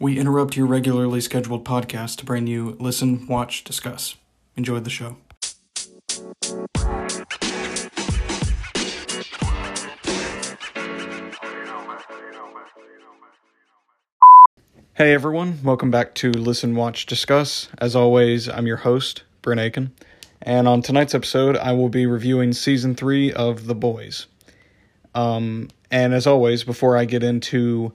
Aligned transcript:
We 0.00 0.18
interrupt 0.18 0.56
your 0.56 0.66
regularly 0.66 1.20
scheduled 1.20 1.64
podcast 1.64 2.16
to 2.16 2.24
bring 2.24 2.48
you 2.48 2.76
Listen, 2.80 3.28
Watch, 3.28 3.62
Discuss. 3.62 4.16
Enjoy 4.56 4.80
the 4.80 4.90
show. 4.90 5.18
Hey 14.94 15.14
everyone, 15.14 15.60
welcome 15.62 15.92
back 15.92 16.14
to 16.16 16.32
Listen, 16.32 16.74
Watch, 16.74 17.06
Discuss. 17.06 17.68
As 17.78 17.94
always, 17.94 18.48
I'm 18.48 18.66
your 18.66 18.78
host, 18.78 19.22
Bryn 19.42 19.60
Aiken, 19.60 19.92
and 20.42 20.66
on 20.66 20.82
tonight's 20.82 21.14
episode, 21.14 21.56
I 21.56 21.72
will 21.72 21.88
be 21.88 22.06
reviewing 22.06 22.52
season 22.52 22.96
three 22.96 23.32
of 23.32 23.66
The 23.66 23.74
Boys. 23.76 24.26
Um, 25.14 25.68
and 25.92 26.12
as 26.14 26.26
always, 26.26 26.64
before 26.64 26.96
I 26.96 27.04
get 27.04 27.22
into 27.22 27.92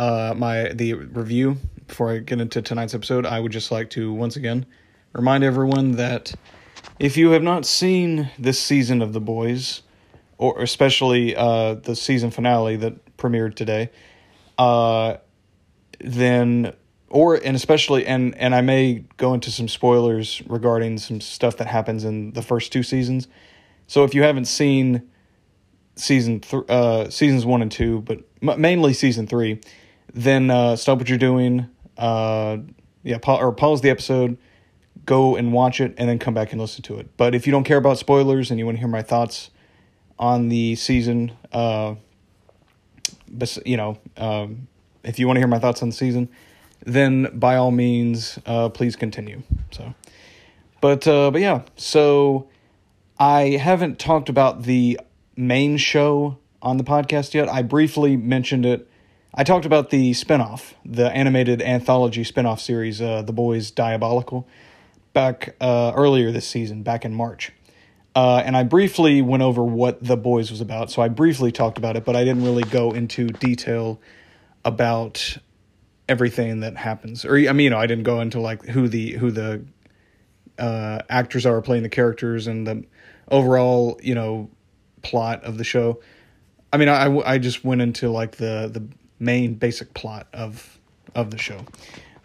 uh, 0.00 0.32
my 0.34 0.72
the 0.72 0.94
review, 0.94 1.58
before 1.86 2.10
I 2.10 2.18
get 2.20 2.40
into 2.40 2.62
tonight's 2.62 2.94
episode, 2.94 3.26
I 3.26 3.38
would 3.38 3.52
just 3.52 3.70
like 3.70 3.90
to 3.90 4.12
once 4.14 4.34
again 4.34 4.64
remind 5.12 5.44
everyone 5.44 5.92
that 5.92 6.34
if 6.98 7.18
you 7.18 7.32
have 7.32 7.42
not 7.42 7.66
seen 7.66 8.30
this 8.38 8.58
season 8.58 9.02
of 9.02 9.12
The 9.12 9.20
Boys, 9.20 9.82
or 10.38 10.62
especially 10.62 11.36
uh, 11.36 11.74
the 11.74 11.94
season 11.94 12.30
finale 12.30 12.76
that 12.76 13.18
premiered 13.18 13.56
today, 13.56 13.90
uh, 14.56 15.18
then 15.98 16.72
or 17.10 17.34
and 17.34 17.54
especially 17.54 18.06
and 18.06 18.34
and 18.38 18.54
I 18.54 18.62
may 18.62 19.04
go 19.18 19.34
into 19.34 19.50
some 19.50 19.68
spoilers 19.68 20.42
regarding 20.46 20.96
some 20.96 21.20
stuff 21.20 21.58
that 21.58 21.66
happens 21.66 22.04
in 22.04 22.32
the 22.32 22.42
first 22.42 22.72
two 22.72 22.82
seasons. 22.82 23.28
So 23.86 24.04
if 24.04 24.14
you 24.14 24.22
haven't 24.22 24.46
seen 24.46 25.10
season 25.96 26.40
th- 26.40 26.64
uh, 26.70 27.10
seasons 27.10 27.44
one 27.44 27.60
and 27.60 27.70
two, 27.70 28.00
but 28.00 28.20
m- 28.42 28.58
mainly 28.58 28.94
season 28.94 29.26
three, 29.26 29.60
then 30.12 30.50
uh, 30.50 30.76
stop 30.76 30.98
what 30.98 31.08
you're 31.08 31.18
doing. 31.18 31.68
Uh, 31.96 32.58
yeah, 33.02 33.18
pa- 33.18 33.38
or 33.38 33.52
pause 33.52 33.80
the 33.80 33.90
episode, 33.90 34.36
go 35.04 35.36
and 35.36 35.52
watch 35.52 35.80
it, 35.80 35.94
and 35.96 36.08
then 36.08 36.18
come 36.18 36.34
back 36.34 36.52
and 36.52 36.60
listen 36.60 36.82
to 36.82 36.98
it. 36.98 37.16
But 37.16 37.34
if 37.34 37.46
you 37.46 37.50
don't 37.50 37.64
care 37.64 37.78
about 37.78 37.98
spoilers 37.98 38.50
and 38.50 38.58
you 38.58 38.66
want 38.66 38.76
to 38.76 38.80
hear 38.80 38.88
my 38.88 39.02
thoughts 39.02 39.50
on 40.18 40.48
the 40.48 40.74
season, 40.76 41.32
uh, 41.52 41.94
you 43.64 43.76
know, 43.76 43.98
um, 44.16 44.68
if 45.02 45.18
you 45.18 45.26
want 45.26 45.36
to 45.36 45.40
hear 45.40 45.48
my 45.48 45.58
thoughts 45.58 45.82
on 45.82 45.90
the 45.90 45.94
season, 45.94 46.28
then 46.84 47.28
by 47.38 47.56
all 47.56 47.70
means, 47.70 48.38
uh, 48.46 48.68
please 48.68 48.96
continue. 48.96 49.42
So, 49.70 49.94
but 50.80 51.06
uh, 51.06 51.30
but 51.30 51.40
yeah, 51.40 51.62
so 51.76 52.48
I 53.18 53.58
haven't 53.60 53.98
talked 53.98 54.28
about 54.28 54.62
the 54.62 54.98
main 55.36 55.76
show 55.76 56.38
on 56.62 56.76
the 56.76 56.84
podcast 56.84 57.34
yet. 57.34 57.48
I 57.48 57.62
briefly 57.62 58.16
mentioned 58.16 58.66
it. 58.66 58.89
I 59.32 59.44
talked 59.44 59.64
about 59.64 59.90
the 59.90 60.10
spinoff, 60.10 60.74
the 60.84 61.10
animated 61.12 61.62
anthology 61.62 62.24
spinoff 62.24 62.58
series, 62.58 63.00
uh, 63.00 63.22
The 63.22 63.32
Boys 63.32 63.70
Diabolical, 63.70 64.48
back 65.12 65.54
uh, 65.60 65.92
earlier 65.94 66.32
this 66.32 66.48
season, 66.48 66.82
back 66.82 67.04
in 67.04 67.14
March. 67.14 67.52
Uh, 68.16 68.42
and 68.44 68.56
I 68.56 68.64
briefly 68.64 69.22
went 69.22 69.44
over 69.44 69.62
what 69.62 70.02
The 70.02 70.16
Boys 70.16 70.50
was 70.50 70.60
about. 70.60 70.90
So 70.90 71.00
I 71.00 71.08
briefly 71.08 71.52
talked 71.52 71.78
about 71.78 71.96
it, 71.96 72.04
but 72.04 72.16
I 72.16 72.24
didn't 72.24 72.42
really 72.44 72.64
go 72.64 72.90
into 72.90 73.28
detail 73.28 74.00
about 74.64 75.38
everything 76.08 76.60
that 76.60 76.76
happens. 76.76 77.24
Or 77.24 77.36
I 77.36 77.52
mean, 77.52 77.64
you 77.64 77.70
know, 77.70 77.78
I 77.78 77.86
didn't 77.86 78.04
go 78.04 78.20
into 78.20 78.40
like 78.40 78.64
who 78.66 78.88
the 78.88 79.12
who 79.12 79.30
the 79.30 79.64
uh, 80.58 81.02
actors 81.08 81.46
are 81.46 81.62
playing 81.62 81.84
the 81.84 81.88
characters 81.88 82.48
and 82.48 82.66
the 82.66 82.84
overall, 83.30 84.00
you 84.02 84.16
know, 84.16 84.50
plot 85.02 85.44
of 85.44 85.56
the 85.56 85.64
show. 85.64 86.00
I 86.72 86.78
mean, 86.78 86.88
I 86.88 87.16
I 87.20 87.38
just 87.38 87.64
went 87.64 87.80
into 87.80 88.10
like 88.10 88.36
the 88.36 88.68
the 88.72 88.88
main 89.20 89.54
basic 89.54 89.94
plot 89.94 90.26
of 90.32 90.78
of 91.14 91.30
the 91.30 91.38
show. 91.38 91.64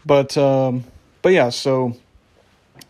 But 0.05 0.35
um 0.37 0.85
but 1.21 1.33
yeah, 1.33 1.49
so 1.49 1.95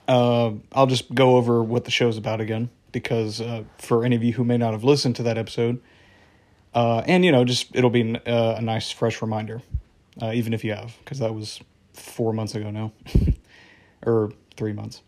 uh 0.07 0.51
I'll 0.71 0.87
just 0.87 1.13
go 1.13 1.35
over 1.35 1.61
what 1.61 1.83
the 1.83 1.91
show's 1.91 2.17
about 2.17 2.39
again 2.39 2.69
because 2.95 3.41
uh, 3.41 3.65
for 3.77 4.05
any 4.05 4.15
of 4.15 4.23
you 4.23 4.31
who 4.31 4.45
may 4.45 4.55
not 4.55 4.71
have 4.71 4.85
listened 4.85 5.17
to 5.17 5.23
that 5.23 5.37
episode, 5.37 5.81
uh, 6.73 7.03
and 7.05 7.25
you 7.25 7.31
know, 7.33 7.43
just 7.43 7.75
it'll 7.75 7.89
be 7.89 8.15
uh, 8.15 8.55
a 8.55 8.61
nice 8.61 8.89
fresh 8.89 9.21
reminder, 9.21 9.61
uh, 10.21 10.31
even 10.33 10.53
if 10.53 10.63
you 10.63 10.73
have, 10.73 10.95
because 10.99 11.19
that 11.19 11.35
was 11.35 11.59
four 11.91 12.31
months 12.31 12.55
ago 12.55 12.71
now, 12.71 12.93
or 14.05 14.31
three 14.55 14.71
months. 14.71 15.01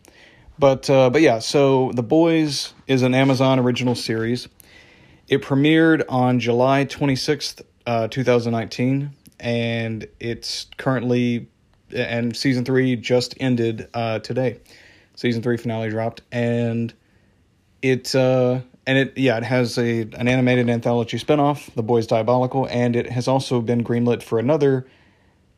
But 0.58 0.90
uh, 0.90 1.08
but 1.08 1.22
yeah, 1.22 1.38
so 1.38 1.90
the 1.94 2.02
boys 2.02 2.74
is 2.86 3.00
an 3.00 3.14
Amazon 3.14 3.58
original 3.58 3.94
series. 3.94 4.48
It 5.26 5.40
premiered 5.40 6.04
on 6.10 6.40
July 6.40 6.84
twenty 6.84 7.16
sixth, 7.16 7.62
uh, 7.88 8.06
two 8.06 8.22
thousand 8.22 8.52
nineteen, 8.52 9.10
and 9.40 10.06
it's 10.20 10.66
currently 10.76 11.48
and 11.90 12.36
season 12.36 12.64
three 12.64 12.94
just 12.96 13.34
ended 13.40 13.88
uh, 13.94 14.18
today. 14.18 14.60
Season 15.16 15.42
three 15.42 15.56
finale 15.56 15.88
dropped, 15.88 16.20
and 16.30 16.92
it 17.82 18.14
uh 18.14 18.60
and 18.86 18.98
it 18.98 19.16
yeah 19.16 19.36
it 19.36 19.44
has 19.44 19.78
a 19.78 20.00
an 20.00 20.28
animated 20.28 20.68
anthology 20.68 21.18
spinoff 21.18 21.72
the 21.74 21.82
boys 21.82 22.06
diabolical 22.06 22.66
and 22.66 22.96
it 22.96 23.08
has 23.10 23.28
also 23.28 23.60
been 23.60 23.84
greenlit 23.84 24.22
for 24.22 24.38
another 24.38 24.86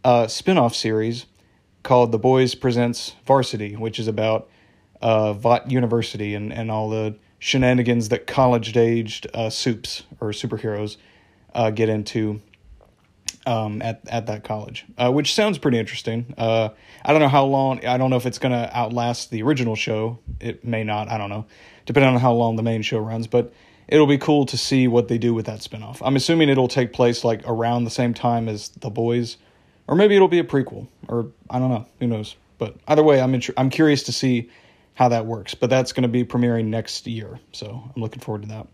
uh 0.05 0.25
spinoff 0.25 0.75
series 0.75 1.27
called 1.83 2.13
the 2.13 2.19
boys 2.19 2.55
presents 2.55 3.15
varsity 3.25 3.75
which 3.75 3.99
is 3.99 4.07
about 4.07 4.51
uh 5.01 5.33
vought 5.33 5.71
university 5.71 6.35
and 6.35 6.53
and 6.53 6.71
all 6.71 6.91
the 6.91 7.17
shenanigans 7.39 8.11
that 8.11 8.27
college 8.27 8.77
aged 8.77 9.27
uh 9.33 9.49
soups 9.49 10.03
or 10.21 10.29
superheroes 10.29 10.99
uh 11.55 11.71
get 11.71 11.89
into 11.89 12.41
um, 13.47 13.81
at 13.83 14.01
at 14.09 14.27
that 14.27 14.45
college, 14.45 14.85
uh, 14.99 15.11
which 15.11 15.35
sounds 15.35 15.59
pretty 15.59 15.79
interesting. 15.79 16.35
Uh, 16.37 16.71
I 17.05 17.13
don't 17.13 17.21
know 17.21 17.29
how 17.29 17.45
long. 17.45 17.85
I 17.85 17.97
don't 17.97 18.11
know 18.11 18.17
if 18.17 18.27
it's 18.27 18.39
gonna 18.39 18.71
outlast 18.73 19.31
the 19.31 19.43
original 19.43 19.77
show. 19.77 20.19
It 20.41 20.65
may 20.65 20.85
not. 20.85 21.09
I 21.11 21.19
don't 21.19 21.31
know, 21.31 21.47
depending 21.87 22.15
on 22.15 22.21
how 22.21 22.33
long 22.33 22.57
the 22.57 22.63
main 22.63 22.83
show 22.83 22.99
runs. 22.99 23.27
But 23.27 23.53
it'll 23.89 24.07
be 24.07 24.19
cool 24.19 24.47
to 24.47 24.57
see 24.57 24.89
what 24.89 25.09
they 25.09 25.19
do 25.19 25.35
with 25.35 25.47
that 25.47 25.61
spinoff. 25.61 25.99
I'm 26.03 26.17
assuming 26.17 26.49
it'll 26.49 26.69
take 26.69 26.93
place 26.93 27.25
like 27.25 27.43
around 27.47 27.85
the 27.85 27.91
same 27.91 28.15
time 28.15 28.49
as 28.49 28.69
The 28.69 28.91
Boys, 28.91 29.37
or 29.87 29.97
maybe 29.97 30.15
it'll 30.17 30.29
be 30.29 30.39
a 30.39 30.45
prequel, 30.45 30.87
or 31.09 31.29
I 31.49 31.59
don't 31.59 31.71
know. 31.71 31.87
Who 31.99 32.07
knows? 32.07 32.37
But 32.59 32.77
either 32.87 33.03
way, 33.03 33.21
I'm 33.21 33.35
int- 33.35 33.51
I'm 33.57 33.71
curious 33.71 34.03
to 34.05 34.13
see 34.13 34.51
how 34.95 35.09
that 35.09 35.25
works. 35.25 35.55
But 35.55 35.71
that's 35.71 35.93
going 35.93 36.03
to 36.03 36.09
be 36.09 36.25
premiering 36.25 36.67
next 36.67 37.07
year, 37.07 37.41
so 37.53 37.83
I'm 37.95 38.03
looking 38.03 38.21
forward 38.21 38.43
to 38.43 38.49
that. 38.49 38.67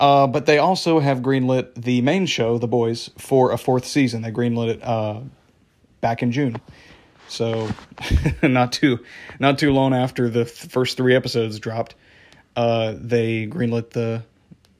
Uh, 0.00 0.26
but 0.26 0.46
they 0.46 0.58
also 0.58 0.98
have 0.98 1.18
greenlit 1.18 1.74
the 1.74 2.00
main 2.02 2.26
show, 2.26 2.58
The 2.58 2.68
Boys, 2.68 3.10
for 3.18 3.52
a 3.52 3.58
fourth 3.58 3.84
season. 3.84 4.22
They 4.22 4.32
greenlit 4.32 4.68
it 4.68 4.82
uh, 4.82 5.20
back 6.00 6.22
in 6.22 6.32
June, 6.32 6.60
so 7.28 7.70
not 8.42 8.72
too 8.72 8.98
not 9.38 9.58
too 9.58 9.72
long 9.72 9.94
after 9.94 10.28
the 10.28 10.44
th- 10.44 10.72
first 10.72 10.96
three 10.96 11.14
episodes 11.14 11.58
dropped, 11.58 11.94
uh, 12.56 12.94
they 12.96 13.46
greenlit 13.46 13.90
the 13.90 14.24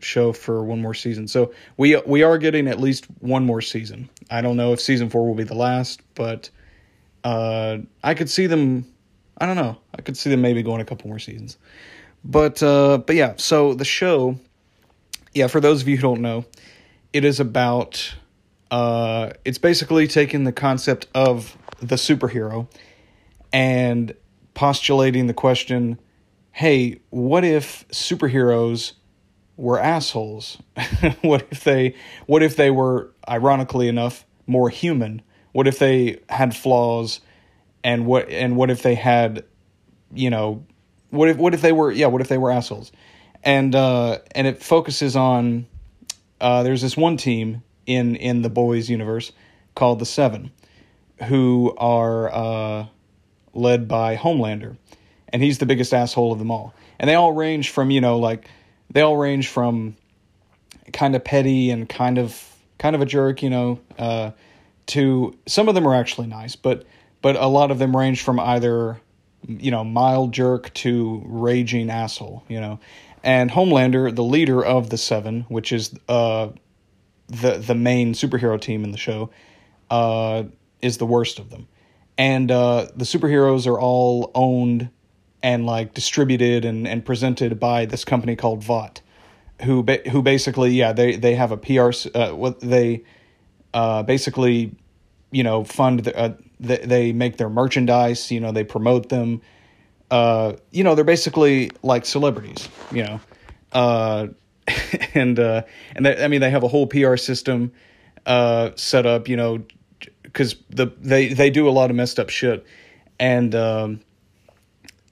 show 0.00 0.33
for 0.33 0.65
one 0.65 0.81
more 0.81 0.95
season. 0.95 1.29
So 1.29 1.53
we 1.77 1.97
we 2.06 2.23
are 2.23 2.39
getting 2.39 2.69
at 2.69 2.81
least 2.81 3.06
one 3.21 3.44
more 3.47 3.61
season. 3.61 4.11
I 4.31 4.41
don't 4.41 4.56
know 4.56 4.73
if 4.73 4.81
season 4.81 5.11
four 5.11 5.27
will 5.27 5.34
be 5.34 5.44
the 5.44 5.55
last, 5.55 6.03
but 6.15 6.50
uh, 7.25 7.79
I 8.03 8.15
could 8.15 8.31
see 8.31 8.47
them. 8.47 8.87
I 9.39 9.47
don't 9.47 9.56
know. 9.56 9.79
I 9.97 10.03
could 10.03 10.17
see 10.17 10.31
them 10.31 10.41
maybe 10.41 10.62
going 10.62 10.81
a 10.81 10.84
couple 10.84 11.09
more 11.09 11.19
seasons. 11.19 11.56
But 12.25 12.62
uh, 12.62 12.99
but 12.99 13.17
yeah. 13.17 13.34
So 13.37 13.75
the 13.75 13.84
show 13.84 14.39
yeah, 15.34 15.47
for 15.47 15.60
those 15.60 15.82
of 15.82 15.88
you 15.88 15.97
who 15.97 16.03
don't 16.03 16.20
know, 16.20 16.44
it 17.12 17.25
is 17.25 17.41
about 17.41 18.15
uh 18.70 19.31
it's 19.44 19.59
basically 19.59 20.09
taking 20.09 20.44
the 20.44 20.53
concept 20.53 21.06
of 21.15 21.56
the 21.81 21.97
superhero 21.97 22.69
and 23.53 24.15
postulating 24.54 25.26
the 25.26 25.34
question, 25.34 25.98
hey, 26.53 27.00
what 27.10 27.44
if 27.44 27.87
superheroes 27.88 28.93
were 29.56 29.78
assholes? 29.78 30.59
what 31.22 31.47
if 31.50 31.64
they 31.64 31.94
what 32.26 32.43
if 32.43 32.56
they 32.56 32.70
were 32.70 33.12
ironically 33.28 33.88
enough 33.88 34.25
more 34.47 34.69
human? 34.69 35.22
What 35.53 35.66
if 35.66 35.78
they 35.78 36.20
had 36.28 36.56
flaws 36.56 37.20
and 37.85 38.06
what 38.06 38.28
and 38.28 38.56
what 38.56 38.70
if 38.70 38.82
they 38.82 38.94
had 38.94 39.44
you 40.14 40.31
know 40.31 40.64
what 41.11 41.28
if 41.28 41.37
what 41.37 41.55
if 41.55 41.61
they 41.61 41.73
were 41.73 41.90
yeah, 41.90 42.06
what 42.06 42.20
if 42.20 42.28
they 42.28 42.38
were 42.38 42.50
assholes? 42.50 42.93
And 43.43 43.75
uh, 43.75 44.19
and 44.33 44.47
it 44.47 44.62
focuses 44.62 45.17
on 45.17 45.67
uh, 46.41 46.62
there's 46.62 46.83
this 46.83 46.97
one 46.97 47.17
team 47.17 47.62
in 47.87 48.17
in 48.17 48.43
the 48.43 48.50
boys 48.50 48.89
universe 48.89 49.33
called 49.75 49.99
the 49.99 50.06
Seven, 50.06 50.53
who 51.25 51.75
are 51.79 52.33
uh, 52.33 52.87
led 53.55 53.89
by 53.89 54.17
Homelander, 54.17 54.77
and 55.29 55.43
he's 55.43 55.59
the 55.59 55.67
biggest 55.67 55.93
asshole 55.93 56.33
of 56.33 56.39
them 56.39 56.50
all. 56.50 56.75
And 56.99 57.09
they 57.09 57.15
all 57.15 57.33
range 57.33 57.71
from 57.71 57.91
you 57.91 58.00
know 58.00 58.19
like 58.19 58.49
they 58.91 59.00
all 59.00 59.17
range 59.17 59.49
from 59.49 59.97
kind 60.93 61.17
of 61.17 61.25
petty 61.25 61.71
and 61.71 61.88
kind 61.88 62.19
of 62.19 62.49
kind 62.79 62.95
of 62.95 63.03
a 63.03 63.06
jerk, 63.06 63.43
you 63.43 63.50
know, 63.50 63.81
uh, 63.99 64.33
to 64.87 65.37
some 65.47 65.69
of 65.69 65.75
them 65.75 65.87
are 65.87 65.95
actually 65.95 66.27
nice, 66.27 66.56
but 66.56 66.85
but 67.23 67.37
a 67.37 67.47
lot 67.47 67.71
of 67.71 67.79
them 67.79 67.97
range 67.97 68.23
from 68.23 68.38
either 68.38 69.00
you 69.49 69.73
know 69.73 69.83
mild 69.83 70.33
jerk 70.33 70.73
to 70.75 71.23
raging 71.27 71.91
asshole, 71.91 72.45
you 72.49 72.61
know 72.61 72.79
and 73.23 73.51
Homelander, 73.51 74.15
the 74.15 74.25
leader 74.25 74.65
of 74.65 74.91
the 74.91 74.99
Seven, 74.99 75.47
which 75.49 75.73
is 75.73 75.95
uh, 76.09 76.49
the 77.29 77.59
the 77.59 77.75
main 77.75 78.15
superhero 78.15 78.61
team 78.61 78.85
in 78.85 78.93
the 78.93 78.99
show, 78.99 79.31
uh, 79.91 80.45
is 80.81 80.99
the 80.99 81.07
worst 81.07 81.39
of 81.39 81.51
them, 81.51 81.69
and 82.19 82.51
uh, 82.51 82.87
the 82.97 83.05
superheroes 83.05 83.67
are 83.67 83.81
all 83.81 84.31
owned 84.35 84.91
and 85.43 85.67
like 85.67 85.95
distributed 85.95 86.65
and, 86.65 86.87
and 86.87 87.05
presented 87.05 87.59
by 87.59 87.85
this 87.85 88.05
company 88.05 88.37
called 88.37 88.63
Vought, 88.63 89.01
who 89.63 89.83
ba- 89.83 90.09
who 90.11 90.23
basically 90.23 90.71
yeah 90.71 90.93
they 90.93 91.17
they 91.17 91.35
have 91.35 91.53
a 91.53 91.57
PR 91.57 91.91
uh, 92.15 92.31
what 92.31 92.61
they 92.61 93.05
uh, 93.75 94.03
basically 94.03 94.75
you 95.31 95.43
know 95.43 95.65
fund 95.65 96.01
the, 96.01 96.17
uh, 96.17 96.35
they, 96.61 96.79
they 96.79 97.13
make 97.13 97.37
their 97.37 97.49
merchandise 97.49 98.31
you 98.31 98.41
know 98.41 98.53
they 98.53 98.65
promote 98.65 99.09
them 99.09 99.41
uh, 100.12 100.56
you 100.70 100.85
know 100.85 100.94
they're 100.94 101.05
basically 101.05 101.70
like 101.82 102.05
celebrities 102.05 102.69
you 102.93 103.03
know. 103.03 103.20
Uh, 103.73 104.26
and 105.14 105.41
uh, 105.41 105.62
and 105.97 106.05
they, 106.05 106.23
I 106.23 106.29
mean 106.29 106.43
they 106.43 106.50
have 106.50 106.62
a 106.62 106.69
whole 106.69 106.87
PR 106.87 107.17
system 107.17 107.73
uh, 108.26 108.70
set 108.76 109.06
up 109.06 109.26
you 109.26 109.37
know 109.37 109.64
because 110.23 110.55
the 110.69 110.93
they 111.00 111.29
they 111.29 111.49
do 111.50 111.67
a 111.67 111.70
lot 111.73 111.91
of 111.91 111.97
messed 111.97 112.20
up 112.20 112.29
shit. 112.29 112.64
And 113.19 113.55
um, 113.55 114.00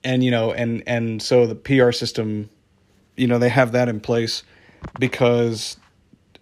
and 0.05 0.23
you 0.23 0.31
know 0.31 0.53
and 0.53 0.83
and 0.87 1.23
so 1.23 1.47
the 1.47 1.55
PR 1.55 1.93
system 1.93 2.51
you 3.17 3.27
know 3.27 3.39
they 3.39 3.49
have 3.49 3.73
that 3.73 3.89
in 3.89 4.01
place 4.01 4.43
because 4.99 5.79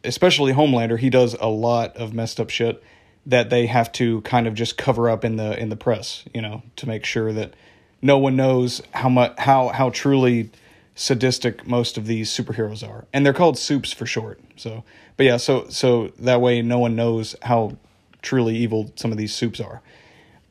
especially 0.02 0.52
Homelander 0.52 0.98
he 0.98 1.10
does 1.10 1.34
a 1.40 1.48
lot 1.48 1.96
of 1.96 2.12
messed 2.12 2.40
up 2.40 2.50
shit 2.50 2.82
that 3.26 3.50
they 3.50 3.66
have 3.66 3.92
to 3.92 4.20
kind 4.22 4.46
of 4.46 4.54
just 4.54 4.76
cover 4.76 5.08
up 5.08 5.24
in 5.24 5.36
the 5.36 5.58
in 5.60 5.68
the 5.68 5.76
press 5.76 6.24
you 6.34 6.42
know 6.42 6.62
to 6.76 6.88
make 6.88 7.04
sure 7.04 7.32
that 7.32 7.54
no 8.02 8.18
one 8.18 8.36
knows 8.36 8.82
how 8.92 9.08
much 9.08 9.38
how 9.38 9.68
how 9.68 9.90
truly 9.90 10.50
sadistic 10.94 11.66
most 11.66 11.96
of 11.96 12.06
these 12.06 12.30
superheroes 12.30 12.86
are. 12.86 13.06
And 13.12 13.24
they're 13.24 13.32
called 13.32 13.58
soups 13.58 13.92
for 13.92 14.06
short. 14.06 14.40
So 14.56 14.84
but 15.16 15.26
yeah 15.26 15.36
so 15.36 15.68
so 15.68 16.08
that 16.18 16.40
way 16.40 16.62
no 16.62 16.78
one 16.78 16.96
knows 16.96 17.36
how 17.42 17.76
truly 18.22 18.56
evil 18.56 18.92
some 18.96 19.12
of 19.12 19.18
these 19.18 19.34
soups 19.34 19.60
are. 19.60 19.80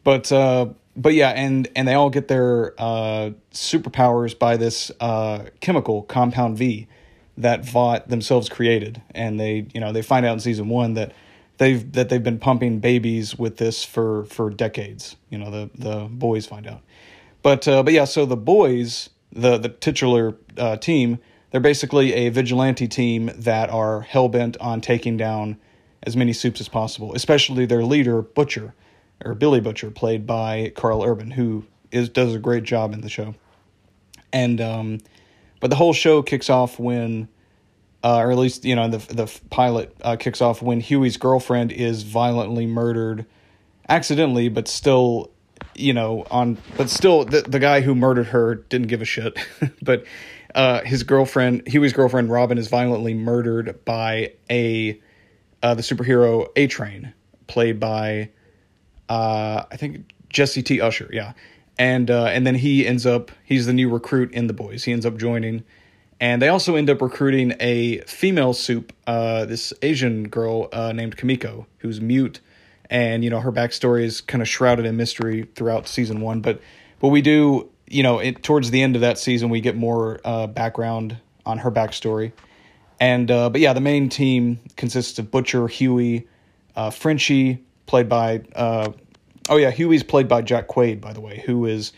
But 0.03 0.31
uh 0.31 0.67
but 0.97 1.13
yeah, 1.13 1.29
and 1.29 1.67
and 1.75 1.88
they 1.88 1.94
all 1.94 2.09
get 2.09 2.27
their 2.27 2.73
uh, 2.79 3.31
superpowers 3.53 4.38
by 4.38 4.57
this 4.57 4.91
uh, 4.99 5.45
chemical 5.61 6.01
compound 6.01 6.57
V 6.57 6.88
that 7.38 7.63
Vought 7.63 8.09
themselves 8.09 8.49
created, 8.49 9.01
and 9.11 9.39
they 9.39 9.67
you 9.73 9.79
know 9.79 9.91
they 9.94 10.01
find 10.01 10.25
out 10.25 10.33
in 10.33 10.39
season 10.39 10.69
one 10.69 10.95
that 10.95 11.13
they've 11.59 11.89
that 11.94 12.09
they've 12.09 12.23
been 12.23 12.39
pumping 12.39 12.79
babies 12.79 13.38
with 13.38 13.57
this 13.57 13.83
for 13.83 14.25
for 14.25 14.49
decades. 14.49 15.15
You 15.29 15.38
know 15.38 15.51
the 15.51 15.69
the 15.75 16.07
boys 16.09 16.47
find 16.47 16.65
out, 16.65 16.81
but 17.47 17.65
uh, 17.65 17.81
but 17.81 17.94
yeah, 17.94 18.03
so 18.03 18.25
the 18.25 18.35
boys 18.35 19.09
the 19.31 19.57
the 19.57 19.69
titular 19.69 20.35
uh, 20.57 20.75
team 20.75 21.17
they're 21.49 21.61
basically 21.61 22.11
a 22.11 22.27
vigilante 22.27 22.89
team 22.89 23.31
that 23.38 23.69
are 23.69 24.01
hell 24.01 24.27
bent 24.27 24.57
on 24.57 24.81
taking 24.81 25.15
down 25.15 25.57
as 26.03 26.17
many 26.17 26.33
soups 26.33 26.59
as 26.59 26.67
possible, 26.67 27.15
especially 27.15 27.65
their 27.65 27.85
leader 27.85 28.21
Butcher 28.21 28.75
or 29.23 29.33
Billy 29.33 29.61
Butcher, 29.61 29.91
played 29.91 30.27
by 30.27 30.73
Karl 30.75 31.05
Urban, 31.05 31.31
who 31.31 31.63
is 31.89 32.09
does 32.09 32.35
a 32.35 32.38
great 32.38 32.63
job 32.63 32.91
in 32.91 32.99
the 32.99 33.07
show. 33.07 33.33
And 34.33 34.59
um, 34.59 34.97
but 35.61 35.69
the 35.69 35.77
whole 35.77 35.94
show 35.94 36.21
kicks 36.21 36.49
off 36.49 36.77
when, 36.77 37.29
uh, 38.03 38.17
or 38.17 38.29
at 38.29 38.38
least 38.38 38.65
you 38.65 38.75
know 38.75 38.89
the 38.89 38.97
the 39.13 39.39
pilot 39.49 39.95
uh, 40.01 40.17
kicks 40.17 40.41
off 40.41 40.61
when 40.61 40.81
Hughie's 40.81 41.15
girlfriend 41.15 41.71
is 41.71 42.03
violently 42.03 42.65
murdered, 42.65 43.25
accidentally, 43.88 44.49
but 44.49 44.67
still, 44.67 45.31
you 45.77 45.94
know 45.94 46.25
on 46.31 46.57
but 46.77 46.89
still 46.89 47.25
the 47.25 47.41
the 47.41 47.59
guy 47.59 47.81
who 47.81 47.95
murdered 47.95 48.27
her 48.27 48.56
didn't 48.56 48.88
give 48.88 49.01
a 49.01 49.06
shit, 49.06 49.38
but. 49.81 50.06
Uh, 50.56 50.81
his 50.85 51.03
girlfriend, 51.03 51.62
Hughie's 51.68 51.94
girlfriend, 51.94 52.31
Robin, 52.31 52.57
is 52.57 52.68
violently 52.68 53.13
murdered 53.13 53.85
by 53.85 54.31
a 54.50 55.00
uh, 55.62 55.75
the 55.75 55.83
superhero 55.83 56.47
A 56.56 56.65
Train, 56.65 57.13
played 57.45 57.79
by 57.79 58.29
uh, 59.09 59.63
I 59.71 59.77
think 59.77 60.12
Jesse 60.29 60.63
T. 60.63 60.81
Usher, 60.81 61.09
yeah, 61.12 61.33
and 61.77 62.09
uh, 62.12 62.25
and 62.25 62.45
then 62.45 62.56
he 62.56 62.85
ends 62.85 63.06
up 63.06 63.31
he's 63.44 63.65
the 63.65 63.73
new 63.73 63.89
recruit 63.89 64.31
in 64.31 64.47
the 64.47 64.53
boys. 64.53 64.83
He 64.83 64.91
ends 64.91 65.06
up 65.06 65.18
joining, 65.18 65.63
and 66.19 66.41
they 66.41 66.50
also 66.50 66.75
end 66.75 66.89
up 66.89 67.01
recruiting 67.01 67.53
a 67.59 68.00
female 68.01 68.53
soup, 68.53 68.94
uh, 69.06 69.45
this 69.45 69.73
Asian 69.81 70.27
girl 70.27 70.69
uh, 70.73 70.91
named 70.91 71.18
Kimiko, 71.18 71.68
who's 71.80 72.01
mute, 72.01 72.39
and 72.89 73.24
you 73.24 73.30
know 73.30 73.39
her 73.39 73.51
backstory 73.51 74.04
is 74.04 74.22
kind 74.22 74.42
of 74.42 74.48
shrouded 74.48 74.86
in 74.86 74.95
mystery 74.95 75.48
throughout 75.56 75.88
season 75.88 76.22
one. 76.22 76.42
But 76.42 76.62
but 77.00 77.10
we 77.10 77.22
do 77.22 77.69
you 77.88 78.04
know 78.04 78.19
it, 78.19 78.44
towards 78.44 78.72
the 78.72 78.81
end 78.81 78.95
of 78.95 79.01
that 79.01 79.18
season 79.18 79.50
we 79.50 79.62
get 79.62 79.75
more 79.75 80.19
uh, 80.24 80.48
background 80.48 81.18
on 81.45 81.60
her 81.60 81.72
backstory, 81.72 82.31
and 83.00 83.30
uh, 83.31 83.50
but 83.50 83.62
yeah, 83.62 83.74
the 83.74 83.81
main 83.81 84.10
team 84.10 84.60
consists 84.75 85.18
of 85.19 85.31
Butcher, 85.31 85.68
Hughie, 85.68 86.28
uh, 86.75 86.89
Frenchie 86.89 87.63
played 87.86 88.10
by 88.10 88.42
uh, 88.56 88.92
oh 89.50 89.57
yeah, 89.57 89.72
Hughie's 89.72 90.04
played 90.04 90.28
by 90.28 90.42
Jack 90.42 90.68
Quaid, 90.68 91.01
by 91.01 91.13
the 91.13 91.22
way, 91.22 91.44
who 91.45 91.66
is 91.66 91.92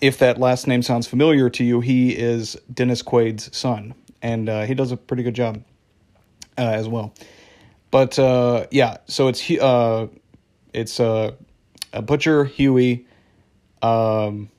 if 0.00 0.18
that 0.18 0.38
last 0.38 0.66
name 0.66 0.82
sounds 0.82 1.06
familiar 1.06 1.48
to 1.50 1.64
you, 1.64 1.80
he 1.80 2.10
is 2.10 2.56
Dennis 2.72 3.02
Quaid's 3.02 3.54
son, 3.56 3.94
and 4.22 4.48
uh, 4.48 4.64
he 4.64 4.74
does 4.74 4.92
a 4.92 4.96
pretty 4.96 5.22
good 5.22 5.34
job 5.34 5.62
uh, 6.58 6.62
as 6.62 6.88
well. 6.88 7.14
But 7.96 8.18
uh, 8.18 8.66
yeah, 8.70 8.98
so 9.06 9.28
it's 9.28 9.50
uh, 9.50 10.08
it's 10.74 11.00
uh, 11.00 11.32
a 11.94 12.02
Butcher 12.02 12.44
Hughie, 12.44 13.06
um, 13.80 14.50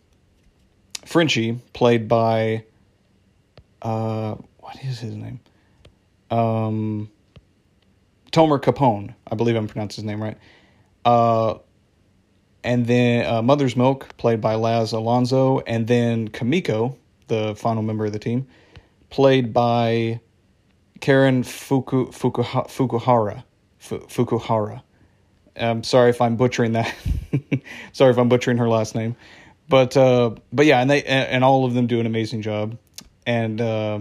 Frenchie, 1.06 1.60
played 1.72 2.08
by 2.08 2.64
uh, 3.84 4.38
what 4.58 4.84
is 4.84 4.98
his 5.02 5.14
name? 5.14 5.40
Um, 6.32 7.12
Tomer 8.32 8.60
Capone, 8.60 9.14
I 9.28 9.36
believe 9.36 9.56
I'm 9.56 9.68
pronouncing 9.68 10.02
his 10.02 10.08
name 10.08 10.24
right. 10.24 10.40
Uh, 11.06 11.60
and 12.64 12.88
then 12.88 13.24
uh, 13.32 13.44
Mother's 13.44 13.76
Milk, 13.76 14.18
played 14.18 14.42
by 14.42 14.56
Laz 14.56 14.94
Alonso, 14.94 15.60
and 15.68 15.86
then 15.86 16.28
Kimiko, 16.28 16.98
the 17.28 17.54
final 17.56 17.84
member 17.84 18.08
of 18.08 18.14
the 18.14 18.20
team, 18.20 18.48
played 19.12 19.54
by 19.54 20.22
Karen 21.00 21.44
Fuku, 21.44 22.08
Fukuha, 22.08 22.68
Fukuhara. 22.68 23.44
Fukuhara. 23.82 24.82
I'm 25.56 25.84
sorry 25.84 26.10
if 26.10 26.22
I'm 26.22 26.36
butchering 26.36 26.74
that. 26.74 26.94
sorry 27.94 28.12
if 28.12 28.18
I'm 28.18 28.30
butchering 28.30 28.58
her 28.58 28.70
last 28.70 28.96
name, 28.96 29.16
but 29.68 29.98
uh, 29.98 30.32
but 30.54 30.66
yeah, 30.66 30.82
and 30.82 30.90
they 30.90 31.04
and 31.04 31.44
all 31.44 31.66
of 31.66 31.74
them 31.74 31.88
do 31.88 32.00
an 32.00 32.06
amazing 32.06 32.42
job, 32.42 32.78
and 33.26 33.60
uh, 33.60 34.00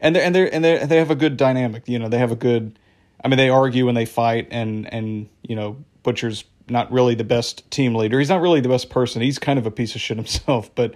and 0.00 0.16
they 0.16 0.22
and 0.22 0.34
they 0.34 0.50
and 0.50 0.64
they 0.64 0.86
they 0.86 0.96
have 0.96 1.10
a 1.10 1.14
good 1.16 1.36
dynamic. 1.36 1.86
You 1.86 1.98
know, 1.98 2.08
they 2.08 2.18
have 2.18 2.32
a 2.32 2.36
good. 2.36 2.78
I 3.22 3.28
mean, 3.28 3.36
they 3.36 3.50
argue 3.50 3.88
and 3.88 3.96
they 3.96 4.06
fight, 4.06 4.48
and 4.50 4.90
and 4.92 5.28
you 5.42 5.54
know, 5.54 5.76
Butcher's 6.02 6.44
not 6.68 6.90
really 6.90 7.14
the 7.14 7.24
best 7.24 7.70
team 7.70 7.94
leader. 7.94 8.18
He's 8.18 8.30
not 8.30 8.40
really 8.40 8.60
the 8.60 8.68
best 8.68 8.88
person. 8.88 9.20
He's 9.20 9.38
kind 9.38 9.58
of 9.58 9.66
a 9.66 9.70
piece 9.70 9.94
of 9.94 10.00
shit 10.00 10.16
himself, 10.16 10.72
but 10.74 10.94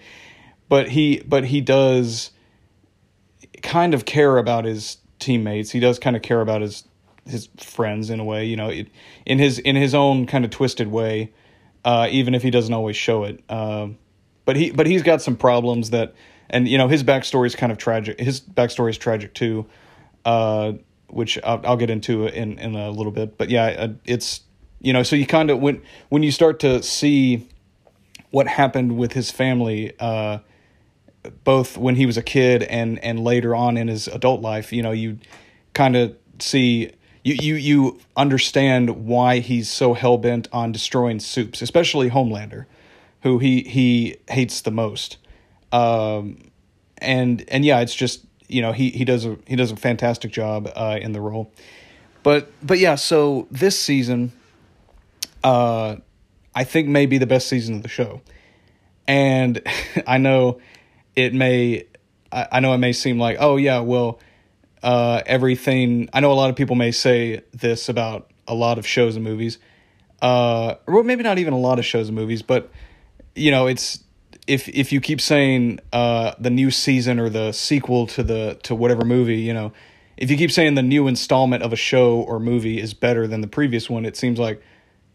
but 0.69 0.88
he 0.88 1.23
but 1.26 1.45
he 1.45 1.61
does 1.61 2.31
kind 3.62 3.93
of 3.93 4.04
care 4.04 4.38
about 4.38 4.64
his 4.64 4.99
teammates. 5.25 5.71
He 5.71 5.81
does 5.81 5.99
kind 5.99 6.16
of 6.16 6.23
care 6.23 6.40
about 6.40 6.61
his 6.61 6.85
his 7.26 7.49
friends 7.57 8.11
in 8.11 8.21
a 8.21 8.25
way, 8.25 8.45
you 8.45 8.57
know, 8.57 8.71
in 9.26 9.38
his 9.38 9.59
in 9.59 9.76
his 9.76 9.95
own 9.95 10.26
kind 10.26 10.45
of 10.45 10.50
twisted 10.50 10.88
way, 10.88 11.33
uh, 11.85 12.09
even 12.11 12.35
if 12.35 12.43
he 12.43 12.50
doesn't 12.50 12.75
always 12.75 12.97
show 12.97 13.25
it. 13.25 13.43
Uh, 13.49 13.88
but 14.45 14.57
he 14.57 14.71
but 14.71 14.87
he's 14.87 15.02
got 15.02 15.23
some 15.23 15.37
problems 15.37 15.90
that, 15.90 16.14
and 16.50 16.69
you 16.69 16.78
know, 16.78 16.88
his 16.88 17.02
backstory 17.02 17.47
is 17.47 17.57
kind 17.57 17.73
of 17.73 17.78
tragic. 17.78 18.21
His 18.21 18.40
backstory 18.40 18.90
is 18.90 18.99
tragic 18.99 19.35
too, 19.35 19.66
uh, 20.25 20.73
which 21.09 21.38
I'll, 21.43 21.61
I'll, 21.64 21.76
get 21.76 21.90
into 21.90 22.26
in 22.26 22.59
in 22.59 22.75
a 22.75 22.90
little 22.90 23.12
bit. 23.12 23.38
But 23.38 23.49
yeah, 23.49 23.64
uh, 23.66 23.88
it's 24.04 24.43
you 24.81 24.93
know 24.93 25.02
so 25.02 25.16
you 25.16 25.26
kind 25.26 25.50
of 25.50 25.61
when 25.61 25.83
when 26.11 26.23
you 26.23 26.31
start 26.31 26.61
to 26.61 26.83
see 26.83 27.49
what 28.31 28.47
happened 28.49 28.99
with 28.99 29.12
his 29.12 29.31
family 29.31 29.93
uh, 29.99 30.38
both 31.45 31.76
when 31.76 31.97
he 31.97 32.07
was 32.07 32.16
a 32.16 32.23
kid 32.23 32.62
and 32.64 32.99
and 33.04 33.21
later 33.21 33.54
on 33.54 33.76
in 33.76 33.88
his 33.88 34.09
adult 34.09 34.40
life 34.40 34.73
you 34.73 34.83
know 34.83 34.93
you 34.93 35.19
kind 35.73 35.97
of 35.97 36.16
see 36.38 36.90
you 37.23 37.35
you 37.35 37.54
you 37.54 38.00
understand 38.16 39.07
why 39.07 39.38
he's 39.38 39.71
so 39.71 39.95
hell-bent 39.95 40.49
on 40.52 40.73
destroying 40.73 41.21
soups 41.21 41.62
especially 41.62 42.11
homelander 42.11 42.66
who 43.23 43.38
he 43.38 43.62
he 43.62 44.16
hates 44.28 44.61
the 44.62 44.71
most 44.71 45.16
um 45.73 46.50
and 46.99 47.45
and 47.49 47.64
yeah 47.64 47.81
it's 47.81 47.95
just 47.95 48.25
you 48.49 48.61
know 48.61 48.73
he 48.73 48.90
he 48.90 49.04
does 49.04 49.25
a 49.25 49.37
he 49.47 49.57
does 49.57 49.71
a 49.71 49.76
fantastic 49.76 50.31
job 50.31 50.71
uh 50.76 50.99
in 51.00 51.12
the 51.12 51.21
role 51.21 51.50
but 52.23 52.50
but 52.62 52.78
yeah 52.78 52.95
so 52.95 53.47
this 53.50 53.78
season 53.78 54.33
uh, 55.45 55.97
I 56.54 56.64
think 56.64 56.88
may 56.88 57.07
be 57.07 57.19
the 57.19 57.26
best 57.26 57.47
season 57.49 57.76
of 57.76 57.83
the 57.83 57.88
show. 57.88 58.23
And 59.07 59.61
I 60.07 60.19
know 60.19 60.59
it 61.16 61.35
may, 61.35 61.87
I, 62.33 62.49
I 62.52 62.61
know 62.61 62.73
it 62.75 62.78
may 62.78 62.92
seem 62.92 63.18
like, 63.18 63.37
oh 63.40 63.56
yeah, 63.56 63.80
well, 63.80 64.21
uh, 64.83 65.23
everything. 65.26 66.09
I 66.12 66.21
know 66.21 66.30
a 66.30 66.35
lot 66.35 66.50
of 66.50 66.56
people 66.56 66.76
may 66.76 66.92
say 66.92 67.42
this 67.52 67.88
about 67.88 68.30
a 68.47 68.54
lot 68.54 68.78
of 68.78 68.87
shows 68.87 69.16
and 69.16 69.25
movies, 69.25 69.59
uh, 70.21 70.75
or 70.87 71.02
maybe 71.02 71.23
not 71.23 71.38
even 71.38 71.54
a 71.54 71.59
lot 71.59 71.78
of 71.78 71.87
shows 71.87 72.09
and 72.09 72.16
movies, 72.16 72.42
but 72.42 72.71
you 73.35 73.50
know, 73.50 73.66
it's 73.66 74.04
if 74.47 74.68
if 74.68 74.92
you 74.92 75.00
keep 75.00 75.21
saying 75.21 75.80
uh, 75.92 76.35
the 76.38 76.50
new 76.50 76.71
season 76.71 77.18
or 77.18 77.30
the 77.30 77.52
sequel 77.52 78.06
to 78.09 78.23
the 78.23 78.59
to 78.64 78.75
whatever 78.75 79.04
movie, 79.04 79.40
you 79.40 79.54
know, 79.54 79.73
if 80.16 80.30
you 80.30 80.37
keep 80.37 80.52
saying 80.52 80.75
the 80.75 80.83
new 80.83 81.09
installment 81.09 81.62
of 81.62 81.73
a 81.73 81.76
show 81.76 82.16
or 82.16 82.38
movie 82.38 82.78
is 82.78 82.94
better 82.94 83.26
than 83.26 83.40
the 83.40 83.47
previous 83.47 83.88
one, 83.88 84.04
it 84.04 84.16
seems 84.16 84.38
like 84.38 84.62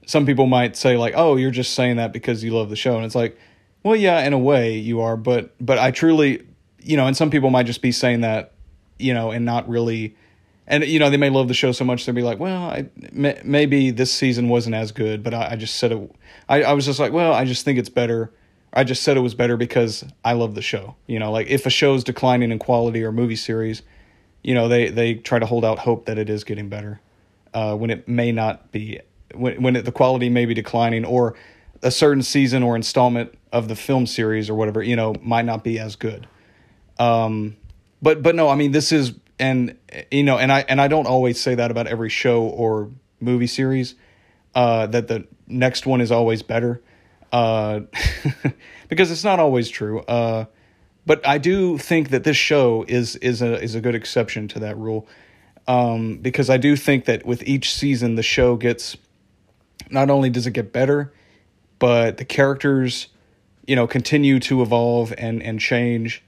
some 0.05 0.25
people 0.25 0.47
might 0.47 0.75
say 0.75 0.97
like, 0.97 1.13
"Oh, 1.15 1.35
you're 1.35 1.51
just 1.51 1.75
saying 1.75 1.97
that 1.97 2.11
because 2.11 2.43
you 2.43 2.55
love 2.55 2.69
the 2.69 2.75
show," 2.75 2.95
and 2.95 3.05
it's 3.05 3.15
like, 3.15 3.37
well, 3.83 3.95
yeah, 3.95 4.21
in 4.21 4.33
a 4.33 4.39
way 4.39 4.77
you 4.77 5.01
are, 5.01 5.15
but 5.15 5.53
but 5.59 5.77
I 5.77 5.91
truly, 5.91 6.45
you 6.79 6.97
know, 6.97 7.07
and 7.07 7.15
some 7.15 7.29
people 7.29 7.49
might 7.49 7.65
just 7.65 7.81
be 7.81 7.91
saying 7.91 8.21
that, 8.21 8.53
you 8.97 9.13
know, 9.13 9.31
and 9.31 9.45
not 9.45 9.69
really, 9.69 10.15
and 10.67 10.83
you 10.83 10.99
know, 10.99 11.09
they 11.09 11.17
may 11.17 11.29
love 11.29 11.47
the 11.47 11.53
show 11.53 11.71
so 11.71 11.85
much 11.85 12.05
they'll 12.05 12.15
be 12.15 12.21
like, 12.21 12.39
well, 12.39 12.63
I, 12.63 12.89
may, 13.11 13.39
maybe 13.43 13.91
this 13.91 14.11
season 14.11 14.49
wasn't 14.49 14.75
as 14.75 14.91
good, 14.91 15.23
but 15.23 15.33
I, 15.33 15.51
I 15.51 15.55
just 15.55 15.75
said 15.75 15.91
it. 15.91 16.15
I, 16.47 16.63
I 16.63 16.73
was 16.73 16.85
just 16.85 16.99
like, 16.99 17.13
well, 17.13 17.33
I 17.33 17.45
just 17.45 17.63
think 17.63 17.79
it's 17.79 17.89
better. 17.89 18.31
I 18.73 18.83
just 18.83 19.01
said 19.01 19.17
it 19.17 19.21
was 19.21 19.33
better 19.33 19.57
because 19.57 20.03
I 20.23 20.33
love 20.33 20.55
the 20.55 20.61
show. 20.61 20.95
You 21.07 21.19
know, 21.19 21.31
like 21.31 21.47
if 21.47 21.65
a 21.65 21.69
show's 21.69 22.03
declining 22.03 22.51
in 22.51 22.59
quality 22.59 23.03
or 23.03 23.11
movie 23.11 23.35
series, 23.35 23.81
you 24.43 24.53
know, 24.53 24.67
they 24.67 24.89
they 24.89 25.15
try 25.15 25.39
to 25.39 25.45
hold 25.45 25.63
out 25.63 25.79
hope 25.79 26.05
that 26.05 26.17
it 26.17 26.29
is 26.29 26.43
getting 26.43 26.69
better, 26.69 26.99
uh, 27.53 27.75
when 27.75 27.89
it 27.89 28.07
may 28.07 28.31
not 28.31 28.71
be 28.71 28.99
when 29.33 29.61
when 29.61 29.75
it, 29.77 29.85
the 29.85 29.91
quality 29.91 30.29
may 30.29 30.45
be 30.45 30.53
declining 30.53 31.05
or 31.05 31.35
a 31.81 31.91
certain 31.91 32.21
season 32.21 32.61
or 32.61 32.75
installment 32.75 33.33
of 33.51 33.67
the 33.67 33.75
film 33.75 34.05
series 34.05 34.49
or 34.49 34.55
whatever 34.55 34.81
you 34.81 34.95
know 34.95 35.15
might 35.21 35.45
not 35.45 35.63
be 35.63 35.79
as 35.79 35.95
good. 35.95 36.27
Um 36.97 37.55
but 38.01 38.21
but 38.21 38.35
no 38.35 38.49
i 38.49 38.55
mean 38.55 38.71
this 38.71 38.91
is 38.91 39.13
and 39.39 39.77
you 40.11 40.23
know 40.23 40.37
and 40.37 40.51
i 40.51 40.61
and 40.67 40.79
i 40.79 40.87
don't 40.87 41.07
always 41.07 41.39
say 41.39 41.55
that 41.55 41.71
about 41.71 41.87
every 41.87 42.09
show 42.09 42.43
or 42.43 42.89
movie 43.19 43.47
series 43.47 43.95
uh 44.55 44.85
that 44.87 45.07
the 45.07 45.25
next 45.47 45.85
one 45.85 45.99
is 46.01 46.11
always 46.11 46.41
better 46.41 46.81
uh 47.31 47.81
because 48.89 49.11
it's 49.11 49.23
not 49.23 49.39
always 49.39 49.69
true. 49.69 49.99
Uh 50.01 50.45
but 51.05 51.25
i 51.27 51.37
do 51.37 51.77
think 51.77 52.09
that 52.09 52.23
this 52.23 52.37
show 52.37 52.85
is 52.87 53.15
is 53.17 53.41
a 53.41 53.61
is 53.61 53.75
a 53.75 53.81
good 53.81 53.95
exception 53.95 54.47
to 54.47 54.59
that 54.59 54.77
rule 54.77 55.07
um 55.67 56.17
because 56.17 56.49
i 56.49 56.57
do 56.57 56.75
think 56.75 57.05
that 57.05 57.25
with 57.25 57.43
each 57.43 57.73
season 57.73 58.15
the 58.15 58.23
show 58.23 58.55
gets 58.55 58.97
not 59.89 60.09
only 60.09 60.29
does 60.29 60.47
it 60.47 60.51
get 60.51 60.71
better, 60.71 61.13
but 61.79 62.17
the 62.17 62.25
characters, 62.25 63.07
you 63.69 63.75
know, 63.75 63.85
continue 63.85 64.39
to 64.39 64.63
evolve 64.63 65.13
and 65.15 65.43
and 65.43 65.59
change 65.59 66.23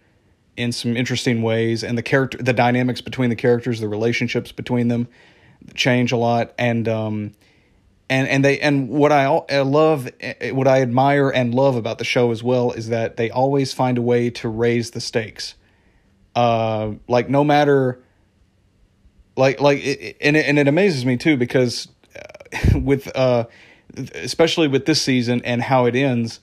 in 0.56 0.72
some 0.72 0.96
interesting 0.96 1.42
ways, 1.42 1.84
and 1.84 1.98
the 1.98 2.04
character, 2.04 2.38
the 2.38 2.54
dynamics 2.54 3.02
between 3.02 3.32
the 3.32 3.36
characters, 3.36 3.80
the 3.80 3.88
relationships 3.88 4.52
between 4.52 4.90
them, 4.90 5.08
change 5.74 6.12
a 6.12 6.18
lot, 6.18 6.54
and 6.60 6.88
um, 6.88 7.32
and 8.12 8.28
and 8.28 8.46
they 8.46 8.60
and 8.60 8.90
what 8.90 9.12
I, 9.12 9.24
I 9.24 9.62
love, 9.62 10.08
what 10.52 10.68
I 10.68 10.84
admire 10.84 11.32
and 11.32 11.56
love 11.56 11.76
about 11.76 11.98
the 11.98 12.04
show 12.04 12.30
as 12.30 12.44
well 12.44 12.74
is 12.74 12.90
that 12.90 13.18
they 13.18 13.32
always 13.32 13.74
find 13.74 13.98
a 13.98 14.04
way 14.04 14.30
to 14.30 14.48
raise 14.48 14.92
the 14.92 15.02
stakes. 15.02 15.56
Uh, 16.36 16.92
like 17.08 17.28
no 17.28 17.44
matter, 17.44 18.04
like 19.36 19.60
like, 19.60 19.84
it, 19.84 20.16
and 20.22 20.38
it, 20.38 20.46
and 20.46 20.60
it 20.60 20.68
amazes 20.68 21.08
me 21.08 21.18
too 21.18 21.38
because 21.38 21.88
with 22.76 23.12
uh 23.18 23.46
especially 24.14 24.68
with 24.68 24.86
this 24.86 25.02
season 25.02 25.42
and 25.44 25.64
how 25.64 25.86
it 25.86 25.96
ends, 25.96 26.40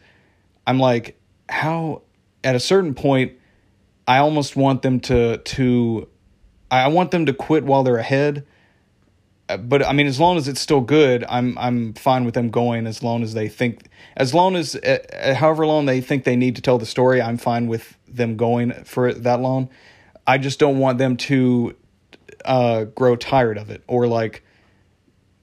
I'm 0.68 0.78
like, 0.78 1.18
how 1.48 2.02
at 2.44 2.54
a 2.54 2.60
certain 2.60 2.94
point 2.94 3.32
I 4.06 4.18
almost 4.18 4.54
want 4.54 4.82
them 4.82 5.00
to 5.00 5.38
to 5.38 6.08
I 6.70 6.88
want 6.88 7.10
them 7.10 7.24
to 7.24 7.32
quit 7.32 7.64
while 7.64 7.82
they're 7.82 7.96
ahead. 7.96 8.46
Uh, 9.48 9.56
but 9.56 9.82
I 9.82 9.94
mean, 9.94 10.06
as 10.06 10.20
long 10.20 10.36
as 10.36 10.46
it's 10.46 10.60
still 10.60 10.82
good, 10.82 11.24
I'm 11.26 11.56
I'm 11.56 11.94
fine 11.94 12.26
with 12.26 12.34
them 12.34 12.50
going. 12.50 12.86
As 12.86 13.02
long 13.02 13.22
as 13.22 13.32
they 13.32 13.48
think, 13.48 13.88
as 14.14 14.34
long 14.34 14.56
as 14.56 14.76
uh, 14.76 14.98
uh 15.10 15.34
however 15.34 15.66
long 15.66 15.86
they 15.86 16.02
think 16.02 16.24
they 16.24 16.36
need 16.36 16.54
to 16.56 16.62
tell 16.62 16.76
the 16.76 16.86
story, 16.86 17.22
I'm 17.22 17.38
fine 17.38 17.66
with 17.66 17.96
them 18.06 18.36
going 18.36 18.72
for 18.84 19.14
that 19.14 19.40
long. 19.40 19.70
I 20.26 20.36
just 20.36 20.58
don't 20.58 20.78
want 20.78 20.98
them 20.98 21.16
to 21.16 21.74
uh, 22.44 22.84
grow 22.84 23.16
tired 23.16 23.56
of 23.56 23.70
it 23.70 23.82
or 23.86 24.06
like 24.06 24.42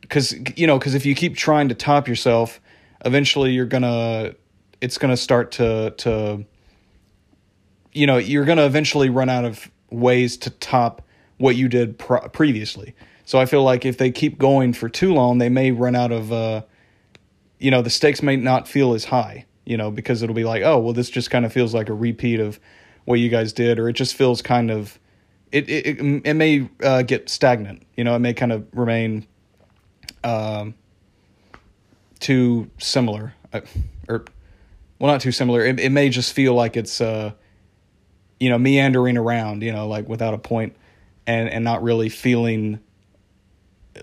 because 0.02 0.36
you 0.56 0.68
know 0.68 0.78
because 0.78 0.94
if 0.94 1.04
you 1.04 1.16
keep 1.16 1.36
trying 1.36 1.70
to 1.70 1.76
top 1.76 2.08
yourself 2.08 2.62
eventually 3.04 3.52
you're 3.52 3.66
gonna 3.66 4.36
it's 4.86 5.00
gonna 5.00 5.18
start 5.18 5.52
to 5.54 5.92
to 5.98 6.46
you 7.92 8.06
know 8.06 8.18
you're 8.18 8.46
gonna 8.46 8.66
eventually 8.66 9.10
run 9.10 9.30
out 9.30 9.44
of 9.44 9.72
ways 9.90 10.38
to 10.38 10.50
top 10.50 11.02
what 11.38 11.56
you 11.56 11.68
did 11.68 11.98
previously. 11.98 12.96
So 13.26 13.40
i 13.40 13.48
feel 13.48 13.64
like 13.64 13.86
if 13.86 13.98
they 13.98 14.12
keep 14.12 14.38
going 14.38 14.74
for 14.74 14.88
too 14.88 15.12
long 15.12 15.40
they 15.40 15.50
may 15.50 15.72
run 15.72 15.96
out 15.96 16.12
of 16.12 16.32
uh 16.32 16.62
you 17.58 17.72
know 17.72 17.82
the 17.82 17.90
stakes 17.90 18.22
may 18.22 18.36
not 18.36 18.68
feel 18.68 18.94
as 18.94 19.06
high 19.06 19.46
you 19.66 19.76
know 19.76 19.90
because 19.90 20.22
it'll 20.22 20.36
be 20.36 20.44
like 20.44 20.62
oh 20.62 20.78
well 20.78 20.94
this 20.94 21.10
just 21.10 21.32
kind 21.32 21.44
of 21.44 21.52
feels 21.52 21.74
like 21.74 21.90
a 21.90 21.94
repeat 21.94 22.40
of 22.40 22.60
what 23.06 23.16
you 23.16 23.30
guys 23.30 23.52
did 23.52 23.80
or 23.80 23.90
it 23.90 23.94
just 23.94 24.14
feels 24.14 24.44
kind 24.44 24.70
of 24.70 25.00
it 25.52 25.68
it, 25.68 25.88
it, 25.88 26.22
it 26.26 26.34
may 26.36 26.70
uh, 26.84 27.02
get 27.02 27.28
stagnant 27.28 27.82
you 27.98 28.04
know 28.04 28.16
it 28.16 28.20
may 28.20 28.36
kind 28.36 28.52
of 28.52 28.68
remain 28.72 29.26
um, 30.24 30.76
too 32.20 32.70
similar, 32.78 33.34
uh, 33.54 33.62
or 34.10 34.26
well, 35.00 35.12
not 35.12 35.22
too 35.22 35.32
similar. 35.32 35.66
It, 35.66 35.80
it 35.80 35.90
may 35.92 36.10
just 36.10 36.34
feel 36.34 36.54
like 36.54 36.78
it's 36.78 37.02
uh, 37.02 37.32
you 38.40 38.50
know 38.50 38.58
meandering 38.58 39.18
around, 39.18 39.64
you 39.64 39.72
know, 39.72 39.88
like 39.88 40.08
without 40.08 40.34
a 40.34 40.38
point, 40.38 40.76
and 41.28 41.50
and 41.50 41.64
not 41.64 41.84
really 41.84 42.10
feeling 42.10 42.80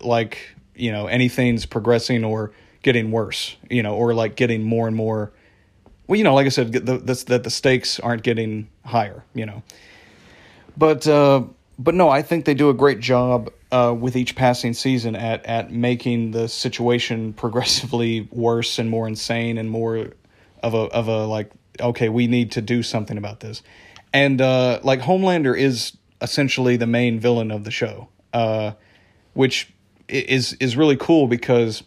like 0.00 0.38
you 0.74 0.92
know 0.92 1.06
anything's 1.06 1.66
progressing 1.66 2.24
or 2.24 2.52
getting 2.82 3.10
worse, 3.10 3.56
you 3.70 3.82
know, 3.82 3.94
or 3.94 4.14
like 4.14 4.36
getting 4.36 4.62
more 4.62 4.86
and 4.86 4.96
more. 4.96 5.32
Well, 6.06 6.18
you 6.18 6.24
know, 6.24 6.34
like 6.34 6.46
I 6.46 6.50
said, 6.50 6.72
the, 6.72 6.98
the, 6.98 7.24
that 7.28 7.44
the 7.44 7.50
stakes 7.50 8.00
aren't 8.00 8.22
getting 8.22 8.68
higher, 8.84 9.24
you 9.34 9.46
know. 9.46 9.62
But 10.76 11.06
uh, 11.06 11.44
but 11.78 11.94
no, 11.94 12.08
I 12.08 12.22
think 12.22 12.44
they 12.44 12.54
do 12.54 12.70
a 12.70 12.74
great 12.74 13.00
job 13.00 13.50
uh, 13.70 13.94
with 13.98 14.16
each 14.16 14.34
passing 14.34 14.74
season 14.74 15.16
at 15.16 15.44
at 15.46 15.72
making 15.72 16.32
the 16.32 16.48
situation 16.48 17.32
progressively 17.34 18.28
worse 18.30 18.78
and 18.78 18.90
more 18.90 19.08
insane 19.08 19.58
and 19.58 19.70
more 19.70 20.10
of 20.62 20.74
a 20.74 20.78
of 20.78 21.08
a 21.08 21.26
like 21.26 21.50
okay, 21.80 22.08
we 22.08 22.26
need 22.26 22.52
to 22.52 22.62
do 22.62 22.82
something 22.82 23.16
about 23.16 23.40
this. 23.40 23.62
And 24.12 24.40
uh, 24.40 24.80
like 24.82 25.00
Homelander 25.00 25.58
is 25.58 25.96
essentially 26.20 26.76
the 26.76 26.86
main 26.86 27.18
villain 27.18 27.50
of 27.50 27.64
the 27.64 27.70
show, 27.70 28.08
uh, 28.32 28.72
which 29.34 29.72
is 30.08 30.54
is 30.54 30.76
really 30.76 30.96
cool 30.96 31.26
because 31.26 31.82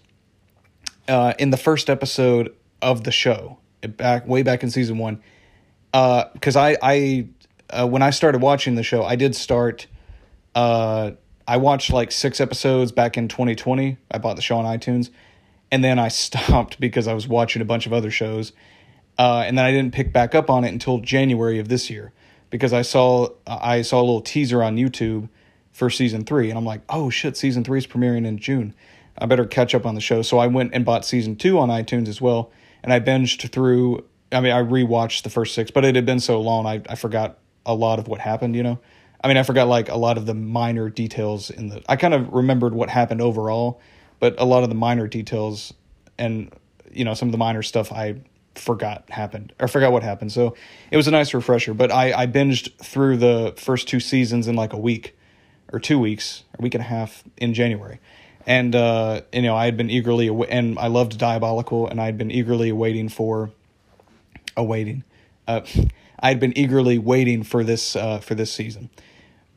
uh, 1.08 1.34
in 1.38 1.52
the 1.52 1.58
first 1.58 1.90
episode 1.90 2.54
of 2.82 3.04
the 3.04 3.12
show, 3.12 3.60
back 3.82 4.28
way 4.28 4.44
back 4.44 4.64
in 4.64 4.72
season 4.72 4.98
one, 4.98 5.22
because 5.92 6.56
uh, 6.56 6.62
I 6.62 6.78
I 6.82 7.28
uh, 7.70 7.88
when 7.88 8.02
I 8.02 8.10
started 8.10 8.42
watching 8.42 8.76
the 8.76 8.84
show, 8.84 9.04
I 9.04 9.16
did 9.16 9.36
start. 9.36 9.88
Uh, 10.54 11.12
I 11.48 11.58
watched 11.58 11.92
like 11.92 12.12
six 12.12 12.42
episodes 12.42 12.92
back 12.92 13.18
in 13.18 13.28
2020. 13.28 13.98
I 14.10 14.18
bought 14.18 14.36
the 14.36 14.42
show 14.42 14.58
on 14.58 14.66
iTunes, 14.66 15.12
and 15.72 15.84
then 15.84 16.00
I 16.00 16.08
stopped 16.10 16.80
because 16.80 17.08
I 17.08 17.14
was 17.14 17.28
watching 17.28 17.62
a 17.62 17.66
bunch 17.66 17.86
of 17.86 17.94
other 17.94 18.12
shows, 18.12 18.54
uh, 19.18 19.44
and 19.46 19.58
then 19.58 19.66
I 19.66 19.72
didn't 19.72 19.94
pick 19.94 20.12
back 20.12 20.36
up 20.36 20.50
on 20.50 20.64
it 20.64 20.70
until 20.70 21.00
January 21.00 21.60
of 21.60 21.70
this 21.70 21.90
year 21.90 22.12
because 22.50 22.74
I 22.74 22.82
saw 22.82 23.30
I 23.48 23.82
saw 23.82 24.00
a 24.00 24.04
little 24.04 24.22
teaser 24.22 24.64
on 24.64 24.78
YouTube 24.78 25.30
for 25.72 25.90
season 25.90 26.24
three, 26.24 26.50
and 26.50 26.58
I'm 26.58 26.66
like, 26.66 26.82
oh 26.90 27.10
shit, 27.10 27.36
season 27.38 27.64
three 27.64 27.80
is 27.80 27.88
premiering 27.88 28.26
in 28.26 28.38
June. 28.38 28.74
I 29.18 29.26
better 29.26 29.46
catch 29.46 29.74
up 29.74 29.86
on 29.86 29.96
the 29.96 30.02
show. 30.02 30.22
So 30.22 30.38
I 30.38 30.48
went 30.48 30.74
and 30.74 30.84
bought 30.84 31.06
season 31.06 31.36
two 31.36 31.58
on 31.60 31.70
iTunes 31.70 32.08
as 32.08 32.22
well, 32.22 32.52
and 32.84 32.94
I 32.94 33.00
binged 33.00 33.50
through. 33.52 34.06
I 34.32 34.42
mean, 34.42 34.52
I 34.52 34.62
rewatched 34.62 35.24
the 35.24 35.30
first 35.30 35.54
six, 35.54 35.72
but 35.72 35.86
it 35.86 35.96
had 35.96 36.06
been 36.06 36.20
so 36.20 36.42
long, 36.42 36.66
I 36.66 36.82
I 36.90 36.96
forgot 36.96 37.38
a 37.66 37.74
lot 37.74 38.00
of 38.00 38.08
what 38.08 38.20
happened, 38.20 38.56
you 38.56 38.64
know. 38.64 38.80
I 39.24 39.28
mean, 39.28 39.38
I 39.38 39.44
forgot 39.44 39.68
like 39.68 39.90
a 39.90 39.98
lot 39.98 40.18
of 40.18 40.26
the 40.26 40.34
minor 40.34 40.90
details 40.90 41.50
in 41.50 41.70
the. 41.70 41.82
I 41.90 41.96
kind 41.96 42.14
of 42.14 42.32
remembered 42.32 42.74
what 42.74 42.90
happened 42.90 43.22
overall, 43.22 43.82
but 44.26 44.34
a 44.40 44.46
lot 44.46 44.64
of 44.64 44.70
the 44.70 44.76
minor 44.76 45.06
details 45.08 45.72
and 46.18 46.52
you 46.92 47.06
know 47.06 47.14
some 47.14 47.28
of 47.28 47.32
the 47.32 47.38
minor 47.38 47.62
stuff 47.62 47.92
I 47.92 48.16
forgot 48.56 49.08
happened 49.12 49.54
or 49.60 49.68
forgot 49.68 49.92
what 49.92 50.02
happened. 50.02 50.32
So 50.32 50.56
it 50.90 50.98
was 50.98 51.08
a 51.08 51.12
nice 51.12 51.32
refresher. 51.36 51.76
But 51.76 51.92
I 51.92 52.24
I 52.24 52.26
binged 52.26 52.76
through 52.84 53.18
the 53.18 53.54
first 53.56 53.88
two 53.88 54.00
seasons 54.00 54.48
in 54.48 54.56
like 54.56 54.74
a 54.74 54.80
week 54.80 55.16
or 55.72 55.80
two 55.80 56.00
weeks, 56.00 56.44
a 56.58 56.62
week 56.64 56.74
and 56.74 56.82
a 56.82 56.88
half 56.88 57.24
in 57.38 57.54
January. 57.54 58.00
And 58.48 58.76
uh, 58.76 59.22
you 59.32 59.44
know, 59.44 59.56
I 59.56 59.66
had 59.66 59.78
been 59.78 59.92
eagerly 59.92 60.28
aw- 60.28 60.50
and 60.50 60.80
I 60.80 60.88
loved 60.88 61.20
Diabolical, 61.20 61.88
and 61.88 62.02
I 62.02 62.06
had 62.06 62.18
been 62.18 62.32
eagerly 62.32 62.70
awaiting 62.70 63.10
for 63.10 63.52
awaiting. 64.58 65.04
Uh, 65.48 65.62
I 66.20 66.30
had 66.30 66.40
been 66.40 66.58
eagerly 66.58 66.98
waiting 66.98 67.44
for 67.44 67.64
this 67.64 67.96
uh, 67.96 68.18
for 68.22 68.34
this 68.34 68.52
season. 68.52 68.90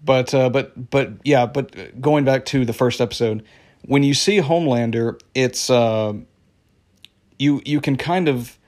But 0.04 0.34
uh, 0.34 0.50
but 0.50 0.90
but 0.90 1.12
yeah, 1.24 1.46
but 1.46 1.98
going 2.02 2.26
back 2.26 2.44
to 2.46 2.66
the 2.66 2.74
first 2.74 3.00
episode, 3.00 3.42
when 3.82 4.02
you 4.02 4.14
see 4.14 4.38
Homelander, 4.38 5.20
it's 5.34 5.70
uh, 5.70 6.14
you 7.38 7.62
you 7.64 7.80
can 7.80 7.96
kind 7.96 8.28
of 8.28 8.58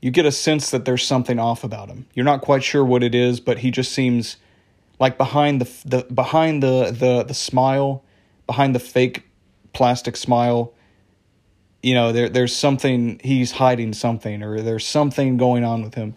you 0.00 0.10
get 0.10 0.26
a 0.26 0.32
sense 0.32 0.70
that 0.70 0.84
there's 0.84 1.04
something 1.06 1.38
off 1.38 1.64
about 1.64 1.88
him. 1.88 2.06
You're 2.14 2.24
not 2.24 2.40
quite 2.40 2.62
sure 2.64 2.84
what 2.84 3.02
it 3.02 3.14
is, 3.14 3.40
but 3.40 3.58
he 3.58 3.70
just 3.70 3.92
seems 3.92 4.36
like 4.98 5.18
behind 5.18 5.60
the 5.60 5.70
the 5.84 6.12
behind 6.12 6.62
the 6.62 6.90
the 6.90 7.24
the 7.24 7.34
smile, 7.34 8.04
behind 8.46 8.74
the 8.74 8.80
fake 8.80 9.24
plastic 9.72 10.16
smile, 10.16 10.72
you 11.82 11.94
know, 11.94 12.12
there 12.12 12.28
there's 12.28 12.54
something 12.54 13.20
he's 13.22 13.52
hiding 13.52 13.92
something 13.92 14.42
or 14.42 14.60
there's 14.60 14.86
something 14.86 15.36
going 15.36 15.64
on 15.64 15.82
with 15.82 15.94
him 15.94 16.14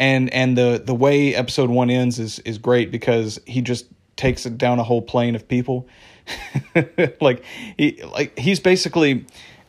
and 0.00 0.32
and 0.32 0.56
the 0.56 0.82
the 0.84 0.94
way 0.94 1.32
episode 1.34 1.70
one 1.70 1.90
ends 1.90 2.18
is 2.18 2.40
is 2.40 2.58
great 2.58 2.90
because 2.90 3.38
he 3.46 3.60
just 3.60 3.86
takes 4.16 4.46
it 4.46 4.58
down 4.58 4.80
a 4.80 4.82
whole 4.82 5.02
plane 5.02 5.36
of 5.36 5.46
people 5.46 5.86
like 7.20 7.44
he 7.76 8.02
like 8.02 8.38
he's 8.38 8.60
basically 8.60 9.26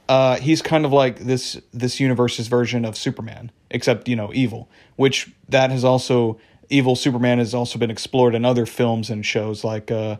uh, 0.09 0.35
he's 0.37 0.61
kind 0.61 0.85
of 0.85 0.91
like 0.91 1.19
this 1.19 1.59
this 1.73 1.99
universe's 1.99 2.47
version 2.47 2.83
of 2.83 2.97
Superman, 2.97 3.51
except 3.69 4.07
you 4.07 4.15
know 4.15 4.31
evil. 4.33 4.69
Which 4.97 5.31
that 5.49 5.71
has 5.71 5.85
also 5.85 6.37
evil 6.69 6.95
Superman 6.95 7.37
has 7.39 7.53
also 7.53 7.79
been 7.79 7.91
explored 7.91 8.35
in 8.35 8.45
other 8.45 8.65
films 8.65 9.09
and 9.09 9.25
shows 9.25 9.63
like. 9.63 9.91
Uh, 9.91 10.17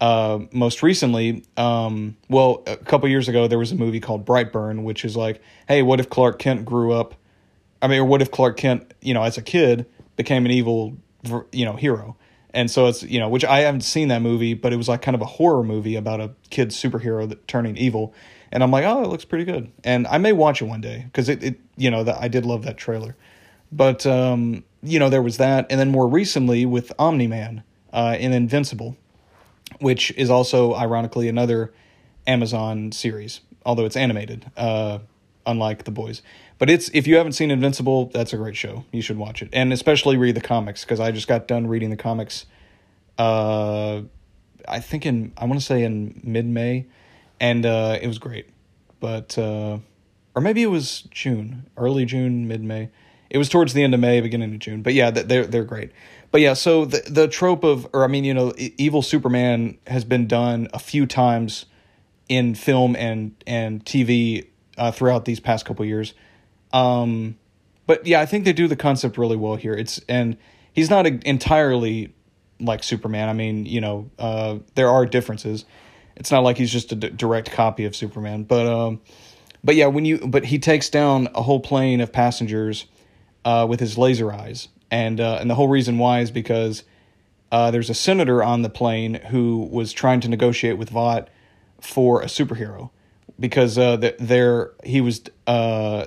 uh, 0.00 0.40
most 0.50 0.82
recently, 0.82 1.44
um, 1.56 2.16
well, 2.28 2.64
a 2.66 2.76
couple 2.76 3.08
years 3.08 3.28
ago, 3.28 3.46
there 3.46 3.58
was 3.60 3.70
a 3.70 3.76
movie 3.76 4.00
called 4.00 4.26
Brightburn, 4.26 4.82
which 4.82 5.04
is 5.04 5.16
like, 5.16 5.40
hey, 5.68 5.82
what 5.82 6.00
if 6.00 6.10
Clark 6.10 6.40
Kent 6.40 6.64
grew 6.64 6.92
up? 6.92 7.14
I 7.80 7.86
mean, 7.86 8.00
or 8.00 8.04
what 8.04 8.20
if 8.20 8.28
Clark 8.28 8.56
Kent, 8.56 8.94
you 9.00 9.14
know, 9.14 9.22
as 9.22 9.38
a 9.38 9.42
kid 9.42 9.86
became 10.16 10.44
an 10.44 10.50
evil, 10.50 10.96
you 11.52 11.64
know, 11.64 11.76
hero? 11.76 12.16
And 12.54 12.70
so 12.70 12.86
it's, 12.86 13.02
you 13.02 13.18
know, 13.18 13.28
which 13.28 13.44
I 13.44 13.60
haven't 13.60 13.82
seen 13.82 14.08
that 14.08 14.22
movie, 14.22 14.54
but 14.54 14.72
it 14.72 14.76
was 14.76 14.88
like 14.88 15.02
kind 15.02 15.14
of 15.14 15.22
a 15.22 15.26
horror 15.26 15.62
movie 15.62 15.96
about 15.96 16.20
a 16.20 16.32
kid 16.50 16.68
superhero 16.68 17.28
that 17.28 17.48
turning 17.48 17.76
evil. 17.76 18.14
And 18.50 18.62
I'm 18.62 18.70
like, 18.70 18.84
oh, 18.84 19.02
it 19.02 19.08
looks 19.08 19.24
pretty 19.24 19.44
good. 19.44 19.72
And 19.84 20.06
I 20.06 20.18
may 20.18 20.32
watch 20.32 20.60
it 20.60 20.66
one 20.66 20.82
day 20.82 21.04
because 21.06 21.28
it, 21.28 21.42
it, 21.42 21.60
you 21.76 21.90
know, 21.90 22.04
that 22.04 22.20
I 22.20 22.28
did 22.28 22.44
love 22.44 22.64
that 22.64 22.76
trailer. 22.76 23.16
But, 23.70 24.04
um, 24.04 24.64
you 24.82 24.98
know, 24.98 25.08
there 25.08 25.22
was 25.22 25.38
that. 25.38 25.66
And 25.70 25.80
then 25.80 25.90
more 25.90 26.06
recently 26.06 26.66
with 26.66 26.92
Omni 26.98 27.26
Man 27.26 27.62
uh, 27.92 28.16
in 28.20 28.32
Invincible 28.32 28.96
which 29.80 30.12
is 30.12 30.30
also 30.30 30.74
ironically 30.74 31.28
another 31.28 31.72
Amazon 32.26 32.92
series, 32.92 33.40
although 33.64 33.84
it's 33.84 33.96
animated, 33.96 34.50
uh, 34.56 34.98
unlike 35.46 35.84
The 35.84 35.90
Boys. 35.90 36.22
But 36.58 36.70
it's 36.70 36.90
if 36.94 37.06
you 37.06 37.16
haven't 37.16 37.32
seen 37.32 37.50
Invincible, 37.50 38.06
that's 38.06 38.32
a 38.32 38.36
great 38.36 38.56
show. 38.56 38.84
You 38.92 39.02
should 39.02 39.18
watch 39.18 39.42
it, 39.42 39.48
and 39.52 39.72
especially 39.72 40.16
read 40.16 40.36
the 40.36 40.40
comics 40.40 40.84
because 40.84 41.00
I 41.00 41.10
just 41.10 41.28
got 41.28 41.48
done 41.48 41.66
reading 41.66 41.90
the 41.90 41.96
comics. 41.96 42.46
Uh, 43.18 44.02
I 44.68 44.80
think 44.80 45.04
in 45.06 45.32
I 45.36 45.44
want 45.46 45.58
to 45.58 45.64
say 45.64 45.82
in 45.82 46.20
mid 46.22 46.46
May, 46.46 46.86
and 47.40 47.66
uh, 47.66 47.98
it 48.00 48.06
was 48.06 48.18
great. 48.18 48.48
But 49.00 49.36
uh, 49.36 49.78
or 50.34 50.42
maybe 50.42 50.62
it 50.62 50.68
was 50.68 51.02
June, 51.10 51.66
early 51.76 52.04
June, 52.04 52.46
mid 52.46 52.62
May. 52.62 52.90
It 53.28 53.38
was 53.38 53.48
towards 53.48 53.72
the 53.72 53.82
end 53.82 53.94
of 53.94 54.00
May, 54.00 54.20
beginning 54.20 54.52
of 54.52 54.60
June. 54.60 54.82
But 54.82 54.94
yeah, 54.94 55.10
they're 55.10 55.46
they're 55.46 55.64
great. 55.64 55.90
But 56.30 56.40
yeah, 56.40 56.54
so 56.54 56.84
the 56.84 57.02
the 57.06 57.28
trope 57.28 57.64
of, 57.64 57.88
or 57.92 58.04
I 58.04 58.06
mean, 58.06 58.24
you 58.24 58.34
know, 58.34 58.52
evil 58.56 59.02
Superman 59.02 59.78
has 59.86 60.04
been 60.04 60.26
done 60.26 60.68
a 60.72 60.78
few 60.78 61.06
times 61.06 61.66
in 62.28 62.54
film 62.54 62.94
and 62.96 63.34
and 63.46 63.84
TV 63.84 64.46
uh, 64.78 64.90
throughout 64.92 65.24
these 65.24 65.40
past 65.40 65.64
couple 65.64 65.84
years. 65.84 66.14
Um, 66.72 67.38
but 67.86 68.06
yeah, 68.06 68.20
I 68.20 68.26
think 68.26 68.44
they 68.44 68.52
do 68.52 68.68
the 68.68 68.76
concept 68.76 69.18
really 69.18 69.36
well 69.36 69.56
here. 69.56 69.74
It's 69.74 70.00
and 70.08 70.36
he's 70.72 70.90
not 70.90 71.06
a, 71.06 71.20
entirely 71.28 72.14
like 72.60 72.82
Superman. 72.82 73.28
I 73.28 73.32
mean, 73.32 73.66
you 73.66 73.80
know, 73.80 74.10
uh, 74.18 74.58
there 74.74 74.88
are 74.88 75.04
differences. 75.04 75.64
It's 76.16 76.30
not 76.30 76.40
like 76.40 76.58
he's 76.58 76.70
just 76.70 76.92
a 76.92 76.94
d- 76.94 77.10
direct 77.10 77.50
copy 77.50 77.84
of 77.84 77.96
Superman, 77.96 78.44
but 78.44 78.66
um, 78.66 79.00
but 79.64 79.74
yeah, 79.74 79.86
when 79.86 80.04
you 80.04 80.18
but 80.18 80.46
he 80.46 80.58
takes 80.58 80.88
down 80.88 81.28
a 81.34 81.42
whole 81.42 81.60
plane 81.60 82.00
of 82.00 82.12
passengers 82.12 82.86
uh, 83.44 83.66
with 83.68 83.80
his 83.80 83.98
laser 83.98 84.32
eyes, 84.32 84.68
and 84.90 85.20
uh, 85.20 85.38
and 85.40 85.50
the 85.50 85.54
whole 85.54 85.68
reason 85.68 85.98
why 85.98 86.20
is 86.20 86.30
because 86.30 86.84
uh, 87.50 87.70
there's 87.70 87.90
a 87.90 87.94
senator 87.94 88.42
on 88.42 88.62
the 88.62 88.70
plane 88.70 89.14
who 89.30 89.68
was 89.70 89.92
trying 89.92 90.20
to 90.20 90.28
negotiate 90.28 90.78
with 90.78 90.90
Vought 90.90 91.28
for 91.80 92.22
a 92.22 92.26
superhero 92.26 92.90
because 93.42 93.76
uh, 93.76 94.12
there 94.18 94.70
he 94.84 95.02
was 95.02 95.20
uh, 95.46 96.06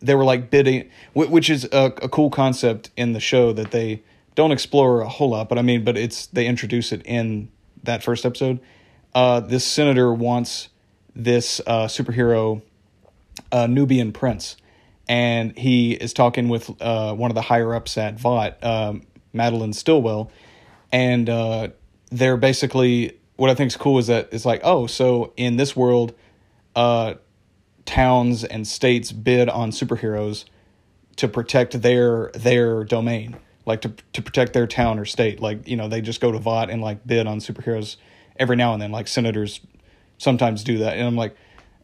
they 0.00 0.14
were 0.14 0.24
like 0.24 0.50
bidding, 0.50 0.90
which 1.14 1.48
is 1.48 1.64
a, 1.72 1.86
a 2.02 2.08
cool 2.08 2.28
concept 2.28 2.90
in 2.96 3.12
the 3.12 3.20
show 3.20 3.52
that 3.52 3.70
they 3.70 4.02
don't 4.34 4.50
explore 4.50 5.00
a 5.00 5.08
whole 5.08 5.30
lot, 5.30 5.48
but 5.48 5.58
I 5.58 5.62
mean, 5.62 5.84
but 5.84 5.96
it's 5.96 6.26
they 6.26 6.46
introduce 6.46 6.92
it 6.92 7.00
in 7.04 7.48
that 7.84 8.02
first 8.02 8.26
episode. 8.26 8.60
Uh, 9.14 9.40
this 9.40 9.64
senator 9.64 10.12
wants 10.12 10.70
this 11.14 11.60
uh, 11.66 11.86
superhero 11.86 12.62
uh, 13.52 13.66
Nubian 13.68 14.12
prince, 14.12 14.56
and 15.08 15.56
he 15.56 15.92
is 15.92 16.12
talking 16.12 16.48
with 16.48 16.70
uh, 16.82 17.14
one 17.14 17.30
of 17.30 17.36
the 17.36 17.42
higher 17.42 17.74
ups 17.74 17.96
at 17.96 18.18
Vought, 18.18 18.62
um, 18.64 19.02
Madelyn 19.32 19.72
Stillwell, 19.72 20.32
and 20.90 21.30
uh, 21.30 21.68
they're 22.10 22.36
basically 22.36 23.18
what 23.36 23.50
I 23.50 23.54
think 23.54 23.68
is 23.68 23.76
cool 23.76 23.98
is 23.98 24.08
that 24.08 24.30
it's 24.32 24.44
like, 24.44 24.60
oh, 24.64 24.86
so 24.86 25.32
in 25.36 25.56
this 25.56 25.76
world, 25.76 26.14
uh, 26.74 27.14
towns 27.84 28.44
and 28.44 28.66
states 28.66 29.12
bid 29.12 29.48
on 29.48 29.70
superheroes 29.70 30.44
to 31.16 31.28
protect 31.28 31.82
their 31.82 32.30
their 32.34 32.84
domain, 32.84 33.36
like 33.66 33.82
to 33.82 33.92
to 34.12 34.22
protect 34.22 34.52
their 34.52 34.66
town 34.66 34.98
or 34.98 35.04
state. 35.04 35.40
Like 35.40 35.68
you 35.68 35.76
know, 35.76 35.88
they 35.88 36.00
just 36.00 36.20
go 36.20 36.32
to 36.32 36.38
Vought 36.38 36.70
and 36.70 36.82
like 36.82 37.06
bid 37.06 37.26
on 37.26 37.38
superheroes 37.38 37.96
every 38.36 38.56
now 38.56 38.72
and 38.72 38.82
then. 38.82 38.92
Like 38.92 39.08
senators 39.08 39.60
sometimes 40.18 40.64
do 40.64 40.78
that, 40.78 40.96
and 40.96 41.06
I'm 41.06 41.16
like 41.16 41.36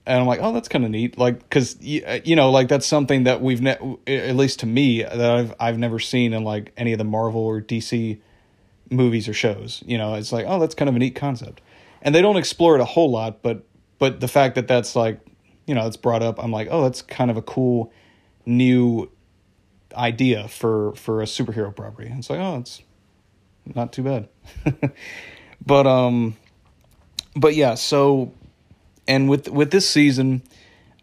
and 0.09 0.21
I'm 0.21 0.27
like, 0.27 0.41
oh, 0.43 0.53
that's 0.53 0.69
kind 0.69 0.87
of 0.87 0.91
neat. 0.91 1.19
Like, 1.19 1.39
because 1.39 1.77
you 1.83 2.35
know, 2.35 2.51
like 2.51 2.69
that's 2.69 2.87
something 2.87 3.25
that 3.25 3.43
we've 3.43 3.61
ne- 3.61 3.99
at 4.07 4.37
least 4.37 4.61
to 4.61 4.67
me 4.67 5.03
that 5.03 5.31
I've 5.31 5.55
I've 5.61 5.79
never 5.79 5.99
seen 5.99 6.33
in 6.33 6.45
like 6.45 6.73
any 6.79 6.93
of 6.93 6.99
the 6.99 7.05
Marvel 7.05 7.43
or 7.43 7.61
DC 7.61 8.19
movies 8.91 9.29
or 9.29 9.35
shows. 9.35 9.83
You 9.87 9.99
know, 9.99 10.15
it's 10.15 10.33
like, 10.33 10.47
oh, 10.49 10.59
that's 10.59 10.75
kind 10.75 10.89
of 10.89 10.97
a 10.97 10.99
neat 10.99 11.15
concept, 11.15 11.61
and 12.01 12.15
they 12.15 12.23
don't 12.23 12.39
explore 12.39 12.75
it 12.75 12.81
a 12.81 12.87
whole 12.87 13.11
lot. 13.11 13.43
But 13.43 13.67
but 13.99 14.21
the 14.21 14.29
fact 14.29 14.55
that 14.55 14.69
that's 14.69 14.95
like, 14.97 15.21
you 15.67 15.75
know, 15.75 15.87
it's 15.87 15.97
brought 15.97 16.23
up, 16.23 16.43
I'm 16.43 16.53
like, 16.53 16.69
oh, 16.71 16.83
that's 16.83 17.03
kind 17.03 17.31
of 17.31 17.37
a 17.37 17.43
cool 17.43 17.93
new 18.47 19.11
idea 19.95 20.49
for 20.49 20.95
for 20.95 21.23
a 21.23 21.25
superhero 21.25 21.75
property. 21.75 22.13
It's 22.17 22.31
like, 22.31 22.41
oh, 22.41 22.59
it's 22.59 22.83
not 23.75 23.93
too 23.93 24.03
bad. 24.03 24.29
but 25.67 25.87
um, 25.87 26.37
but 27.37 27.55
yeah, 27.55 27.75
so 27.75 28.33
and 29.07 29.29
with 29.29 29.49
with 29.49 29.71
this 29.71 29.89
season, 29.89 30.43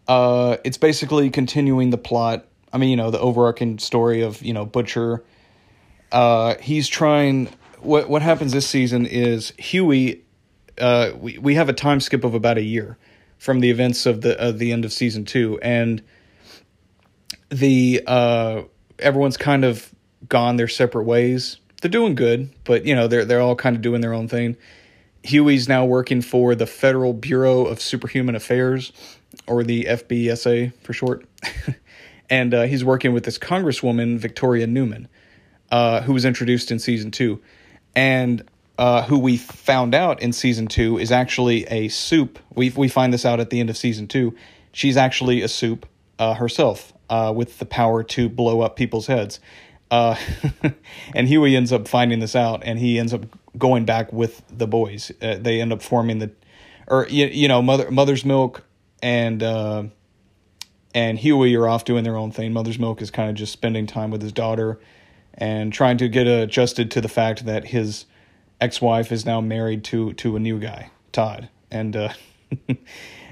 uh, 0.08 0.56
it's 0.64 0.78
basically 0.78 1.30
continuing 1.30 1.90
the 1.90 1.98
plot. 1.98 2.46
I 2.72 2.78
mean, 2.78 2.90
you 2.90 2.96
know, 2.96 3.10
the 3.10 3.20
overarching 3.20 3.78
story 3.78 4.22
of 4.22 4.42
you 4.42 4.52
know 4.52 4.64
Butcher. 4.64 5.24
Uh, 6.12 6.54
he's 6.60 6.88
trying. 6.88 7.48
What 7.80 8.08
what 8.08 8.22
happens 8.22 8.52
this 8.52 8.66
season 8.66 9.06
is 9.06 9.52
Hughie. 9.58 10.22
Uh, 10.78 11.12
we 11.18 11.38
we 11.38 11.54
have 11.54 11.68
a 11.68 11.72
time 11.72 12.00
skip 12.00 12.24
of 12.24 12.34
about 12.34 12.58
a 12.58 12.62
year 12.62 12.98
from 13.38 13.60
the 13.60 13.70
events 13.70 14.06
of 14.06 14.20
the 14.20 14.40
of 14.40 14.58
the 14.58 14.72
end 14.72 14.84
of 14.84 14.92
season 14.92 15.24
two, 15.24 15.58
and 15.62 16.02
the 17.48 18.02
uh, 18.06 18.62
everyone's 18.98 19.36
kind 19.36 19.64
of 19.64 19.94
gone 20.28 20.56
their 20.56 20.68
separate 20.68 21.04
ways. 21.04 21.58
They're 21.80 21.90
doing 21.90 22.14
good, 22.14 22.50
but 22.64 22.84
you 22.84 22.94
know 22.94 23.08
they're 23.08 23.24
they're 23.24 23.40
all 23.40 23.56
kind 23.56 23.76
of 23.76 23.82
doing 23.82 24.00
their 24.00 24.14
own 24.14 24.28
thing. 24.28 24.56
Hughie's 25.22 25.68
now 25.68 25.84
working 25.84 26.22
for 26.22 26.54
the 26.54 26.66
Federal 26.66 27.12
Bureau 27.12 27.66
of 27.66 27.80
Superhuman 27.80 28.36
Affairs, 28.36 28.92
or 29.46 29.64
the 29.64 29.84
FBSA 29.84 30.72
for 30.82 30.92
short. 30.92 31.26
and 32.30 32.54
uh, 32.54 32.62
he's 32.62 32.84
working 32.84 33.12
with 33.12 33.24
this 33.24 33.38
Congresswoman, 33.38 34.18
Victoria 34.18 34.66
Newman, 34.66 35.08
uh, 35.70 36.02
who 36.02 36.12
was 36.12 36.24
introduced 36.24 36.70
in 36.70 36.78
season 36.78 37.10
two. 37.10 37.40
And 37.94 38.44
uh, 38.78 39.02
who 39.04 39.18
we 39.18 39.36
found 39.36 39.94
out 39.94 40.20
in 40.20 40.32
season 40.32 40.66
two 40.66 40.98
is 40.98 41.10
actually 41.10 41.64
a 41.64 41.88
soup. 41.88 42.38
We, 42.54 42.70
we 42.70 42.88
find 42.88 43.12
this 43.12 43.24
out 43.24 43.40
at 43.40 43.50
the 43.50 43.60
end 43.60 43.70
of 43.70 43.76
season 43.76 44.06
two. 44.06 44.34
She's 44.72 44.96
actually 44.96 45.42
a 45.42 45.48
soup 45.48 45.86
uh, 46.18 46.34
herself 46.34 46.92
uh, 47.08 47.32
with 47.34 47.58
the 47.58 47.66
power 47.66 48.02
to 48.02 48.28
blow 48.28 48.60
up 48.60 48.76
people's 48.76 49.06
heads. 49.06 49.40
Uh, 49.90 50.16
and 51.14 51.28
Hughie 51.28 51.56
ends 51.56 51.72
up 51.72 51.88
finding 51.88 52.18
this 52.18 52.36
out, 52.36 52.62
and 52.64 52.78
he 52.78 52.98
ends 52.98 53.14
up 53.14 53.24
going 53.56 53.84
back 53.84 54.12
with 54.12 54.42
the 54.48 54.66
boys. 54.66 55.12
Uh, 55.22 55.36
they 55.40 55.60
end 55.60 55.72
up 55.72 55.80
forming 55.80 56.18
the, 56.18 56.30
or 56.86 57.06
you, 57.08 57.26
you 57.26 57.48
know, 57.48 57.62
mother 57.62 57.90
Mother's 57.90 58.24
Milk 58.24 58.64
and 59.02 59.42
and 60.96 61.18
Hughie 61.18 61.54
are 61.56 61.68
off 61.68 61.84
doing 61.84 62.04
their 62.04 62.16
own 62.16 62.32
thing. 62.32 62.54
Mother's 62.54 62.78
Milk 62.78 63.02
is 63.02 63.10
kind 63.10 63.28
of 63.28 63.36
just 63.36 63.52
spending 63.52 63.86
time 63.86 64.10
with 64.10 64.22
his 64.22 64.32
daughter 64.32 64.80
and 65.34 65.70
trying 65.70 65.98
to 65.98 66.08
get 66.08 66.26
adjusted 66.26 66.90
to 66.92 67.02
the 67.02 67.08
fact 67.08 67.44
that 67.44 67.66
his 67.66 68.06
ex-wife 68.60 69.12
is 69.12 69.24
now 69.24 69.40
married 69.40 69.84
to 69.84 70.12
to 70.14 70.36
a 70.36 70.40
new 70.40 70.58
guy, 70.58 70.90
Todd, 71.12 71.48
and 71.70 71.96
uh, 71.96 72.12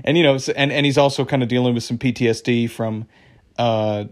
and 0.05 0.17
you 0.17 0.23
know, 0.23 0.39
and 0.57 0.73
and 0.73 0.87
he's 0.87 0.99
also 0.99 1.25
kind 1.25 1.43
of 1.43 1.49
dealing 1.49 1.75
with 1.75 1.85
some 1.85 1.99
PTSD 1.99 2.71
from, 2.71 3.07
uh, 3.59 4.05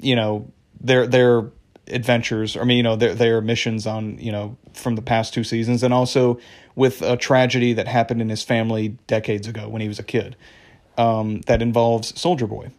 you 0.00 0.16
know, 0.16 0.50
their 0.80 1.06
their 1.06 1.50
adventures. 1.88 2.56
I 2.56 2.64
mean, 2.64 2.78
you 2.78 2.82
know, 2.82 2.96
their 2.96 3.14
their 3.14 3.40
missions 3.40 3.86
on 3.86 4.18
you 4.18 4.32
know 4.32 4.56
from 4.72 4.96
the 4.96 5.02
past 5.02 5.34
two 5.34 5.44
seasons, 5.44 5.82
and 5.82 5.92
also 5.92 6.38
with 6.74 7.02
a 7.02 7.16
tragedy 7.16 7.72
that 7.72 7.88
happened 7.88 8.20
in 8.20 8.28
his 8.28 8.42
family 8.42 8.96
decades 9.06 9.48
ago 9.48 9.68
when 9.68 9.80
he 9.80 9.88
was 9.88 9.98
a 9.98 10.02
kid, 10.02 10.36
um, 10.98 11.40
that 11.42 11.62
involves 11.62 12.18
Soldier 12.18 12.46
Boy, 12.46 12.70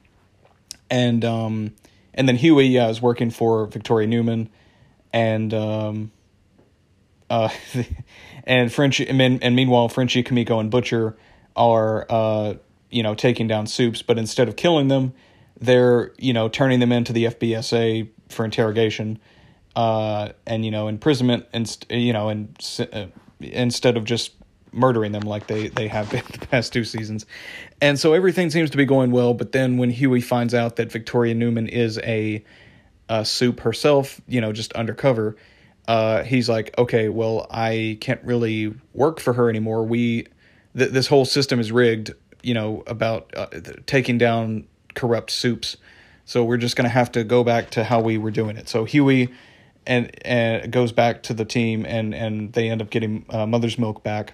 and 0.90 1.24
um, 1.26 1.74
and 2.13 2.28
then 2.28 2.36
Hughie 2.36 2.68
yeah, 2.68 2.90
is 2.90 3.02
working 3.02 3.30
for 3.30 3.66
Victoria 3.68 4.08
Newman, 4.08 4.50
and 5.13 5.54
um, 5.54 6.12
uh, 7.30 7.50
and 8.44 8.72
Frenchie 8.72 9.08
and, 9.08 9.44
and 9.44 9.56
meanwhile 9.56 9.90
Frenchie, 9.90 10.24
Kimiko, 10.24 10.60
and 10.60 10.72
Butcher 10.72 11.18
are 11.56 12.06
uh, 12.10 12.54
you 12.90 13.04
know 13.04 13.16
taking 13.16 13.48
down 13.48 13.68
soups, 13.68 14.02
but 14.02 14.18
instead 14.18 14.48
of 14.48 14.56
killing 14.56 14.88
them, 14.88 15.13
they're 15.60 16.13
you 16.18 16.34
know 16.34 16.50
turning 16.50 16.80
them 16.80 16.92
into 16.92 17.13
the 17.13 17.26
FBSA 17.26 18.10
for 18.30 18.46
interrogation, 18.46 19.20
uh, 19.76 20.30
and 20.46 20.63
you 20.66 20.72
know 20.72 20.88
imprisonment, 20.88 21.46
and 21.54 21.86
you 21.90 22.13
know, 22.13 22.30
and 22.30 22.58
uh, 22.94 23.06
instead 23.42 23.98
of 23.98 24.06
just 24.06 24.32
murdering 24.72 25.12
them 25.12 25.24
like 25.24 25.48
they 25.48 25.68
they 25.70 25.88
have 25.88 26.10
been 26.10 26.24
the 26.32 26.46
past 26.48 26.74
two 26.74 26.84
seasons. 26.84 27.26
And 27.82 28.00
so 28.00 28.13
everything 28.13 28.50
seems 28.50 28.70
to 28.72 28.78
be 28.78 28.86
going 28.86 29.12
well, 29.12 29.34
but 29.34 29.52
then 29.52 29.78
when 29.78 29.90
Hughie 29.90 30.22
finds 30.22 30.54
out 30.54 30.78
that 30.78 30.92
Victoria 30.92 31.34
Newman 31.34 31.68
is 31.68 31.98
a, 32.00 32.44
a 33.10 33.26
soup 33.26 33.62
herself, 33.62 34.22
you 34.28 34.42
know, 34.42 34.52
just 34.52 34.74
undercover, 34.74 35.36
uh, 35.88 36.23
he's 36.23 36.50
like, 36.50 36.73
okay, 36.78 37.10
well, 37.10 37.47
I 37.50 37.97
can't 38.02 38.23
really 38.23 38.73
work 38.93 39.19
for 39.19 39.34
her 39.34 39.50
anymore. 39.50 39.84
We, 39.84 40.28
th- 40.76 40.91
this 40.91 41.08
whole 41.08 41.26
system 41.26 41.60
is 41.60 41.71
rigged, 41.71 42.12
you 42.43 42.54
know, 42.54 42.84
about 42.88 43.32
uh, 43.36 43.47
taking 43.86 44.17
down 44.17 44.67
corrupt 44.95 45.32
soups. 45.32 45.78
So 46.26 46.43
we're 46.43 46.58
just 46.58 46.76
going 46.76 46.84
to 46.84 46.93
have 46.93 47.12
to 47.13 47.23
go 47.23 47.43
back 47.43 47.69
to 47.71 47.86
how 47.86 48.02
we 48.02 48.17
were 48.17 48.32
doing 48.32 48.58
it. 48.58 48.67
So 48.67 48.84
Hughie, 48.84 49.30
and 49.86 50.12
and 50.26 50.69
goes 50.71 50.91
back 50.91 51.23
to 51.23 51.34
the 51.34 51.45
team, 51.45 51.86
and 51.86 52.13
and 52.13 52.52
they 52.52 52.69
end 52.69 52.82
up 52.82 52.89
getting 52.89 53.26
uh, 53.30 53.45
Mother's 53.47 53.80
Milk 53.80 54.04
back, 54.04 54.34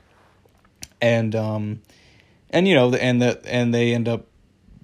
and 1.00 1.36
um, 1.36 1.82
and 2.50 2.68
you 2.68 2.74
know, 2.74 2.92
and 2.96 3.22
that 3.22 3.46
and 3.46 3.72
they 3.72 3.94
end 3.94 4.08
up, 4.08 4.26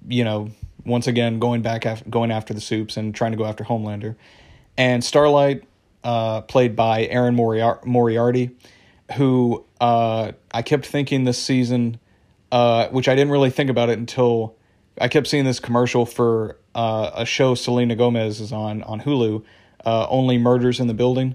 you 0.06 0.22
know, 0.22 0.50
once 0.84 1.08
again 1.08 1.40
going 1.40 1.62
back 1.62 1.84
after 1.84 2.08
going 2.08 2.30
after 2.30 2.54
the 2.54 2.60
soups 2.60 2.96
and 2.96 3.12
trying 3.12 3.32
to 3.32 3.36
go 3.36 3.44
after 3.44 3.64
Homelander, 3.64 4.14
and 4.78 5.02
Starlight, 5.02 5.64
uh, 6.04 6.42
played 6.42 6.76
by 6.76 7.04
Erin 7.04 7.36
Moriar- 7.36 7.84
Moriarty, 7.84 8.50
who 9.16 9.64
uh, 9.80 10.32
I 10.52 10.62
kept 10.62 10.86
thinking 10.86 11.24
this 11.24 11.38
season, 11.38 11.98
uh, 12.52 12.88
which 12.88 13.08
I 13.08 13.14
didn't 13.14 13.32
really 13.32 13.50
think 13.50 13.70
about 13.70 13.88
it 13.88 13.98
until 13.98 14.56
I 15.00 15.08
kept 15.08 15.26
seeing 15.26 15.44
this 15.44 15.60
commercial 15.60 16.06
for 16.06 16.58
uh, 16.74 17.10
a 17.14 17.26
show 17.26 17.54
Selena 17.54 17.96
Gomez 17.96 18.40
is 18.40 18.52
on 18.52 18.82
on 18.82 19.00
Hulu, 19.00 19.42
uh, 19.84 20.06
Only 20.08 20.38
Murders 20.38 20.80
in 20.80 20.86
the 20.86 20.94
Building. 20.94 21.34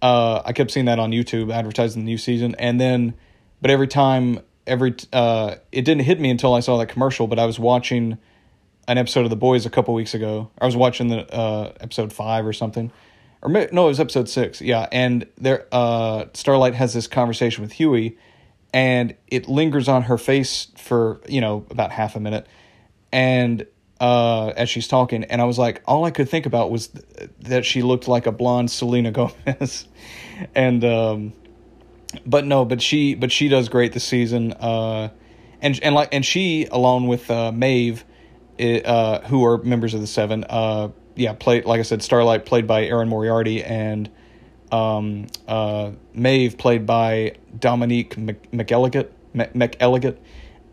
Uh, 0.00 0.42
I 0.44 0.52
kept 0.52 0.70
seeing 0.70 0.86
that 0.86 0.98
on 0.98 1.10
YouTube 1.10 1.52
advertising 1.52 2.04
the 2.04 2.06
new 2.06 2.18
season, 2.18 2.54
and 2.58 2.80
then, 2.80 3.14
but 3.60 3.70
every 3.70 3.88
time, 3.88 4.40
every 4.66 4.94
uh, 5.12 5.56
it 5.72 5.84
didn't 5.84 6.04
hit 6.04 6.20
me 6.20 6.30
until 6.30 6.54
I 6.54 6.60
saw 6.60 6.78
that 6.78 6.88
commercial. 6.88 7.26
But 7.26 7.38
I 7.38 7.46
was 7.46 7.58
watching 7.58 8.18
an 8.86 8.98
episode 8.98 9.24
of 9.24 9.30
The 9.30 9.36
Boys 9.36 9.66
a 9.66 9.70
couple 9.70 9.94
weeks 9.94 10.14
ago. 10.14 10.50
I 10.60 10.66
was 10.66 10.76
watching 10.76 11.08
the 11.08 11.34
uh, 11.34 11.72
episode 11.80 12.12
five 12.12 12.46
or 12.46 12.52
something, 12.52 12.92
or 13.42 13.50
no, 13.50 13.62
it 13.62 13.88
was 13.88 14.00
episode 14.00 14.28
six. 14.28 14.60
Yeah, 14.60 14.88
and 14.90 15.26
there, 15.36 15.66
uh, 15.72 16.26
Starlight 16.34 16.74
has 16.74 16.94
this 16.94 17.06
conversation 17.06 17.62
with 17.62 17.72
Hughie, 17.72 18.18
and 18.72 19.14
it 19.28 19.48
lingers 19.48 19.88
on 19.88 20.02
her 20.02 20.18
face 20.18 20.68
for 20.76 21.20
you 21.28 21.40
know 21.40 21.66
about 21.70 21.92
half 21.92 22.16
a 22.16 22.20
minute 22.20 22.46
and 23.12 23.66
uh, 24.00 24.48
as 24.48 24.68
she's 24.68 24.86
talking, 24.86 25.24
and 25.24 25.40
I 25.40 25.44
was 25.44 25.58
like, 25.58 25.82
all 25.86 26.04
I 26.04 26.10
could 26.10 26.28
think 26.28 26.46
about 26.46 26.70
was 26.70 26.88
th- 26.88 27.30
that 27.40 27.64
she 27.64 27.82
looked 27.82 28.06
like 28.06 28.26
a 28.26 28.32
blonde 28.32 28.70
Selena 28.70 29.10
Gomez, 29.46 29.88
and 30.54 30.84
um, 30.84 31.32
but 32.24 32.44
no, 32.44 32.64
but 32.64 32.80
she 32.80 33.14
but 33.14 33.32
she 33.32 33.48
does 33.48 33.68
great 33.68 33.92
this 33.92 34.04
season, 34.04 34.52
uh, 34.52 35.08
and 35.60 35.78
and 35.82 35.94
like 35.94 36.10
and 36.12 36.24
she 36.24 36.66
along 36.70 37.08
with 37.08 37.28
uh, 37.30 37.50
Maeve, 37.50 38.04
uh, 38.60 39.20
who 39.22 39.44
are 39.44 39.58
members 39.58 39.94
of 39.94 40.00
the 40.00 40.06
Seven, 40.06 40.44
uh, 40.48 40.90
yeah, 41.18 41.32
played 41.32 41.64
like 41.64 41.80
I 41.80 41.82
said, 41.82 42.02
Starlight 42.02 42.46
played 42.46 42.66
by 42.66 42.84
Erin 42.84 43.08
Moriarty, 43.08 43.62
and 43.62 44.08
um, 44.70 45.26
uh, 45.46 45.92
Maeve 46.14 46.58
played 46.58 46.86
by 46.86 47.36
Dominique 47.58 48.16
McElligott, 48.16 49.08
McElligott 49.34 50.18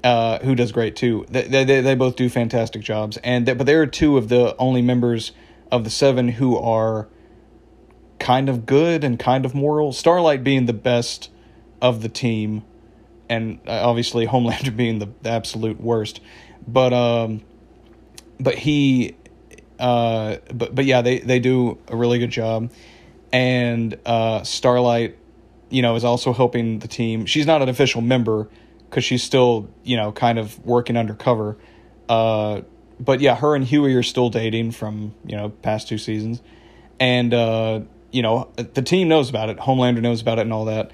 uh, 0.05 0.37
who 0.39 0.53
does 0.53 0.71
great 0.71 0.95
too. 0.95 1.25
They, 1.29 1.63
they 1.63 1.81
they 1.81 1.95
both 1.95 2.15
do 2.15 2.29
fantastic 2.29 2.83
jobs, 2.83 3.17
and 3.17 3.47
they, 3.47 3.53
but 3.53 3.65
there 3.65 3.81
are 3.81 3.87
two 3.87 4.17
of 4.17 4.29
the 4.29 4.55
only 4.57 4.83
members 4.83 5.31
of 5.71 5.83
the 5.83 5.89
seven 5.89 6.29
who 6.29 6.57
are 6.57 7.07
kind 8.19 8.47
of 8.47 8.67
good 8.67 9.03
and 9.03 9.17
kind 9.17 9.45
of 9.45 9.55
moral. 9.55 9.91
Starlight 9.93 10.43
being 10.43 10.67
the 10.67 10.73
best 10.73 11.31
of 11.81 12.03
the 12.03 12.09
team, 12.09 12.63
and 13.27 13.59
uh, 13.67 13.89
obviously 13.89 14.27
Homelander 14.27 14.75
being 14.77 14.99
the, 14.99 15.09
the 15.23 15.29
absolute 15.29 15.81
worst. 15.81 16.21
But 16.67 16.93
um, 16.93 17.41
but 18.39 18.59
he, 18.59 19.15
uh, 19.79 20.37
but 20.53 20.73
but 20.75 20.85
yeah, 20.85 21.01
they 21.01 21.19
they 21.19 21.39
do 21.39 21.77
a 21.87 21.95
really 21.95 22.19
good 22.19 22.31
job, 22.31 22.71
and 23.31 23.97
uh, 24.05 24.43
Starlight, 24.43 25.17
you 25.69 25.81
know, 25.81 25.95
is 25.95 26.03
also 26.03 26.33
helping 26.33 26.79
the 26.79 26.87
team. 26.87 27.25
She's 27.25 27.45
not 27.45 27.61
an 27.61 27.69
official 27.69 28.01
member 28.01 28.49
because 28.89 29.03
she's 29.03 29.23
still 29.23 29.69
you 29.83 29.97
know 29.97 30.11
kind 30.11 30.39
of 30.39 30.63
working 30.65 30.97
undercover. 30.97 31.57
Uh, 32.07 32.61
but 32.99 33.19
yeah, 33.19 33.35
her 33.35 33.55
and 33.55 33.65
Hughie 33.65 33.95
are 33.95 34.03
still 34.03 34.29
dating 34.29 34.71
from 34.71 35.13
you 35.25 35.35
know 35.35 35.49
past 35.49 35.87
two 35.87 35.97
seasons, 35.97 36.41
and 36.99 37.33
uh, 37.33 37.81
you 38.11 38.21
know 38.21 38.49
the 38.55 38.81
team 38.81 39.07
knows 39.07 39.29
about 39.29 39.49
it. 39.49 39.57
Homelander 39.57 40.01
knows 40.01 40.21
about 40.21 40.39
it 40.39 40.43
and 40.43 40.53
all 40.53 40.65
that, 40.65 40.91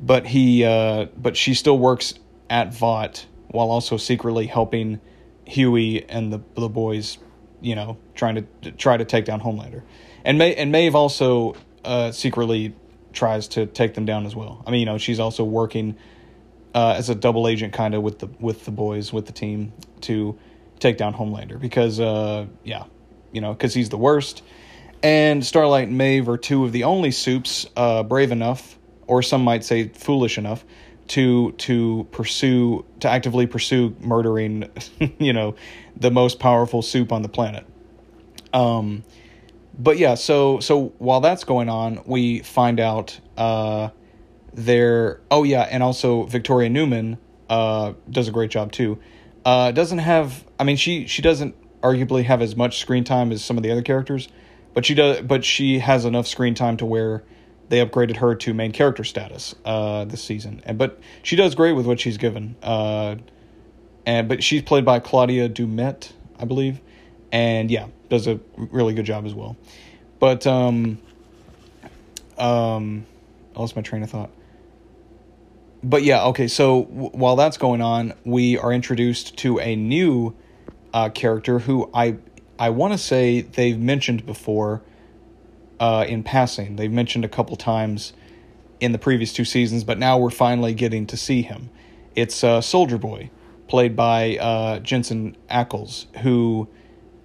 but 0.00 0.26
he 0.26 0.64
uh, 0.64 1.06
but 1.16 1.36
she 1.36 1.54
still 1.54 1.78
works 1.78 2.14
at 2.48 2.72
Vought 2.72 3.26
while 3.48 3.70
also 3.70 3.96
secretly 3.96 4.46
helping 4.46 5.00
Hughie 5.44 6.04
and 6.08 6.32
the 6.32 6.40
the 6.54 6.68
boys, 6.68 7.18
you 7.60 7.74
know, 7.74 7.98
trying 8.14 8.36
to, 8.36 8.42
to 8.62 8.72
try 8.72 8.96
to 8.96 9.04
take 9.04 9.24
down 9.24 9.40
Homelander, 9.40 9.82
and 10.24 10.38
May 10.38 10.54
and 10.54 10.72
Maeve 10.72 10.94
also 10.94 11.54
uh, 11.84 12.12
secretly 12.12 12.74
tries 13.12 13.48
to 13.48 13.66
take 13.66 13.94
them 13.94 14.04
down 14.04 14.26
as 14.26 14.36
well. 14.36 14.62
I 14.66 14.70
mean, 14.70 14.80
you 14.80 14.86
know, 14.86 14.98
she's 14.98 15.20
also 15.20 15.44
working 15.44 15.96
uh, 16.74 16.94
as 16.96 17.10
a 17.10 17.14
double 17.14 17.48
agent 17.48 17.72
kind 17.72 17.94
of 17.94 18.02
with 18.02 18.20
the 18.20 18.28
with 18.38 18.64
the 18.64 18.70
boys 18.70 19.12
with 19.12 19.26
the 19.26 19.32
team 19.32 19.72
to 20.02 20.38
take 20.78 20.96
down 20.96 21.14
Homelander 21.14 21.60
because 21.60 22.00
uh, 22.00 22.46
yeah, 22.64 22.84
you 23.32 23.40
know 23.40 23.52
because 23.52 23.74
he's 23.74 23.88
the 23.88 23.98
worst. 23.98 24.42
And 25.02 25.44
Starlight 25.44 25.88
and 25.88 25.96
Maeve 25.96 26.28
are 26.28 26.36
two 26.36 26.64
of 26.64 26.72
the 26.72 26.84
only 26.84 27.10
soups 27.10 27.66
uh, 27.74 28.02
brave 28.02 28.32
enough, 28.32 28.78
or 29.06 29.22
some 29.22 29.42
might 29.42 29.64
say 29.64 29.88
foolish 29.88 30.36
enough, 30.36 30.64
to 31.10 31.52
to 31.52 32.06
pursue 32.10 32.84
to 33.00 33.08
actively 33.08 33.46
pursue 33.46 33.94
murdering, 34.00 34.70
you 35.18 35.32
know, 35.32 35.54
the 35.96 36.10
most 36.10 36.38
powerful 36.38 36.82
soup 36.82 37.12
on 37.12 37.22
the 37.22 37.28
planet. 37.28 37.66
Um, 38.52 39.04
but 39.78 39.98
yeah, 39.98 40.14
so 40.14 40.60
so 40.60 40.92
while 40.98 41.20
that's 41.20 41.44
going 41.44 41.68
on, 41.68 42.02
we 42.06 42.40
find 42.40 42.80
out 42.80 43.18
uh, 43.36 43.90
there 44.54 45.20
oh 45.30 45.44
yeah 45.44 45.62
and 45.62 45.82
also 45.82 46.24
victoria 46.24 46.68
newman 46.68 47.18
uh, 47.48 47.92
does 48.08 48.28
a 48.28 48.30
great 48.30 48.50
job 48.50 48.72
too 48.72 48.98
uh, 49.44 49.70
doesn't 49.72 49.98
have 49.98 50.44
i 50.58 50.64
mean 50.64 50.76
she 50.76 51.06
she 51.06 51.22
doesn't 51.22 51.54
arguably 51.82 52.24
have 52.24 52.42
as 52.42 52.56
much 52.56 52.78
screen 52.78 53.04
time 53.04 53.32
as 53.32 53.44
some 53.44 53.56
of 53.56 53.62
the 53.62 53.70
other 53.70 53.82
characters 53.82 54.28
but 54.74 54.84
she 54.84 54.94
does 54.94 55.20
but 55.22 55.44
she 55.44 55.78
has 55.78 56.04
enough 56.04 56.26
screen 56.26 56.54
time 56.54 56.76
to 56.76 56.84
where 56.84 57.22
they 57.70 57.84
upgraded 57.84 58.16
her 58.16 58.34
to 58.34 58.52
main 58.52 58.72
character 58.72 59.04
status 59.04 59.54
uh, 59.64 60.04
this 60.04 60.22
season. 60.22 60.60
And 60.66 60.76
but 60.76 61.00
she 61.22 61.36
does 61.36 61.54
great 61.54 61.72
with 61.72 61.86
what 61.86 62.00
she's 62.00 62.18
given 62.18 62.56
uh, 62.62 63.16
and 64.04 64.28
but 64.28 64.42
she's 64.42 64.62
played 64.62 64.84
by 64.84 64.98
Claudia 64.98 65.48
Doumit 65.48 66.12
i 66.38 66.44
believe. 66.44 66.80
And 67.32 67.70
yeah 67.70 67.86
does 68.08 68.26
a 68.26 68.40
really 68.56 68.92
good 68.92 69.06
job 69.06 69.24
as 69.24 69.34
well. 69.34 69.56
But 70.18 70.46
um 70.46 70.98
um 72.36 73.06
I 73.56 73.60
lost 73.60 73.76
my 73.76 73.82
train 73.82 74.02
of 74.02 74.10
thought. 74.10 74.30
But 75.82 76.02
yeah, 76.02 76.24
okay. 76.26 76.48
So 76.48 76.84
w- 76.84 77.10
while 77.10 77.36
that's 77.36 77.56
going 77.56 77.80
on, 77.80 78.12
we 78.24 78.58
are 78.58 78.72
introduced 78.72 79.38
to 79.38 79.58
a 79.60 79.76
new 79.76 80.34
uh, 80.92 81.08
character 81.08 81.60
who 81.60 81.88
I 81.94 82.16
I 82.58 82.70
want 82.70 82.92
to 82.92 82.98
say 82.98 83.40
they've 83.40 83.78
mentioned 83.78 84.26
before 84.26 84.82
uh, 85.80 86.04
in 86.06 86.22
passing. 86.22 86.76
They've 86.76 86.92
mentioned 86.92 87.24
a 87.24 87.28
couple 87.28 87.56
times 87.56 88.12
in 88.78 88.92
the 88.92 88.98
previous 88.98 89.32
two 89.32 89.44
seasons, 89.44 89.82
but 89.82 89.98
now 89.98 90.18
we're 90.18 90.30
finally 90.30 90.74
getting 90.74 91.06
to 91.08 91.16
see 91.16 91.42
him. 91.42 91.70
It's 92.14 92.44
uh, 92.44 92.60
Soldier 92.60 92.98
Boy, 92.98 93.30
played 93.66 93.96
by 93.96 94.36
uh, 94.36 94.78
Jensen 94.80 95.36
Ackles, 95.50 96.14
who 96.18 96.68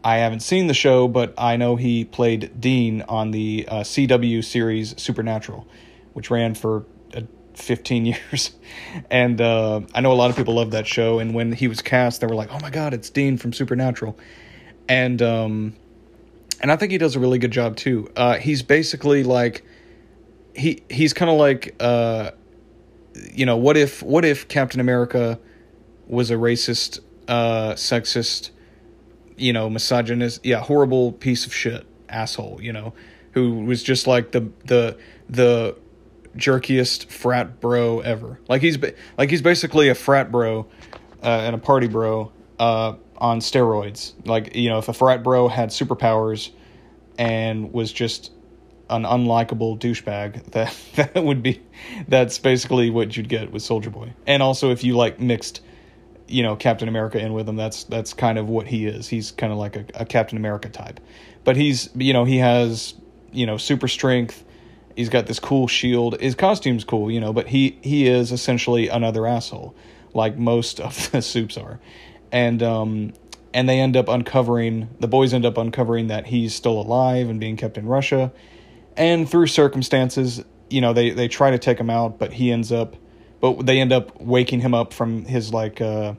I 0.03 0.17
haven't 0.17 0.41
seen 0.41 0.67
the 0.67 0.73
show, 0.73 1.07
but 1.07 1.33
I 1.37 1.57
know 1.57 1.75
he 1.75 2.05
played 2.05 2.59
Dean 2.59 3.01
on 3.03 3.31
the 3.31 3.65
uh, 3.67 3.79
CW 3.81 4.43
series 4.43 4.99
Supernatural, 5.01 5.67
which 6.13 6.29
ran 6.31 6.55
for 6.55 6.85
15 7.55 8.05
years. 8.31 8.51
And 9.09 9.41
uh, 9.41 9.81
I 9.93 10.01
know 10.01 10.11
a 10.11 10.15
lot 10.15 10.29
of 10.29 10.35
people 10.35 10.55
love 10.55 10.71
that 10.71 10.87
show. 10.87 11.19
And 11.19 11.33
when 11.33 11.51
he 11.51 11.67
was 11.67 11.81
cast, 11.81 12.21
they 12.21 12.27
were 12.27 12.35
like, 12.35 12.53
oh 12.53 12.59
my 12.59 12.69
God, 12.69 12.93
it's 12.93 13.09
Dean 13.09 13.37
from 13.37 13.53
Supernatural. 13.53 14.17
And, 14.87 15.21
um, 15.21 15.75
and 16.61 16.71
I 16.71 16.75
think 16.75 16.91
he 16.91 16.97
does 16.97 17.15
a 17.15 17.19
really 17.19 17.39
good 17.39 17.51
job 17.51 17.75
too. 17.75 18.09
Uh, 18.15 18.35
he's 18.35 18.63
basically 18.63 19.23
like, 19.23 19.63
he, 20.55 20.83
he's 20.89 21.13
kind 21.13 21.29
of 21.29 21.37
like, 21.37 21.75
uh, 21.79 22.31
you 23.33 23.45
know, 23.45 23.57
what 23.57 23.77
if, 23.77 24.01
what 24.03 24.25
if 24.25 24.47
Captain 24.47 24.79
America 24.79 25.39
was 26.07 26.31
a 26.31 26.35
racist, 26.35 26.99
uh, 27.27 27.73
sexist, 27.73 28.51
you 29.37 29.53
know, 29.53 29.69
misogynist, 29.69 30.45
yeah, 30.45 30.59
horrible 30.59 31.11
piece 31.11 31.45
of 31.45 31.53
shit 31.53 31.85
asshole, 32.09 32.59
you 32.61 32.71
know, 32.71 32.93
who 33.31 33.59
was 33.65 33.83
just 33.83 34.07
like 34.07 34.31
the, 34.31 34.49
the, 34.65 34.97
the 35.29 35.75
jerkiest 36.37 37.07
frat 37.07 37.59
bro 37.59 37.99
ever. 38.01 38.39
Like 38.47 38.61
he's 38.61 38.77
like 39.17 39.29
he's 39.29 39.41
basically 39.41 39.89
a 39.89 39.95
frat 39.95 40.31
bro 40.31 40.67
uh, 41.23 41.27
and 41.27 41.55
a 41.55 41.57
party 41.57 41.87
bro 41.87 42.31
uh, 42.59 42.95
on 43.17 43.39
steroids. 43.39 44.13
Like 44.25 44.55
you 44.55 44.69
know, 44.69 44.77
if 44.77 44.89
a 44.89 44.93
frat 44.93 45.23
bro 45.23 45.47
had 45.47 45.69
superpowers 45.69 46.51
and 47.17 47.71
was 47.73 47.91
just 47.91 48.31
an 48.89 49.03
unlikable 49.03 49.79
douchebag, 49.79 50.43
that 50.51 50.75
that 50.95 51.23
would 51.23 51.43
be 51.43 51.61
that's 52.07 52.37
basically 52.39 52.89
what 52.89 53.15
you'd 53.15 53.29
get 53.29 53.51
with 53.51 53.61
Soldier 53.61 53.89
Boy. 53.89 54.13
And 54.27 54.41
also 54.43 54.71
if 54.71 54.83
you 54.83 54.95
like 54.95 55.19
mixed 55.19 55.61
you 56.27 56.43
know 56.43 56.55
Captain 56.55 56.87
America 56.87 57.19
in 57.19 57.33
with 57.33 57.47
him. 57.47 57.55
That's 57.55 57.83
that's 57.85 58.13
kind 58.13 58.37
of 58.37 58.49
what 58.49 58.67
he 58.67 58.85
is. 58.85 59.07
He's 59.07 59.31
kind 59.31 59.51
of 59.51 59.59
like 59.59 59.75
a, 59.75 59.85
a, 59.95 60.05
Captain 60.05 60.37
America 60.37 60.69
type, 60.69 60.99
but 61.43 61.55
he's 61.55 61.89
you 61.95 62.13
know 62.13 62.25
he 62.25 62.37
has 62.37 62.95
you 63.31 63.45
know 63.45 63.57
super 63.57 63.87
strength. 63.87 64.43
He's 64.95 65.09
got 65.09 65.27
this 65.27 65.39
cool 65.39 65.67
shield. 65.67 66.19
His 66.21 66.35
costume's 66.35 66.83
cool, 66.83 67.11
you 67.11 67.19
know, 67.19 67.33
but 67.33 67.47
he 67.47 67.77
he 67.81 68.07
is 68.07 68.31
essentially 68.31 68.87
another 68.87 69.27
asshole, 69.27 69.75
like 70.13 70.37
most 70.37 70.79
of 70.79 71.11
the 71.11 71.21
soups 71.21 71.57
are, 71.57 71.79
and 72.31 72.61
um 72.63 73.13
and 73.53 73.69
they 73.69 73.79
end 73.79 73.95
up 73.95 74.09
uncovering 74.09 74.89
the 74.99 75.07
boys 75.07 75.33
end 75.33 75.45
up 75.45 75.57
uncovering 75.57 76.07
that 76.07 76.27
he's 76.27 76.53
still 76.53 76.79
alive 76.79 77.29
and 77.29 77.39
being 77.39 77.57
kept 77.57 77.77
in 77.77 77.85
Russia, 77.85 78.31
and 78.97 79.29
through 79.29 79.47
circumstances, 79.47 80.43
you 80.69 80.81
know 80.81 80.93
they 80.93 81.11
they 81.11 81.27
try 81.27 81.51
to 81.51 81.59
take 81.59 81.79
him 81.79 81.89
out, 81.89 82.19
but 82.19 82.33
he 82.33 82.51
ends 82.51 82.71
up 82.71 82.95
but 83.41 83.65
they 83.65 83.79
end 83.79 83.91
up 83.91 84.19
waking 84.21 84.61
him 84.61 84.73
up 84.73 84.93
from 84.93 85.25
his 85.25 85.53
like 85.53 85.81
uh 85.81 86.13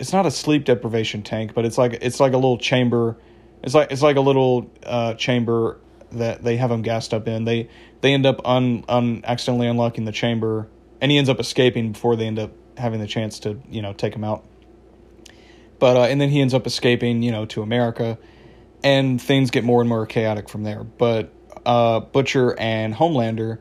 it's 0.00 0.14
not 0.14 0.24
a 0.24 0.30
sleep 0.30 0.64
deprivation 0.64 1.22
tank, 1.22 1.52
but 1.54 1.66
it's 1.66 1.76
like 1.76 1.98
it's 2.00 2.18
like 2.18 2.32
a 2.32 2.36
little 2.36 2.58
chamber. 2.58 3.18
It's 3.62 3.74
like 3.74 3.92
it's 3.92 4.02
like 4.02 4.16
a 4.16 4.20
little 4.20 4.70
uh, 4.82 5.14
chamber 5.14 5.78
that 6.12 6.42
they 6.42 6.56
have 6.56 6.70
him 6.70 6.80
gassed 6.80 7.12
up 7.12 7.28
in. 7.28 7.44
They 7.44 7.68
they 8.00 8.14
end 8.14 8.24
up 8.24 8.40
un, 8.46 8.82
un 8.88 9.20
accidentally 9.24 9.68
unlocking 9.68 10.06
the 10.06 10.12
chamber, 10.12 10.68
and 11.02 11.12
he 11.12 11.18
ends 11.18 11.28
up 11.28 11.38
escaping 11.38 11.92
before 11.92 12.16
they 12.16 12.26
end 12.26 12.38
up 12.38 12.50
having 12.78 12.98
the 12.98 13.06
chance 13.06 13.38
to 13.40 13.60
you 13.70 13.82
know 13.82 13.92
take 13.92 14.14
him 14.14 14.24
out. 14.24 14.42
But 15.80 15.96
uh, 15.96 16.02
and 16.04 16.20
then 16.20 16.28
he 16.28 16.40
ends 16.40 16.54
up 16.54 16.66
escaping 16.66 17.22
you 17.22 17.32
know 17.32 17.46
to 17.46 17.62
America, 17.62 18.18
and 18.84 19.20
things 19.20 19.50
get 19.50 19.64
more 19.64 19.80
and 19.80 19.88
more 19.88 20.06
chaotic 20.06 20.48
from 20.48 20.62
there. 20.62 20.84
But 20.84 21.32
uh, 21.66 22.00
Butcher 22.00 22.56
and 22.58 22.94
Homelander 22.94 23.58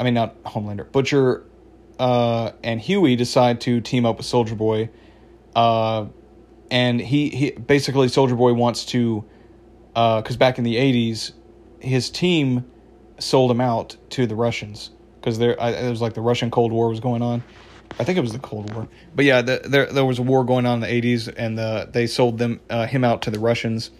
I 0.00 0.02
mean, 0.02 0.14
not 0.14 0.42
Homelander, 0.44 0.90
Butcher 0.90 1.44
uh, 1.98 2.52
and 2.64 2.80
Hughie 2.80 3.16
decide 3.16 3.60
to 3.62 3.82
team 3.82 4.06
up 4.06 4.16
with 4.16 4.24
Soldier 4.24 4.54
Boy. 4.54 4.88
Uh, 5.54 6.06
and 6.70 6.98
he, 6.98 7.28
he 7.28 7.50
basically, 7.50 8.08
Soldier 8.08 8.34
Boy 8.34 8.54
wants 8.54 8.86
to, 8.86 9.22
because 9.88 10.36
uh, 10.36 10.38
back 10.38 10.56
in 10.56 10.64
the 10.64 10.76
80s, 10.76 11.32
his 11.80 12.08
team 12.08 12.64
sold 13.18 13.50
him 13.50 13.60
out 13.60 13.98
to 14.10 14.26
the 14.26 14.34
Russians 14.34 14.90
because 15.16 15.38
there 15.38 15.50
it 15.52 15.90
was 15.90 16.00
like 16.00 16.14
the 16.14 16.22
Russian 16.22 16.50
Cold 16.50 16.72
War 16.72 16.88
was 16.88 17.00
going 17.00 17.20
on. 17.20 17.42
I 17.98 18.04
think 18.04 18.16
it 18.18 18.22
was 18.22 18.32
the 18.32 18.38
Cold 18.38 18.72
War, 18.72 18.88
but 19.14 19.24
yeah, 19.24 19.42
the, 19.42 19.60
there 19.64 19.86
there 19.86 20.04
was 20.04 20.18
a 20.18 20.22
war 20.22 20.44
going 20.44 20.64
on 20.64 20.74
in 20.74 20.80
the 20.80 20.92
eighties, 20.92 21.28
and 21.28 21.58
the, 21.58 21.88
they 21.90 22.06
sold 22.06 22.38
them 22.38 22.60
uh, 22.70 22.86
him 22.86 23.04
out 23.04 23.22
to 23.22 23.30
the 23.30 23.38
Russians, 23.38 23.90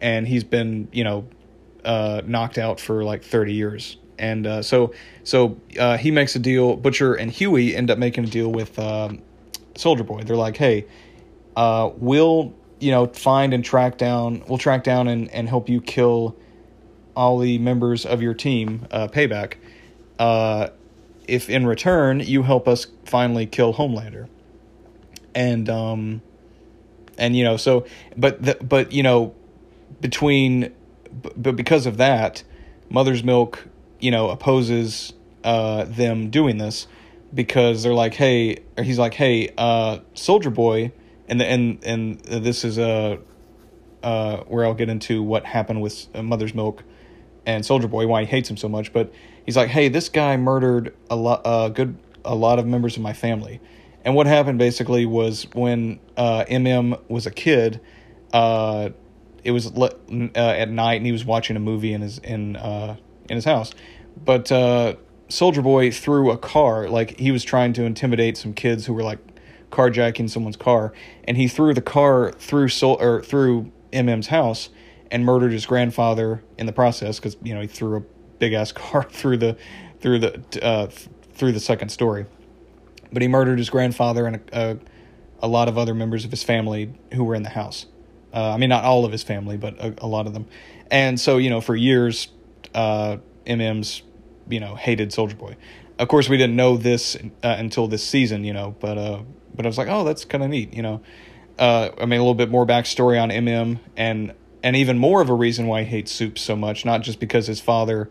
and 0.00 0.26
he's 0.26 0.44
been 0.44 0.88
you 0.92 1.04
know 1.04 1.26
uh, 1.84 2.22
knocked 2.24 2.58
out 2.58 2.80
for 2.80 3.04
like 3.04 3.22
thirty 3.22 3.54
years 3.54 3.96
and 4.20 4.46
uh, 4.46 4.62
so 4.62 4.92
so 5.24 5.58
uh, 5.78 5.96
he 5.96 6.10
makes 6.10 6.36
a 6.36 6.38
deal. 6.38 6.76
Butcher 6.76 7.14
and 7.14 7.32
Hughie 7.32 7.74
end 7.74 7.90
up 7.90 7.98
making 7.98 8.24
a 8.24 8.26
deal 8.28 8.52
with 8.52 8.78
um, 8.78 9.22
Soldier 9.76 10.04
Boy. 10.04 10.22
They're 10.22 10.36
like, 10.36 10.56
hey, 10.56 10.86
uh, 11.56 11.90
we'll 11.96 12.54
you 12.78 12.90
know 12.92 13.06
find 13.06 13.52
and 13.54 13.64
track 13.64 13.98
down. 13.98 14.44
We'll 14.46 14.58
track 14.58 14.84
down 14.84 15.08
and 15.08 15.30
and 15.30 15.48
help 15.48 15.68
you 15.68 15.80
kill 15.80 16.36
all 17.16 17.38
the 17.38 17.58
members 17.58 18.06
of 18.06 18.22
your 18.22 18.34
team. 18.34 18.86
Uh, 18.90 19.08
payback. 19.08 19.54
If 21.30 21.48
in 21.48 21.66
return 21.66 22.20
you 22.20 22.42
help 22.42 22.68
us 22.68 22.86
finally 23.04 23.46
kill 23.46 23.74
Homelander. 23.74 24.28
And 25.34 25.68
um, 25.68 26.22
and 27.16 27.36
you 27.36 27.44
know 27.44 27.56
so 27.56 27.86
but 28.16 28.42
the, 28.42 28.58
but 28.60 28.92
you 28.92 29.02
know 29.02 29.34
between 30.00 30.74
but 31.36 31.56
because 31.56 31.86
of 31.86 31.96
that 31.98 32.42
mother's 32.88 33.22
milk 33.22 33.68
you 34.00 34.10
know, 34.10 34.30
opposes 34.30 35.12
uh, 35.44 35.84
them 35.84 36.30
doing 36.30 36.58
this 36.58 36.86
because 37.32 37.82
they're 37.82 37.94
like, 37.94 38.14
hey, 38.14 38.58
he's 38.82 38.98
like, 38.98 39.14
hey, 39.14 39.52
uh, 39.56 40.00
Soldier 40.14 40.50
Boy, 40.50 40.92
and 41.28 41.40
the, 41.40 41.46
and 41.46 41.78
and 41.84 42.20
this 42.20 42.64
is 42.64 42.78
a 42.78 43.20
uh, 44.02 44.06
uh, 44.06 44.36
where 44.44 44.64
I'll 44.64 44.74
get 44.74 44.88
into 44.88 45.22
what 45.22 45.44
happened 45.44 45.82
with 45.82 46.08
uh, 46.14 46.22
Mother's 46.22 46.54
Milk 46.54 46.82
and 47.46 47.64
Soldier 47.64 47.86
Boy, 47.86 48.06
why 48.06 48.22
he 48.22 48.26
hates 48.26 48.50
him 48.50 48.56
so 48.56 48.68
much. 48.68 48.92
But 48.92 49.12
he's 49.44 49.56
like, 49.56 49.68
hey, 49.68 49.88
this 49.88 50.08
guy 50.08 50.36
murdered 50.36 50.94
a 51.08 51.16
lot, 51.16 51.42
uh, 51.44 51.68
good, 51.68 51.98
a 52.24 52.34
lot 52.34 52.58
of 52.58 52.66
members 52.66 52.96
of 52.96 53.02
my 53.02 53.12
family. 53.12 53.60
And 54.04 54.14
what 54.14 54.26
happened 54.26 54.58
basically 54.58 55.06
was 55.06 55.46
when 55.52 56.00
uh, 56.16 56.44
MM 56.48 57.00
was 57.08 57.26
a 57.26 57.30
kid, 57.30 57.80
uh, 58.32 58.90
it 59.44 59.50
was 59.52 59.72
le- 59.74 59.94
uh, 60.10 60.38
at 60.38 60.70
night 60.70 60.94
and 60.94 61.06
he 61.06 61.12
was 61.12 61.24
watching 61.24 61.56
a 61.56 61.60
movie 61.60 61.92
in 61.92 62.00
his 62.00 62.18
in 62.18 62.56
uh, 62.56 62.96
in 63.28 63.36
his 63.36 63.44
house. 63.44 63.72
But 64.22 64.50
uh, 64.50 64.96
Soldier 65.28 65.62
Boy 65.62 65.90
threw 65.90 66.30
a 66.30 66.38
car, 66.38 66.88
like 66.88 67.18
he 67.18 67.30
was 67.30 67.44
trying 67.44 67.72
to 67.74 67.84
intimidate 67.84 68.36
some 68.36 68.52
kids 68.52 68.86
who 68.86 68.94
were 68.94 69.02
like 69.02 69.18
carjacking 69.70 70.28
someone's 70.28 70.56
car, 70.56 70.92
and 71.24 71.36
he 71.36 71.48
threw 71.48 71.72
the 71.74 71.82
car 71.82 72.32
through 72.32 72.68
Sol- 72.68 73.00
or 73.00 73.22
through 73.22 73.70
MM's 73.92 74.28
house 74.28 74.70
and 75.10 75.24
murdered 75.24 75.52
his 75.52 75.66
grandfather 75.66 76.42
in 76.58 76.66
the 76.66 76.72
process 76.72 77.18
because 77.18 77.36
you 77.42 77.54
know 77.54 77.60
he 77.60 77.66
threw 77.66 77.98
a 77.98 78.02
big 78.40 78.52
ass 78.52 78.72
car 78.72 79.04
through 79.04 79.36
the 79.36 79.56
through 80.00 80.18
the 80.18 80.64
uh, 80.64 80.88
through 81.34 81.52
the 81.52 81.60
second 81.60 81.90
story. 81.90 82.26
But 83.12 83.22
he 83.22 83.28
murdered 83.28 83.58
his 83.58 83.70
grandfather 83.70 84.26
and 84.26 84.36
a, 84.36 84.40
a, 84.52 84.78
a, 85.40 85.48
lot 85.48 85.68
of 85.68 85.76
other 85.76 85.94
members 85.94 86.24
of 86.24 86.30
his 86.30 86.44
family 86.44 86.92
who 87.12 87.24
were 87.24 87.34
in 87.34 87.42
the 87.42 87.50
house. 87.50 87.86
Uh, 88.32 88.52
I 88.52 88.56
mean, 88.56 88.68
not 88.68 88.84
all 88.84 89.04
of 89.04 89.10
his 89.10 89.24
family, 89.24 89.56
but 89.56 89.76
a, 89.80 89.94
a 89.98 90.06
lot 90.06 90.28
of 90.28 90.32
them. 90.32 90.46
And 90.92 91.18
so, 91.18 91.36
you 91.36 91.50
know, 91.50 91.60
for 91.60 91.74
years, 91.74 92.28
uh, 92.72 93.16
MM's, 93.46 94.02
you 94.48 94.60
know, 94.60 94.76
hated 94.76 95.12
Soldier 95.12 95.34
Boy. 95.34 95.56
Of 95.98 96.06
course, 96.06 96.28
we 96.28 96.36
didn't 96.36 96.54
know 96.54 96.76
this 96.76 97.16
uh, 97.16 97.56
until 97.58 97.88
this 97.88 98.06
season, 98.06 98.44
you 98.44 98.52
know, 98.52 98.76
but 98.78 98.96
uh, 98.96 99.22
but 99.54 99.66
I 99.66 99.68
was 99.68 99.76
like, 99.76 99.88
oh, 99.88 100.04
that's 100.04 100.24
kind 100.24 100.44
of 100.44 100.50
neat, 100.50 100.72
you 100.72 100.82
know. 100.82 101.02
Uh, 101.58 101.90
I 102.00 102.06
mean, 102.06 102.20
a 102.20 102.22
little 102.22 102.34
bit 102.34 102.50
more 102.50 102.64
backstory 102.64 103.20
on 103.20 103.30
MM, 103.30 103.80
and 103.96 104.34
and 104.62 104.76
even 104.76 104.98
more 104.98 105.20
of 105.20 105.28
a 105.28 105.34
reason 105.34 105.66
why 105.66 105.82
he 105.82 105.90
hates 105.90 106.12
Soup 106.12 106.38
so 106.38 106.56
much, 106.56 106.84
not 106.84 107.02
just 107.02 107.20
because 107.20 107.46
his 107.46 107.60
father, 107.60 108.10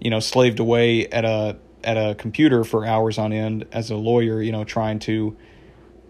you 0.00 0.10
know, 0.10 0.20
slaved 0.20 0.60
away 0.60 1.06
at 1.08 1.24
a 1.24 1.56
at 1.84 1.96
a 1.96 2.14
computer 2.16 2.64
for 2.64 2.84
hours 2.84 3.18
on 3.18 3.32
end 3.32 3.66
as 3.72 3.90
a 3.90 3.96
lawyer, 3.96 4.42
you 4.42 4.50
know, 4.50 4.64
trying 4.64 4.98
to, 4.98 5.36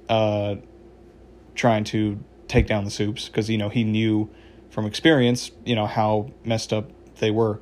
uh, 0.09 0.57
trying 1.55 1.85
to 1.85 2.18
take 2.48 2.66
down 2.66 2.85
the 2.85 2.90
Soups 2.90 3.29
because 3.29 3.51
you 3.51 3.59
know 3.59 3.68
he 3.68 3.85
knew 3.85 4.31
from 4.70 4.87
experience, 4.87 5.51
you 5.64 5.74
know, 5.74 5.87
how 5.87 6.31
messed 6.44 6.72
up 6.72 6.90
they 7.16 7.31
were 7.31 7.61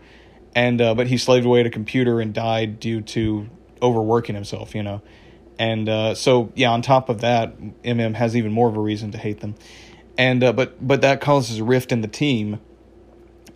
and 0.56 0.80
uh, 0.80 0.94
but 0.94 1.06
he 1.06 1.18
slaved 1.18 1.44
away 1.44 1.60
at 1.60 1.66
a 1.66 1.70
computer 1.70 2.18
and 2.18 2.32
died 2.32 2.80
due 2.80 3.02
to 3.02 3.46
overworking 3.82 4.34
himself, 4.34 4.74
you 4.74 4.82
know. 4.82 5.02
And 5.58 5.86
uh, 5.88 6.14
so 6.14 6.50
yeah, 6.56 6.70
on 6.70 6.80
top 6.80 7.10
of 7.10 7.20
that, 7.20 7.56
MM 7.82 8.14
has 8.14 8.34
even 8.34 8.52
more 8.52 8.66
of 8.68 8.76
a 8.76 8.80
reason 8.80 9.12
to 9.12 9.18
hate 9.18 9.40
them. 9.40 9.54
And 10.16 10.42
uh, 10.42 10.54
but 10.54 10.84
but 10.84 11.02
that 11.02 11.20
causes 11.20 11.58
a 11.58 11.64
rift 11.64 11.92
in 11.92 12.00
the 12.00 12.08
team. 12.08 12.58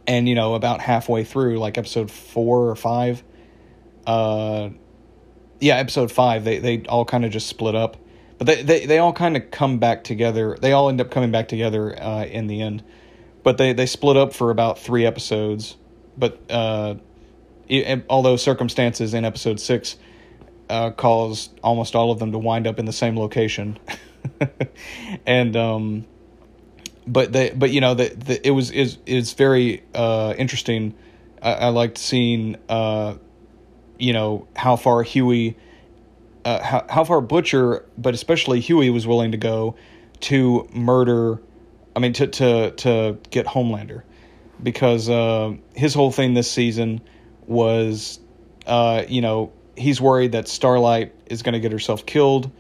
And 0.07 0.29
you 0.29 0.35
know, 0.35 0.55
about 0.55 0.81
halfway 0.81 1.25
through, 1.25 1.59
like 1.59 1.79
episode 1.79 2.11
four 2.11 2.69
or 2.69 2.75
five, 2.77 3.23
uh, 4.07 4.71
yeah, 5.61 5.77
episode 5.77 6.11
five, 6.11 6.45
they 6.45 6.59
they 6.59 6.83
all 6.87 7.05
kind 7.05 7.25
of 7.25 7.31
just 7.31 7.47
split 7.47 7.75
up, 7.75 7.97
but 8.39 8.47
they 8.47 8.63
they 8.63 8.87
they 8.87 8.99
all 8.99 9.13
kind 9.13 9.37
of 9.37 9.51
come 9.51 9.79
back 9.79 10.05
together. 10.05 10.57
They 10.61 10.73
all 10.73 10.89
end 10.89 11.01
up 11.01 11.11
coming 11.11 11.31
back 11.31 11.49
together 11.49 12.01
uh, 12.03 12.25
in 12.25 12.47
the 12.47 12.63
end, 12.63 12.83
but 13.43 13.59
they 13.59 13.73
they 13.73 13.87
split 13.87 14.17
up 14.17 14.33
for 14.33 14.51
about 14.51 14.79
three 14.79 15.05
episodes. 15.07 15.77
But 16.17 16.41
uh, 16.51 16.97
it, 17.69 18.05
although 18.09 18.37
circumstances 18.37 19.15
in 19.15 19.25
episode 19.25 19.61
six 19.61 19.97
uh, 20.71 20.91
cause 20.93 21.51
almost 21.63 21.95
all 21.95 22.11
of 22.11 22.19
them 22.19 22.33
to 22.33 22.39
wind 22.39 22.67
up 22.67 22.79
in 22.79 22.85
the 22.87 22.93
same 22.93 23.19
location, 23.19 23.79
and 25.27 25.57
um, 25.57 26.07
but 27.11 27.33
they 27.33 27.51
but 27.51 27.71
you 27.71 27.81
know 27.81 27.95
the 27.95 28.47
it 28.47 28.53
was 28.53 28.71
is 28.71 28.99
is 29.05 29.33
very 29.33 29.83
uh, 29.95 30.35
interesting. 30.39 30.95
I, 31.43 31.53
I 31.55 31.69
liked 31.69 31.99
seeing 31.99 32.57
uh, 32.69 33.17
you 33.99 34.13
know 34.13 34.47
how 34.57 34.77
far 34.77 35.03
Hughie. 35.03 35.57
Uh, 36.43 36.63
how, 36.63 36.87
how 36.89 37.05
far 37.05 37.21
Butcher, 37.21 37.85
but 37.99 38.15
especially 38.15 38.61
Hughie, 38.61 38.89
was 38.89 39.07
willing 39.07 39.33
to 39.33 39.37
go 39.37 39.77
to 40.21 40.67
murder. 40.73 41.39
I 41.95 41.99
mean, 41.99 42.15
to 42.15 42.29
to 42.29 42.71
to 42.71 43.19
get 43.31 43.45
Homelander, 43.45 44.05
because 44.63 45.11
uh, 45.11 45.55
his 45.75 45.93
whole 45.93 46.11
thing 46.11 46.33
this 46.33 46.51
season 46.51 47.03
was, 47.47 48.21
uh, 48.67 49.03
you 49.07 49.21
know, 49.21 49.53
he's 49.77 50.01
worried 50.01 50.33
that 50.33 50.49
Starlight 50.49 51.15
is 51.27 51.43
going 51.43 51.53
to 51.53 51.61
get 51.61 51.73
herself 51.73 52.07
killed 52.07 52.51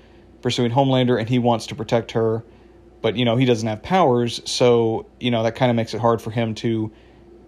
pursuing 0.42 0.70
Homelander, 0.70 1.18
and 1.18 1.28
he 1.28 1.38
wants 1.38 1.66
to 1.66 1.74
protect 1.74 2.12
her, 2.12 2.42
but 3.02 3.16
you 3.16 3.24
know 3.24 3.36
he 3.36 3.44
doesn't 3.44 3.68
have 3.68 3.82
powers, 3.82 4.40
so 4.44 5.06
you 5.18 5.30
know 5.30 5.42
that 5.42 5.56
kind 5.56 5.70
of 5.70 5.76
makes 5.76 5.94
it 5.94 6.00
hard 6.00 6.20
for 6.20 6.30
him 6.30 6.54
to 6.56 6.90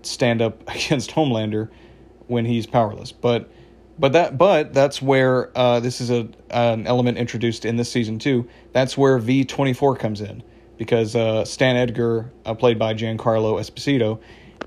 stand 0.03 0.43
up 0.43 0.63
against 0.75 1.11
Homelander 1.11 1.69
when 2.27 2.45
he's 2.45 2.67
powerless. 2.67 3.13
But 3.13 3.51
but 3.99 4.13
that 4.13 4.39
but 4.39 4.73
that's 4.73 5.03
where 5.03 5.57
uh, 5.57 5.81
this 5.81 6.01
is 6.01 6.11
a 6.11 6.29
an 6.51 6.87
element 6.87 7.19
introduced 7.19 7.65
in 7.65 7.77
this 7.77 7.91
season 7.91 8.19
too. 8.19 8.49
That's 8.73 8.97
where 8.97 9.19
V 9.19 9.45
twenty 9.45 9.73
four 9.73 9.97
comes 9.97 10.21
in 10.21 10.43
because 10.79 11.15
uh, 11.15 11.45
Stan 11.45 11.77
Edgar, 11.77 12.33
uh, 12.45 12.55
played 12.55 12.79
by 12.79 12.95
Giancarlo 12.95 13.61
Esposito, 13.61 14.21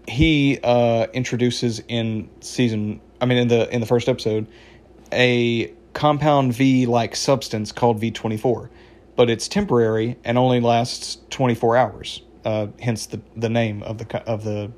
he 0.08 0.60
uh, 0.64 1.08
introduces 1.14 1.82
in 1.88 2.30
season, 2.40 3.02
I 3.20 3.26
mean, 3.26 3.38
in 3.38 3.48
the 3.48 3.70
in 3.74 3.82
the 3.82 3.88
first 3.88 4.08
episode, 4.08 4.48
a 5.12 5.74
compound 5.94 6.54
V 6.54 6.86
like 6.86 7.16
substance 7.16 7.72
called 7.72 8.00
V 8.00 8.12
twenty 8.12 8.38
four, 8.38 8.70
but 9.16 9.30
it's 9.30 9.48
temporary 9.48 10.18
and 10.24 10.38
only 10.38 10.60
lasts 10.60 11.18
twenty 11.30 11.56
four 11.56 11.78
hours. 11.78 12.22
Uh, 12.44 12.68
hence 12.80 13.08
the 13.08 13.22
the 13.36 13.50
name 13.50 13.84
of 13.84 13.98
the 13.98 14.24
of 14.24 14.44
the 14.44 14.72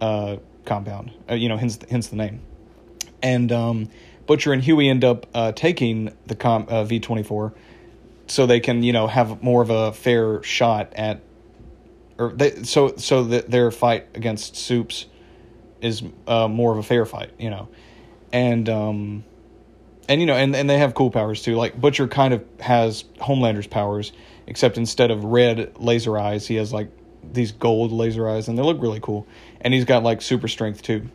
uh, 0.00 0.36
compound. 0.64 1.12
Uh, 1.30 1.34
you 1.34 1.48
know, 1.48 1.56
hence 1.56 1.78
hence 1.90 2.08
the 2.08 2.16
name. 2.16 2.40
And 3.22 3.52
um, 3.52 3.88
Butcher 4.26 4.52
and 4.52 4.62
Hughie 4.62 4.88
end 4.88 5.04
up 5.04 5.26
uh, 5.34 5.52
taking 5.52 6.14
the 6.26 6.36
uh, 6.46 6.84
V 6.84 7.00
twenty 7.00 7.22
four, 7.22 7.54
so 8.26 8.46
they 8.46 8.60
can 8.60 8.82
you 8.82 8.92
know 8.92 9.06
have 9.06 9.42
more 9.42 9.62
of 9.62 9.70
a 9.70 9.92
fair 9.92 10.42
shot 10.42 10.92
at, 10.94 11.20
or 12.18 12.32
they 12.32 12.62
so 12.62 12.96
so 12.96 13.24
that 13.24 13.50
their 13.50 13.70
fight 13.70 14.06
against 14.14 14.56
Soups 14.56 15.06
is 15.80 16.02
uh, 16.26 16.48
more 16.48 16.72
of 16.72 16.78
a 16.78 16.82
fair 16.82 17.06
fight. 17.06 17.30
You 17.38 17.50
know, 17.50 17.68
and 18.32 18.68
um, 18.68 19.24
and 20.08 20.20
you 20.20 20.26
know, 20.26 20.34
and 20.34 20.54
and 20.54 20.68
they 20.68 20.78
have 20.78 20.94
cool 20.94 21.10
powers 21.10 21.42
too. 21.42 21.56
Like 21.56 21.80
Butcher 21.80 22.08
kind 22.08 22.34
of 22.34 22.44
has 22.60 23.04
Homelander's 23.20 23.66
powers, 23.66 24.12
except 24.46 24.76
instead 24.76 25.10
of 25.10 25.24
red 25.24 25.78
laser 25.78 26.18
eyes, 26.18 26.46
he 26.46 26.56
has 26.56 26.72
like 26.72 26.90
these 27.22 27.52
gold 27.52 27.92
laser 27.92 28.28
eyes, 28.28 28.48
and 28.48 28.58
they 28.58 28.62
look 28.62 28.80
really 28.80 29.00
cool. 29.00 29.26
And 29.60 29.72
he's 29.72 29.84
got 29.84 30.02
like 30.02 30.20
super 30.22 30.48
strength 30.48 30.82
too, 30.82 31.08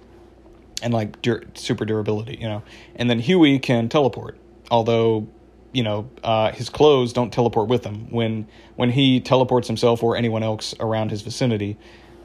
and 0.82 0.94
like 0.94 1.22
dur- 1.22 1.44
super 1.54 1.86
durability, 1.86 2.38
you 2.40 2.48
know. 2.48 2.64
And 2.96 3.10
then 3.10 3.20
Hughie 3.20 3.60
can 3.60 3.90
teleport, 3.90 4.38
although 4.72 5.28
you 5.74 5.84
know 5.84 6.10
uh, 6.24 6.52
his 6.52 6.70
clothes 6.70 7.14
don't 7.14 7.32
teleport 7.32 7.68
with 7.68 7.86
him. 7.86 8.10
When 8.10 8.48
when 8.76 8.92
he 8.92 9.20
teleports 9.20 9.68
himself 9.68 10.02
or 10.02 10.16
anyone 10.16 10.44
else 10.44 10.74
around 10.80 11.12
his 11.12 11.24
vicinity, 11.24 11.78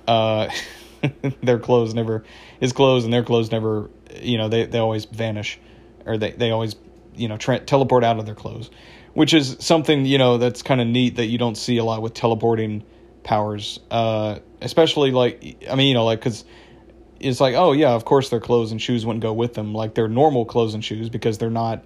uh, 0.07 0.49
their 1.43 1.59
clothes 1.59 1.93
never 1.93 2.25
his 2.61 2.73
clothes 2.73 3.05
and 3.05 3.13
their 3.13 3.25
clothes 3.25 3.51
never 3.51 3.91
you 4.21 4.39
know 4.39 4.49
they 4.49 4.67
they 4.67 4.79
always 4.79 5.07
vanish 5.07 5.59
or 6.07 6.19
they 6.19 6.33
they 6.33 6.51
always 6.51 6.77
you 7.15 7.29
know 7.29 7.37
tra- 7.37 7.61
teleport 7.61 8.05
out 8.05 8.19
of 8.19 8.27
their 8.27 8.35
clothes, 8.35 8.71
which 9.15 9.35
is 9.35 9.57
something 9.61 10.07
you 10.07 10.19
know 10.19 10.39
that's 10.39 10.63
kind 10.63 10.81
of 10.81 10.87
neat 10.87 11.17
that 11.17 11.27
you 11.27 11.39
don't 11.39 11.57
see 11.57 11.79
a 11.79 11.85
lot 11.85 12.03
with 12.03 12.15
teleporting 12.15 12.85
powers, 13.25 13.79
uh, 13.91 14.39
especially 14.61 15.11
like 15.11 15.65
I 15.71 15.75
mean 15.75 15.89
you 15.89 15.95
know 15.95 16.05
like 16.05 16.21
because 16.21 16.45
it's 17.21 17.41
like 17.41 17.55
oh 17.55 17.73
yeah 17.73 17.91
of 17.91 18.05
course 18.05 18.31
their 18.31 18.41
clothes 18.41 18.73
and 18.73 18.81
shoes 18.81 19.07
wouldn't 19.07 19.23
go 19.23 19.33
with 19.33 19.55
them. 19.55 19.75
Like 19.75 19.95
their 19.95 20.09
normal 20.09 20.45
clothes 20.45 20.75
and 20.75 20.85
shoes 20.85 21.09
because 21.09 21.39
they're 21.39 21.51
not 21.51 21.85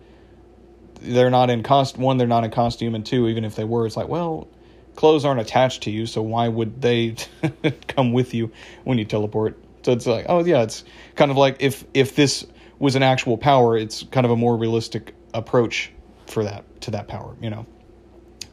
they're 1.00 1.30
not 1.30 1.50
in 1.50 1.62
cost 1.62 1.98
one 1.98 2.16
they're 2.16 2.26
not 2.26 2.44
in 2.44 2.50
costume 2.50 2.94
and 2.94 3.04
two 3.04 3.28
even 3.28 3.44
if 3.44 3.54
they 3.54 3.64
were 3.64 3.86
it's 3.86 3.98
like 3.98 4.08
well 4.08 4.48
clothes 4.94 5.26
aren't 5.26 5.40
attached 5.40 5.82
to 5.82 5.90
you 5.90 6.06
so 6.06 6.22
why 6.22 6.48
would 6.48 6.80
they 6.80 7.14
come 7.86 8.12
with 8.12 8.32
you 8.34 8.50
when 8.84 8.98
you 8.98 9.04
teleport? 9.04 9.58
So 9.82 9.92
it's 9.92 10.06
like 10.06 10.26
oh 10.28 10.44
yeah 10.44 10.62
it's 10.62 10.84
kind 11.14 11.30
of 11.30 11.36
like 11.36 11.56
if 11.60 11.84
if 11.94 12.16
this 12.16 12.46
was 12.78 12.96
an 12.96 13.02
actual 13.02 13.38
power, 13.38 13.76
it's 13.76 14.02
kind 14.04 14.24
of 14.24 14.30
a 14.30 14.36
more 14.36 14.56
realistic 14.56 15.14
approach 15.32 15.92
for 16.26 16.44
that 16.44 16.64
to 16.82 16.90
that 16.92 17.08
power, 17.08 17.36
you 17.40 17.50
know. 17.50 17.66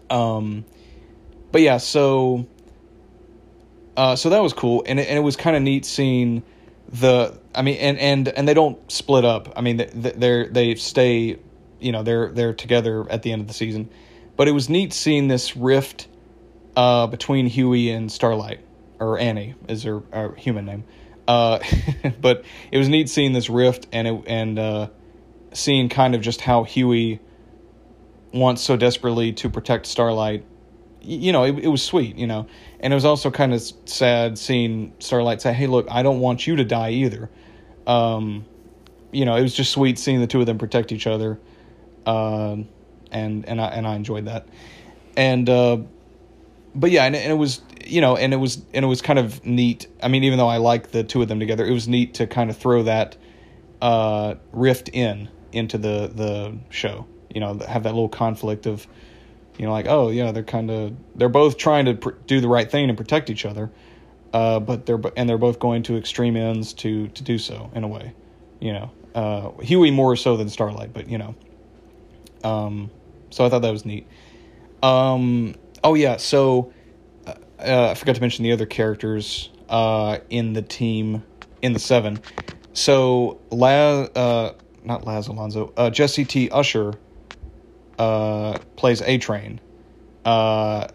Um, 0.10 0.66
but 1.52 1.62
yeah, 1.62 1.78
so 1.78 2.48
uh, 3.96 4.16
so 4.16 4.30
that 4.30 4.42
was 4.42 4.54
cool, 4.54 4.84
and 4.86 5.00
it, 5.00 5.08
and 5.08 5.18
it 5.18 5.22
was 5.22 5.36
kind 5.36 5.56
of 5.56 5.62
neat 5.62 5.86
seeing 5.86 6.44
the. 6.90 7.38
I 7.56 7.62
mean, 7.62 7.78
and 7.78 7.98
and 8.00 8.28
and 8.30 8.48
they 8.48 8.54
don't 8.54 8.92
split 8.92 9.26
up. 9.26 9.54
I 9.56 9.62
mean, 9.62 9.78
they 9.78 10.48
they 10.50 10.76
stay, 10.76 11.38
you 11.80 11.92
know, 11.92 12.04
they're 12.04 12.30
they're 12.30 12.54
together 12.54 13.10
at 13.10 13.24
the 13.24 13.32
end 13.32 13.42
of 13.42 13.48
the 13.48 13.54
season. 13.54 13.90
But 14.36 14.48
it 14.48 14.52
was 14.52 14.68
neat 14.68 14.94
seeing 14.94 15.28
this 15.28 15.56
rift 15.56 16.08
uh, 16.76 17.08
between 17.08 17.46
Hughie 17.46 17.92
and 17.92 18.12
Starlight, 18.12 18.62
or 19.00 19.20
Annie 19.20 19.54
is 19.68 19.84
her, 19.84 20.02
her 20.12 20.34
human 20.36 20.66
name. 20.66 20.84
Uh, 21.28 21.60
but 22.22 22.44
it 22.72 22.78
was 22.78 22.90
neat 22.90 23.10
seeing 23.10 23.34
this 23.34 23.50
rift 23.50 23.88
and 23.92 24.08
it, 24.08 24.24
and 24.28 24.60
uh, 24.60 24.88
seeing 25.54 25.90
kind 25.90 26.16
of 26.16 26.22
just 26.22 26.42
how 26.42 26.64
Hughie 26.64 27.20
wants 28.34 28.62
so 28.62 28.76
desperately 28.76 29.32
to 29.34 29.50
protect 29.50 29.86
Starlight. 29.86 30.46
You 31.02 31.32
know, 31.32 31.44
it, 31.44 31.60
it 31.60 31.68
was 31.68 31.84
sweet, 31.84 32.18
you 32.18 32.28
know, 32.28 32.48
and 32.80 32.94
it 32.94 32.96
was 32.96 33.06
also 33.06 33.30
kind 33.30 33.54
of 33.54 33.62
sad 33.86 34.38
seeing 34.38 34.94
Starlight 35.00 35.42
say, 35.42 35.54
"Hey, 35.54 35.68
look, 35.68 35.88
I 35.92 36.02
don't 36.02 36.20
want 36.20 36.48
you 36.48 36.56
to 36.58 36.64
die 36.64 36.92
either." 36.92 37.30
Um, 37.86 38.46
you 39.12 39.26
know, 39.26 39.36
it 39.36 39.42
was 39.42 39.54
just 39.54 39.72
sweet 39.72 40.00
seeing 40.00 40.22
the 40.22 40.28
two 40.28 40.40
of 40.40 40.46
them 40.46 40.58
protect 40.58 40.92
each 40.92 41.06
other, 41.06 41.40
uh, 42.06 42.56
and 43.12 43.46
and 43.46 43.62
I 43.62 43.68
and 43.68 43.86
I 43.86 43.96
enjoyed 43.96 44.26
that, 44.26 44.48
and 45.18 45.50
uh, 45.50 45.78
but 46.74 46.90
yeah, 46.90 47.04
and, 47.04 47.16
and 47.16 47.32
it 47.32 47.36
was 47.36 47.62
you 47.86 48.02
know, 48.02 48.16
and 48.16 48.34
it 48.34 48.38
was 48.38 48.64
and 48.74 48.86
it 48.86 48.88
was 48.88 49.02
kind 49.02 49.20
of 49.20 49.46
neat. 49.46 49.88
I 50.02 50.08
mean, 50.08 50.24
even 50.24 50.38
though 50.38 50.48
I 50.48 50.58
like 50.58 50.92
the 50.92 51.04
two 51.04 51.22
of 51.22 51.28
them 51.28 51.40
together, 51.40 51.66
it 51.66 51.72
was 51.72 51.88
neat 51.88 52.16
to 52.16 52.28
kind 52.28 52.50
of 52.50 52.58
throw 52.58 52.84
that 52.84 53.18
uh, 53.82 54.36
rift 54.52 54.90
in 54.90 55.30
into 55.52 55.78
the 55.78 56.12
the 56.14 56.58
show. 56.70 57.06
You 57.34 57.40
know, 57.40 57.58
have 57.68 57.84
that 57.84 57.94
little 57.94 58.10
conflict 58.10 58.66
of, 58.66 58.86
you 59.58 59.66
know, 59.66 59.72
like 59.72 59.88
oh 59.88 60.10
yeah, 60.10 60.32
they're 60.32 60.44
kind 60.44 60.70
of 60.70 60.94
they're 61.16 61.30
both 61.30 61.58
trying 61.58 61.86
to 61.86 61.96
pr- 61.96 62.12
do 62.28 62.42
the 62.42 62.48
right 62.48 62.70
thing 62.70 62.90
and 62.90 62.98
protect 62.98 63.30
each 63.30 63.46
other, 63.46 63.72
uh, 64.34 64.60
but 64.60 64.86
they're 64.86 65.02
and 65.18 65.28
they're 65.28 65.38
both 65.38 65.60
going 65.60 65.84
to 65.84 65.98
extreme 65.98 66.36
ends 66.36 66.74
to 66.74 67.08
to 67.10 67.24
do 67.24 67.38
so 67.38 67.72
in 67.74 67.84
a 67.84 67.88
way. 67.88 68.14
You 68.60 68.74
know, 68.74 68.92
uh, 69.16 69.52
Hughie 69.62 69.92
more 69.92 70.16
so 70.16 70.38
than 70.38 70.50
Starlight, 70.50 70.94
but 70.94 71.10
you 71.10 71.18
know. 71.18 71.36
Um, 72.44 72.92
so 73.30 73.46
I 73.46 73.50
thought 73.50 73.62
that 73.62 73.72
was 73.72 73.86
neat. 73.86 74.08
Um, 74.84 75.56
oh 75.84 75.96
yeah, 75.96 76.18
so 76.18 76.72
uh, 77.64 77.90
I 77.92 77.96
forgot 77.96 78.16
to 78.16 78.22
mention 78.22 78.44
the 78.44 78.52
other 78.52 78.66
characters 78.66 79.50
uh, 79.70 80.20
in 80.30 80.54
the 80.54 80.62
team 80.62 81.24
in 81.62 81.74
the 81.74 81.80
seven. 81.80 82.20
So 82.74 83.40
Laz, 83.52 84.10
uh, 84.16 84.54
not 84.84 85.06
Laz 85.06 85.28
Alonso, 85.28 85.74
uh, 85.78 85.90
Jesse 85.90 86.26
T. 86.26 86.50
Usher 86.50 86.94
uh, 87.98 88.58
plays 88.76 89.02
A 89.02 89.18
Train, 89.18 89.60
uh, 90.26 90.88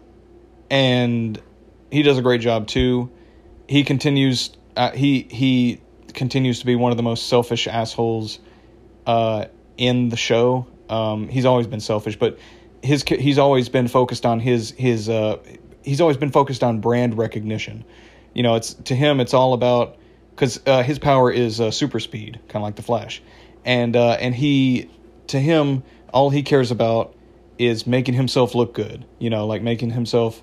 and 0.69 1.41
he 1.91 2.03
does 2.03 2.17
a 2.17 2.21
great 2.21 2.41
job 2.41 2.67
too. 2.67 3.09
He 3.67 3.83
continues. 3.83 4.51
Uh, 4.75 4.91
he 4.91 5.27
he 5.29 5.81
continues 6.13 6.59
to 6.59 6.65
be 6.65 6.75
one 6.75 6.91
of 6.91 6.97
the 6.97 7.03
most 7.03 7.27
selfish 7.27 7.67
assholes 7.67 8.39
uh, 9.05 9.45
in 9.77 10.09
the 10.09 10.17
show. 10.17 10.67
Um, 10.89 11.27
he's 11.27 11.45
always 11.45 11.67
been 11.67 11.79
selfish, 11.79 12.17
but 12.17 12.39
his 12.81 13.03
he's 13.03 13.37
always 13.37 13.69
been 13.69 13.87
focused 13.87 14.25
on 14.25 14.39
his 14.39 14.71
his 14.71 15.09
uh, 15.09 15.37
he's 15.83 16.01
always 16.01 16.17
been 16.17 16.31
focused 16.31 16.63
on 16.63 16.79
brand 16.79 17.17
recognition. 17.17 17.83
You 18.33 18.43
know, 18.43 18.55
it's 18.55 18.73
to 18.73 18.95
him 18.95 19.19
it's 19.19 19.33
all 19.33 19.53
about 19.53 19.97
because 20.31 20.59
uh, 20.65 20.83
his 20.83 20.99
power 20.99 21.31
is 21.31 21.59
uh, 21.59 21.71
super 21.71 21.99
speed, 21.99 22.39
kind 22.47 22.57
of 22.57 22.63
like 22.63 22.75
the 22.75 22.81
Flash, 22.81 23.21
and 23.65 23.95
uh, 23.95 24.11
and 24.11 24.33
he 24.35 24.89
to 25.27 25.39
him 25.39 25.83
all 26.13 26.29
he 26.29 26.43
cares 26.43 26.71
about 26.71 27.15
is 27.57 27.85
making 27.85 28.13
himself 28.13 28.55
look 28.55 28.73
good. 28.73 29.05
You 29.19 29.29
know, 29.29 29.45
like 29.45 29.61
making 29.61 29.91
himself 29.91 30.41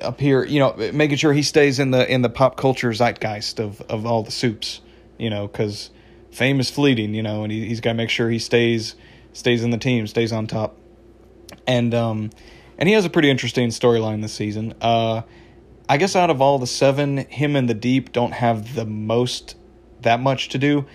appear. 0.00 0.44
You 0.44 0.60
know, 0.60 0.90
making 0.92 1.16
sure 1.16 1.32
he 1.32 1.42
stays 1.42 1.78
in 1.78 1.90
the 1.90 2.10
in 2.10 2.22
the 2.22 2.30
pop 2.30 2.56
culture 2.56 2.92
zeitgeist 2.92 3.60
of 3.60 3.80
of 3.82 4.06
all 4.06 4.22
the 4.22 4.32
supes. 4.32 4.80
You 5.18 5.30
know, 5.30 5.46
because 5.46 5.90
fame 6.30 6.60
is 6.60 6.70
fleeting. 6.70 7.14
You 7.14 7.22
know, 7.22 7.44
and 7.44 7.52
he, 7.52 7.66
he's 7.66 7.80
got 7.80 7.90
to 7.90 7.94
make 7.94 8.10
sure 8.10 8.28
he 8.28 8.38
stays 8.38 8.94
stays 9.32 9.62
in 9.62 9.70
the 9.70 9.78
team, 9.78 10.06
stays 10.06 10.32
on 10.32 10.46
top, 10.46 10.76
and 11.66 11.94
um 11.94 12.30
and 12.82 12.88
he 12.88 12.96
has 12.96 13.04
a 13.04 13.10
pretty 13.10 13.30
interesting 13.30 13.68
storyline 13.68 14.22
this 14.22 14.32
season. 14.32 14.74
Uh, 14.80 15.22
I 15.88 15.98
guess 15.98 16.16
out 16.16 16.30
of 16.30 16.42
all 16.42 16.58
the 16.58 16.66
seven, 16.66 17.18
him 17.18 17.54
and 17.54 17.68
the 17.68 17.74
Deep 17.74 18.10
don't 18.10 18.32
have 18.32 18.74
the 18.74 18.84
most 18.84 19.54
that 20.00 20.18
much 20.18 20.48
to 20.48 20.58
do, 20.58 20.86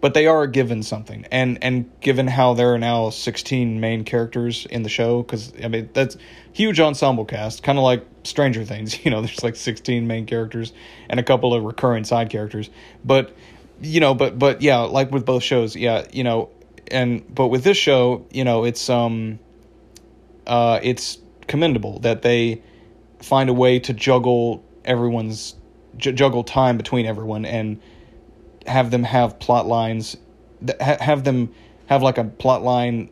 but 0.00 0.12
they 0.12 0.26
are 0.26 0.48
given 0.48 0.82
something. 0.82 1.24
And 1.30 1.62
and 1.62 1.88
given 2.00 2.26
how 2.26 2.54
there 2.54 2.74
are 2.74 2.80
now 2.80 3.10
sixteen 3.10 3.78
main 3.78 4.02
characters 4.02 4.66
in 4.66 4.82
the 4.82 4.88
show, 4.88 5.22
because 5.22 5.52
I 5.62 5.68
mean 5.68 5.88
that's 5.92 6.16
huge 6.52 6.80
ensemble 6.80 7.24
cast, 7.24 7.62
kind 7.62 7.78
of 7.78 7.84
like 7.84 8.04
Stranger 8.24 8.64
Things. 8.64 8.98
You 9.04 9.12
know, 9.12 9.20
there's 9.20 9.44
like 9.44 9.54
sixteen 9.54 10.08
main 10.08 10.26
characters 10.26 10.72
and 11.08 11.20
a 11.20 11.22
couple 11.22 11.54
of 11.54 11.62
recurring 11.62 12.02
side 12.02 12.28
characters. 12.28 12.70
But 13.04 13.36
you 13.80 14.00
know, 14.00 14.14
but 14.14 14.36
but 14.36 14.62
yeah, 14.62 14.78
like 14.78 15.12
with 15.12 15.24
both 15.24 15.44
shows, 15.44 15.76
yeah, 15.76 16.06
you 16.12 16.24
know, 16.24 16.50
and 16.90 17.22
but 17.32 17.46
with 17.46 17.62
this 17.62 17.76
show, 17.76 18.26
you 18.32 18.42
know, 18.42 18.64
it's 18.64 18.90
um, 18.90 19.38
uh, 20.44 20.80
it's 20.82 21.18
commendable 21.46 22.00
that 22.00 22.22
they 22.22 22.62
find 23.20 23.48
a 23.48 23.54
way 23.54 23.78
to 23.78 23.92
juggle 23.92 24.64
everyone's 24.84 25.56
j- 25.96 26.12
juggle 26.12 26.44
time 26.44 26.76
between 26.76 27.06
everyone 27.06 27.44
and 27.44 27.80
have 28.66 28.90
them 28.90 29.04
have 29.04 29.38
plot 29.38 29.66
lines 29.66 30.16
that 30.62 30.80
ha- 30.80 30.98
have 31.00 31.24
them 31.24 31.52
have 31.86 32.02
like 32.02 32.18
a 32.18 32.24
plot 32.24 32.62
line 32.62 33.08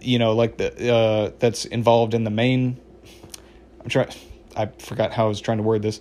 you 0.00 0.18
know 0.18 0.34
like 0.34 0.56
the 0.58 0.92
uh 0.92 1.30
that's 1.38 1.64
involved 1.64 2.14
in 2.14 2.24
the 2.24 2.30
main 2.30 2.78
I'm 3.82 3.88
trying 3.88 4.08
I 4.56 4.66
forgot 4.78 5.12
how 5.12 5.26
I 5.26 5.28
was 5.28 5.40
trying 5.40 5.58
to 5.58 5.62
word 5.62 5.82
this. 5.82 6.00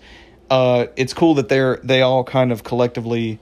Uh 0.49 0.87
it's 0.95 1.13
cool 1.13 1.35
that 1.35 1.49
they're 1.49 1.79
they 1.83 2.01
all 2.01 2.23
kind 2.23 2.51
of 2.51 2.63
collectively 2.63 3.39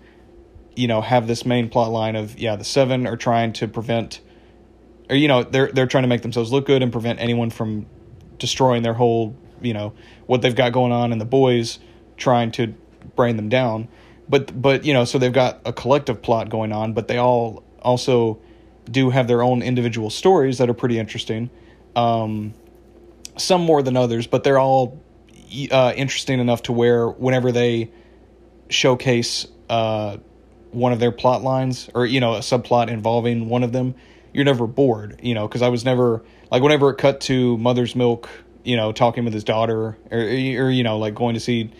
you 0.76 0.88
know 0.88 1.02
have 1.02 1.28
this 1.28 1.46
main 1.46 1.70
plot 1.70 1.92
line 1.92 2.16
of 2.16 2.40
yeah 2.40 2.56
the 2.56 2.64
seven 2.64 3.08
are 3.08 3.18
trying 3.18 3.54
to 3.54 3.68
prevent 3.68 4.22
or 5.10 5.16
you 5.16 5.28
know 5.28 5.44
they're 5.44 5.72
they're 5.72 5.88
trying 5.88 6.04
to 6.04 6.08
make 6.08 6.22
themselves 6.22 6.52
look 6.52 6.66
good 6.66 6.82
and 6.82 6.92
prevent 6.92 7.20
anyone 7.20 7.50
from 7.50 7.86
destroying 8.42 8.84
their 8.84 8.96
whole, 8.96 9.36
you 9.62 9.74
know, 9.74 9.94
what 10.26 10.42
they've 10.42 10.56
got 10.56 10.74
going 10.74 10.92
on, 10.92 11.14
and 11.14 11.22
the 11.22 11.26
boys 11.26 11.80
trying 12.18 12.52
to 12.52 12.74
brain 13.16 13.38
them 13.38 13.48
down. 13.48 13.88
But 14.28 14.62
but 14.62 14.84
you 14.84 14.94
know, 14.94 15.06
so 15.06 15.18
they've 15.18 15.32
got 15.32 15.62
a 15.64 15.72
collective 15.72 16.22
plot 16.22 16.50
going 16.50 16.74
on, 16.74 16.94
but 16.94 17.08
they 17.08 17.18
all 17.18 17.64
also 17.82 18.40
do 18.90 19.10
have 19.12 19.28
their 19.28 19.42
own 19.42 19.62
individual 19.62 20.10
stories 20.10 20.58
that 20.58 20.70
are 20.70 20.74
pretty 20.74 21.00
interesting. 21.00 21.50
Um, 21.96 22.54
some 23.38 23.62
more 23.62 23.82
than 23.82 23.96
others, 23.96 24.28
but 24.28 24.44
they're 24.44 24.60
all 24.60 25.02
uh, 25.72 25.94
interesting 25.96 26.40
enough 26.40 26.64
to 26.64 26.74
where 26.74 27.08
whenever 27.08 27.52
they 27.52 27.92
showcase 28.70 29.48
uh, 29.70 30.18
one 30.72 30.94
of 30.94 31.00
their 31.00 31.12
plot 31.12 31.44
lines 31.44 31.90
or 31.94 32.06
you 32.06 32.20
know 32.20 32.36
a 32.36 32.40
subplot 32.40 32.90
involving 32.90 33.50
one 33.50 33.64
of 33.64 33.72
them, 33.72 33.96
you're 34.34 34.46
never 34.46 34.68
bored. 34.68 35.20
You 35.22 35.34
know, 35.34 35.48
because 35.48 35.62
I 35.62 35.70
was 35.70 35.86
never 35.86 36.24
like 36.52 36.62
whenever 36.62 36.90
it 36.90 36.98
cut 36.98 37.22
to 37.22 37.58
Mother's 37.58 37.96
Milk, 37.96 38.30
you 38.64 38.76
know, 38.76 38.92
talking 38.92 39.24
with 39.24 39.34
his 39.34 39.44
daughter 39.44 39.98
or, 40.12 40.20
or 40.20 40.70
you 40.70 40.84
know 40.84 41.00
like 41.00 41.16
going 41.16 41.34
to 41.34 41.40
see 41.40 41.72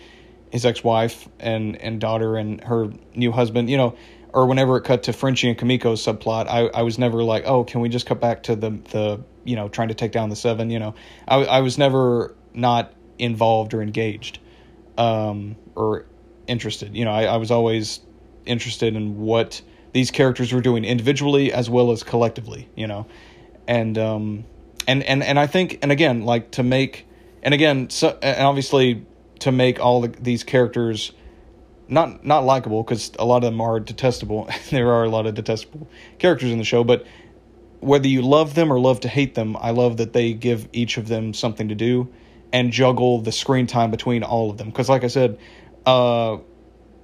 his 0.50 0.66
ex-wife 0.66 1.28
and 1.38 1.76
and 1.76 2.00
daughter 2.00 2.36
and 2.36 2.62
her 2.64 2.90
new 3.14 3.30
husband, 3.30 3.70
you 3.70 3.76
know, 3.76 3.96
or 4.32 4.46
whenever 4.46 4.76
it 4.78 4.82
cut 4.82 5.04
to 5.04 5.12
Frenchie 5.12 5.48
and 5.48 5.58
Kimiko's 5.58 6.04
subplot, 6.04 6.48
I 6.48 6.66
I 6.68 6.82
was 6.82 6.98
never 6.98 7.22
like, 7.22 7.44
oh, 7.46 7.64
can 7.64 7.80
we 7.80 7.88
just 7.88 8.06
cut 8.06 8.20
back 8.20 8.42
to 8.44 8.56
the 8.56 8.70
the 8.90 9.22
you 9.44 9.54
know 9.56 9.68
trying 9.68 9.88
to 9.88 9.94
take 9.94 10.12
down 10.12 10.30
the 10.30 10.36
seven? 10.36 10.70
You 10.70 10.78
know, 10.78 10.94
I 11.28 11.44
I 11.44 11.60
was 11.60 11.78
never 11.78 12.34
not 12.54 12.92
involved 13.18 13.74
or 13.74 13.82
engaged, 13.82 14.38
um, 14.98 15.56
or 15.74 16.06
interested. 16.46 16.96
You 16.96 17.04
know, 17.04 17.12
I, 17.12 17.24
I 17.24 17.36
was 17.36 17.50
always 17.50 18.00
interested 18.44 18.96
in 18.96 19.18
what 19.18 19.62
these 19.92 20.10
characters 20.10 20.52
were 20.52 20.60
doing 20.62 20.84
individually 20.84 21.52
as 21.52 21.68
well 21.68 21.92
as 21.92 22.02
collectively, 22.02 22.68
you 22.74 22.86
know. 22.86 23.06
And 23.68 23.96
um 23.96 24.44
and 24.86 25.02
and 25.02 25.22
and 25.22 25.38
I 25.38 25.46
think 25.46 25.78
and 25.82 25.92
again, 25.92 26.24
like 26.24 26.52
to 26.52 26.62
make 26.62 27.06
and 27.42 27.54
again, 27.54 27.90
so 27.90 28.18
and 28.22 28.46
obviously 28.46 29.06
to 29.40 29.52
make 29.52 29.80
all 29.80 30.02
the, 30.02 30.08
these 30.08 30.44
characters 30.44 31.12
not 31.88 32.24
not 32.24 32.44
likable 32.44 32.82
because 32.82 33.12
a 33.18 33.24
lot 33.24 33.38
of 33.38 33.50
them 33.50 33.60
are 33.60 33.80
detestable. 33.80 34.48
there 34.70 34.92
are 34.92 35.04
a 35.04 35.08
lot 35.08 35.26
of 35.26 35.34
detestable 35.34 35.88
characters 36.18 36.50
in 36.50 36.58
the 36.58 36.64
show, 36.64 36.84
but 36.84 37.06
whether 37.80 38.06
you 38.06 38.22
love 38.22 38.54
them 38.54 38.72
or 38.72 38.78
love 38.78 39.00
to 39.00 39.08
hate 39.08 39.34
them, 39.34 39.56
I 39.56 39.70
love 39.70 39.96
that 39.96 40.12
they 40.12 40.32
give 40.34 40.68
each 40.72 40.98
of 40.98 41.08
them 41.08 41.34
something 41.34 41.68
to 41.68 41.74
do 41.74 42.12
and 42.52 42.70
juggle 42.70 43.20
the 43.20 43.32
screen 43.32 43.66
time 43.66 43.90
between 43.90 44.22
all 44.22 44.50
of 44.50 44.56
them. 44.58 44.68
Because, 44.68 44.88
like 44.88 45.02
I 45.02 45.08
said, 45.08 45.38
uh, 45.84 46.38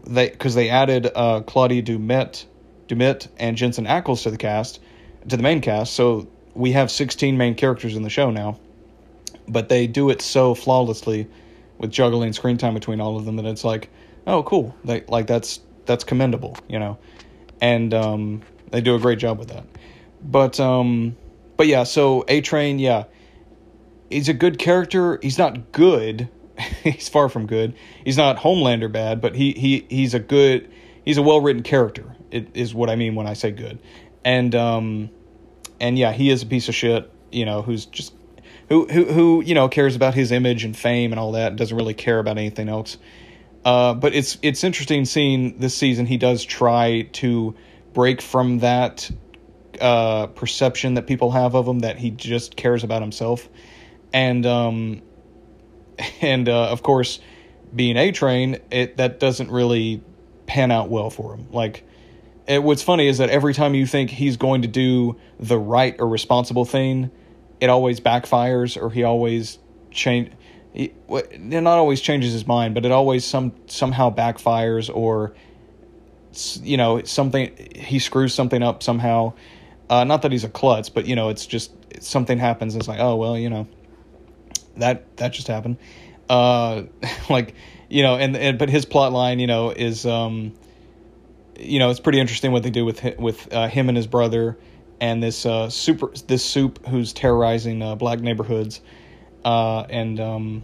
they 0.07 0.31
because 0.31 0.55
they 0.55 0.71
added 0.71 1.11
uh, 1.15 1.41
Claudia 1.41 1.83
Doumit, 1.83 2.45
Doumit 2.87 3.29
and 3.39 3.57
Jensen 3.57 3.87
Ackles 3.87 4.23
to 4.23 4.31
the 4.31 4.37
cast, 4.37 4.79
to 5.29 5.37
the 5.37 5.43
main 5.43 5.61
cast. 5.61 5.95
So 5.95 6.29
we 6.59 6.73
have 6.73 6.91
16 6.91 7.37
main 7.37 7.55
characters 7.55 7.95
in 7.95 8.03
the 8.03 8.11
show 8.11 8.31
now, 8.31 8.59
but 9.47 9.69
they 9.69 9.87
do 9.87 10.11
it 10.11 10.21
so 10.21 10.55
flawlessly 10.55 11.29
with 11.79 11.91
juggling 11.93 12.33
screen 12.33 12.59
time 12.59 12.75
between 12.75 13.01
all 13.01 13.17
of 13.17 13.25
them 13.25 13.37
that 13.37 13.47
it's 13.47 13.63
like, 13.63 13.89
oh, 14.27 14.43
cool. 14.43 14.75
They 14.85 15.05
like 15.07 15.29
that's 15.29 15.61
that's 15.87 16.03
commendable, 16.03 16.57
you 16.69 16.81
know, 16.81 16.99
and 17.61 17.95
um, 17.95 18.43
they 18.71 18.81
do 18.81 18.97
a 18.97 18.99
great 18.99 19.21
job 19.21 19.39
with 19.39 19.49
that. 19.49 19.65
But 20.21 20.59
um, 20.59 21.17
but 21.57 21.69
yeah, 21.69 21.85
so 21.85 22.25
A 22.27 22.41
Train, 22.41 22.81
yeah, 22.81 23.05
he's 24.11 24.29
a 24.29 24.35
good 24.35 24.59
character. 24.59 25.21
He's 25.23 25.39
not 25.39 25.71
good 25.71 26.29
he's 26.83 27.09
far 27.09 27.29
from 27.29 27.47
good. 27.47 27.75
He's 28.05 28.17
not 28.17 28.37
Homelander 28.37 28.91
bad, 28.91 29.21
but 29.21 29.37
he 29.37 29.53
he 29.53 29.87
he's 29.89 30.13
a 30.13 30.19
good 30.19 30.69
he's 31.05 31.19
a 31.19 31.23
well 31.23 31.41
written 31.41 31.63
character. 31.63 32.17
It 32.33 32.49
is 32.55 32.75
what 32.75 32.91
I 32.91 32.97
mean 32.97 33.15
when 33.15 33.29
I 33.29 33.35
say 33.35 33.53
good. 33.53 33.79
And 34.25 34.55
um 34.55 35.11
and 35.81 35.99
yeah, 35.99 36.13
he 36.13 36.31
is 36.31 36.43
a 36.43 36.47
piece 36.47 36.69
of 36.69 36.75
shit, 36.75 37.11
you 37.31 37.45
know, 37.45 37.63
who's 37.63 37.87
just 37.87 38.15
who 38.69 38.87
who 38.87 39.05
who, 39.05 39.43
you 39.43 39.55
know, 39.55 39.69
cares 39.69 39.97
about 39.97 40.15
his 40.15 40.33
image 40.33 40.65
and 40.65 40.77
fame 40.77 41.13
and 41.13 41.21
all 41.21 41.33
that, 41.33 41.49
and 41.49 41.59
doesn't 41.59 41.77
really 41.77 41.95
care 41.95 42.19
about 42.19 42.39
anything 42.39 42.69
else. 42.69 42.99
Uh 43.65 43.95
but 43.95 44.15
it's 44.15 44.39
it's 44.43 44.65
interesting 44.65 45.05
seeing 45.05 45.59
this 45.59 45.75
season 45.75 46.07
he 46.07 46.17
does 46.17 46.45
try 46.45 47.03
to 47.13 47.55
break 47.93 48.21
from 48.23 48.59
that 48.61 49.11
uh 49.81 50.27
perception 50.29 50.95
that 50.95 51.07
people 51.07 51.31
have 51.33 51.55
of 51.55 51.67
him 51.67 51.81
that 51.81 51.99
he 51.99 52.11
just 52.11 52.57
cares 52.57 52.85
about 52.85 53.03
himself. 53.03 53.49
And 54.13 54.47
um 54.47 55.03
and 56.21 56.49
uh, 56.49 56.69
of 56.69 56.83
course, 56.83 57.21
being 57.75 57.97
A 57.97 58.13
Train, 58.13 58.59
it 58.71 58.97
that 58.97 59.21
doesn't 59.21 59.51
really 59.51 60.03
pan 60.47 60.71
out 60.71 60.89
well 60.91 61.11
for 61.11 61.35
him. 61.35 61.49
Like, 61.53 61.85
it, 62.49 62.63
what's 62.63 62.83
funny 62.83 63.07
is 63.07 63.19
that 63.19 63.29
every 63.29 63.53
time 63.53 63.75
you 63.75 63.87
think 63.87 64.11
he's 64.11 64.37
going 64.37 64.63
to 64.63 64.69
do 64.69 65.17
the 65.39 65.59
right 65.59 65.95
or 66.01 66.09
responsible 66.09 66.65
thing, 66.65 67.11
it 67.61 67.69
always 67.69 68.01
backfires, 68.01 68.81
or 68.81 68.91
he 68.91 69.05
always 69.05 69.59
change. 69.91 70.33
He, 70.73 70.93
not 71.09 71.79
always 71.79 72.01
changes 72.01 72.33
his 72.33 72.47
mind, 72.47 72.75
but 72.75 72.85
it 72.85 72.91
always 72.91 73.25
some 73.25 73.53
somehow 73.67 74.15
backfires, 74.15 74.91
or 74.95 75.35
you 76.63 76.77
know 76.77 77.03
something 77.03 77.55
he 77.75 77.99
screws 77.99 78.33
something 78.35 78.63
up 78.63 78.83
somehow. 78.83 79.35
Uh, 79.91 80.05
not 80.05 80.23
that 80.23 80.33
he's 80.33 80.45
a 80.45 80.49
klutz, 80.49 80.89
but 80.89 81.07
you 81.07 81.17
know 81.17 81.29
it's 81.29 81.47
just 81.47 81.73
something 82.01 82.39
happens. 82.39 82.75
It's 82.77 82.89
like, 82.89 83.01
oh 83.01 83.17
well, 83.17 83.37
you 83.37 83.51
know 83.51 83.67
that 84.79 85.17
that 85.19 85.33
just 85.35 85.49
happened. 85.49 85.77
Uh, 86.31 86.85
like 87.31 87.55
you 87.91 88.03
know, 88.03 88.17
and, 88.17 88.37
and 88.37 88.59
but 88.59 88.71
his 88.71 88.87
plot 88.87 89.13
line, 89.13 89.39
you 89.39 89.47
know, 89.47 89.71
is 89.71 90.07
um, 90.07 90.55
you 91.59 91.79
know, 91.79 91.91
it's 91.91 92.01
pretty 92.01 92.21
interesting 92.21 92.53
what 92.53 92.63
they 92.63 92.71
do 92.71 92.85
with 92.85 93.03
with 93.19 93.53
uh, 93.53 93.69
him 93.69 93.89
and 93.89 93.97
his 93.97 94.07
brother 94.07 94.59
and 95.01 95.23
this 95.23 95.47
uh, 95.47 95.71
super 95.71 96.11
this 96.27 96.45
soup 96.45 96.87
who's 96.87 97.13
terrorizing 97.13 97.83
uh, 97.83 97.95
black 97.95 98.21
neighborhoods, 98.21 98.81
uh, 99.45 99.81
and 99.83 100.21
um, 100.21 100.63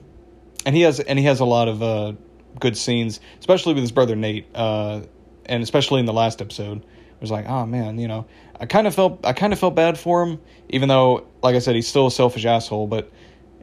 and 0.66 0.74
he 0.74 0.82
has 0.82 1.00
and 1.00 1.18
he 1.18 1.24
has 1.24 1.40
a 1.40 1.44
lot 1.44 1.68
of 1.68 1.82
uh, 1.82 2.12
good 2.58 2.76
scenes, 2.76 3.20
especially 3.38 3.74
with 3.74 3.82
his 3.82 3.92
brother 3.92 4.16
Nate, 4.16 4.46
uh, 4.54 5.02
and 5.46 5.62
especially 5.62 6.00
in 6.00 6.06
the 6.06 6.12
last 6.12 6.40
episode. 6.40 6.78
It 6.78 7.20
was 7.20 7.30
like, 7.30 7.48
oh 7.48 7.64
man, 7.64 7.98
you 7.98 8.08
know, 8.08 8.26
I 8.60 8.66
kind 8.66 8.86
of 8.86 8.94
felt 8.94 9.24
I 9.24 9.32
kind 9.32 9.52
of 9.52 9.58
felt 9.58 9.74
bad 9.74 9.98
for 9.98 10.22
him, 10.22 10.40
even 10.68 10.88
though, 10.88 11.26
like 11.42 11.54
I 11.54 11.58
said, 11.60 11.74
he's 11.74 11.88
still 11.88 12.06
a 12.06 12.10
selfish 12.10 12.44
asshole, 12.44 12.86
but 12.86 13.10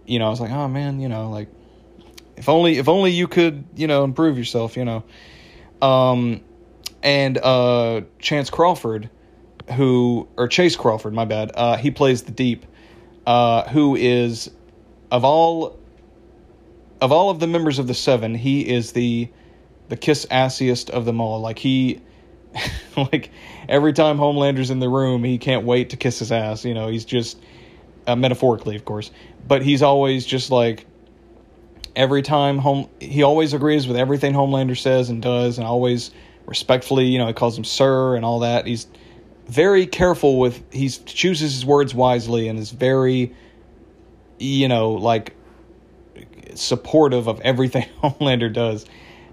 you 0.05 0.19
know, 0.19 0.27
I 0.27 0.29
was 0.29 0.41
like, 0.41 0.51
oh 0.51 0.67
man, 0.67 0.99
you 0.99 1.09
know, 1.09 1.29
like 1.29 1.49
if 2.37 2.49
only 2.49 2.77
if 2.77 2.87
only 2.87 3.11
you 3.11 3.27
could, 3.27 3.65
you 3.75 3.87
know, 3.87 4.03
improve 4.03 4.37
yourself, 4.37 4.77
you 4.77 4.85
know. 4.85 5.03
Um 5.81 6.41
and 7.03 7.37
uh 7.37 8.01
Chance 8.19 8.49
Crawford 8.49 9.09
who 9.75 10.27
or 10.37 10.47
Chace 10.47 10.75
Crawford, 10.75 11.13
my 11.13 11.25
bad. 11.25 11.51
Uh 11.55 11.77
he 11.77 11.91
plays 11.91 12.23
the 12.23 12.31
Deep 12.31 12.65
uh 13.25 13.67
who 13.69 13.95
is 13.95 14.51
of 15.11 15.25
all 15.25 15.77
of 16.99 17.11
all 17.11 17.29
of 17.29 17.39
the 17.39 17.47
members 17.47 17.79
of 17.79 17.87
the 17.87 17.93
7, 17.93 18.35
he 18.35 18.67
is 18.67 18.91
the 18.91 19.29
the 19.89 19.97
kiss 19.97 20.25
assiest 20.27 20.89
of 20.89 21.05
them 21.05 21.19
all. 21.19 21.41
Like 21.41 21.59
he 21.59 22.01
like 22.97 23.31
every 23.67 23.93
time 23.93 24.17
Homelander's 24.17 24.69
in 24.69 24.79
the 24.79 24.89
room, 24.89 25.23
he 25.23 25.37
can't 25.37 25.65
wait 25.65 25.89
to 25.91 25.97
kiss 25.97 26.19
his 26.19 26.31
ass, 26.31 26.65
you 26.65 26.73
know. 26.73 26.87
He's 26.87 27.05
just 27.05 27.39
uh, 28.07 28.15
metaphorically, 28.15 28.75
of 28.75 28.85
course. 28.85 29.11
But 29.47 29.63
he's 29.63 29.81
always 29.81 30.25
just 30.25 30.51
like 30.51 30.85
every 31.95 32.21
time 32.21 32.57
home. 32.57 32.89
He 32.99 33.23
always 33.23 33.53
agrees 33.53 33.87
with 33.87 33.97
everything 33.97 34.33
Homelander 34.33 34.77
says 34.77 35.09
and 35.09 35.21
does, 35.21 35.57
and 35.57 35.67
always 35.67 36.11
respectfully. 36.51 37.05
You 37.05 37.17
know, 37.17 37.27
he 37.27 37.33
calls 37.33 37.57
him 37.57 37.63
sir 37.63 38.17
and 38.17 38.25
all 38.25 38.39
that. 38.39 38.67
He's 38.67 38.85
very 39.47 39.87
careful 39.87 40.37
with. 40.37 40.61
He 40.71 40.89
chooses 40.89 41.53
his 41.53 41.65
words 41.65 41.95
wisely 41.95 42.49
and 42.49 42.59
is 42.59 42.71
very, 42.71 43.33
you 44.37 44.67
know, 44.67 44.91
like 44.91 45.33
supportive 46.55 47.27
of 47.27 47.39
everything 47.39 47.87
Homelander 48.03 48.51
does, 48.51 48.85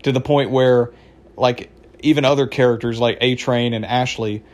to 0.05 0.13
the 0.13 0.21
point 0.21 0.53
where, 0.53 0.93
like, 1.37 1.71
even 2.01 2.25
other 2.25 2.47
characters 2.47 3.01
like 3.01 3.19
A 3.21 3.35
Train 3.35 3.75
and 3.75 3.85
Ashley, 3.85 4.45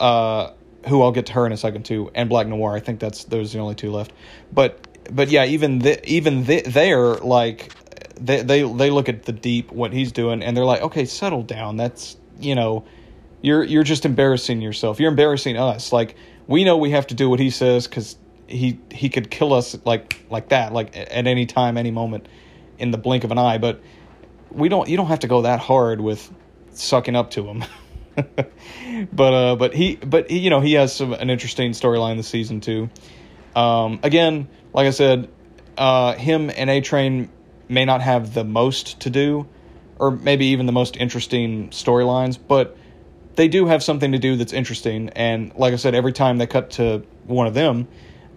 uh, 0.00 0.50
who 0.88 1.02
I'll 1.02 1.12
get 1.12 1.26
to 1.26 1.34
her 1.34 1.46
in 1.46 1.52
a 1.52 1.56
second 1.56 1.84
too, 1.84 2.10
and 2.16 2.28
Black 2.28 2.48
Noir. 2.48 2.74
I 2.74 2.80
think 2.80 2.98
that's 2.98 3.24
those 3.24 3.54
are 3.54 3.58
the 3.58 3.62
only 3.62 3.76
two 3.76 3.92
left. 3.92 4.12
But 4.52 4.88
but 5.14 5.28
yeah, 5.28 5.44
even 5.44 5.78
the, 5.78 6.04
even 6.10 6.44
the, 6.44 6.62
there 6.62 7.14
like 7.14 7.72
they 8.20 8.42
they 8.42 8.62
they 8.62 8.90
look 8.90 9.08
at 9.08 9.24
the 9.24 9.32
deep 9.32 9.72
what 9.72 9.92
he's 9.92 10.12
doing 10.12 10.42
and 10.42 10.56
they're 10.56 10.64
like, 10.64 10.82
okay, 10.82 11.04
settle 11.04 11.42
down. 11.42 11.76
That's 11.76 12.16
you 12.40 12.54
know, 12.54 12.84
you're 13.42 13.64
you're 13.64 13.84
just 13.84 14.04
embarrassing 14.04 14.60
yourself. 14.60 15.00
You're 15.00 15.10
embarrassing 15.10 15.56
us. 15.56 15.92
Like 15.92 16.16
we 16.46 16.64
know 16.64 16.76
we 16.76 16.90
have 16.90 17.06
to 17.08 17.14
do 17.14 17.28
what 17.28 17.40
he 17.40 17.50
says 17.50 17.86
because 17.86 18.16
he 18.46 18.80
he 18.90 19.08
could 19.08 19.30
kill 19.30 19.52
us 19.52 19.76
like 19.84 20.24
like 20.30 20.48
that 20.50 20.72
like 20.72 20.96
at 20.96 21.26
any 21.26 21.46
time, 21.46 21.76
any 21.76 21.90
moment, 21.90 22.28
in 22.78 22.90
the 22.90 22.98
blink 22.98 23.24
of 23.24 23.30
an 23.30 23.38
eye. 23.38 23.58
But 23.58 23.80
we 24.50 24.68
don't. 24.68 24.88
You 24.88 24.96
don't 24.96 25.08
have 25.08 25.20
to 25.20 25.28
go 25.28 25.42
that 25.42 25.60
hard 25.60 26.00
with 26.00 26.32
sucking 26.72 27.16
up 27.16 27.30
to 27.32 27.46
him. 27.46 27.64
but 29.12 29.34
uh, 29.34 29.56
but 29.56 29.74
he 29.74 29.96
but 29.96 30.30
he, 30.30 30.38
you 30.38 30.50
know 30.50 30.60
he 30.60 30.74
has 30.74 30.94
some 30.94 31.12
an 31.12 31.30
interesting 31.30 31.72
storyline 31.72 32.16
this 32.16 32.28
season 32.28 32.60
too. 32.60 32.90
Um, 33.54 34.00
again, 34.02 34.48
like 34.72 34.86
I 34.86 34.90
said, 34.90 35.28
uh, 35.76 36.14
him 36.14 36.50
and 36.54 36.70
A 36.70 36.80
Train 36.80 37.30
may 37.68 37.84
not 37.84 38.00
have 38.00 38.34
the 38.34 38.44
most 38.44 39.00
to 39.00 39.10
do, 39.10 39.46
or 39.98 40.10
maybe 40.10 40.46
even 40.46 40.66
the 40.66 40.72
most 40.72 40.96
interesting 40.96 41.70
storylines, 41.70 42.38
but 42.46 42.76
they 43.36 43.48
do 43.48 43.66
have 43.66 43.82
something 43.82 44.12
to 44.12 44.18
do 44.18 44.36
that's 44.36 44.52
interesting. 44.52 45.10
And 45.10 45.54
like 45.54 45.72
I 45.72 45.76
said, 45.76 45.94
every 45.94 46.12
time 46.12 46.38
they 46.38 46.46
cut 46.46 46.70
to 46.72 47.04
one 47.24 47.46
of 47.46 47.54
them, 47.54 47.88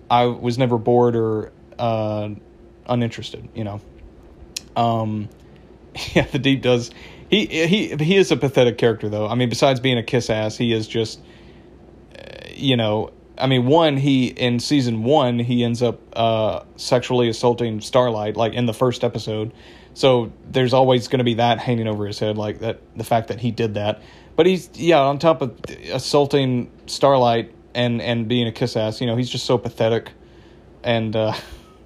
I 0.09 0.25
was 0.25 0.57
never 0.57 0.77
bored 0.77 1.15
or 1.15 1.51
uh, 1.79 2.29
uninterested. 2.85 3.49
You 3.55 3.63
know. 3.63 3.81
Um, 4.75 5.29
Yeah, 6.13 6.25
the 6.25 6.39
deep 6.39 6.61
does. 6.61 6.91
He 7.29 7.45
he 7.45 7.95
he 7.95 8.17
is 8.17 8.31
a 8.31 8.37
pathetic 8.37 8.77
character 8.77 9.09
though. 9.09 9.27
I 9.27 9.35
mean, 9.35 9.49
besides 9.49 9.79
being 9.79 9.97
a 9.97 10.03
kiss 10.03 10.29
ass, 10.29 10.57
he 10.57 10.73
is 10.73 10.87
just, 10.87 11.19
uh, 12.17 12.23
you 12.53 12.77
know. 12.77 13.11
I 13.41 13.47
mean, 13.47 13.65
one 13.65 13.97
he 13.97 14.27
in 14.27 14.59
season 14.59 15.03
one 15.03 15.39
he 15.39 15.63
ends 15.63 15.81
up 15.81 15.99
uh, 16.13 16.63
sexually 16.75 17.27
assaulting 17.29 17.81
Starlight 17.81 18.37
like 18.37 18.53
in 18.53 18.65
the 18.65 18.73
first 18.73 19.03
episode, 19.03 19.53
so 19.93 20.31
there's 20.49 20.73
always 20.73 21.07
going 21.07 21.19
to 21.19 21.25
be 21.25 21.35
that 21.35 21.59
hanging 21.59 21.87
over 21.87 22.05
his 22.05 22.19
head, 22.19 22.37
like 22.37 22.59
that 22.59 22.79
the 22.95 23.03
fact 23.03 23.29
that 23.29 23.39
he 23.39 23.51
did 23.51 23.73
that. 23.73 24.01
But 24.35 24.45
he's 24.45 24.69
yeah 24.75 25.01
on 25.01 25.19
top 25.19 25.41
of 25.41 25.59
assaulting 25.91 26.71
Starlight 26.85 27.53
and 27.73 28.01
and 28.01 28.27
being 28.27 28.47
a 28.47 28.51
kiss 28.51 28.77
ass, 28.77 29.01
you 29.01 29.07
know, 29.07 29.15
he's 29.15 29.29
just 29.29 29.45
so 29.45 29.57
pathetic, 29.57 30.11
and. 30.83 31.15
Uh, 31.15 31.33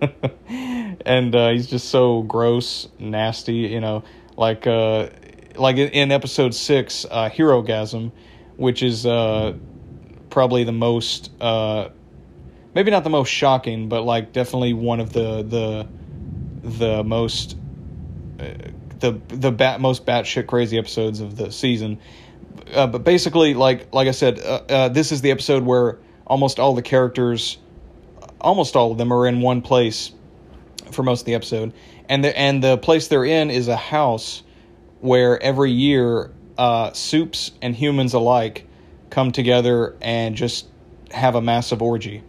and 0.49 1.36
uh, 1.36 1.49
he's 1.51 1.68
just 1.68 1.89
so 1.89 2.22
gross, 2.24 2.89
nasty. 2.99 3.53
You 3.53 3.80
know, 3.80 4.03
like 4.38 4.68
uh, 4.68 5.10
like 5.56 5.78
in 5.78 6.12
episode 6.12 6.53
six, 6.53 7.06
uh, 7.10 7.30
Herogasm, 7.30 8.12
which 8.58 8.84
is 8.84 9.06
uh, 9.06 9.53
probably 10.36 10.65
the 10.65 10.71
most 10.73 11.31
uh, 11.39 11.88
maybe 12.73 12.91
not 12.91 13.05
the 13.05 13.09
most 13.09 13.29
shocking, 13.29 13.88
but 13.88 14.01
like 14.01 14.33
definitely 14.33 14.73
one 14.73 14.99
of 14.99 15.13
the 15.13 15.41
the 15.43 15.88
the 16.67 17.03
most 17.05 17.57
uh, 18.38 18.43
the 18.99 19.13
the 19.29 19.49
bat 19.49 19.79
most 19.79 20.05
batshit 20.05 20.45
crazy 20.45 20.77
episodes 20.77 21.21
of 21.21 21.38
the 21.38 21.53
season. 21.53 21.99
Uh, 22.73 22.86
but 22.86 23.05
basically, 23.05 23.53
like 23.53 23.93
like 23.93 24.09
I 24.09 24.11
said, 24.11 24.39
uh, 24.39 24.61
uh, 24.67 24.89
this 24.89 25.13
is 25.13 25.21
the 25.21 25.31
episode 25.31 25.63
where 25.63 25.99
almost 26.27 26.59
all 26.59 26.75
the 26.75 26.81
characters 26.81 27.57
almost 28.41 28.75
all 28.75 28.91
of 28.91 28.97
them 28.97 29.13
are 29.13 29.25
in 29.25 29.39
one 29.39 29.61
place 29.61 30.11
for 30.91 31.01
most 31.01 31.21
of 31.21 31.25
the 31.27 31.36
episode, 31.36 31.71
and 32.09 32.25
the 32.25 32.38
and 32.38 32.61
the 32.61 32.77
place 32.77 33.07
they're 33.07 33.23
in 33.23 33.49
is 33.49 33.69
a 33.69 33.77
house 33.77 34.43
where 34.99 35.41
every 35.41 35.71
year 35.71 36.29
uh, 36.57 36.91
supes 36.91 37.51
and 37.61 37.73
humans 37.73 38.13
alike 38.13 38.64
come 39.16 39.32
together 39.32 39.95
and 40.01 40.36
just 40.36 40.68
have 41.09 41.36
a 41.36 41.41
massive 41.41 41.82
orgy 41.82 42.22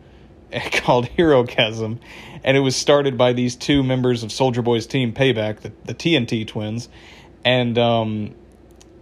called 0.72 1.08
Herogasm, 1.10 1.98
and 2.44 2.56
it 2.56 2.60
was 2.60 2.76
started 2.76 3.18
by 3.18 3.32
these 3.32 3.56
two 3.56 3.82
members 3.82 4.22
of 4.22 4.30
Soldier 4.30 4.62
Boy's 4.62 4.86
team, 4.86 5.12
Payback, 5.12 5.60
the, 5.60 5.72
the 5.84 5.94
TNT 5.94 6.46
twins, 6.46 6.88
and 7.44 7.76
um, 7.76 8.34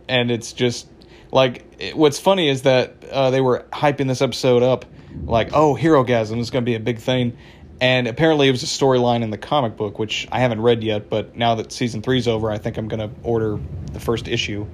and 0.08 0.30
it's 0.30 0.54
just 0.54 0.88
like 1.30 1.92
what's 1.94 2.18
funny 2.18 2.48
is 2.48 2.62
that 2.62 3.04
uh, 3.10 3.30
they 3.30 3.42
were 3.42 3.66
hyping 3.70 4.08
this 4.08 4.22
episode 4.22 4.62
up 4.62 4.86
like, 5.24 5.50
oh, 5.52 5.76
Herogasm 5.76 6.38
is 6.38 6.50
going 6.50 6.64
to 6.64 6.68
be 6.68 6.74
a 6.74 6.80
big 6.80 6.98
thing. 6.98 7.36
And 7.80 8.06
apparently, 8.06 8.48
it 8.48 8.52
was 8.52 8.62
a 8.62 8.66
storyline 8.66 9.22
in 9.22 9.30
the 9.30 9.38
comic 9.38 9.76
book, 9.76 9.98
which 9.98 10.26
I 10.32 10.40
haven't 10.40 10.62
read 10.62 10.82
yet. 10.82 11.10
But 11.10 11.36
now 11.36 11.56
that 11.56 11.72
season 11.72 12.02
three's 12.02 12.28
over, 12.28 12.50
I 12.50 12.58
think 12.58 12.78
I'm 12.78 12.88
going 12.88 13.10
to 13.10 13.14
order 13.22 13.58
the 13.92 14.00
first 14.00 14.28
issue. 14.28 14.66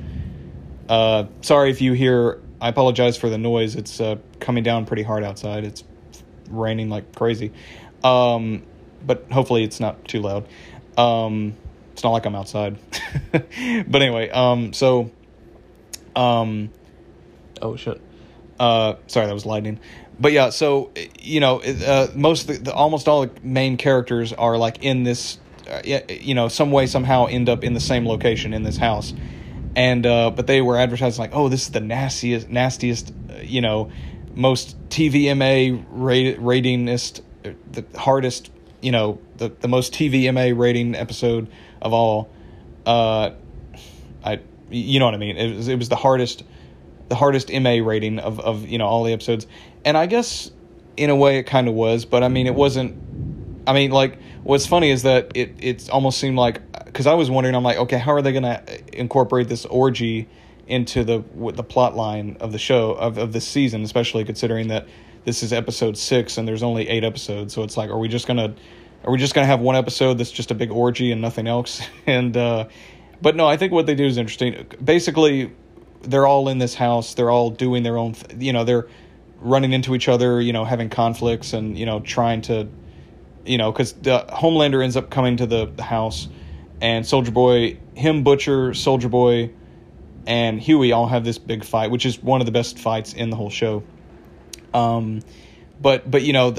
Uh, 0.89 1.25
sorry 1.41 1.71
if 1.71 1.81
you 1.81 1.93
hear. 1.93 2.41
I 2.61 2.69
apologize 2.69 3.17
for 3.17 3.29
the 3.29 3.39
noise. 3.39 3.77
It's 3.77 4.01
uh, 4.01 4.17
coming 4.39 4.63
down 4.63 4.87
pretty 4.87 5.03
hard 5.03 5.25
outside. 5.25 5.65
It's 5.65 5.85
raining 6.49 6.89
like 6.91 7.15
crazy. 7.15 7.53
Um, 8.05 8.63
but 9.07 9.27
hopefully, 9.31 9.65
it's 9.65 9.81
not 9.81 10.05
too 10.07 10.21
loud. 10.21 10.47
Um, 10.99 11.55
it's 11.93 12.03
not 12.03 12.11
like 12.11 12.27
I'm 12.27 12.35
outside. 12.35 12.79
but 13.33 14.03
anyway, 14.03 14.31
um, 14.31 14.73
so, 14.73 15.11
um, 16.15 16.71
oh 17.63 17.77
shit. 17.77 18.01
Uh, 18.59 18.97
sorry, 19.07 19.27
that 19.27 19.33
was 19.33 19.47
lightning 19.47 19.81
but 20.21 20.33
yeah, 20.33 20.51
so 20.51 20.91
you 21.19 21.41
know, 21.41 21.61
uh, 21.63 22.09
most 22.15 22.47
the, 22.47 22.59
the, 22.59 22.75
almost 22.75 23.09
all 23.09 23.23
the 23.23 23.31
main 23.43 23.79
characters 23.79 24.33
are 24.35 24.59
like 24.59 24.85
in 24.85 25.03
this, 25.03 25.39
uh, 25.69 25.81
you 25.83 26.35
know, 26.35 26.49
some 26.49 26.71
way 26.71 26.87
somehow 26.87 27.25
end 27.27 27.49
up 27.49 27.65
in 27.65 27.73
the 27.73 27.81
same 27.81 28.07
location 28.07 28.53
in 28.53 28.63
this 28.63 28.77
house, 28.77 29.15
and 29.77 30.07
uh, 30.07 30.31
but 30.31 30.47
they 30.47 30.61
were 30.61 30.77
advertising 30.77 31.21
like, 31.21 31.35
oh, 31.35 31.49
this 31.49 31.63
is 31.63 31.71
the 31.71 31.81
nastiest, 31.81 32.49
nastiest, 32.49 33.13
uh, 33.31 33.35
you 33.43 33.61
know, 33.61 33.91
most 34.35 34.77
TVMA 34.89 35.85
rate, 35.91 36.39
ratingist, 36.39 37.21
uh, 37.45 37.51
the 37.73 37.85
hardest, 37.99 38.51
you 38.81 38.93
know, 38.93 39.19
the 39.37 39.49
the 39.61 39.69
most 39.69 39.93
TVMA 39.93 40.57
rating 40.59 40.95
episode 40.95 41.49
of 41.81 41.93
all. 41.93 42.31
Uh, 42.87 43.33
I, 44.25 44.41
you 44.71 44.99
know 44.99 45.05
what 45.05 45.15
I 45.15 45.19
mean? 45.19 45.37
It 45.37 45.57
was, 45.57 45.69
it 45.69 45.77
was 45.77 45.89
the 45.89 45.97
hardest 45.97 46.45
the 47.09 47.17
hardest 47.17 47.53
MA 47.53 47.79
rating 47.83 48.21
of, 48.21 48.39
of 48.39 48.67
you 48.69 48.79
know 48.79 48.87
all 48.87 49.03
the 49.03 49.13
episodes 49.13 49.47
and 49.85 49.97
I 49.97 50.07
guess 50.07 50.51
in 50.97 51.11
a 51.11 51.17
way 51.17 51.39
it 51.39 51.45
kind 51.45 51.69
of 51.69 51.75
was, 51.75 52.05
but 52.05 52.23
I 52.23 52.29
mean 52.29 52.47
it 52.47 52.55
wasn't. 52.55 52.95
I 53.67 53.73
mean, 53.73 53.91
like 53.91 54.19
what's 54.43 54.67
funny 54.67 54.91
is 54.91 55.03
that 55.03 55.33
it 55.35 55.55
it 55.59 55.91
almost 55.91 56.19
seemed 56.19 56.37
like 56.37 56.61
because 56.93 57.07
I 57.07 57.15
was 57.15 57.31
wondering, 57.31 57.55
I'm 57.55 57.63
like, 57.63 57.79
okay, 57.79 57.99
how 57.99 58.13
are 58.13 58.23
they 58.23 58.33
gonna 58.33 58.63
incorporate 58.93 59.49
this 59.49 59.65
orgy 59.67 60.29
into 60.67 61.05
the 61.05 61.25
the 61.53 61.65
plot 61.65 61.97
line 61.97 62.37
of 62.41 62.53
the 62.53 62.59
show 62.59 62.93
of 62.93 63.19
of 63.19 63.33
this 63.33 63.47
season, 63.47 63.83
especially 63.83 64.25
considering 64.25 64.69
that 64.69 64.87
this 65.25 65.43
is 65.43 65.53
episode 65.53 65.97
six 65.97 66.39
and 66.39 66.49
there's 66.49 66.63
only 66.63 66.89
eight 66.89 67.05
episodes, 67.05 67.55
so 67.55 67.63
it's 67.63 67.77
like, 67.77 67.91
are 67.91 67.99
we 67.99 68.09
just 68.09 68.27
gonna 68.27 68.55
are 69.05 69.13
we 69.13 69.19
just 69.19 69.35
gonna 69.35 69.47
have 69.47 69.61
one 69.61 69.77
episode 69.77 70.15
that's 70.15 70.31
just 70.31 70.51
a 70.51 70.55
big 70.55 70.71
orgy 70.71 71.13
and 71.13 71.21
nothing 71.21 71.47
else? 71.47 71.81
and 72.07 72.37
uh, 72.37 72.69
but 73.23 73.37
no, 73.37 73.47
I 73.47 73.57
think 73.57 73.73
what 73.73 73.87
they 73.87 73.95
do 73.95 74.05
is 74.05 74.17
interesting. 74.17 74.67
Basically, 74.83 75.53
they're 76.03 76.27
all 76.27 76.49
in 76.49 76.59
this 76.59 76.75
house. 76.75 77.15
They're 77.15 77.31
all 77.31 77.51
doing 77.51 77.83
their 77.83 77.99
own. 77.99 78.15
Th- 78.15 78.43
you 78.43 78.53
know, 78.53 78.65
they're 78.65 78.89
running 79.41 79.73
into 79.73 79.95
each 79.95 80.09
other, 80.09 80.41
you 80.41 80.53
know, 80.53 80.65
having 80.65 80.91
conflicts 80.91 81.53
and, 81.53 81.79
you 81.79 81.87
know, 81.87 82.01
trying 82.01 82.43
to, 82.43 82.69
you 83.45 83.59
know, 83.59 83.73
because 83.73 83.95
Homelander 83.95 84.83
ends 84.83 84.97
up 84.97 85.11
coming 85.11 85.37
to 85.39 85.47
the, 85.47 85.67
the 85.67 85.83
house 85.83 86.29
and 86.81 87.07
Soldier 87.07 87.31
Boy, 87.31 87.79
him, 87.95 88.23
Butcher, 88.23 88.75
Soldier 88.75 89.09
Boy, 89.09 89.51
and 90.27 90.61
Hughie 90.61 90.93
all 90.93 91.07
have 91.07 91.25
this 91.25 91.39
big 91.39 91.65
fight, 91.65 91.91
which 91.91 92.07
is 92.07 92.23
one 92.23 92.41
of 92.41 92.47
the 92.47 92.53
best 92.53 92.79
fights 92.79 93.13
in 93.13 93.31
the 93.31 93.37
whole 93.37 93.51
show. 93.51 93.83
Um, 94.73 95.21
but 95.81 96.11
but 96.11 96.23
you 96.23 96.33
know, 96.33 96.55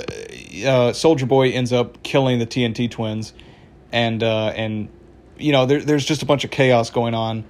uh, 0.65 0.93
Soldier 0.93 1.26
Boy 1.26 1.51
ends 1.51 1.72
up 1.72 2.01
killing 2.03 2.39
the 2.39 2.47
TNT 2.47 2.89
twins, 2.89 3.34
and 3.91 4.22
uh, 4.24 4.47
and 4.47 4.89
you 5.38 5.51
know, 5.51 5.65
there, 5.65 5.80
there's 5.80 6.05
just 6.05 6.22
a 6.22 6.26
bunch 6.26 6.43
of 6.43 6.51
chaos 6.51 6.89
going 6.89 7.13
on 7.13 7.43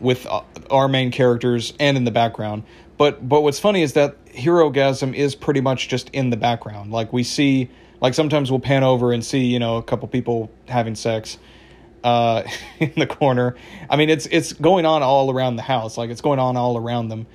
with 0.00 0.26
uh, 0.26 0.42
our 0.70 0.88
main 0.88 1.10
characters 1.10 1.74
and 1.78 1.96
in 1.96 2.04
the 2.04 2.10
background. 2.10 2.64
But 2.96 3.26
but 3.28 3.42
what's 3.42 3.58
funny 3.58 3.82
is 3.82 3.92
that 3.94 4.24
Herogasm 4.26 5.14
is 5.14 5.34
pretty 5.34 5.60
much 5.60 5.88
just 5.88 6.10
in 6.10 6.30
the 6.30 6.36
background. 6.36 6.92
Like 6.92 7.12
we 7.12 7.22
see, 7.22 7.70
like 8.00 8.14
sometimes 8.14 8.50
we'll 8.50 8.60
pan 8.60 8.82
over 8.82 9.12
and 9.12 9.24
see, 9.24 9.44
you 9.44 9.58
know, 9.58 9.76
a 9.76 9.82
couple 9.82 10.08
people 10.08 10.50
having 10.66 10.94
sex 10.94 11.38
uh, 12.04 12.42
in 12.78 12.92
the 12.96 13.06
corner. 13.06 13.56
I 13.88 13.96
mean, 13.96 14.10
it's 14.10 14.26
it's 14.26 14.52
going 14.52 14.86
on 14.86 15.02
all 15.02 15.30
around 15.30 15.56
the 15.56 15.62
house. 15.62 15.96
Like 15.96 16.10
it's 16.10 16.20
going 16.20 16.38
on 16.38 16.56
all 16.56 16.76
around 16.76 17.08
them, 17.08 17.26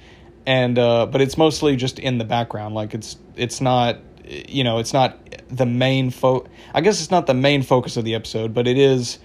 and 0.45 0.78
uh, 0.78 1.05
but 1.05 1.22
it's 1.22 1.38
mostly 1.38 1.76
just 1.76 1.99
in 1.99 2.18
the 2.18 2.26
background. 2.26 2.76
Like 2.76 2.93
it's 2.93 3.18
it's 3.36 3.61
not 3.61 3.99
you 4.26 4.64
know 4.64 4.80
it's 4.80 4.93
not 4.93 5.20
the 5.49 5.66
main 5.66 6.09
fo. 6.09 6.47
I 6.74 6.82
guess 6.82 7.01
it's 7.01 7.11
not 7.11 7.28
the 7.28 7.34
main 7.34 7.64
focus 7.64 7.97
of 7.97 8.05
the 8.05 8.16
episode, 8.16 8.53
but 8.53 8.68
it 8.68 8.78
is 8.78 9.20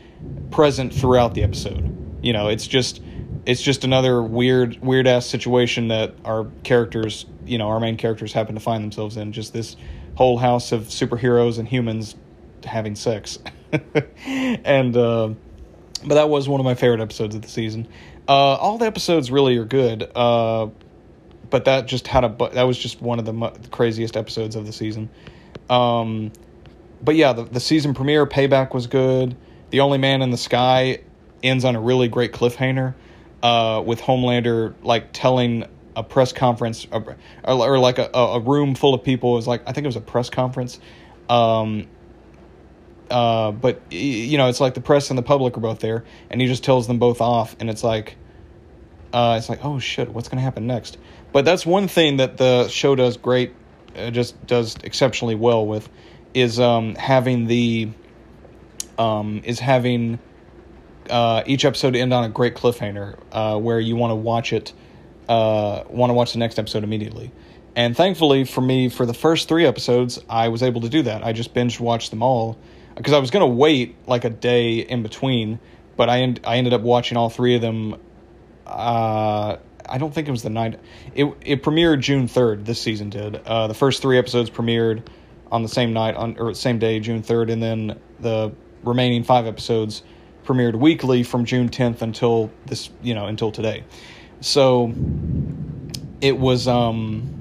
present 0.50 0.92
throughout 0.92 1.34
the 1.34 1.42
episode. 1.42 1.94
You 2.22 2.32
know, 2.32 2.48
it's 2.48 2.66
just 2.66 3.00
it's 3.46 3.62
just 3.62 3.84
another 3.84 4.22
weird 4.22 4.78
weird 4.82 5.06
ass 5.06 5.26
situation 5.26 5.88
that 5.88 6.14
our 6.24 6.46
characters 6.64 7.26
you 7.46 7.58
know 7.58 7.68
our 7.68 7.80
main 7.80 7.96
characters 7.96 8.32
happen 8.32 8.54
to 8.54 8.60
find 8.60 8.84
themselves 8.84 9.16
in 9.16 9.32
just 9.32 9.52
this 9.52 9.76
whole 10.16 10.36
house 10.36 10.72
of 10.72 10.82
superheroes 10.82 11.58
and 11.58 11.68
humans 11.68 12.14
having 12.64 12.94
sex 12.94 13.38
and 14.26 14.96
uh, 14.96 15.28
but 16.04 16.14
that 16.14 16.28
was 16.28 16.48
one 16.48 16.60
of 16.60 16.64
my 16.64 16.74
favorite 16.74 17.00
episodes 17.00 17.34
of 17.34 17.42
the 17.42 17.48
season 17.48 17.86
uh, 18.28 18.32
all 18.32 18.78
the 18.78 18.86
episodes 18.86 19.30
really 19.30 19.56
are 19.56 19.64
good 19.64 20.10
uh, 20.14 20.68
but 21.50 21.64
that 21.64 21.86
just 21.86 22.06
had 22.06 22.24
a 22.24 22.50
that 22.52 22.64
was 22.64 22.78
just 22.78 23.00
one 23.00 23.18
of 23.18 23.24
the, 23.24 23.68
craziest 23.70 24.16
episodes 24.16 24.56
of 24.56 24.66
the 24.66 24.72
season 24.72 25.08
um, 25.70 26.32
but 27.02 27.14
yeah 27.14 27.32
the, 27.32 27.44
the 27.44 27.60
season 27.60 27.94
premiere 27.94 28.26
payback 28.26 28.74
was 28.74 28.86
good 28.86 29.36
the 29.70 29.80
only 29.80 29.98
man 29.98 30.22
in 30.22 30.30
the 30.30 30.36
sky 30.36 31.00
ends 31.42 31.64
on 31.64 31.76
a 31.76 31.80
really 31.80 32.08
great 32.08 32.32
cliffhanger 32.32 32.94
uh, 33.42 33.82
with 33.84 34.00
Homelander 34.00 34.74
like 34.82 35.12
telling 35.12 35.64
a 35.96 36.02
press 36.02 36.32
conference 36.32 36.86
or, 36.90 37.16
or 37.44 37.78
like 37.78 37.98
a, 37.98 38.10
a 38.12 38.40
room 38.40 38.74
full 38.74 38.94
of 38.94 39.02
people. 39.02 39.32
Was 39.32 39.46
like 39.46 39.62
I 39.66 39.72
think 39.72 39.84
it 39.84 39.88
was 39.88 39.96
a 39.96 40.00
press 40.00 40.30
conference. 40.30 40.80
Um, 41.28 41.86
uh, 43.10 43.52
but 43.52 43.80
you 43.90 44.38
know, 44.38 44.48
it's 44.48 44.60
like 44.60 44.74
the 44.74 44.80
press 44.80 45.10
and 45.10 45.18
the 45.18 45.22
public 45.22 45.56
are 45.56 45.60
both 45.60 45.80
there, 45.80 46.04
and 46.30 46.40
he 46.40 46.46
just 46.46 46.64
tells 46.64 46.86
them 46.86 46.98
both 46.98 47.20
off, 47.20 47.56
and 47.60 47.70
it's 47.70 47.84
like, 47.84 48.16
uh, 49.12 49.36
it's 49.38 49.48
like, 49.48 49.64
oh 49.64 49.78
shit, 49.78 50.10
what's 50.10 50.28
gonna 50.28 50.42
happen 50.42 50.66
next? 50.66 50.98
But 51.32 51.44
that's 51.44 51.64
one 51.64 51.88
thing 51.88 52.18
that 52.18 52.36
the 52.36 52.68
show 52.68 52.94
does 52.94 53.16
great, 53.16 53.54
uh, 53.96 54.10
just 54.10 54.46
does 54.46 54.76
exceptionally 54.82 55.34
well 55.34 55.66
with, 55.66 55.88
is 56.34 56.60
um, 56.60 56.94
having 56.94 57.46
the, 57.46 57.90
um, 58.98 59.42
is 59.44 59.58
having 59.58 60.18
uh, 61.10 61.42
each 61.46 61.64
episode 61.64 61.96
end 61.96 62.12
on 62.12 62.24
a 62.24 62.28
great 62.28 62.54
cliffhanger 62.54 63.18
uh, 63.32 63.58
where 63.58 63.80
you 63.80 63.96
want 63.96 64.10
to 64.10 64.16
watch 64.16 64.52
it, 64.52 64.72
uh, 65.28 65.84
want 65.88 66.10
to 66.10 66.14
watch 66.14 66.32
the 66.32 66.38
next 66.38 66.58
episode 66.58 66.84
immediately. 66.84 67.30
And 67.78 67.96
thankfully 67.96 68.44
for 68.44 68.60
me, 68.60 68.88
for 68.88 69.06
the 69.06 69.14
first 69.14 69.48
three 69.48 69.64
episodes, 69.64 70.18
I 70.28 70.48
was 70.48 70.62
able 70.62 70.80
to 70.82 70.88
do 70.88 71.02
that. 71.02 71.24
I 71.24 71.32
just 71.32 71.54
binge 71.54 71.78
watched 71.78 72.10
them 72.10 72.22
all 72.22 72.58
because 72.96 73.12
I 73.14 73.18
was 73.18 73.30
going 73.30 73.48
to 73.48 73.54
wait 73.54 73.96
like 74.06 74.24
a 74.24 74.30
day 74.30 74.78
in 74.80 75.02
between 75.02 75.60
but 75.98 76.08
I 76.08 76.20
end, 76.20 76.40
I 76.44 76.56
ended 76.58 76.72
up 76.72 76.80
watching 76.80 77.18
all 77.18 77.28
three 77.28 77.56
of 77.56 77.60
them. 77.60 77.96
Uh, 78.64 79.56
I 79.86 79.98
don't 79.98 80.14
think 80.14 80.28
it 80.28 80.30
was 80.30 80.44
the 80.44 80.50
night. 80.50 80.78
It 81.14 81.26
it 81.44 81.62
premiered 81.62 82.00
June 82.00 82.28
third. 82.28 82.64
This 82.64 82.80
season 82.80 83.10
did. 83.10 83.34
Uh, 83.34 83.66
the 83.66 83.74
first 83.74 84.00
three 84.00 84.16
episodes 84.16 84.48
premiered 84.48 85.02
on 85.50 85.62
the 85.62 85.68
same 85.68 85.92
night 85.92 86.14
on 86.14 86.38
or 86.38 86.54
same 86.54 86.78
day, 86.78 87.00
June 87.00 87.22
third, 87.22 87.50
and 87.50 87.60
then 87.60 87.98
the 88.20 88.52
remaining 88.84 89.24
five 89.24 89.46
episodes 89.46 90.04
premiered 90.44 90.76
weekly 90.76 91.24
from 91.24 91.44
June 91.44 91.68
tenth 91.68 92.00
until 92.00 92.52
this 92.66 92.90
you 93.02 93.14
know 93.16 93.26
until 93.26 93.50
today. 93.50 93.82
So 94.40 94.94
it 96.20 96.38
was 96.38 96.68
um 96.68 97.37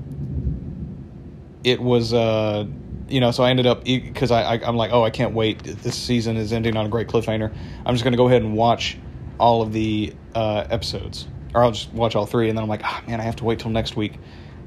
it 1.67 1.81
was 1.81 2.13
uh 2.13 2.65
you 3.09 3.19
know 3.19 3.31
so 3.31 3.43
i 3.43 3.49
ended 3.49 3.67
up 3.67 3.83
because 3.83 4.31
I, 4.31 4.55
I 4.55 4.65
i'm 4.65 4.77
like 4.77 4.91
oh 4.93 5.03
i 5.03 5.09
can't 5.09 5.33
wait. 5.33 5.61
This 5.63 5.95
season 5.95 6.37
is 6.37 6.53
ending 6.53 6.77
on 6.77 6.85
a 6.85 6.89
great 6.89 7.09
cliffhanger. 7.09 7.53
I'm 7.85 7.93
just 7.93 8.03
to 8.05 8.17
go 8.17 8.27
ahead 8.27 8.41
and 8.41 8.55
watch 8.55 8.97
all 9.37 9.61
of 9.61 9.73
the 9.73 10.13
uh 10.33 10.65
episodes 10.69 11.27
or 11.53 11.63
i'll 11.63 11.71
just 11.71 11.91
watch 11.91 12.15
all 12.15 12.25
three 12.25 12.47
and 12.47 12.57
then 12.57 12.63
i'm 12.63 12.69
like 12.69 12.81
oh, 12.85 13.01
man 13.05 13.19
i 13.19 13.23
have 13.23 13.35
to 13.37 13.43
wait 13.43 13.59
till 13.59 13.71
next 13.71 13.97
week. 13.97 14.17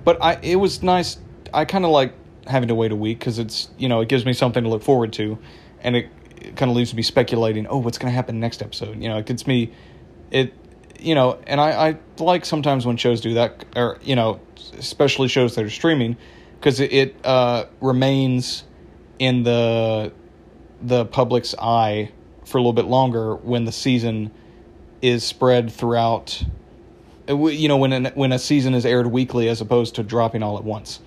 But 0.05 0.23
i 0.23 0.39
it 0.43 0.57
was 0.57 0.83
nice 0.83 1.19
i 1.55 1.65
kind 1.65 1.87
of 1.87 1.91
like 1.91 2.13
having 2.47 2.69
to 2.69 2.75
wait 2.75 2.93
a 2.93 2.97
week 2.97 3.19
because 3.19 3.39
it's 3.39 3.71
you 3.79 3.89
know 3.89 4.01
it 4.01 4.09
gives 4.09 4.27
me 4.27 4.35
something 4.35 4.63
to 4.63 4.69
look 4.69 4.83
forward 4.83 5.13
to 5.15 5.39
and 5.81 5.97
it, 5.97 6.11
it 6.37 6.57
kind 6.57 6.71
of 6.71 6.77
leaves 6.77 6.93
me 6.93 7.03
speculating 7.03 7.67
oh 7.67 7.79
what's 7.79 7.97
to 7.97 8.09
happen 8.11 8.41
next 8.41 8.61
episode? 8.61 9.03
You 9.03 9.09
know 9.09 9.17
it 9.17 9.25
gets 9.25 9.47
me 9.47 9.73
it 10.31 10.53
you 10.99 11.15
know 11.15 11.39
and 11.47 11.63
I, 11.63 11.89
I 11.89 11.99
like 12.23 12.45
sometimes 12.45 12.85
when 12.85 12.99
shows 12.99 13.23
do 13.23 13.35
that 13.35 13.65
or 13.75 13.99
you 14.03 14.17
know 14.17 14.41
especially 14.79 15.29
shows 15.29 15.55
that 15.55 15.65
are 15.65 15.71
streaming 15.71 16.19
because 16.61 16.79
it, 16.79 16.93
it 16.93 17.17
uh, 17.25 17.65
remains 17.81 18.65
in 19.19 19.43
the 19.43 20.13
the 20.83 21.07
public's 21.07 21.55
eye 21.59 22.11
for 22.45 22.59
a 22.59 22.61
little 22.61 22.73
bit 22.73 22.85
longer 22.85 23.35
when 23.35 23.65
the 23.65 23.73
season 23.73 24.31
is 25.01 25.25
spread 25.25 25.73
throughout. 25.73 26.43
Uh, 27.29 27.47
you 27.47 27.69
know, 27.69 27.79
when 27.79 27.93
an, 27.93 28.07
when 28.15 28.33
a 28.33 28.39
season 28.39 28.75
is 28.75 28.85
aired 28.85 29.07
weekly 29.07 29.49
as 29.49 29.61
opposed 29.61 29.95
to 29.95 30.03
dropping 30.03 30.43
all 30.43 30.59
at 30.59 30.65
once, 30.65 31.01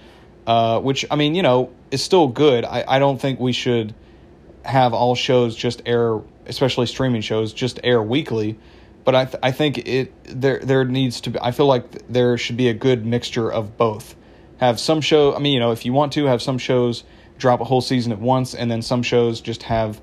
uh, 0.48 0.80
which 0.80 1.06
I 1.12 1.16
mean, 1.16 1.36
you 1.36 1.44
know, 1.44 1.72
is 1.92 2.04
still 2.04 2.28
good. 2.28 2.66
I, 2.66 2.84
I 2.88 3.00
don't 3.00 3.22
think 3.22 3.40
we 3.40 3.54
should 3.54 3.94
have 4.66 4.94
all 4.94 5.14
shows 5.14 5.56
just 5.56 5.84
air, 5.86 6.20
especially 6.48 6.88
streaming 6.88 7.22
shows, 7.22 7.54
just 7.54 7.80
air 7.84 8.02
weekly. 8.02 8.58
But 9.04 9.16
I 9.16 9.26
th- 9.26 9.40
I 9.44 9.52
think 9.52 9.80
it 9.80 10.14
there 10.24 10.60
there 10.60 10.84
needs 10.86 11.22
to 11.22 11.30
be. 11.30 11.40
I 11.40 11.52
feel 11.52 11.68
like 11.68 12.08
there 12.08 12.38
should 12.40 12.58
be 12.58 12.70
a 12.70 12.74
good 12.74 13.06
mixture 13.06 13.52
of 13.52 13.78
both 13.78 14.16
have 14.58 14.80
some 14.80 15.02
show. 15.02 15.36
I 15.36 15.40
mean, 15.40 15.54
you 15.54 15.60
know, 15.60 15.72
if 15.72 15.86
you 15.86 15.94
want 15.94 16.14
to 16.14 16.26
have 16.26 16.42
some 16.42 16.58
shows 16.58 17.04
drop 17.38 17.62
a 17.62 17.64
whole 17.64 17.82
season 17.82 18.12
at 18.12 18.20
once, 18.20 18.54
and 18.54 18.70
then 18.70 18.82
some 18.82 19.04
shows 19.04 19.42
just 19.42 19.64
have 19.64 20.02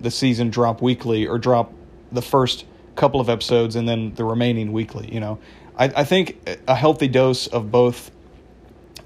the 0.00 0.10
season 0.10 0.50
drop 0.50 0.80
weekly 0.80 1.26
or 1.26 1.38
drop 1.38 1.72
the 2.12 2.22
first 2.22 2.64
couple 2.94 3.20
of 3.20 3.28
episodes 3.28 3.76
and 3.76 3.88
then 3.88 4.14
the 4.14 4.24
remaining 4.24 4.72
weekly. 4.72 5.12
You 5.12 5.20
know, 5.20 5.38
I, 5.76 5.84
I 5.84 6.04
think 6.04 6.60
a 6.66 6.74
healthy 6.74 7.08
dose 7.08 7.46
of 7.46 7.70
both, 7.70 8.10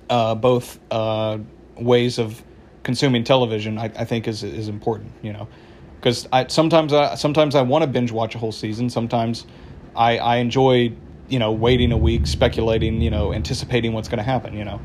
uh, 0.09 0.35
both 0.35 0.79
uh, 0.91 1.39
ways 1.77 2.19
of 2.19 2.43
consuming 2.83 3.25
television, 3.25 3.79
I, 3.79 3.85
I 3.85 4.05
think 4.05 4.29
is 4.29 4.43
is 4.43 4.69
important. 4.69 5.13
You 5.23 5.33
know, 5.33 5.49
because 5.97 6.29
I 6.33 6.47
sometimes 6.49 6.93
I 6.93 7.15
sometimes 7.15 7.55
I 7.55 7.63
want 7.63 7.83
to 7.83 7.89
binge 7.89 8.13
watch 8.13 8.35
a 8.35 8.39
whole 8.39 8.53
season. 8.53 8.91
Sometimes 8.91 9.47
I 9.95 10.19
I 10.19 10.37
enjoy 10.37 10.93
you 11.29 11.39
know, 11.39 11.53
waiting 11.53 11.93
a 11.93 11.97
week, 11.97 12.27
speculating, 12.27 13.01
you 13.01 13.11
know, 13.11 13.33
anticipating 13.33 13.93
what's 13.93 14.09
going 14.09 14.19
to 14.19 14.25
happen, 14.25 14.55
you 14.55 14.65
know. 14.65 14.81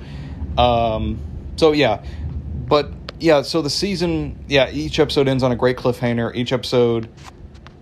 Um, 0.57 1.19
so 1.55 1.71
yeah, 1.71 2.03
but 2.67 2.91
yeah, 3.19 3.41
so 3.41 3.61
the 3.61 3.69
season, 3.69 4.43
yeah, 4.47 4.69
each 4.69 4.99
episode 4.99 5.27
ends 5.27 5.43
on 5.43 5.51
a 5.51 5.55
great 5.55 5.77
cliffhanger. 5.77 6.35
Each 6.35 6.53
episode 6.53 7.09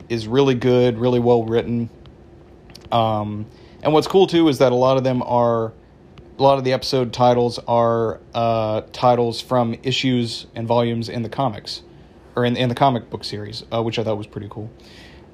is 0.09 0.27
really 0.27 0.55
good, 0.55 0.97
really 0.97 1.19
well 1.19 1.43
written. 1.43 1.89
Um, 2.91 3.45
and 3.81 3.93
what's 3.93 4.07
cool 4.07 4.27
too 4.27 4.47
is 4.47 4.59
that 4.59 4.71
a 4.71 4.75
lot 4.75 4.97
of 4.97 5.03
them 5.03 5.21
are, 5.23 5.73
a 6.37 6.43
lot 6.43 6.57
of 6.57 6.63
the 6.63 6.73
episode 6.73 7.13
titles 7.13 7.59
are 7.67 8.19
uh, 8.33 8.81
titles 8.93 9.41
from 9.41 9.75
issues 9.83 10.47
and 10.55 10.67
volumes 10.67 11.09
in 11.09 11.21
the 11.21 11.29
comics, 11.29 11.81
or 12.35 12.45
in 12.45 12.57
in 12.57 12.67
the 12.67 12.75
comic 12.75 13.09
book 13.09 13.23
series, 13.23 13.63
uh, 13.73 13.81
which 13.81 13.97
I 13.99 14.03
thought 14.03 14.17
was 14.17 14.27
pretty 14.27 14.47
cool. 14.49 14.69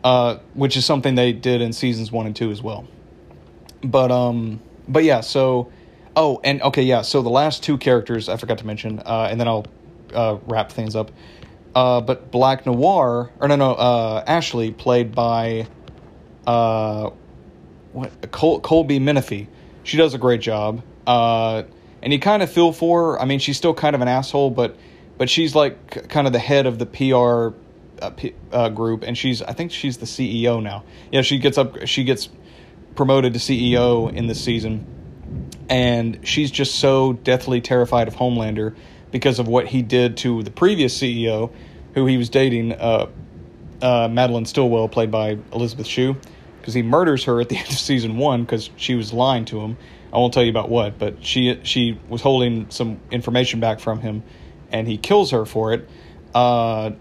Uh, 0.03 0.37
which 0.53 0.77
is 0.77 0.85
something 0.85 1.15
they 1.15 1.31
did 1.31 1.61
in 1.61 1.73
seasons 1.73 2.11
one 2.11 2.25
and 2.25 2.35
two 2.35 2.51
as 2.51 2.61
well. 2.61 2.87
But 3.83 4.11
um, 4.11 4.61
but 4.87 5.03
yeah. 5.03 5.21
So, 5.21 5.71
oh, 6.15 6.39
and 6.43 6.61
okay, 6.61 6.83
yeah. 6.83 7.01
So 7.01 7.21
the 7.21 7.29
last 7.29 7.63
two 7.63 7.77
characters 7.77 8.29
I 8.29 8.37
forgot 8.37 8.59
to 8.59 8.65
mention, 8.65 8.99
uh, 8.99 9.27
and 9.29 9.39
then 9.39 9.47
I'll 9.47 9.65
uh, 10.13 10.37
wrap 10.45 10.71
things 10.71 10.95
up. 10.95 11.11
Uh, 11.73 12.01
but 12.01 12.31
Black 12.31 12.65
Noir, 12.65 13.31
or 13.39 13.47
no, 13.47 13.55
no, 13.55 13.73
uh, 13.73 14.23
Ashley, 14.27 14.71
played 14.71 15.15
by 15.15 15.67
uh, 16.45 17.11
what 17.93 18.31
Col- 18.31 18.59
Colby 18.59 18.99
Minifie. 18.99 19.47
She 19.83 19.97
does 19.97 20.13
a 20.13 20.17
great 20.17 20.41
job. 20.41 20.83
Uh, 21.07 21.63
and 22.01 22.11
you 22.11 22.19
kind 22.19 22.43
of 22.43 22.51
feel 22.51 22.71
for 22.73 23.13
her. 23.13 23.21
I 23.21 23.25
mean, 23.25 23.39
she's 23.39 23.57
still 23.57 23.73
kind 23.73 23.95
of 23.95 24.01
an 24.01 24.07
asshole, 24.07 24.51
but 24.51 24.75
but 25.17 25.29
she's 25.29 25.55
like 25.55 26.09
kind 26.09 26.27
of 26.27 26.33
the 26.33 26.39
head 26.39 26.65
of 26.65 26.79
the 26.79 26.85
PR 26.85 27.55
uh, 28.01 28.09
P, 28.11 28.33
uh, 28.51 28.69
group, 28.69 29.03
and 29.03 29.17
she's 29.17 29.41
I 29.41 29.53
think 29.53 29.71
she's 29.71 29.97
the 29.97 30.05
CEO 30.05 30.61
now. 30.61 30.83
Yeah, 31.11 31.21
she 31.21 31.37
gets 31.37 31.57
up, 31.57 31.85
she 31.85 32.03
gets 32.03 32.29
promoted 32.95 33.33
to 33.33 33.39
CEO 33.39 34.13
in 34.13 34.27
this 34.27 34.43
season, 34.43 34.85
and 35.69 36.19
she's 36.27 36.51
just 36.51 36.75
so 36.75 37.13
deathly 37.13 37.61
terrified 37.61 38.07
of 38.07 38.15
Homelander 38.15 38.75
because 39.11 39.39
of 39.39 39.47
what 39.47 39.67
he 39.67 39.81
did 39.81 40.17
to 40.17 40.43
the 40.43 40.51
previous 40.51 40.97
CEO, 40.97 41.51
who 41.93 42.05
he 42.05 42.17
was 42.17 42.29
dating, 42.29 42.73
uh, 42.73 43.07
uh, 43.81 44.07
Madelyn 44.07 44.47
Stillwell, 44.47 44.87
played 44.87 45.11
by 45.11 45.37
Elizabeth 45.53 45.87
Shue, 45.87 46.15
because 46.59 46.73
he 46.73 46.81
murders 46.81 47.23
her 47.25 47.41
at 47.41 47.49
the 47.49 47.57
end 47.59 47.67
of 47.67 47.73
season 47.73 48.17
one 48.17 48.43
because 48.43 48.69
she 48.75 48.95
was 48.95 49.13
lying 49.13 49.45
to 49.45 49.59
him. 49.59 49.77
I 50.13 50.17
won't 50.17 50.33
tell 50.33 50.43
you 50.43 50.49
about 50.49 50.69
what, 50.69 50.99
but 50.99 51.23
she 51.23 51.59
she 51.63 51.97
was 52.09 52.21
holding 52.21 52.69
some 52.69 52.99
information 53.11 53.59
back 53.59 53.79
from 53.79 53.99
him, 53.99 54.23
and 54.71 54.87
he 54.87 54.97
kills 54.97 55.31
her 55.31 55.45
for 55.45 55.73
it, 55.73 55.89
uh, 56.35 56.91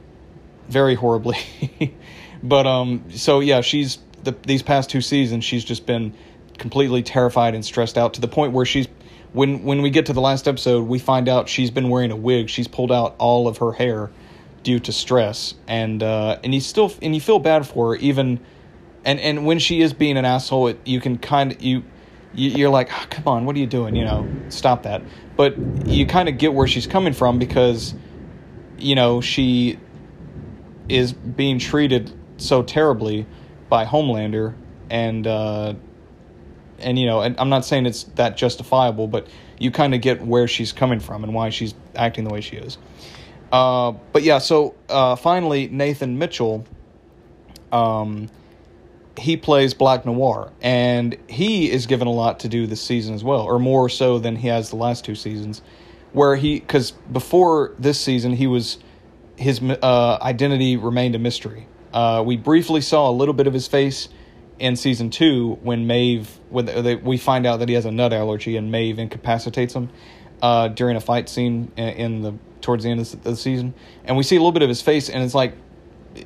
very 0.68 0.94
horribly. 0.94 1.38
but 2.42 2.66
um, 2.66 3.10
so 3.10 3.40
yeah, 3.40 3.62
she's 3.62 3.98
the, 4.22 4.34
these 4.46 4.62
past 4.62 4.90
two 4.90 5.00
seasons, 5.00 5.44
she's 5.44 5.64
just 5.64 5.86
been 5.86 6.14
completely 6.58 7.02
terrified 7.02 7.54
and 7.54 7.64
stressed 7.64 7.96
out 7.96 8.14
to 8.14 8.20
the 8.20 8.28
point 8.28 8.52
where 8.52 8.66
she's 8.66 8.86
when 9.32 9.62
when 9.62 9.82
we 9.82 9.90
get 9.90 10.06
to 10.06 10.12
the 10.12 10.20
last 10.20 10.48
episode, 10.48 10.86
we 10.86 10.98
find 10.98 11.28
out 11.28 11.48
she's 11.48 11.70
been 11.70 11.88
wearing 11.88 12.10
a 12.10 12.16
wig. 12.16 12.48
She's 12.48 12.68
pulled 12.68 12.92
out 12.92 13.14
all 13.18 13.48
of 13.48 13.58
her 13.58 13.72
hair 13.72 14.10
due 14.62 14.78
to 14.80 14.92
stress, 14.92 15.54
and 15.68 16.02
uh, 16.02 16.38
and 16.42 16.54
you 16.54 16.60
still 16.60 16.92
and 17.00 17.14
you 17.14 17.20
feel 17.20 17.38
bad 17.38 17.66
for 17.66 17.90
her 17.90 17.96
even, 17.96 18.40
and 19.04 19.20
and 19.20 19.46
when 19.46 19.58
she 19.58 19.82
is 19.82 19.92
being 19.92 20.16
an 20.16 20.24
asshole, 20.24 20.68
it, 20.68 20.80
you 20.84 21.00
can 21.00 21.18
kind 21.18 21.52
of 21.52 21.62
you. 21.62 21.84
You're 22.32 22.70
like, 22.70 22.90
oh, 22.92 23.06
come 23.10 23.26
on, 23.26 23.44
what 23.44 23.56
are 23.56 23.58
you 23.58 23.66
doing? 23.66 23.96
You 23.96 24.04
know, 24.04 24.28
stop 24.50 24.84
that. 24.84 25.02
But 25.36 25.58
you 25.84 26.06
kind 26.06 26.28
of 26.28 26.38
get 26.38 26.54
where 26.54 26.68
she's 26.68 26.86
coming 26.86 27.12
from 27.12 27.40
because, 27.40 27.92
you 28.78 28.94
know, 28.94 29.20
she 29.20 29.80
is 30.88 31.12
being 31.12 31.58
treated 31.58 32.12
so 32.36 32.62
terribly 32.62 33.26
by 33.70 33.86
Homelander, 33.86 34.54
and 34.90 35.26
uh, 35.26 35.74
and 36.78 36.98
you 36.98 37.06
know, 37.06 37.22
and 37.22 37.38
I'm 37.38 37.48
not 37.48 37.64
saying 37.64 37.86
it's 37.86 38.04
that 38.16 38.36
justifiable, 38.36 39.06
but 39.06 39.28
you 39.58 39.70
kind 39.70 39.94
of 39.94 40.02
get 40.02 40.20
where 40.22 40.48
she's 40.48 40.72
coming 40.72 41.00
from 41.00 41.24
and 41.24 41.32
why 41.32 41.50
she's 41.50 41.74
acting 41.94 42.24
the 42.24 42.30
way 42.30 42.42
she 42.42 42.56
is. 42.56 42.76
Uh, 43.52 43.92
but 44.12 44.22
yeah, 44.22 44.38
so 44.38 44.74
uh, 44.88 45.16
finally, 45.16 45.68
Nathan 45.68 46.18
Mitchell, 46.18 46.66
um, 47.72 48.28
he 49.16 49.36
plays 49.36 49.74
Black 49.74 50.06
Noir, 50.06 50.52
and 50.60 51.16
he 51.28 51.70
is 51.70 51.86
given 51.86 52.06
a 52.06 52.12
lot 52.12 52.40
to 52.40 52.48
do 52.48 52.66
this 52.66 52.80
season 52.80 53.14
as 53.14 53.24
well, 53.24 53.42
or 53.42 53.58
more 53.58 53.88
so 53.88 54.18
than 54.18 54.36
he 54.36 54.48
has 54.48 54.70
the 54.70 54.76
last 54.76 55.04
two 55.04 55.14
seasons. 55.14 55.62
Where 56.12 56.34
he, 56.34 56.58
because 56.58 56.90
before 56.90 57.72
this 57.78 58.00
season, 58.00 58.32
he 58.32 58.48
was 58.48 58.78
his 59.36 59.62
uh, 59.62 60.18
identity 60.20 60.76
remained 60.76 61.14
a 61.14 61.18
mystery. 61.18 61.66
Uh, 61.92 62.22
we 62.24 62.36
briefly 62.36 62.80
saw 62.80 63.10
a 63.10 63.12
little 63.12 63.34
bit 63.34 63.46
of 63.46 63.52
his 63.52 63.66
face 63.66 64.08
in 64.58 64.76
season 64.76 65.10
two 65.10 65.58
when 65.62 65.86
Maeve, 65.86 66.38
when 66.50 66.66
they, 66.66 66.94
we 66.94 67.16
find 67.16 67.46
out 67.46 67.58
that 67.58 67.68
he 67.68 67.74
has 67.74 67.86
a 67.86 67.90
nut 67.90 68.12
allergy 68.12 68.56
and 68.56 68.70
Maeve 68.70 68.98
incapacitates 68.98 69.74
him 69.74 69.88
uh, 70.42 70.68
during 70.68 70.96
a 70.96 71.00
fight 71.00 71.28
scene 71.28 71.72
in, 71.76 72.22
the 72.22 72.34
towards 72.60 72.84
the 72.84 72.90
end 72.90 73.00
of 73.00 73.22
the 73.24 73.36
season, 73.36 73.74
and 74.04 74.16
we 74.16 74.22
see 74.22 74.36
a 74.36 74.38
little 74.38 74.52
bit 74.52 74.62
of 74.62 74.68
his 74.68 74.82
face, 74.82 75.08
and 75.08 75.22
it's 75.22 75.34
like, 75.34 75.54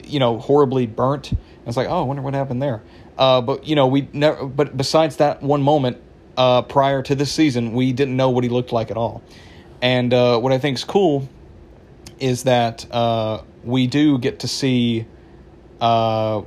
you 0.05 0.19
know, 0.19 0.39
horribly 0.39 0.87
burnt. 0.87 1.31
And 1.31 1.69
it's 1.69 1.77
like, 1.77 1.89
oh, 1.89 2.01
I 2.01 2.03
wonder 2.03 2.23
what 2.23 2.35
happened 2.35 2.61
there. 2.61 2.83
Uh, 3.17 3.41
but 3.41 3.67
you 3.67 3.77
know, 3.77 3.87
we 3.87 4.09
never. 4.13 4.47
But 4.47 4.77
besides 4.77 5.17
that 5.17 5.43
one 5.43 5.63
moment 5.63 5.99
uh, 6.37 6.63
prior 6.63 7.03
to 7.03 7.15
this 7.15 7.33
season, 7.33 7.73
we 7.73 7.93
didn't 7.93 8.17
know 8.17 8.31
what 8.31 8.45
he 8.45 8.51
looked 8.51 8.73
like 8.73 8.91
at 8.91 8.97
all. 8.97 9.23
And 9.81 10.13
uh, 10.13 10.39
what 10.39 10.53
I 10.53 10.59
think 10.59 10.79
is 10.79 10.85
cool 10.85 11.29
is 12.19 12.45
that 12.45 12.91
uh, 12.93 13.43
we 13.63 13.87
do 13.87 14.19
get 14.19 14.41
to 14.41 14.49
see 14.49 15.07
uh, 15.85 16.43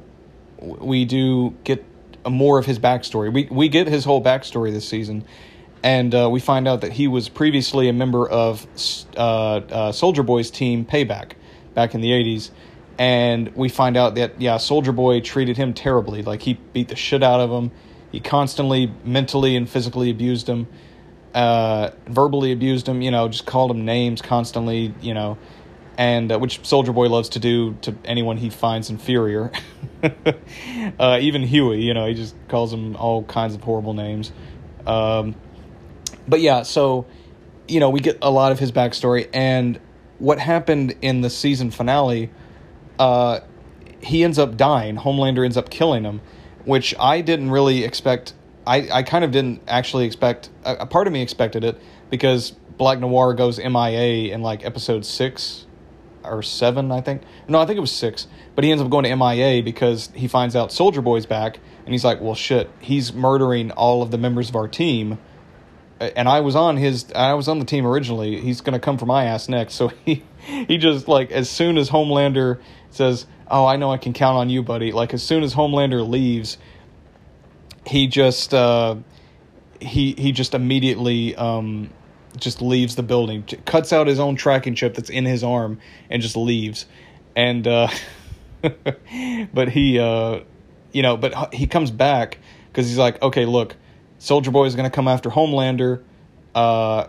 we 0.60 1.06
do 1.06 1.56
get 1.64 1.86
more 2.28 2.58
of 2.58 2.66
his 2.66 2.80
backstory. 2.80 3.32
We 3.32 3.48
we 3.52 3.70
get 3.70 3.88
his 3.88 4.04
whole 4.04 4.24
backstory 4.24 4.72
this 4.72 4.88
season, 4.88 5.26
and 5.84 6.14
uh, 6.16 6.28
we 6.32 6.40
find 6.40 6.68
out 6.68 6.82
that 6.82 6.92
he 6.92 7.08
was 7.08 7.30
previously 7.30 7.88
a 7.88 7.94
member 7.94 8.28
of 8.28 8.66
uh, 9.16 9.20
uh, 9.20 9.92
Soldier 9.92 10.24
Boy's 10.24 10.50
team 10.50 10.86
Payback 10.86 11.34
back 11.76 11.94
in 11.94 12.02
the 12.02 12.10
'80s, 12.10 12.50
and 12.98 13.56
we 13.56 13.70
find 13.70 13.96
out 13.96 14.16
that 14.16 14.42
yeah, 14.42 14.58
Soldier 14.58 14.92
Boy 14.92 15.22
treated 15.22 15.56
him 15.56 15.76
terribly. 15.76 16.24
Like 16.24 16.42
he 16.42 16.56
beat 16.74 16.88
the 16.88 16.96
shit 16.96 17.22
out 17.22 17.40
of 17.40 17.52
him. 17.52 17.70
He 18.12 18.20
constantly 18.20 18.92
mentally 19.04 19.56
and 19.56 19.70
physically 19.70 20.10
abused 20.10 20.50
him, 20.50 20.66
uh, 21.36 21.92
verbally 22.08 22.52
abused 22.52 22.90
him. 22.90 23.04
You 23.04 23.12
know, 23.12 23.28
just 23.28 23.46
called 23.46 23.70
him 23.70 23.86
names 23.86 24.20
constantly. 24.20 24.96
You 25.00 25.14
know, 25.14 25.38
and 25.98 26.32
uh, 26.32 26.40
which 26.40 26.66
Soldier 26.66 26.94
Boy 26.94 27.10
loves 27.10 27.30
to 27.30 27.40
do 27.40 27.74
to 27.82 27.96
anyone 28.06 28.38
he 28.38 28.50
finds 28.50 28.90
inferior. 28.90 29.52
uh, 31.00 31.18
even 31.20 31.42
Hughie, 31.44 31.82
you 31.82 31.94
know, 31.94 32.06
he 32.06 32.14
just 32.14 32.36
calls 32.48 32.72
him 32.72 32.96
all 32.96 33.24
kinds 33.24 33.56
of 33.56 33.62
horrible 33.62 33.94
names. 33.94 34.32
Um, 34.86 35.36
but 36.28 36.40
yeah, 36.40 36.64
so 36.64 37.08
you 37.68 37.80
know, 37.80 37.90
we 37.90 38.00
get 38.00 38.18
a 38.22 38.32
lot 38.32 38.52
of 38.52 38.60
his 38.60 38.72
backstory 38.72 39.28
and 39.34 39.80
what 40.20 40.40
happened 40.40 40.96
in 41.02 41.22
the 41.22 41.30
season 41.30 41.72
finale. 41.72 42.32
Uh, 42.98 43.42
he 44.02 44.24
ends 44.24 44.40
up 44.40 44.58
dying. 44.58 44.96
Homelander 44.96 45.44
ends 45.44 45.58
up 45.58 45.70
killing 45.70 46.04
him, 46.04 46.22
which 46.66 46.96
I 47.00 47.22
didn't 47.22 47.52
really 47.52 47.84
expect. 47.84 48.34
I, 48.66 48.90
I 48.92 49.04
kind 49.04 49.24
of 49.24 49.32
didn't 49.32 49.62
actually 49.68 50.06
expect. 50.06 50.50
A, 50.64 50.76
a 50.76 50.86
part 50.86 51.08
of 51.08 51.14
me 51.14 51.22
expected 51.22 51.64
it 51.64 51.80
because 52.10 52.52
Black 52.78 53.00
Noir 53.00 53.34
goes 53.34 53.60
MIA 53.60 54.34
in 54.34 54.42
like 54.42 54.66
episode 54.66 55.06
six 55.06 55.67
or 56.28 56.42
seven, 56.42 56.92
I 56.92 57.02
think. 57.02 57.22
No, 57.48 57.60
I 57.60 57.66
think 57.66 57.78
it 57.78 57.82
was 57.82 57.92
six. 57.92 58.28
But 58.56 58.64
he 58.64 58.72
ends 58.72 58.84
up 58.84 58.90
going 58.90 59.04
to 59.06 59.16
MIA 59.16 59.64
because 59.64 60.10
he 60.14 60.28
finds 60.28 60.56
out 60.56 60.72
Soldier 60.72 61.02
Boy's 61.02 61.26
back, 61.26 61.60
and 61.86 61.94
he's 61.94 62.06
like, 62.06 62.22
"Well, 62.22 62.36
shit, 62.36 62.70
he's 62.80 63.14
murdering 63.14 63.72
all 63.72 64.02
of 64.02 64.12
the 64.12 64.18
members 64.18 64.50
of 64.50 64.56
our 64.56 64.68
team." 64.68 65.20
And 66.00 66.30
I 66.30 66.42
was 66.42 66.56
on 66.56 66.78
his, 66.78 67.12
I 67.14 67.34
was 67.34 67.48
on 67.48 67.60
the 67.60 67.66
team 67.66 67.86
originally. 67.86 68.40
He's 68.40 68.62
gonna 68.62 68.80
come 68.80 68.98
for 68.98 69.06
my 69.06 69.26
ass 69.26 69.50
next. 69.50 69.76
So 69.76 69.88
he, 70.06 70.24
he 70.46 70.78
just 70.78 71.08
like 71.08 71.32
as 71.32 71.50
soon 71.50 71.78
as 71.78 71.90
Homelander 71.90 72.60
says, 72.92 73.26
"Oh, 73.50 73.66
I 73.66 73.78
know 73.78 73.92
I 73.92 73.98
can 73.98 74.14
count 74.14 74.38
on 74.38 74.50
you, 74.50 74.64
buddy." 74.64 74.92
Like 74.92 75.14
as 75.14 75.24
soon 75.24 75.44
as 75.44 75.54
Homelander 75.54 76.08
leaves, 76.08 76.58
he 77.86 78.08
just, 78.08 78.54
uh, 78.54 78.96
he 79.80 80.14
he 80.18 80.32
just 80.32 80.54
immediately 80.54 81.36
um, 81.36 81.90
just 82.38 82.62
leaves 82.62 82.96
the 82.96 83.04
building, 83.04 83.44
cuts 83.66 83.92
out 83.94 84.08
his 84.08 84.20
own 84.20 84.36
tracking 84.36 84.76
chip 84.76 84.96
that's 84.96 85.10
in 85.10 85.26
his 85.26 85.44
arm, 85.44 85.80
and 86.10 86.22
just 86.22 86.38
leaves. 86.38 86.86
And 87.36 87.68
uh, 87.68 87.88
but 89.54 89.70
he, 89.70 90.00
uh, 90.00 90.42
you 90.92 91.02
know, 91.02 91.18
but 91.18 91.54
he 91.54 91.68
comes 91.68 91.92
back 91.92 92.40
because 92.68 92.88
he's 92.88 92.98
like, 92.98 93.22
okay, 93.22 93.46
look, 93.46 93.76
Soldier 94.20 94.52
Boy 94.52 94.66
is 94.66 94.76
gonna 94.76 94.90
come 94.90 95.08
after 95.08 95.30
Homelander, 95.30 96.04
uh, 96.56 97.08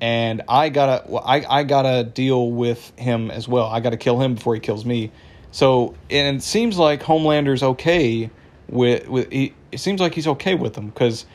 and 0.00 0.42
I 0.48 0.68
gotta, 0.68 1.12
I 1.16 1.58
I 1.58 1.64
gotta 1.64 2.04
deal 2.04 2.50
with 2.50 2.92
him 2.96 3.30
as 3.30 3.48
well. 3.48 3.66
I 3.66 3.80
gotta 3.80 3.96
kill 3.96 4.20
him 4.20 4.34
before 4.34 4.54
he 4.54 4.60
kills 4.60 4.84
me. 4.84 5.12
So 5.50 5.94
and 6.10 6.36
it 6.36 6.42
seems 6.42 6.78
like 6.78 7.02
Homelander's 7.02 7.62
okay 7.62 8.30
with 8.68 9.08
with. 9.08 9.32
He, 9.32 9.54
it 9.70 9.78
seems 9.80 10.00
like 10.00 10.14
he's 10.14 10.26
okay 10.26 10.54
with 10.54 10.74
them 10.74 10.88
because 10.88 11.26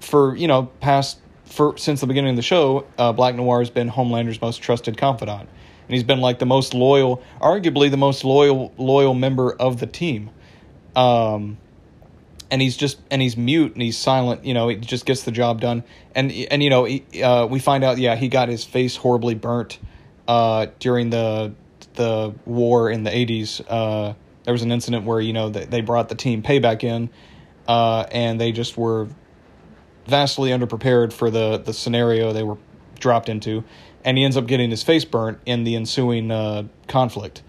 for 0.00 0.36
you 0.36 0.48
know 0.48 0.66
past 0.80 1.19
for 1.50 1.76
since 1.76 2.00
the 2.00 2.06
beginning 2.06 2.30
of 2.30 2.36
the 2.36 2.42
show, 2.42 2.86
uh, 2.96 3.12
Black 3.12 3.34
Noir 3.34 3.58
has 3.58 3.70
been 3.70 3.88
Homelander's 3.88 4.40
most 4.40 4.58
trusted 4.62 4.96
confidant, 4.96 5.42
and 5.42 5.94
he's 5.94 6.04
been 6.04 6.20
like 6.20 6.38
the 6.38 6.46
most 6.46 6.72
loyal, 6.72 7.22
arguably 7.40 7.90
the 7.90 7.96
most 7.96 8.24
loyal 8.24 8.72
loyal 8.78 9.14
member 9.14 9.52
of 9.52 9.80
the 9.80 9.86
team. 9.86 10.30
Um, 10.96 11.58
and 12.50 12.60
he's 12.60 12.76
just 12.76 12.98
and 13.10 13.20
he's 13.22 13.36
mute 13.36 13.72
and 13.74 13.82
he's 13.82 13.96
silent. 13.96 14.44
You 14.44 14.54
know, 14.54 14.68
he 14.68 14.76
just 14.76 15.06
gets 15.06 15.24
the 15.24 15.32
job 15.32 15.60
done. 15.60 15.84
And 16.14 16.32
and 16.32 16.62
you 16.62 16.70
know, 16.70 16.84
he, 16.84 17.22
uh, 17.22 17.46
we 17.46 17.58
find 17.58 17.84
out, 17.84 17.98
yeah, 17.98 18.16
he 18.16 18.28
got 18.28 18.48
his 18.48 18.64
face 18.64 18.96
horribly 18.96 19.34
burnt 19.34 19.78
uh, 20.26 20.66
during 20.78 21.10
the 21.10 21.52
the 21.94 22.34
war 22.46 22.90
in 22.90 23.02
the 23.04 23.14
eighties. 23.14 23.60
Uh, 23.60 24.14
there 24.44 24.52
was 24.52 24.62
an 24.62 24.72
incident 24.72 25.04
where 25.04 25.20
you 25.20 25.32
know 25.32 25.50
they, 25.50 25.64
they 25.64 25.80
brought 25.80 26.08
the 26.08 26.14
team 26.14 26.42
payback 26.42 26.82
in, 26.82 27.10
uh, 27.68 28.06
and 28.10 28.40
they 28.40 28.52
just 28.52 28.76
were 28.76 29.08
vastly 30.06 30.50
underprepared 30.50 31.12
for 31.12 31.30
the 31.30 31.58
the 31.58 31.72
scenario 31.72 32.32
they 32.32 32.42
were 32.42 32.58
dropped 32.98 33.28
into, 33.28 33.64
and 34.04 34.18
he 34.18 34.24
ends 34.24 34.36
up 34.36 34.46
getting 34.46 34.70
his 34.70 34.82
face 34.82 35.04
burnt 35.04 35.38
in 35.46 35.64
the 35.64 35.76
ensuing 35.76 36.30
uh, 36.30 36.64
conflict, 36.88 37.42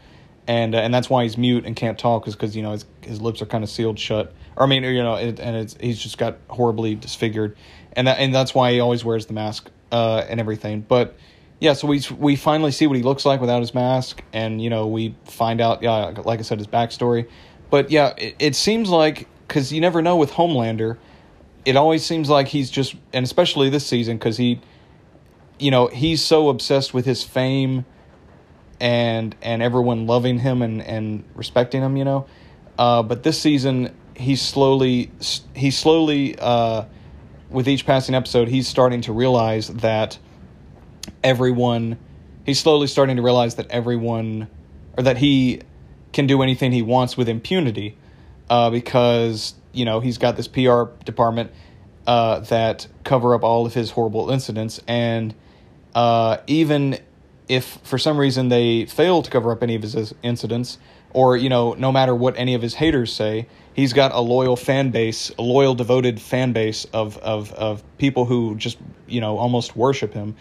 and 0.48 0.74
uh, 0.76 0.80
and 0.80 0.94
that's 0.94 1.10
why 1.10 1.24
he's 1.24 1.38
mute 1.38 1.66
and 1.66 1.76
can't 1.76 2.00
talk 2.00 2.28
is 2.28 2.36
because 2.36 2.56
you 2.56 2.64
know 2.64 2.72
his 2.72 2.86
his 3.02 3.22
lips 3.22 3.42
are 3.42 3.46
kind 3.46 3.64
of 3.64 3.70
sealed 3.70 4.00
shut. 4.00 4.34
Or 4.56 4.64
I 4.64 4.66
mean, 4.68 4.84
you 4.84 5.04
know, 5.04 5.16
it, 5.16 5.40
and 5.40 5.56
it's 5.56 5.76
he's 5.80 6.00
just 6.00 6.18
got 6.18 6.38
horribly 6.50 6.96
disfigured, 6.96 7.56
and 7.94 8.08
that 8.08 8.20
and 8.20 8.34
that's 8.34 8.54
why 8.54 8.72
he 8.72 8.80
always 8.80 9.06
wears 9.06 9.26
the 9.26 9.34
mask 9.34 9.70
uh, 9.92 10.26
and 10.30 10.40
everything. 10.40 10.82
But 10.82 11.16
yeah, 11.60 11.74
so 11.74 11.88
we 11.88 12.02
we 12.18 12.36
finally 12.36 12.72
see 12.72 12.88
what 12.88 12.98
he 12.98 13.04
looks 13.04 13.26
like 13.26 13.40
without 13.40 13.60
his 13.60 13.74
mask, 13.74 14.24
and 14.34 14.62
you 14.62 14.70
know 14.70 14.88
we 14.88 15.16
find 15.26 15.62
out, 15.62 15.84
yeah, 15.84 16.14
like 16.26 16.40
I 16.40 16.44
said, 16.44 16.58
his 16.58 16.68
backstory. 16.68 17.30
But 17.70 17.92
yeah, 17.92 18.14
it, 18.18 18.36
it 18.40 18.56
seems 18.56 18.90
like 18.90 19.28
because 19.48 19.72
you 19.72 19.80
never 19.80 20.02
know 20.02 20.18
with 20.18 20.32
Homelander 20.32 20.98
it 21.66 21.76
always 21.76 22.06
seems 22.06 22.30
like 22.30 22.48
he's 22.48 22.70
just, 22.70 22.96
and 23.14 23.24
especially 23.24 23.70
this 23.70 23.86
season, 23.86 24.18
because 24.18 24.38
he, 24.38 24.60
you 25.60 25.72
know, 25.72 25.88
he's 25.88 26.24
so 26.24 26.50
obsessed 26.50 26.94
with 26.94 27.06
his 27.06 27.24
fame 27.24 27.86
and 28.80 29.36
and 29.44 29.62
everyone 29.62 30.08
loving 30.08 30.40
him 30.40 30.64
and 30.64 30.82
and 30.82 31.24
respecting 31.36 31.82
him, 31.82 31.98
you 31.98 32.04
know. 32.04 32.26
Uh, 32.80 33.04
but 33.04 33.24
this 33.24 33.40
season, 33.40 33.96
he's 34.16 34.42
slowly 34.42 35.12
he's 35.56 35.78
slowly 35.78 36.38
uh, 36.40 36.86
with 37.50 37.68
each 37.68 37.86
passing 37.86 38.16
episode, 38.16 38.48
he's 38.48 38.68
starting 38.68 39.02
to 39.02 39.14
realize 39.14 39.68
that 39.68 40.18
everyone 41.24 41.98
he's 42.46 42.60
slowly 42.60 42.88
starting 42.88 43.18
to 43.18 43.22
realize 43.22 43.56
that 43.56 43.70
everyone 43.70 44.48
or 44.98 45.04
that 45.04 45.18
he 45.18 45.62
can 46.12 46.28
do 46.28 46.42
anything 46.42 46.72
he 46.72 46.82
wants 46.82 47.16
with 47.16 47.30
impunity 47.30 47.96
uh, 48.50 48.70
because 48.70 49.54
you 49.74 49.86
know 49.86 50.00
he's 50.00 50.18
got 50.18 50.36
this 50.36 50.48
PR 50.48 50.84
department 51.06 51.52
uh, 52.08 52.40
that 52.42 52.88
cover 53.04 53.34
up 53.34 53.44
all 53.44 53.66
of 53.66 53.74
his 53.74 53.92
horrible 53.92 54.32
incidents, 54.32 54.82
and 54.88 55.34
uh, 55.96 56.38
even 56.48 57.00
if 57.48 57.66
for 57.84 57.98
some 57.98 58.18
reason 58.18 58.50
they 58.50 58.86
fail 58.86 59.22
to 59.22 59.30
cover 59.30 59.52
up 59.52 59.62
any 59.62 59.76
of 59.76 59.82
his 59.82 60.14
incidents, 60.24 60.78
or 61.14 61.36
you 61.38 61.50
know, 61.50 61.74
no 61.74 61.92
matter 61.92 62.16
what 62.16 62.38
any 62.38 62.54
of 62.54 62.62
his 62.62 62.74
haters 62.76 63.14
say, 63.14 63.48
he's 63.74 63.94
got 63.94 64.14
a 64.14 64.22
loyal 64.22 64.56
fan 64.56 64.92
base, 64.92 65.32
a 65.38 65.42
loyal, 65.42 65.76
devoted 65.76 66.20
fan 66.20 66.54
base 66.54 66.86
of 66.94 67.18
of 67.18 67.52
of 67.54 67.84
people 67.98 68.26
who 68.26 68.56
just 68.56 68.78
you 69.08 69.22
know 69.22 69.38
almost 69.38 69.76
worship 69.76 70.14
him. 70.14 70.36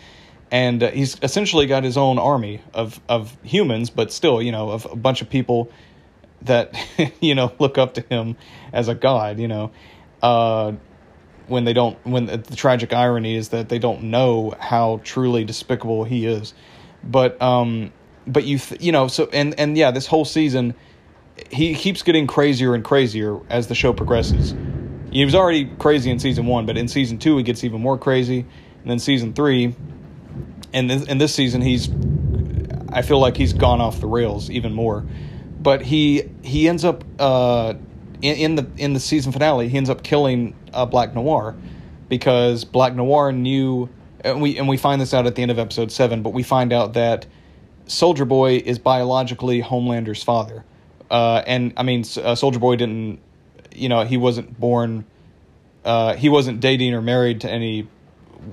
And 0.52 0.82
uh, 0.82 0.90
he's 0.90 1.16
essentially 1.22 1.66
got 1.66 1.84
his 1.84 1.96
own 1.96 2.18
army 2.18 2.60
of, 2.74 3.00
of 3.08 3.36
humans, 3.44 3.88
but 3.88 4.10
still, 4.10 4.42
you 4.42 4.50
know, 4.50 4.70
of 4.70 4.84
a 4.90 4.96
bunch 4.96 5.22
of 5.22 5.30
people 5.30 5.70
that 6.42 6.74
you 7.20 7.34
know 7.34 7.52
look 7.58 7.78
up 7.78 7.94
to 7.94 8.00
him 8.02 8.36
as 8.72 8.88
a 8.88 8.94
god 8.94 9.38
you 9.38 9.48
know. 9.48 9.70
Uh, 10.22 10.72
when 11.50 11.64
they 11.64 11.72
don't 11.72 11.98
when 12.06 12.26
the, 12.26 12.36
the, 12.38 12.56
tragic 12.56 12.92
irony 12.92 13.34
is 13.34 13.48
that 13.48 13.68
they 13.68 13.78
don't 13.78 14.04
know 14.04 14.54
how 14.60 15.00
truly 15.02 15.44
despicable 15.44 16.04
he 16.04 16.24
is. 16.24 16.54
But 17.02 17.40
um 17.42 17.92
but 18.26 18.44
you 18.44 18.58
th- 18.58 18.80
you 18.80 18.92
know 18.92 19.08
so 19.08 19.28
and 19.32 19.58
and 19.58 19.76
yeah 19.76 19.90
this 19.90 20.06
whole 20.06 20.24
season 20.24 20.74
he 21.50 21.74
keeps 21.74 22.02
getting 22.02 22.26
crazier 22.26 22.74
and 22.74 22.84
crazier 22.84 23.40
as 23.50 23.66
the 23.66 23.74
show 23.74 23.92
progresses. 23.92 24.54
He 25.10 25.24
was 25.24 25.34
already 25.34 25.64
crazy 25.78 26.10
in 26.10 26.20
season 26.20 26.46
1 26.46 26.66
but 26.66 26.78
in 26.78 26.86
season 26.86 27.18
2 27.18 27.38
he 27.38 27.42
gets 27.42 27.64
even 27.64 27.80
more 27.80 27.98
crazy. 27.98 28.46
And 28.82 28.90
then 28.90 28.98
season 28.98 29.32
3 29.34 29.74
and 30.72 30.88
this, 30.88 31.04
in 31.04 31.18
this 31.18 31.34
season 31.34 31.60
he's 31.62 31.90
I 32.92 33.02
feel 33.02 33.18
like 33.18 33.36
he's 33.36 33.52
gone 33.52 33.80
off 33.80 34.00
the 34.00 34.06
rails 34.06 34.50
even 34.50 34.72
more 34.72 35.04
but 35.60 35.82
he 35.82 36.28
he 36.42 36.68
ends 36.68 36.84
up 36.84 37.04
uh, 37.18 37.74
in, 38.22 38.36
in, 38.36 38.54
the 38.56 38.66
in 38.76 38.92
the 38.94 39.00
season 39.00 39.32
finale 39.32 39.68
he 39.68 39.76
ends 39.76 39.90
up 39.90 40.02
killing 40.02 40.54
uh, 40.72 40.86
Black 40.86 41.14
Noir 41.14 41.56
because 42.08 42.64
Black 42.64 42.94
Noir 42.94 43.30
knew 43.32 43.88
and 44.24 44.42
we 44.42 44.58
and 44.58 44.68
we 44.68 44.76
find 44.76 45.00
this 45.00 45.14
out 45.14 45.26
at 45.26 45.34
the 45.34 45.42
end 45.42 45.50
of 45.50 45.58
episode 45.58 45.92
seven, 45.92 46.22
but 46.22 46.30
we 46.30 46.42
find 46.42 46.72
out 46.72 46.94
that 46.94 47.26
Soldier 47.86 48.24
Boy 48.24 48.56
is 48.56 48.78
biologically 48.78 49.60
Homelander's 49.60 50.22
father, 50.22 50.64
uh, 51.10 51.42
and 51.46 51.72
I 51.76 51.82
mean 51.82 52.04
uh, 52.22 52.34
Soldier 52.34 52.58
Boy 52.58 52.76
didn't 52.76 53.20
you 53.74 53.88
know 53.88 54.04
he 54.04 54.16
wasn't 54.16 54.58
born 54.58 55.04
uh, 55.84 56.14
he 56.14 56.28
wasn't 56.28 56.60
dating 56.60 56.94
or 56.94 57.00
married 57.00 57.42
to 57.42 57.50
any 57.50 57.88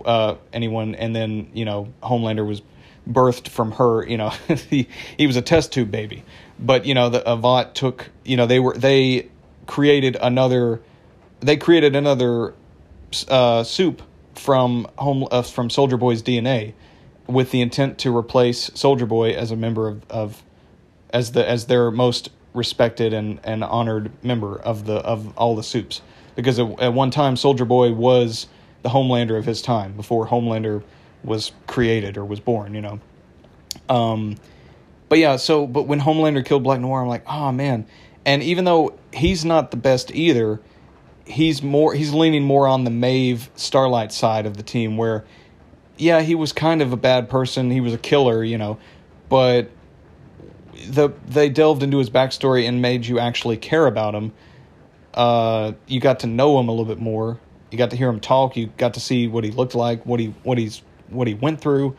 uh, 0.05 0.36
anyone, 0.53 0.95
and 0.95 1.16
then 1.16 1.49
you 1.53 1.66
know 1.66 1.93
Homelander 2.01 2.45
was 2.45 2.62
birthed 3.08 3.47
from 3.47 3.74
her. 3.74 4.08
You 4.08 4.18
know, 4.18 4.30
he 4.70 4.88
he 5.18 5.28
was 5.28 5.36
a 5.36 5.41
test 5.41 5.72
tube 5.72 5.91
baby. 5.91 6.24
But 6.60 6.86
you 6.86 6.93
know, 6.93 7.10
the 7.10 7.30
Avant 7.30 7.74
took. 7.76 8.10
You 8.26 8.38
know, 8.38 8.45
they 8.45 8.60
were 8.60 8.76
they 8.76 9.30
created 9.66 10.18
another. 10.20 10.82
They 11.39 11.58
created 11.58 11.95
another 11.95 12.55
uh, 13.28 13.64
supe 13.64 14.01
from 14.36 14.88
home 14.97 15.28
uh, 15.30 15.43
from 15.43 15.70
Soldier 15.70 15.97
Boy's 15.97 16.24
DNA, 16.24 16.74
with 17.28 17.51
the 17.51 17.62
intent 17.62 17.99
to 17.99 18.16
replace 18.16 18.72
Soldier 18.74 19.05
Boy 19.05 19.32
as 19.32 19.51
a 19.51 19.55
member 19.55 19.88
of, 19.88 20.10
of 20.10 20.43
as 21.12 21.34
the 21.34 21.47
as 21.47 21.68
their 21.68 21.91
most 21.91 22.30
respected 22.53 23.14
and, 23.14 23.39
and 23.43 23.64
honored 23.64 24.12
member 24.24 24.58
of 24.60 24.86
the 24.86 24.95
of 24.95 25.38
all 25.38 25.55
the 25.55 25.64
supes 25.64 26.01
because 26.38 26.60
at, 26.60 26.80
at 26.80 26.93
one 26.93 27.12
time 27.12 27.36
Soldier 27.36 27.66
Boy 27.66 27.91
was 27.91 28.47
the 28.84 28.89
Homelander 28.89 29.38
of 29.38 29.45
his 29.45 29.62
time 29.62 29.93
before 29.93 30.28
Homelander 30.28 30.84
was 31.24 31.51
created 31.66 32.16
or 32.16 32.24
was 32.24 32.39
born, 32.39 32.74
you 32.74 32.82
know. 32.82 32.99
Um, 33.89 34.38
but 35.10 35.20
yeah, 35.20 35.38
so 35.38 35.68
but 35.68 35.84
when 35.84 35.99
Homelander 35.99 36.45
killed 36.45 36.64
Black 36.64 36.80
Noir, 36.80 37.01
I'm 37.01 37.08
like, 37.08 37.24
oh 37.28 37.51
man. 37.51 37.86
And 38.26 38.43
even 38.43 38.66
though 38.66 38.97
he's 39.14 39.45
not 39.45 39.72
the 39.72 39.78
best 39.78 40.14
either, 40.14 40.60
he's 41.26 41.64
more 41.64 41.93
he's 41.93 42.14
leaning 42.14 42.43
more 42.43 42.68
on 42.68 42.84
the 42.84 42.91
Maeve 42.91 43.49
Starlight 43.55 44.12
side 44.12 44.45
of 44.45 44.58
the 44.58 44.64
team 44.64 44.97
where 44.97 45.26
yeah, 45.97 46.22
he 46.22 46.36
was 46.36 46.53
kind 46.53 46.82
of 46.82 46.93
a 46.93 46.97
bad 46.97 47.30
person, 47.30 47.72
he 47.72 47.82
was 47.82 47.93
a 47.93 47.97
killer, 47.97 48.43
you 48.43 48.58
know, 48.58 48.78
but 49.30 49.72
the 50.89 51.10
they 51.28 51.49
delved 51.49 51.84
into 51.84 51.97
his 51.97 52.10
backstory 52.10 52.68
and 52.68 52.82
made 52.82 53.05
you 53.05 53.20
actually 53.20 53.58
care 53.58 53.88
about 53.88 54.14
him. 54.14 54.32
Uh, 55.14 55.74
you 55.88 55.99
got 55.99 56.20
to 56.20 56.28
know 56.28 56.60
him 56.60 56.68
a 56.68 56.72
little 56.72 56.86
bit 56.86 56.99
more. 56.99 57.39
You 57.72 57.78
got 57.78 57.89
to 57.89 57.95
hear 57.95 58.10
him 58.10 58.20
talk. 58.20 58.55
You 58.55 58.68
got 58.78 58.93
to 58.93 58.99
see 58.99 59.28
what 59.28 59.43
he 59.43 59.51
looked 59.51 59.76
like, 59.76 60.05
what 60.05 60.20
he 60.20 60.28
what 60.43 60.58
he's 60.58 60.82
what 61.10 61.28
he 61.28 61.34
went 61.34 61.62
through, 61.62 61.95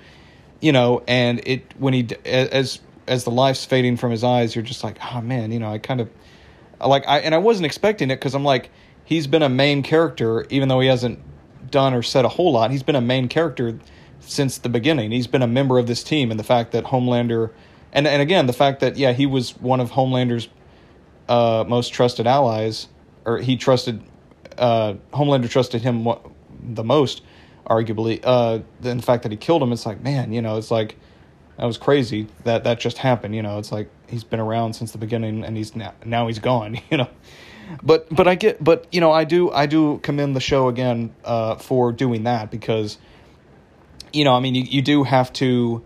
you 0.60 0.72
know. 0.72 1.02
And 1.08 1.40
it 1.44 1.74
when 1.78 1.92
he 1.92 2.08
as 2.24 2.80
as 3.08 3.24
the 3.24 3.30
life's 3.30 3.64
fading 3.64 3.96
from 3.96 4.10
his 4.10 4.22
eyes, 4.22 4.54
you're 4.54 4.64
just 4.64 4.84
like, 4.84 4.98
oh 5.12 5.20
man, 5.20 5.50
you 5.50 5.58
know, 5.58 5.72
I 5.72 5.78
kind 5.78 6.00
of 6.00 6.08
like 6.80 7.06
I 7.08 7.18
and 7.20 7.34
I 7.34 7.38
wasn't 7.38 7.66
expecting 7.66 8.10
it 8.10 8.16
because 8.16 8.34
I'm 8.34 8.44
like, 8.44 8.70
he's 9.04 9.26
been 9.26 9.42
a 9.42 9.48
main 9.48 9.82
character 9.82 10.46
even 10.50 10.68
though 10.68 10.80
he 10.80 10.88
hasn't 10.88 11.18
done 11.70 11.94
or 11.94 12.02
said 12.02 12.24
a 12.24 12.28
whole 12.28 12.52
lot. 12.52 12.70
He's 12.70 12.82
been 12.82 12.96
a 12.96 13.00
main 13.00 13.28
character 13.28 13.78
since 14.20 14.58
the 14.58 14.68
beginning. 14.68 15.10
He's 15.10 15.26
been 15.26 15.42
a 15.42 15.46
member 15.46 15.78
of 15.78 15.86
this 15.86 16.02
team, 16.02 16.30
and 16.30 16.38
the 16.38 16.44
fact 16.44 16.72
that 16.72 16.84
Homelander, 16.84 17.50
and 17.92 18.06
and 18.06 18.22
again 18.22 18.46
the 18.46 18.52
fact 18.52 18.80
that 18.80 18.96
yeah 18.96 19.12
he 19.12 19.26
was 19.26 19.56
one 19.56 19.80
of 19.80 19.90
Homelander's 19.90 20.48
uh, 21.28 21.64
most 21.66 21.92
trusted 21.92 22.26
allies, 22.26 22.88
or 23.24 23.38
he 23.38 23.56
trusted 23.56 24.02
uh, 24.56 24.94
Homelander 25.12 25.48
trusted 25.48 25.82
him 25.82 26.06
the 26.62 26.84
most, 26.84 27.22
arguably. 27.66 28.20
Uh, 28.22 28.60
the 28.80 29.00
fact 29.02 29.22
that 29.22 29.32
he 29.32 29.38
killed 29.38 29.62
him, 29.62 29.72
it's 29.72 29.86
like 29.86 30.00
man, 30.02 30.32
you 30.32 30.42
know, 30.42 30.56
it's 30.56 30.70
like 30.70 30.96
that 31.58 31.66
was 31.66 31.76
crazy 31.76 32.28
that 32.44 32.64
that 32.64 32.80
just 32.80 32.98
happened. 32.98 33.34
You 33.34 33.42
know, 33.42 33.58
it's 33.58 33.72
like 33.72 33.90
he's 34.06 34.24
been 34.24 34.40
around 34.40 34.74
since 34.74 34.92
the 34.92 34.98
beginning, 34.98 35.44
and 35.44 35.56
he's 35.56 35.74
now 35.74 35.92
now 36.04 36.26
he's 36.28 36.38
gone. 36.38 36.80
You 36.90 36.98
know, 36.98 37.08
but 37.82 38.08
but 38.14 38.26
I 38.26 38.34
get 38.34 38.62
but 38.62 38.86
you 38.92 39.00
know 39.00 39.12
I 39.12 39.24
do 39.24 39.50
I 39.50 39.66
do 39.66 39.98
commend 39.98 40.34
the 40.34 40.40
show 40.40 40.68
again 40.68 41.14
uh, 41.24 41.56
for 41.56 41.92
doing 41.92 42.24
that 42.24 42.50
because 42.50 42.96
you 44.12 44.24
know 44.24 44.34
I 44.34 44.40
mean 44.40 44.54
you, 44.54 44.62
you 44.62 44.82
do 44.82 45.04
have 45.04 45.32
to 45.34 45.84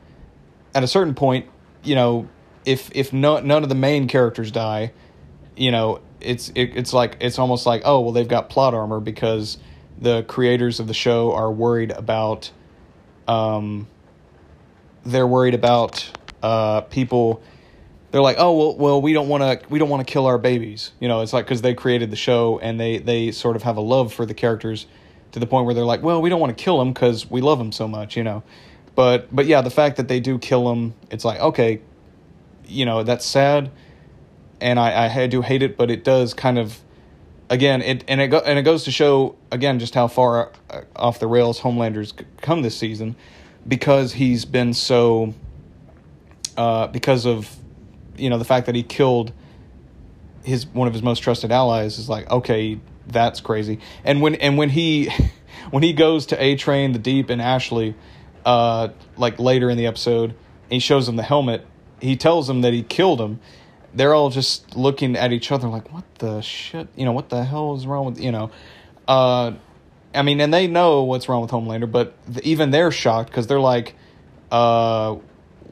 at 0.74 0.84
a 0.84 0.86
certain 0.86 1.14
point 1.14 1.46
you 1.82 1.94
know 1.94 2.28
if 2.64 2.90
if 2.94 3.12
no, 3.12 3.40
none 3.40 3.62
of 3.64 3.68
the 3.68 3.74
main 3.74 4.06
characters 4.06 4.52
die 4.52 4.92
you 5.56 5.72
know 5.72 6.00
it's 6.20 6.50
it, 6.50 6.76
it's 6.76 6.92
like 6.92 7.16
it's 7.20 7.38
almost 7.38 7.66
like 7.66 7.82
oh 7.84 8.00
well 8.00 8.12
they've 8.12 8.28
got 8.28 8.48
plot 8.48 8.74
armor 8.74 9.00
because 9.00 9.58
the 9.98 10.22
creators 10.24 10.78
of 10.78 10.86
the 10.86 10.94
show 10.94 11.32
are 11.32 11.50
worried 11.50 11.90
about 11.90 12.52
um 13.26 13.88
they're 15.04 15.26
worried 15.26 15.54
about 15.54 16.10
uh 16.42 16.82
people 16.82 17.42
they're 18.12 18.20
like, 18.20 18.36
oh 18.38 18.56
well, 18.56 18.76
well 18.76 19.02
we 19.02 19.14
don't 19.14 19.28
want 19.28 19.42
to 19.42 19.68
we 19.68 19.78
don't 19.78 19.88
want 19.88 20.06
to 20.06 20.12
kill 20.12 20.26
our 20.26 20.38
babies. 20.38 20.92
You 21.00 21.08
know, 21.08 21.22
it's 21.22 21.32
like 21.32 21.46
because 21.46 21.62
they 21.62 21.74
created 21.74 22.10
the 22.10 22.16
show 22.16 22.58
and 22.60 22.78
they 22.78 22.98
they 22.98 23.32
sort 23.32 23.56
of 23.56 23.62
have 23.62 23.78
a 23.78 23.80
love 23.80 24.12
for 24.12 24.26
the 24.26 24.34
characters 24.34 24.86
to 25.32 25.40
the 25.40 25.46
point 25.46 25.64
where 25.64 25.74
they're 25.74 25.84
like, 25.84 26.02
well, 26.02 26.20
we 26.20 26.28
don't 26.28 26.38
want 26.38 26.56
to 26.56 26.62
kill 26.62 26.78
them 26.78 26.92
because 26.92 27.28
we 27.30 27.40
love 27.40 27.58
them 27.58 27.72
so 27.72 27.88
much. 27.88 28.16
You 28.16 28.22
know, 28.22 28.42
but 28.94 29.34
but 29.34 29.46
yeah, 29.46 29.62
the 29.62 29.70
fact 29.70 29.96
that 29.96 30.08
they 30.08 30.20
do 30.20 30.38
kill 30.38 30.68
them, 30.68 30.94
it's 31.10 31.24
like 31.24 31.40
okay, 31.40 31.80
you 32.66 32.84
know 32.84 33.02
that's 33.02 33.24
sad, 33.24 33.70
and 34.60 34.78
I 34.78 35.22
I 35.22 35.26
do 35.26 35.40
hate 35.40 35.62
it, 35.62 35.78
but 35.78 35.90
it 35.90 36.04
does 36.04 36.34
kind 36.34 36.58
of 36.58 36.78
again 37.48 37.80
it 37.80 38.04
and 38.08 38.20
it 38.20 38.28
go, 38.28 38.40
and 38.40 38.58
it 38.58 38.62
goes 38.62 38.84
to 38.84 38.90
show 38.90 39.36
again 39.50 39.78
just 39.78 39.94
how 39.94 40.06
far 40.06 40.52
uh, 40.68 40.82
off 40.94 41.18
the 41.18 41.26
rails 41.26 41.60
Homelander's 41.60 42.12
come 42.42 42.60
this 42.60 42.76
season 42.76 43.16
because 43.66 44.12
he's 44.12 44.44
been 44.44 44.74
so 44.74 45.34
uh, 46.56 46.86
because 46.88 47.26
of 47.26 47.54
you 48.16 48.30
know 48.30 48.38
the 48.38 48.44
fact 48.44 48.66
that 48.66 48.74
he 48.74 48.82
killed 48.82 49.32
his 50.44 50.66
one 50.66 50.88
of 50.88 50.94
his 50.94 51.02
most 51.02 51.20
trusted 51.20 51.52
allies 51.52 51.98
is 51.98 52.08
like 52.08 52.30
okay 52.30 52.80
that's 53.06 53.40
crazy. 53.40 53.78
And 54.04 54.22
when 54.22 54.34
and 54.36 54.56
when 54.56 54.70
he 54.70 55.10
when 55.70 55.82
he 55.82 55.92
goes 55.92 56.26
to 56.26 56.42
a 56.42 56.56
train 56.56 56.92
the 56.92 56.98
deep 56.98 57.30
and 57.30 57.40
ashley 57.40 57.94
uh 58.44 58.88
like 59.16 59.38
later 59.38 59.70
in 59.70 59.78
the 59.78 59.86
episode 59.86 60.34
he 60.68 60.78
shows 60.78 61.06
them 61.06 61.16
the 61.16 61.22
helmet 61.22 61.64
he 62.00 62.16
tells 62.16 62.48
them 62.48 62.62
that 62.62 62.72
he 62.72 62.82
killed 62.82 63.20
him. 63.20 63.38
They're 63.94 64.14
all 64.14 64.30
just 64.30 64.74
looking 64.74 65.16
at 65.16 65.32
each 65.32 65.52
other 65.52 65.68
like 65.68 65.92
what 65.92 66.04
the 66.16 66.40
shit? 66.40 66.88
You 66.96 67.04
know 67.04 67.12
what 67.12 67.28
the 67.28 67.44
hell 67.44 67.74
is 67.76 67.86
wrong 67.86 68.06
with 68.06 68.20
you 68.20 68.32
know 68.32 68.50
uh 69.06 69.52
i 70.14 70.22
mean 70.22 70.40
and 70.40 70.52
they 70.52 70.66
know 70.66 71.02
what's 71.02 71.28
wrong 71.28 71.42
with 71.42 71.50
homelander 71.50 71.90
but 71.90 72.14
even 72.42 72.70
they're 72.70 72.90
shocked 72.90 73.30
because 73.30 73.46
they're 73.46 73.60
like 73.60 73.94
uh 74.50 75.16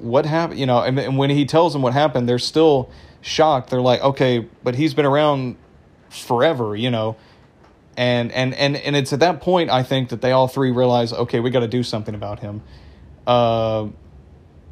what 0.01 0.27
happened? 0.27 0.59
You 0.59 0.67
know, 0.67 0.83
and, 0.83 0.99
and 0.99 1.19
when 1.19 1.31
he 1.31 1.45
tells 1.45 1.73
them 1.73 1.83
what 1.83 1.93
happened, 1.93 2.29
they're 2.29 2.39
still 2.39 2.91
shocked. 3.21 3.71
They're 3.71 3.81
like, 3.81 4.01
okay, 4.01 4.47
but 4.63 4.75
he's 4.75 4.95
been 4.95 5.07
around 5.07 5.57
forever, 6.09 6.75
you 6.75 6.91
know. 6.91 7.17
And 7.97 8.33
and 8.33 8.55
and 8.55 8.77
and 8.77 8.97
it's 8.97 9.13
at 9.13 9.21
that 9.21 9.41
point 9.41 9.69
I 9.69 9.83
think 9.83 10.09
that 10.09 10.23
they 10.23 10.33
all 10.33 10.49
three 10.49 10.71
realize, 10.71 11.13
okay, 11.13 11.41
we 11.41 11.51
got 11.51 11.61
to 11.61 11.69
do 11.69 11.83
something 11.83 12.15
about 12.15 12.41
him. 12.41 12.63
Uh, 13.27 13.89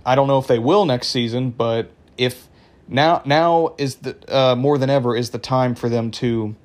I 0.07 0.15
don't 0.15 0.29
know 0.29 0.39
if 0.39 0.47
they 0.47 0.59
will 0.59 0.87
next 0.87 1.09
season, 1.09 1.51
but 1.51 1.91
if 2.17 2.49
now 2.87 3.21
now 3.27 3.75
is 3.77 3.97
the 3.97 4.17
uh, 4.35 4.57
more 4.57 4.79
than 4.79 4.89
ever 4.89 5.15
is 5.15 5.31
the 5.31 5.39
time 5.39 5.75
for 5.75 5.89
them 5.89 6.11
to 6.13 6.57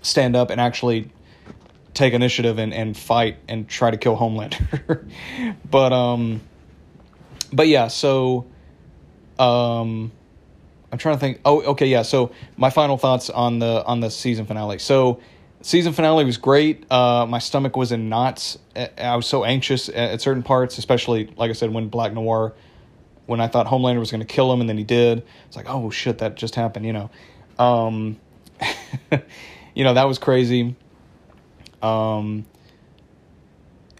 stand 0.00 0.34
up 0.34 0.50
and 0.50 0.60
actually 0.60 1.10
take 1.94 2.14
initiative 2.14 2.58
and, 2.58 2.72
and 2.72 2.96
fight 2.96 3.38
and 3.48 3.68
try 3.68 3.90
to 3.90 3.96
kill 3.96 4.16
Homelander. 4.16 5.06
but 5.70 5.92
um 5.92 6.40
but 7.52 7.68
yeah, 7.68 7.88
so 7.88 8.46
um 9.38 10.12
I'm 10.92 10.98
trying 10.98 11.16
to 11.16 11.20
think. 11.20 11.40
Oh, 11.46 11.62
okay, 11.62 11.86
yeah. 11.86 12.02
So 12.02 12.32
my 12.58 12.68
final 12.68 12.98
thoughts 12.98 13.30
on 13.30 13.58
the 13.58 13.82
on 13.86 14.00
the 14.00 14.10
season 14.10 14.44
finale. 14.44 14.78
So 14.78 15.20
season 15.62 15.94
finale 15.94 16.24
was 16.24 16.36
great. 16.36 16.84
Uh, 16.92 17.24
my 17.26 17.38
stomach 17.38 17.76
was 17.76 17.92
in 17.92 18.10
knots. 18.10 18.58
I 18.76 19.16
was 19.16 19.26
so 19.26 19.42
anxious 19.44 19.88
at 19.88 20.20
certain 20.20 20.42
parts, 20.42 20.76
especially 20.76 21.32
like 21.36 21.48
I 21.48 21.54
said 21.54 21.72
when 21.72 21.88
Black 21.88 22.12
Noir, 22.12 22.52
when 23.24 23.40
I 23.40 23.48
thought 23.48 23.66
Homelander 23.66 24.00
was 24.00 24.10
going 24.10 24.20
to 24.20 24.26
kill 24.26 24.52
him 24.52 24.60
and 24.60 24.68
then 24.68 24.76
he 24.76 24.84
did. 24.84 25.24
It's 25.46 25.56
like, 25.56 25.66
oh 25.68 25.88
shit, 25.88 26.18
that 26.18 26.36
just 26.36 26.56
happened. 26.56 26.84
You 26.84 26.92
know, 26.92 27.10
um, 27.58 28.20
you 29.74 29.84
know 29.84 29.94
that 29.94 30.04
was 30.04 30.18
crazy. 30.18 30.76
Um, 31.82 32.46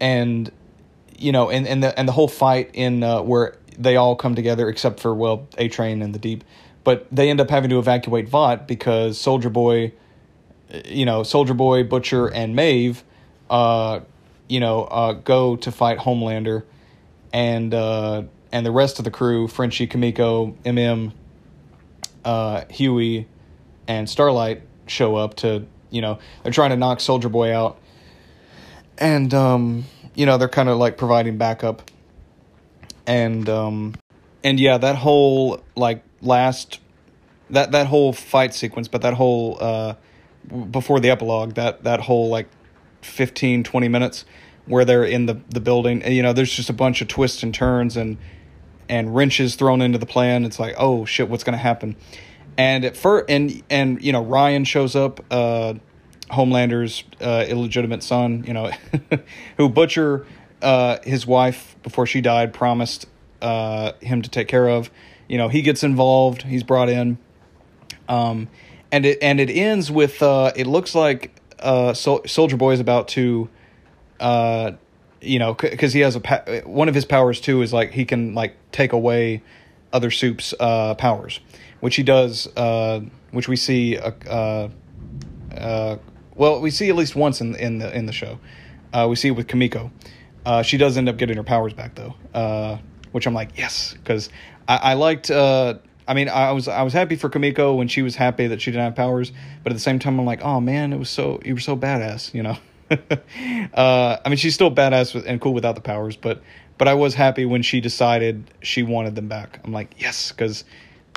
and 0.01 0.51
you 1.19 1.33
know, 1.33 1.51
and 1.51 1.67
and 1.67 1.83
the 1.83 1.99
and 1.99 2.09
the 2.09 2.13
whole 2.13 2.29
fight 2.29 2.71
in 2.75 3.03
uh, 3.03 3.23
where 3.23 3.57
they 3.79 3.97
all 3.97 4.17
come 4.17 4.35
together 4.35 4.69
except 4.69 5.01
for 5.01 5.15
well, 5.15 5.49
A 5.59 5.69
Train 5.69 6.03
and 6.03 6.15
the 6.15 6.19
Deep, 6.19 6.45
but 6.85 7.07
they 7.13 7.31
end 7.31 7.41
up 7.41 7.51
having 7.51 7.71
to 7.71 7.79
evacuate 7.79 8.29
Vought 8.29 8.67
because 8.67 9.19
Soldier 9.19 9.51
Boy, 9.51 9.93
you 10.85 11.07
know, 11.07 11.23
Soldier 11.23 11.55
Boy, 11.55 11.85
Butcher, 11.85 12.27
and 12.27 12.57
Maeve, 12.57 13.05
uh, 13.51 14.01
you 14.49 14.61
know, 14.61 14.85
uh, 14.85 15.13
go 15.13 15.57
to 15.57 15.71
fight 15.71 15.99
Homelander, 15.99 16.65
and 17.33 17.73
uh, 17.73 18.25
and 18.51 18.67
the 18.67 18.73
rest 18.73 18.99
of 18.99 19.05
the 19.05 19.11
crew, 19.11 19.49
Frenchie, 19.49 19.87
Kimiko, 19.87 20.57
MM, 20.65 21.13
uh, 22.25 22.65
Hughie, 22.71 23.27
and 23.87 24.09
Starlight 24.09 24.63
show 24.87 25.17
up 25.17 25.35
to 25.37 25.67
you 25.93 26.01
know 26.01 26.19
they're 26.43 26.53
trying 26.53 26.71
to 26.71 26.77
knock 26.77 27.01
Soldier 27.01 27.29
Boy 27.29 27.55
out, 27.55 27.79
and 28.99 29.33
um, 29.33 29.85
you 30.15 30.27
know 30.27 30.39
they're 30.39 30.49
kind 30.49 30.69
of 30.69 30.79
like 30.79 30.97
providing 30.97 31.37
backup. 31.39 31.91
And 33.07 33.49
um 33.49 33.95
and 34.45 34.61
yeah 34.61 34.79
that 34.79 34.97
whole 34.97 35.61
like 35.75 36.03
last 36.21 36.79
that 37.51 37.73
that 37.73 37.89
whole 37.89 38.13
fight 38.13 38.55
sequence 38.55 38.89
but 38.89 39.03
that 39.03 39.15
whole 39.15 39.59
uh 39.61 39.95
before 40.71 41.01
the 41.01 41.11
epilogue 41.11 41.55
that 41.55 41.85
that 41.85 42.01
whole 42.01 42.29
like 42.29 42.49
15 43.03 43.65
20 43.65 43.89
minutes 43.89 44.25
where 44.67 44.85
they're 44.85 45.05
in 45.05 45.27
the 45.27 45.41
the 45.49 45.61
building 45.61 46.09
you 46.11 46.23
know 46.23 46.33
there's 46.33 46.53
just 46.53 46.71
a 46.71 46.73
bunch 46.73 47.01
of 47.03 47.09
twists 47.09 47.43
and 47.43 47.55
turns 47.55 47.97
and 47.97 48.19
and 48.89 49.15
wrenches 49.15 49.55
thrown 49.55 49.81
into 49.81 49.97
the 49.97 50.07
plan. 50.07 50.45
It's 50.45 50.59
like 50.59 50.75
oh 50.77 51.05
shit 51.05 51.29
what's 51.29 51.45
going 51.45 51.57
to 51.57 51.63
happen 51.63 51.97
and 52.57 52.85
at 52.85 52.97
first 52.97 53.31
and 53.31 53.63
and 53.71 54.03
you 54.03 54.13
know 54.13 54.23
Ryan 54.23 54.65
shows 54.65 54.95
up 54.97 55.25
uh 55.31 55.75
Homelander's 56.33 57.05
uh, 57.21 57.45
illegitimate 57.47 58.03
son, 58.03 58.43
you 58.47 58.55
know, 58.55 58.71
who 59.59 59.69
Butcher, 59.69 60.27
uh, 60.63 60.97
his 61.05 61.27
wife, 61.27 61.77
before 61.83 62.07
she 62.07 62.23
died, 62.23 62.55
promised 62.55 63.07
uh, 63.43 63.93
him 64.01 64.23
to 64.23 64.31
take 64.31 64.49
care 64.49 64.69
of. 64.69 64.91
You 65.29 65.37
know, 65.37 65.49
he 65.49 65.61
gets 65.61 65.85
involved. 65.85 66.43
He's 66.43 66.63
brought 66.63 66.89
in, 66.89 67.19
um, 68.09 68.49
and 68.91 69.05
it 69.05 69.19
and 69.23 69.41
it 69.41 69.51
ends 69.51 69.91
with 69.91 70.23
uh, 70.23 70.53
it 70.57 70.67
looks 70.67 70.95
like 70.95 71.39
uh, 71.59 71.93
Sol- 71.93 72.23
Soldier 72.27 72.57
Boy 72.57 72.73
is 72.73 72.81
about 72.81 73.09
to, 73.09 73.49
uh, 74.19 74.73
you 75.21 75.39
know, 75.39 75.55
because 75.55 75.93
he 75.93 76.01
has 76.01 76.17
a 76.17 76.21
pa- 76.21 76.45
one 76.65 76.89
of 76.89 76.95
his 76.95 77.05
powers 77.05 77.41
too 77.41 77.63
is 77.63 77.73
like 77.73 77.93
he 77.93 78.05
can 78.05 78.35
like 78.35 78.57
take 78.73 78.93
away 78.93 79.43
other 79.93 80.11
supe's 80.11 80.55
uh, 80.59 80.95
powers, 80.95 81.41
which 81.83 81.97
he 81.97 82.05
does, 82.05 82.47
uh, 82.57 83.01
which 83.33 83.49
we 83.49 83.57
see 83.57 83.99
uh, 83.99 84.13
uh, 84.31 84.69
uh 85.53 85.97
well, 86.37 86.61
we 86.61 86.71
see 86.71 86.89
at 86.89 86.95
least 86.95 87.17
once 87.17 87.41
in 87.41 87.57
in 87.57 87.79
the 87.79 87.95
in 87.95 88.07
the 88.07 88.13
show. 88.13 88.39
Uh, 88.93 89.09
we 89.11 89.17
see 89.17 89.29
it 89.29 89.33
with 89.33 89.49
Kimiko. 89.49 89.91
Uh, 90.47 90.63
she 90.63 90.77
does 90.77 90.97
end 90.97 91.09
up 91.09 91.17
getting 91.17 91.37
her 91.37 91.43
powers 91.43 91.75
back 91.75 91.97
though, 91.97 92.79
which 93.11 93.27
I'm 93.27 93.35
like 93.35 93.59
yes, 93.59 93.95
because 93.95 94.31
I, 94.69 94.77
I 94.77 94.95
liked. 94.95 95.31
I 95.31 96.15
mean, 96.15 96.29
I 96.29 96.53
was 96.53 96.69
I 96.69 96.83
was 96.83 96.93
happy 96.93 97.17
for 97.17 97.29
Kimiko 97.29 97.75
when 97.75 97.89
she 97.89 98.03
was 98.03 98.15
happy 98.15 98.47
that 98.47 98.61
she 98.61 98.71
didn't 98.71 98.85
have 98.85 98.95
powers, 98.95 99.33
but 99.65 99.73
at 99.73 99.75
the 99.75 99.81
same 99.81 99.99
time, 99.99 100.21
I'm 100.21 100.27
like, 100.27 100.43
oh 100.43 100.61
man, 100.61 100.93
it 100.93 100.99
was 100.99 101.11
so 101.11 101.41
you 101.45 101.55
were 101.55 101.61
so 101.61 101.77
badass, 101.77 102.33
you 102.33 102.45
know. 102.45 102.59
I 103.75 104.29
mean, 104.29 104.37
she's 104.37 104.55
still 104.55 104.71
badass 104.71 105.21
and 105.27 105.41
cool 105.41 105.55
without 105.55 105.75
the 105.75 105.81
powers, 105.81 106.17
but 106.17 106.43
but 106.79 106.87
I 106.87 106.95
was 106.95 107.15
happy 107.15 107.45
when 107.45 107.63
she 107.63 107.81
decided 107.81 108.45
she 108.63 108.85
wanted 108.85 109.17
them 109.17 109.27
back. 109.27 109.59
I'm 109.65 109.73
like, 109.73 109.95
yes, 109.99 110.31
because 110.31 110.65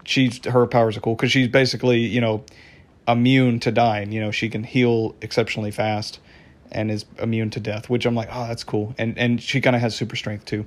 she's 0.05 0.43
her 0.45 0.65
powers 0.67 0.95
are 0.95 1.01
cool 1.01 1.15
because 1.15 1.31
she's 1.31 1.47
basically 1.47 1.99
you 1.99 2.21
know 2.21 2.43
immune 3.07 3.59
to 3.61 3.71
dying. 3.71 4.11
You 4.11 4.21
know, 4.21 4.31
she 4.31 4.49
can 4.49 4.63
heal 4.63 5.15
exceptionally 5.21 5.71
fast 5.71 6.19
and 6.71 6.89
is 6.89 7.05
immune 7.19 7.49
to 7.51 7.59
death, 7.59 7.89
which 7.89 8.05
I'm 8.05 8.15
like, 8.15 8.29
oh, 8.31 8.47
that's 8.47 8.63
cool. 8.63 8.95
And 8.97 9.17
and 9.17 9.41
she 9.41 9.61
kind 9.61 9.75
of 9.75 9.81
has 9.81 9.95
super 9.95 10.15
strength 10.15 10.45
too, 10.45 10.65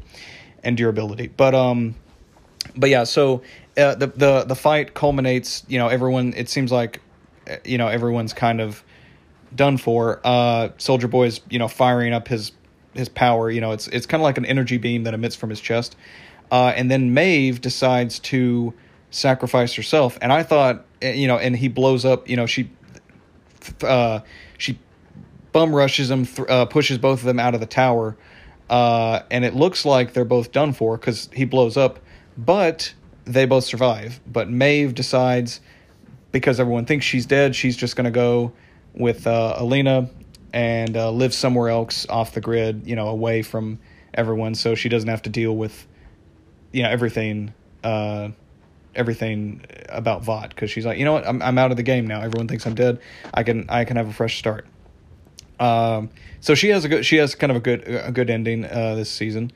and 0.62 0.76
durability. 0.76 1.28
But 1.28 1.54
um, 1.54 1.94
but 2.76 2.90
yeah, 2.90 3.04
so 3.04 3.42
uh, 3.76 3.94
the 3.94 4.08
the 4.08 4.44
the 4.44 4.56
fight 4.56 4.94
culminates. 4.94 5.64
You 5.68 5.78
know, 5.78 5.88
everyone. 5.88 6.34
It 6.36 6.48
seems 6.48 6.70
like, 6.72 7.00
uh, 7.48 7.56
you 7.64 7.78
know, 7.78 7.88
everyone's 7.88 8.32
kind 8.32 8.60
of 8.60 8.82
done 9.54 9.76
for. 9.76 10.20
Uh, 10.24 10.70
Soldier 10.78 11.08
Boy's 11.08 11.40
you 11.50 11.58
know 11.58 11.68
firing 11.68 12.12
up 12.12 12.28
his 12.28 12.52
his 12.94 13.08
power. 13.08 13.50
You 13.50 13.60
know, 13.60 13.72
it's 13.72 13.88
it's 13.88 14.06
kind 14.06 14.20
of 14.20 14.24
like 14.24 14.38
an 14.38 14.46
energy 14.46 14.78
beam 14.78 15.04
that 15.04 15.14
emits 15.14 15.36
from 15.36 15.50
his 15.50 15.60
chest. 15.60 15.96
Uh, 16.50 16.72
and 16.74 16.90
then 16.90 17.12
Maeve 17.12 17.60
decides 17.60 18.18
to 18.20 18.72
sacrifice 19.10 19.74
herself, 19.74 20.18
and 20.20 20.32
I 20.32 20.42
thought, 20.42 20.84
eh, 21.02 21.12
you 21.12 21.26
know, 21.26 21.38
and 21.38 21.56
he 21.56 21.68
blows 21.68 22.04
up. 22.04 22.28
You 22.28 22.36
know, 22.36 22.46
she, 22.46 22.70
uh, 23.82 24.20
she 24.58 24.78
bum 25.52 25.74
rushes 25.74 26.10
him, 26.10 26.26
th- 26.26 26.48
uh, 26.48 26.66
pushes 26.66 26.98
both 26.98 27.20
of 27.20 27.24
them 27.24 27.38
out 27.38 27.54
of 27.54 27.60
the 27.60 27.66
tower, 27.66 28.16
uh, 28.70 29.20
and 29.30 29.44
it 29.44 29.54
looks 29.54 29.84
like 29.84 30.12
they're 30.12 30.24
both 30.24 30.52
done 30.52 30.72
for 30.72 30.96
because 30.96 31.28
he 31.32 31.44
blows 31.44 31.76
up, 31.76 32.00
but 32.36 32.92
they 33.24 33.44
both 33.46 33.64
survive. 33.64 34.20
But 34.26 34.50
Maeve 34.50 34.94
decides 34.94 35.60
because 36.32 36.60
everyone 36.60 36.84
thinks 36.84 37.06
she's 37.06 37.26
dead, 37.26 37.56
she's 37.56 37.76
just 37.76 37.96
going 37.96 38.04
to 38.04 38.10
go 38.10 38.52
with 38.94 39.26
uh, 39.26 39.56
Elena 39.58 40.10
and 40.52 40.96
uh, 40.96 41.10
live 41.10 41.34
somewhere 41.34 41.68
else 41.68 42.06
off 42.08 42.34
the 42.34 42.40
grid, 42.40 42.86
you 42.86 42.96
know, 42.96 43.08
away 43.08 43.42
from 43.42 43.78
everyone, 44.14 44.54
so 44.54 44.74
she 44.74 44.88
doesn't 44.88 45.08
have 45.08 45.22
to 45.22 45.30
deal 45.30 45.54
with, 45.54 45.86
you 46.72 46.82
know, 46.82 46.90
everything, 46.90 47.52
uh, 47.84 48.30
everything 48.98 49.64
about 49.88 50.22
Vought 50.24 50.50
because 50.50 50.70
she's 50.70 50.84
like, 50.84 50.98
you 50.98 51.04
know 51.04 51.14
what, 51.14 51.26
I'm 51.26 51.40
I'm 51.40 51.56
out 51.56 51.70
of 51.70 51.78
the 51.78 51.82
game 51.82 52.06
now. 52.06 52.20
Everyone 52.20 52.48
thinks 52.48 52.66
I'm 52.66 52.74
dead. 52.74 53.00
I 53.32 53.44
can 53.44 53.64
I 53.70 53.84
can 53.84 53.96
have 53.96 54.08
a 54.08 54.12
fresh 54.12 54.38
start. 54.38 54.66
Um, 55.58 56.10
so 56.40 56.54
she 56.54 56.68
has 56.68 56.84
a 56.84 56.88
good 56.88 57.06
she 57.06 57.16
has 57.16 57.34
kind 57.34 57.50
of 57.50 57.56
a 57.56 57.60
good 57.60 57.84
a 57.86 58.12
good 58.12 58.28
ending 58.28 58.64
uh, 58.64 58.94
this 58.94 59.10
season. 59.10 59.52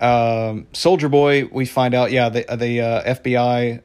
Um, 0.00 0.66
Soldier 0.72 1.08
Boy, 1.08 1.44
we 1.46 1.64
find 1.64 1.94
out, 1.94 2.10
yeah, 2.10 2.28
the 2.28 2.44
the 2.56 2.80
uh, 2.80 3.14
FBI 3.14 3.80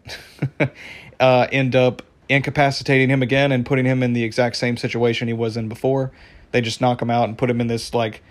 uh, 1.19 1.47
end 1.51 1.75
up 1.75 2.01
incapacitating 2.29 3.09
him 3.09 3.21
again 3.21 3.51
and 3.51 3.65
putting 3.65 3.85
him 3.85 4.03
in 4.03 4.13
the 4.13 4.23
exact 4.23 4.57
same 4.57 4.77
situation 4.77 5.27
he 5.27 5.33
was 5.33 5.55
in 5.55 5.69
before. 5.69 6.11
They 6.51 6.61
just 6.61 6.81
knock 6.81 7.01
him 7.01 7.09
out 7.09 7.29
and 7.29 7.37
put 7.37 7.49
him 7.49 7.61
in 7.61 7.67
this 7.67 7.93
like 7.93 8.23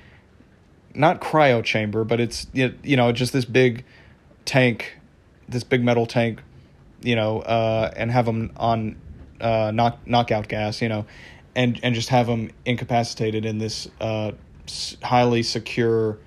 not 0.94 1.20
cryo 1.20 1.62
chamber, 1.62 2.04
but 2.04 2.20
it's 2.20 2.46
you 2.52 2.96
know 2.96 3.12
just 3.12 3.32
this 3.32 3.44
big 3.44 3.84
tank, 4.44 4.98
this 5.48 5.62
big 5.62 5.84
metal 5.84 6.06
tank, 6.06 6.40
you 7.02 7.16
know, 7.16 7.40
uh, 7.40 7.92
and 7.96 8.10
have 8.10 8.26
them 8.26 8.52
on 8.56 8.96
uh, 9.40 9.70
knock 9.74 9.98
knockout 10.06 10.48
gas, 10.48 10.80
you 10.80 10.88
know, 10.88 11.06
and 11.54 11.78
and 11.82 11.94
just 11.94 12.08
have 12.08 12.26
them 12.26 12.50
incapacitated 12.64 13.44
in 13.44 13.58
this 13.58 13.88
uh, 14.00 14.32
highly 15.02 15.42
secure 15.42 16.18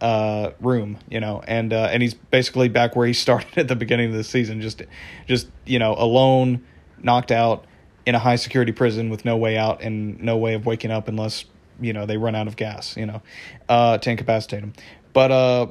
uh, 0.00 0.50
room, 0.60 0.98
you 1.08 1.20
know, 1.20 1.42
and 1.46 1.72
uh, 1.72 1.88
and 1.90 2.02
he's 2.02 2.14
basically 2.14 2.68
back 2.68 2.96
where 2.96 3.06
he 3.06 3.12
started 3.26 3.56
at 3.58 3.68
the 3.68 3.76
beginning 3.76 4.10
of 4.10 4.16
the 4.16 4.24
season, 4.24 4.60
just 4.60 4.82
just 5.26 5.48
you 5.64 5.78
know 5.78 5.94
alone, 5.94 6.64
knocked 7.02 7.30
out 7.30 7.66
in 8.04 8.14
a 8.14 8.18
high 8.18 8.36
security 8.36 8.72
prison 8.72 9.10
with 9.10 9.24
no 9.24 9.36
way 9.36 9.56
out 9.58 9.82
and 9.82 10.20
no 10.22 10.36
way 10.36 10.54
of 10.54 10.64
waking 10.64 10.90
up 10.90 11.08
unless 11.08 11.44
you 11.80 11.92
know 11.92 12.06
they 12.06 12.16
run 12.16 12.34
out 12.34 12.46
of 12.46 12.56
gas, 12.56 12.96
you 12.96 13.06
know, 13.06 13.22
uh, 13.68 13.98
to 13.98 14.10
incapacitate 14.10 14.62
him. 14.62 14.72
But 15.12 15.30
uh, 15.30 15.66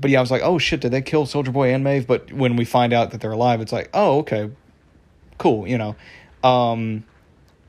but 0.00 0.10
yeah, 0.10 0.18
I 0.18 0.20
was 0.20 0.30
like, 0.30 0.42
oh 0.42 0.58
shit, 0.58 0.80
did 0.80 0.92
they 0.92 1.02
kill 1.02 1.26
Soldier 1.26 1.50
Boy 1.50 1.72
and 1.72 1.82
Maeve? 1.82 2.06
But 2.06 2.32
when 2.32 2.56
we 2.56 2.64
find 2.64 2.92
out 2.92 3.10
that 3.10 3.20
they're 3.20 3.32
alive, 3.32 3.60
it's 3.60 3.72
like, 3.72 3.90
oh 3.94 4.18
okay, 4.18 4.50
cool, 5.38 5.66
you 5.66 5.78
know. 5.78 5.96
Um, 6.42 7.04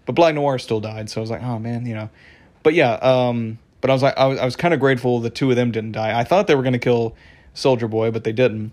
but 0.06 0.14
Black 0.14 0.36
Noir 0.36 0.60
still 0.60 0.80
died, 0.80 1.10
so 1.10 1.20
I 1.20 1.24
was 1.24 1.32
like, 1.32 1.44
oh 1.44 1.60
man, 1.60 1.86
you 1.86 1.96
know. 1.96 2.10
But 2.64 2.74
yeah, 2.74 2.94
um, 2.94 3.60
but 3.82 3.90
I 3.90 3.94
was 3.94 4.04
like, 4.04 4.18
I 4.18 4.26
was, 4.26 4.40
I 4.40 4.46
was 4.46 4.56
kind 4.56 4.74
of 4.74 4.80
grateful 4.80 5.20
the 5.20 5.30
two 5.30 5.50
of 5.50 5.56
them 5.56 5.72
didn't 5.72 5.94
die. 5.94 6.18
I 6.20 6.24
thought 6.24 6.48
they 6.48 6.56
were 6.56 6.64
gonna 6.64 6.80
kill 6.80 7.16
Soldier 7.54 7.88
Boy, 7.88 8.12
but 8.12 8.24
they 8.24 8.34
didn't. 8.34 8.72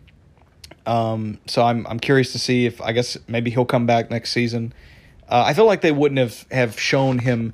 Um, 0.84 1.38
so 1.46 1.62
I'm 1.62 1.86
I'm 1.86 1.98
curious 1.98 2.32
to 2.32 2.38
see 2.38 2.66
if 2.66 2.80
I 2.80 2.92
guess 2.92 3.16
maybe 3.26 3.50
he'll 3.50 3.64
come 3.64 3.86
back 3.86 4.10
next 4.10 4.32
season. 4.32 4.72
Uh, 5.28 5.44
I 5.46 5.54
feel 5.54 5.66
like 5.66 5.80
they 5.80 5.92
wouldn't 5.92 6.18
have, 6.18 6.46
have 6.50 6.78
shown 6.78 7.18
him 7.18 7.52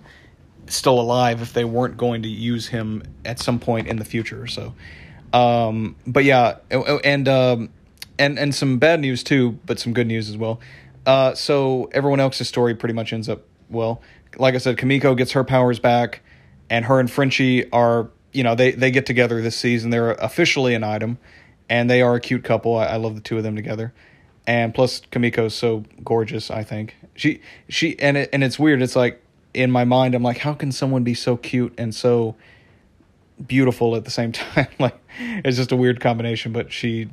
still 0.67 1.01
alive 1.01 1.41
if 1.41 1.53
they 1.53 1.65
weren't 1.65 1.97
going 1.97 2.23
to 2.23 2.29
use 2.29 2.69
him 2.69 3.03
at 3.25 3.39
some 3.39 3.59
point 3.59 3.87
in 3.87 3.97
the 3.97 4.05
future. 4.05 4.47
So, 4.47 4.75
um, 5.33 5.97
but 6.07 6.25
yeah, 6.25 6.57
and 6.71 7.29
um, 7.29 7.71
and 8.19 8.39
and 8.39 8.55
some 8.55 8.79
bad 8.79 9.01
news 9.01 9.23
too, 9.23 9.59
but 9.67 9.79
some 9.79 9.93
good 9.93 10.07
news 10.07 10.29
as 10.29 10.37
well. 10.37 10.61
Uh, 11.05 11.35
so 11.35 11.91
everyone 11.93 12.21
else's 12.21 12.49
story 12.49 12.75
pretty 12.75 12.95
much 12.95 13.13
ends 13.13 13.29
up 13.29 13.43
well. 13.69 14.01
Like 14.37 14.55
I 14.55 14.59
said, 14.59 14.79
Kimiko 14.79 15.15
gets 15.15 15.33
her 15.33 15.45
powers 15.45 15.79
back, 15.79 16.21
and 16.71 16.85
her 16.85 17.01
and 17.01 17.11
Frenchie 17.11 17.71
are 17.73 18.11
you 18.33 18.43
know 18.43 18.55
they 18.55 18.73
they 18.73 18.91
get 18.91 19.07
together 19.07 19.41
this 19.43 19.57
season. 19.57 19.91
They're 19.91 20.13
officially 20.13 20.75
an 20.75 20.85
item, 20.85 21.19
and 21.69 21.89
they 21.91 22.03
are 22.03 22.15
a 22.15 22.21
cute 22.21 22.45
couple. 22.45 22.77
I, 22.77 22.87
I 22.87 22.97
love 22.97 23.15
the 23.15 23.21
two 23.21 23.37
of 23.37 23.43
them 23.43 23.57
together 23.57 23.93
and 24.47 24.75
plus 24.75 25.01
Kimiko's 25.11 25.55
so 25.55 25.85
gorgeous. 26.05 26.51
I 26.51 26.65
think 26.65 26.97
she 27.15 27.41
she 27.69 27.99
and 27.99 28.17
it 28.17 28.31
and 28.33 28.43
it's 28.43 28.59
weird. 28.59 28.83
It's 28.83 28.97
like 28.97 29.23
in 29.55 29.71
my 29.71 29.85
mind, 29.85 30.15
I'm 30.15 30.23
like, 30.23 30.39
how 30.39 30.55
can 30.55 30.73
someone 30.73 31.05
be 31.05 31.15
so 31.15 31.37
cute 31.37 31.75
and 31.79 31.95
so 31.95 32.37
beautiful 33.47 33.97
at 33.97 34.05
the 34.05 34.11
same 34.11 34.33
time? 34.33 34.69
like 34.79 34.99
it's 35.19 35.57
just 35.57 35.73
a 35.73 35.77
weird 35.77 36.01
combination. 36.01 36.53
But 36.53 36.73
she 36.73 37.09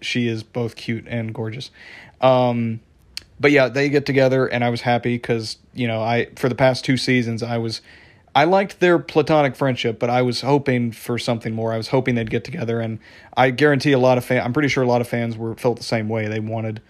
she 0.00 0.28
is 0.28 0.42
both 0.42 0.76
cute 0.76 1.06
and 1.08 1.34
gorgeous. 1.34 1.70
Um, 2.20 2.80
but 3.40 3.52
yeah, 3.52 3.68
they 3.68 3.88
get 3.88 4.06
together, 4.06 4.46
and 4.46 4.64
I 4.64 4.70
was 4.70 4.80
happy 4.80 5.14
because 5.14 5.58
you 5.74 5.86
know 5.86 6.02
I 6.02 6.28
for 6.36 6.48
the 6.48 6.54
past 6.54 6.84
two 6.84 6.96
seasons 6.96 7.42
I 7.42 7.58
was 7.58 7.80
I 8.34 8.44
liked 8.44 8.80
their 8.80 8.98
platonic 8.98 9.56
friendship, 9.56 9.98
but 9.98 10.10
I 10.10 10.22
was 10.22 10.42
hoping 10.42 10.92
for 10.92 11.18
something 11.18 11.54
more. 11.54 11.72
I 11.72 11.76
was 11.76 11.88
hoping 11.88 12.14
they'd 12.14 12.30
get 12.30 12.44
together, 12.44 12.80
and 12.80 12.98
I 13.36 13.50
guarantee 13.50 13.92
a 13.92 13.98
lot 13.98 14.18
of 14.18 14.24
fans. 14.24 14.44
I'm 14.44 14.52
pretty 14.52 14.68
sure 14.68 14.82
a 14.82 14.86
lot 14.86 15.00
of 15.00 15.08
fans 15.08 15.36
were 15.36 15.54
felt 15.54 15.76
the 15.76 15.82
same 15.82 16.08
way. 16.08 16.28
They 16.28 16.40
wanted 16.40 16.80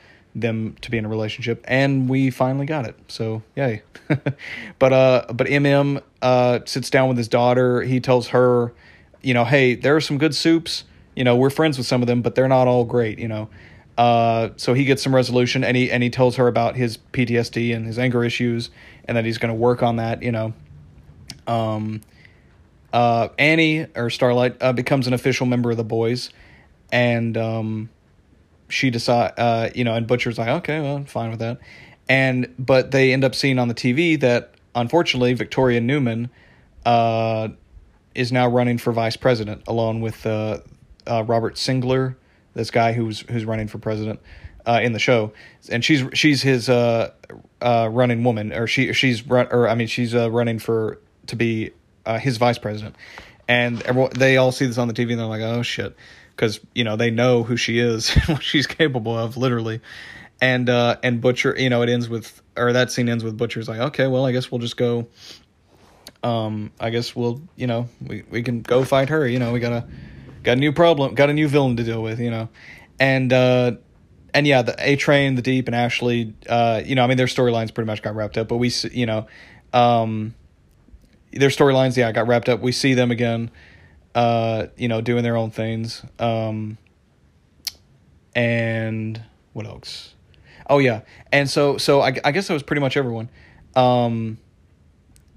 them 0.41 0.77
to 0.81 0.91
be 0.91 0.99
in 0.99 1.05
a 1.05 1.09
relationship, 1.09 1.65
and 1.69 2.09
we 2.09 2.31
finally 2.31 2.67
got 2.67 2.87
it. 2.87 2.97
So 3.09 3.43
yay! 3.57 3.83
but 4.79 4.93
uh, 4.93 5.27
but 5.33 5.47
MM 5.47 6.03
uh 6.23 6.61
sits 6.65 6.91
down 6.91 7.09
with 7.09 7.19
his 7.19 7.29
daughter. 7.29 7.83
He 7.83 8.01
tells 8.01 8.29
her, 8.29 8.73
you 9.23 9.35
know, 9.35 9.45
hey, 9.45 9.75
there 9.75 9.97
are 9.97 10.01
some 10.01 10.19
good 10.19 10.35
supes. 10.35 10.85
You 11.15 11.25
know, 11.25 11.37
we're 11.37 11.51
friends 11.51 11.79
with 11.79 11.87
some 11.87 12.03
of 12.03 12.07
them, 12.07 12.23
but 12.23 12.35
they're 12.35 12.49
not 12.49 12.69
all 12.69 12.85
great. 12.85 13.19
You 13.19 13.29
know. 13.29 13.49
Uh, 13.99 14.51
so 14.57 14.75
he 14.75 14.85
gets 14.85 15.03
some 15.03 15.13
resolution, 15.13 15.65
and 15.65 15.77
he 15.77 15.91
and 15.91 16.05
he 16.05 16.09
tells 16.09 16.37
her 16.37 16.47
about 16.47 16.77
his 16.77 16.99
PTSD 17.13 17.75
and 17.75 17.85
his 17.85 17.99
anger 17.99 18.25
issues, 18.25 18.71
and 19.05 19.17
that 19.17 19.25
he's 19.25 19.39
going 19.39 19.53
to 19.53 19.59
work 19.59 19.83
on 19.83 19.97
that. 19.97 20.23
You 20.23 20.31
know, 20.31 20.53
um, 21.49 22.01
uh, 22.93 23.29
Annie 23.39 23.87
or 23.97 24.09
Starlight 24.09 24.57
uh, 24.61 24.73
becomes 24.73 25.09
an 25.09 25.15
official 25.15 25.47
member 25.47 25.73
of 25.73 25.77
the 25.77 25.85
boys, 25.85 26.31
and 26.93 27.37
um, 27.37 27.91
she 28.69 28.91
decide, 28.91 29.33
uh, 29.37 29.71
you 29.75 29.85
know, 29.85 29.95
and 29.95 30.07
Butcher's 30.07 30.39
like, 30.39 30.49
okay, 30.49 30.81
well, 30.81 30.97
I'm 30.97 31.05
fine 31.05 31.31
with 31.31 31.41
that, 31.41 31.59
and 32.09 32.53
but 32.59 32.91
they 32.91 33.13
end 33.13 33.25
up 33.25 33.35
seeing 33.35 33.59
on 33.59 33.69
the 33.69 33.75
TV 33.75 34.19
that 34.21 34.55
unfortunately 34.75 35.35
Victoria 35.35 35.81
Newman 35.81 36.31
uh, 36.87 37.49
is 38.15 38.33
now 38.33 38.49
running 38.49 38.79
for 38.79 38.93
vice 38.93 39.17
president 39.17 39.63
along 39.67 40.01
with 40.01 40.25
uh, 40.27 40.59
uh, 41.07 41.25
Robert 41.25 41.59
Singer, 41.59 42.17
this 42.55 42.71
guy 42.71 42.93
who's 42.93 43.21
who's 43.21 43.45
running 43.45 43.69
for 43.69 43.79
president. 43.79 44.21
Uh, 44.67 44.81
in 44.83 44.93
the 44.93 44.99
show, 44.99 45.33
and 45.71 45.83
she's 45.83 46.05
she's 46.13 46.43
his 46.43 46.69
uh, 46.69 47.11
running 47.63 48.23
woman, 48.23 48.53
or 48.53 48.67
she 48.67 48.93
she's 48.93 49.27
run, 49.27 49.49
or 49.51 49.67
I 49.67 49.75
mean 49.75 49.87
she's 49.87 50.15
running 50.15 50.59
for 50.59 51.01
to 51.29 51.37
be 51.37 51.71
his 52.21 52.37
vice 52.37 52.59
president. 52.59 52.95
And 53.49 53.81
everyone, 53.83 54.11
they 54.15 54.37
all 54.37 54.53
see 54.53 54.67
this 54.67 54.77
on 54.77 54.89
the 54.89 54.95
TV 54.95 55.13
and 55.13 55.21
they're 55.21 55.27
like, 55.27 55.41
oh 55.41 55.63
shit. 55.63 55.97
Because, 56.39 56.61
you 56.73 56.85
know, 56.85 56.95
they 56.95 57.11
know 57.11 57.43
who 57.43 57.57
she 57.57 57.81
is, 57.81 58.15
what 58.27 58.45
she's 58.45 58.69
capable 58.69 59.19
of, 59.19 59.37
literally. 59.37 59.81
And, 60.41 60.71
uh, 60.71 60.99
and 61.03 61.21
Butcher, 61.21 61.57
you 61.59 61.69
know, 61.69 61.83
it 61.83 61.89
ends 61.89 62.09
with, 62.09 62.41
or 62.57 62.73
that 62.73 62.93
scene 62.93 63.09
ends 63.09 63.25
with 63.25 63.37
Butcher's 63.37 63.69
like, 63.69 63.81
okay, 63.81 64.07
well, 64.07 64.25
I 64.25 64.31
guess 64.31 64.49
we'll 64.53 64.61
just 64.61 64.77
go, 64.77 65.09
um, 66.23 66.71
I 66.79 66.91
guess 66.91 67.17
we'll, 67.17 67.43
you 67.57 67.67
know, 67.67 67.89
we, 68.01 68.23
we 68.31 68.45
can 68.45 68.63
go 68.63 68.85
fight 68.85 69.09
her, 69.09 69.27
you 69.27 69.41
know, 69.41 69.53
we 69.53 69.59
got 69.59 69.73
a, 69.73 69.89
got 70.45 70.53
a 70.53 70.61
new 70.61 70.73
problem, 70.73 71.17
got 71.17 71.29
a 71.29 71.33
new 71.33 71.49
villain 71.49 71.77
to 71.77 71.83
deal 71.83 72.05
with, 72.05 72.21
you 72.21 72.31
know. 72.31 72.49
And, 73.01 73.33
uh, 73.33 73.73
and 74.33 74.47
yeah, 74.47 74.63
the 74.63 74.77
A 74.79 74.95
Train, 74.95 75.35
the 75.35 75.43
Deep, 75.43 75.67
and 75.67 75.75
Ashley, 75.75 76.35
uh, 76.49 76.83
you 76.85 76.95
know, 76.95 77.03
I 77.03 77.09
mean, 77.09 77.17
their 77.17 77.27
storylines 77.27 77.75
pretty 77.75 77.87
much 77.87 78.01
got 78.01 78.15
wrapped 78.15 78.39
up, 78.39 78.47
but 78.47 78.59
we, 78.59 78.71
you 78.93 79.07
know, 79.07 79.27
um, 79.73 80.37
their 81.33 81.49
storylines, 81.49 81.97
yeah, 81.97 82.13
got 82.13 82.29
wrapped 82.29 82.49
up. 82.49 82.61
We 82.61 82.71
see 82.71 82.95
them 82.95 83.11
again, 83.11 83.51
uh, 84.19 84.67
you 84.77 84.89
know, 84.89 85.01
doing 85.01 85.23
their 85.23 85.37
own 85.37 85.53
things. 85.53 86.03
Um, 86.19 86.77
and 88.35 89.23
what 89.53 89.65
else? 89.65 90.17
Oh 90.69 90.79
yeah, 90.79 91.03
and 91.31 91.49
so 91.49 91.79
so 91.79 92.01
I, 92.01 92.17
I 92.25 92.33
guess 92.33 92.49
that 92.49 92.55
was 92.55 92.65
pretty 92.65 92.81
much 92.81 92.97
everyone. 92.97 93.31
Um, 93.77 94.39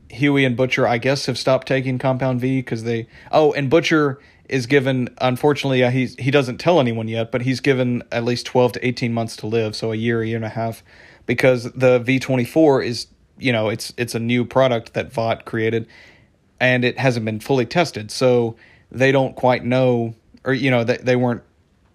Hughie 0.09 0.45
and 0.45 0.57
Butcher, 0.57 0.87
I 0.87 0.97
guess, 0.97 1.27
have 1.27 1.37
stopped 1.37 1.67
taking 1.67 1.99
Compound 1.99 2.41
V 2.41 2.57
because 2.57 2.83
they. 2.83 3.07
Oh, 3.31 3.53
and 3.53 3.69
Butcher 3.69 4.19
is 4.49 4.65
given. 4.65 5.09
Unfortunately, 5.19 5.83
uh, 5.83 5.91
he's 5.91 6.15
he 6.15 6.31
doesn't 6.31 6.57
tell 6.57 6.79
anyone 6.79 7.07
yet, 7.07 7.31
but 7.31 7.43
he's 7.43 7.59
given 7.59 8.01
at 8.11 8.23
least 8.23 8.47
twelve 8.47 8.71
to 8.71 8.85
eighteen 8.85 9.13
months 9.13 9.35
to 9.37 9.47
live, 9.47 9.75
so 9.75 9.91
a 9.91 9.95
year, 9.95 10.23
a 10.23 10.27
year 10.27 10.37
and 10.37 10.45
a 10.45 10.49
half, 10.49 10.83
because 11.27 11.71
the 11.73 11.99
V 11.99 12.17
twenty 12.17 12.45
four 12.45 12.81
is 12.81 13.05
you 13.37 13.53
know 13.53 13.69
it's 13.69 13.93
it's 13.95 14.15
a 14.15 14.19
new 14.19 14.43
product 14.43 14.95
that 14.95 15.13
Vought 15.13 15.45
created, 15.45 15.87
and 16.59 16.83
it 16.83 16.97
hasn't 16.97 17.27
been 17.27 17.39
fully 17.39 17.67
tested, 17.67 18.09
so 18.09 18.57
they 18.91 19.11
don't 19.11 19.35
quite 19.35 19.63
know, 19.63 20.15
or 20.43 20.53
you 20.53 20.71
know 20.71 20.83
they 20.83 20.97
they 20.97 21.15
weren't. 21.15 21.43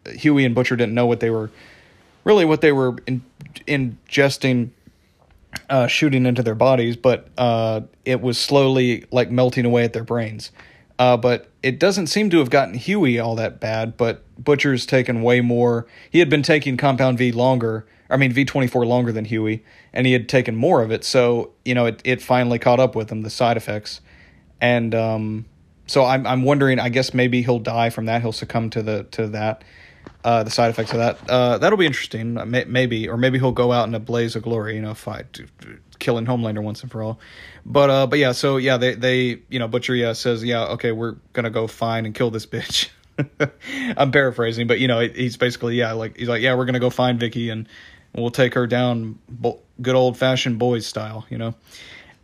Hughie 0.06 0.44
and 0.44 0.54
Butcher 0.54 0.76
didn't 0.76 0.94
know 0.94 1.06
what 1.06 1.20
they 1.20 1.30
were, 1.30 1.50
really 2.24 2.44
what 2.44 2.60
they 2.60 2.70
were 2.70 2.96
in, 3.06 3.24
ingesting 3.66 4.70
uh, 5.68 5.86
shooting 5.86 6.26
into 6.26 6.42
their 6.42 6.54
bodies, 6.54 6.96
but 6.96 7.28
uh, 7.36 7.82
it 8.04 8.20
was 8.20 8.38
slowly 8.38 9.04
like 9.10 9.30
melting 9.30 9.64
away 9.64 9.84
at 9.84 9.92
their 9.92 10.04
brains. 10.04 10.50
Uh, 10.98 11.16
but 11.16 11.50
it 11.62 11.78
doesn't 11.78 12.06
seem 12.06 12.30
to 12.30 12.38
have 12.38 12.48
gotten 12.48 12.74
Hughie 12.74 13.18
all 13.18 13.34
that 13.34 13.60
bad. 13.60 13.96
But 13.96 14.22
Butcher's 14.42 14.86
taken 14.86 15.22
way 15.22 15.40
more. 15.40 15.86
He 16.10 16.20
had 16.20 16.30
been 16.30 16.42
taking 16.42 16.76
Compound 16.76 17.18
V 17.18 17.32
longer. 17.32 17.86
I 18.08 18.16
mean 18.16 18.32
V 18.32 18.44
twenty 18.44 18.66
four 18.66 18.86
longer 18.86 19.12
than 19.12 19.24
Hughie, 19.24 19.64
and 19.92 20.06
he 20.06 20.12
had 20.12 20.28
taken 20.28 20.56
more 20.56 20.82
of 20.82 20.90
it. 20.90 21.04
So 21.04 21.50
you 21.64 21.74
know 21.74 21.86
it 21.86 22.00
it 22.04 22.22
finally 22.22 22.58
caught 22.58 22.80
up 22.80 22.94
with 22.94 23.10
him 23.10 23.22
the 23.22 23.30
side 23.30 23.56
effects, 23.56 24.00
and 24.60 24.94
um, 24.94 25.46
so 25.86 26.04
I'm 26.04 26.26
I'm 26.26 26.42
wondering. 26.42 26.78
I 26.78 26.88
guess 26.88 27.14
maybe 27.14 27.42
he'll 27.42 27.58
die 27.58 27.90
from 27.90 28.06
that. 28.06 28.22
He'll 28.22 28.32
succumb 28.32 28.70
to 28.70 28.82
the 28.82 29.04
to 29.12 29.28
that 29.28 29.64
uh, 30.24 30.42
the 30.42 30.50
side 30.50 30.70
effects 30.70 30.92
of 30.92 30.98
that. 30.98 31.30
Uh, 31.30 31.58
that'll 31.58 31.78
be 31.78 31.86
interesting, 31.86 32.36
uh, 32.36 32.44
maybe, 32.44 33.08
or 33.08 33.16
maybe 33.16 33.38
he'll 33.38 33.52
go 33.52 33.72
out 33.72 33.86
in 33.86 33.94
a 33.94 34.00
blaze 34.00 34.34
of 34.36 34.42
glory, 34.42 34.74
you 34.74 34.82
know, 34.82 34.94
fight, 34.94 35.40
killing 35.98 36.26
Homelander 36.26 36.62
once 36.62 36.82
and 36.82 36.90
for 36.90 37.02
all. 37.02 37.20
But 37.64 37.90
uh, 37.90 38.06
but 38.06 38.18
yeah, 38.18 38.32
so 38.32 38.56
yeah, 38.56 38.76
they 38.76 38.94
they 38.94 39.40
you 39.48 39.58
know 39.58 39.68
Butcher 39.68 39.94
yeah 39.94 40.12
says 40.12 40.44
yeah 40.44 40.64
okay 40.64 40.92
we're 40.92 41.16
gonna 41.32 41.50
go 41.50 41.66
find 41.66 42.06
and 42.06 42.14
kill 42.14 42.30
this 42.30 42.46
bitch. 42.46 42.88
I'm 43.96 44.10
paraphrasing, 44.10 44.66
but 44.66 44.80
you 44.80 44.88
know 44.88 45.00
he's 45.00 45.36
basically 45.36 45.76
yeah 45.76 45.92
like 45.92 46.16
he's 46.16 46.28
like 46.28 46.42
yeah 46.42 46.54
we're 46.54 46.66
gonna 46.66 46.80
go 46.80 46.90
find 46.90 47.18
Vicky 47.20 47.50
and 47.50 47.68
we'll 48.14 48.30
take 48.30 48.54
her 48.54 48.66
down 48.66 49.18
good 49.80 49.94
old 49.94 50.18
fashioned 50.18 50.58
boys 50.58 50.86
style, 50.86 51.24
you 51.30 51.38
know, 51.38 51.54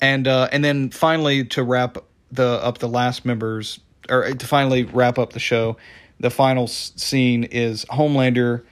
and 0.00 0.26
uh, 0.26 0.48
and 0.50 0.64
then 0.64 0.90
finally 0.90 1.44
to 1.46 1.62
wrap 1.62 1.98
the 2.32 2.44
up 2.64 2.78
the 2.78 2.88
last 2.88 3.24
members 3.24 3.78
or 4.08 4.32
to 4.32 4.46
finally 4.46 4.82
wrap 4.82 5.18
up 5.18 5.32
the 5.32 5.40
show 5.40 5.76
the 6.18 6.30
final 6.30 6.66
scene 6.66 7.44
is 7.44 7.84
Homelander 7.86 8.64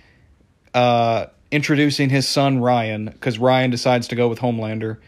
uh, 0.75 1.27
introducing 1.51 2.09
his 2.09 2.27
son 2.29 2.61
Ryan 2.61 3.07
because 3.07 3.39
Ryan 3.39 3.71
decides 3.71 4.09
to 4.09 4.17
go 4.17 4.29
with 4.29 4.39
Homelander 4.39 4.99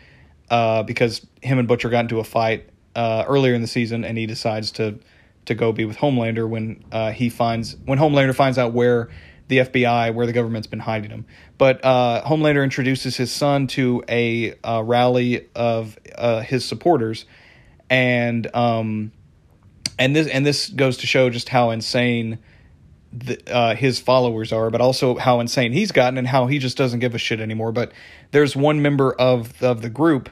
uh, 0.50 0.82
because 0.82 1.26
him 1.40 1.58
and 1.58 1.68
Butcher 1.68 1.88
got 1.88 2.00
into 2.00 2.18
a 2.18 2.24
fight 2.24 2.68
uh, 2.94 3.24
earlier 3.26 3.54
in 3.54 3.62
the 3.62 3.68
season, 3.68 4.04
and 4.04 4.18
he 4.18 4.26
decides 4.26 4.72
to 4.72 4.98
to 5.44 5.54
go 5.54 5.72
be 5.72 5.84
with 5.84 5.96
Homelander 5.96 6.48
when 6.48 6.84
uh, 6.92 7.10
he 7.10 7.28
finds 7.28 7.76
when 7.84 7.98
Homelander 7.98 8.34
finds 8.34 8.58
out 8.58 8.72
where 8.72 9.08
the 9.48 9.58
FBI 9.58 10.14
where 10.14 10.26
the 10.26 10.32
government's 10.32 10.66
been 10.66 10.80
hiding 10.80 11.10
him. 11.10 11.24
But 11.58 11.84
uh, 11.84 12.22
Homelander 12.24 12.62
introduces 12.62 13.16
his 13.16 13.32
son 13.32 13.66
to 13.68 14.04
a, 14.08 14.54
a 14.64 14.82
rally 14.82 15.48
of 15.54 15.98
uh, 16.16 16.40
his 16.40 16.64
supporters, 16.64 17.24
and 17.92 18.48
um, 18.56 19.12
and 19.98 20.16
this 20.16 20.26
and 20.26 20.46
this 20.46 20.70
goes 20.70 20.96
to 20.96 21.06
show 21.06 21.28
just 21.28 21.50
how 21.50 21.70
insane 21.70 22.38
the, 23.12 23.38
uh, 23.54 23.74
his 23.74 24.00
followers 24.00 24.50
are, 24.50 24.70
but 24.70 24.80
also 24.80 25.16
how 25.16 25.40
insane 25.40 25.72
he's 25.72 25.92
gotten 25.92 26.16
and 26.16 26.26
how 26.26 26.46
he 26.46 26.58
just 26.58 26.78
doesn't 26.78 27.00
give 27.00 27.14
a 27.14 27.18
shit 27.18 27.38
anymore. 27.38 27.70
But 27.70 27.92
there's 28.30 28.56
one 28.56 28.80
member 28.80 29.12
of 29.12 29.62
of 29.62 29.82
the 29.82 29.90
group 29.90 30.30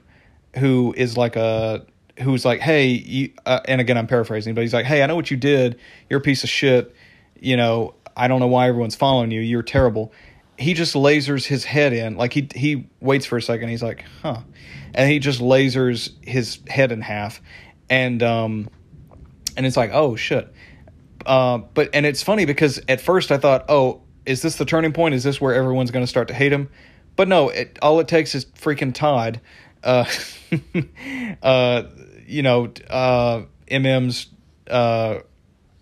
who 0.57 0.95
is 0.97 1.19
like 1.19 1.37
a 1.37 1.85
who's 2.21 2.47
like, 2.47 2.61
hey, 2.61 3.31
uh, 3.45 3.61
and 3.67 3.79
again 3.83 3.99
I'm 3.99 4.07
paraphrasing, 4.07 4.55
but 4.55 4.63
he's 4.63 4.73
like, 4.73 4.87
hey, 4.87 5.03
I 5.03 5.07
know 5.07 5.17
what 5.17 5.31
you 5.31 5.37
did. 5.37 5.79
You're 6.09 6.21
a 6.21 6.23
piece 6.23 6.43
of 6.43 6.49
shit. 6.49 6.95
You 7.39 7.59
know, 7.59 7.95
I 8.17 8.27
don't 8.27 8.41
know 8.41 8.47
why 8.47 8.69
everyone's 8.69 8.97
following 8.97 9.31
you. 9.31 9.43
You're 9.43 9.63
terrible. 9.63 10.15
He 10.61 10.75
just 10.75 10.95
lasers 10.95 11.45
his 11.47 11.65
head 11.65 11.93
in, 11.93 12.17
like 12.17 12.33
he 12.33 12.49
he 12.55 12.89
waits 13.01 13.27
for 13.27 13.39
a 13.39 13.43
second. 13.43 13.71
He's 13.71 13.83
like, 13.83 14.05
huh, 14.23 14.41
and 14.95 15.11
he 15.11 15.19
just 15.19 15.41
lasers 15.41 16.13
his 16.23 16.59
head 16.69 16.93
in 16.93 17.01
half, 17.01 17.41
and 17.89 18.23
um 18.23 18.69
and 19.57 19.67
it's 19.67 19.77
like, 19.77 19.91
oh 19.93 20.17
shit. 20.17 20.53
Uh, 21.27 21.59
but 21.59 21.91
and 21.93 22.07
it's 22.07 22.23
funny 22.23 22.45
because 22.45 22.81
at 22.89 23.01
first 23.01 23.31
I 23.31 23.39
thought, 23.39 23.67
oh, 23.69 24.03
is 24.27 24.43
this 24.43 24.57
the 24.57 24.65
turning 24.65 24.93
point? 24.93 25.15
Is 25.15 25.25
this 25.25 25.41
where 25.41 25.55
everyone's 25.55 25.91
going 25.91 26.05
to 26.05 26.09
start 26.09 26.29
to 26.29 26.35
hate 26.35 26.53
him? 26.53 26.69
But 27.17 27.29
no, 27.29 27.49
it 27.49 27.79
all 27.83 28.01
it 28.01 28.09
takes 28.09 28.35
is 28.35 28.47
freaking 28.47 28.95
Todd, 28.95 29.41
uh, 29.85 30.05
uh, 31.43 31.83
you 32.27 32.43
know, 32.43 32.73
uh, 32.89 33.43
MM's 33.71 34.29
uh, 34.71 35.19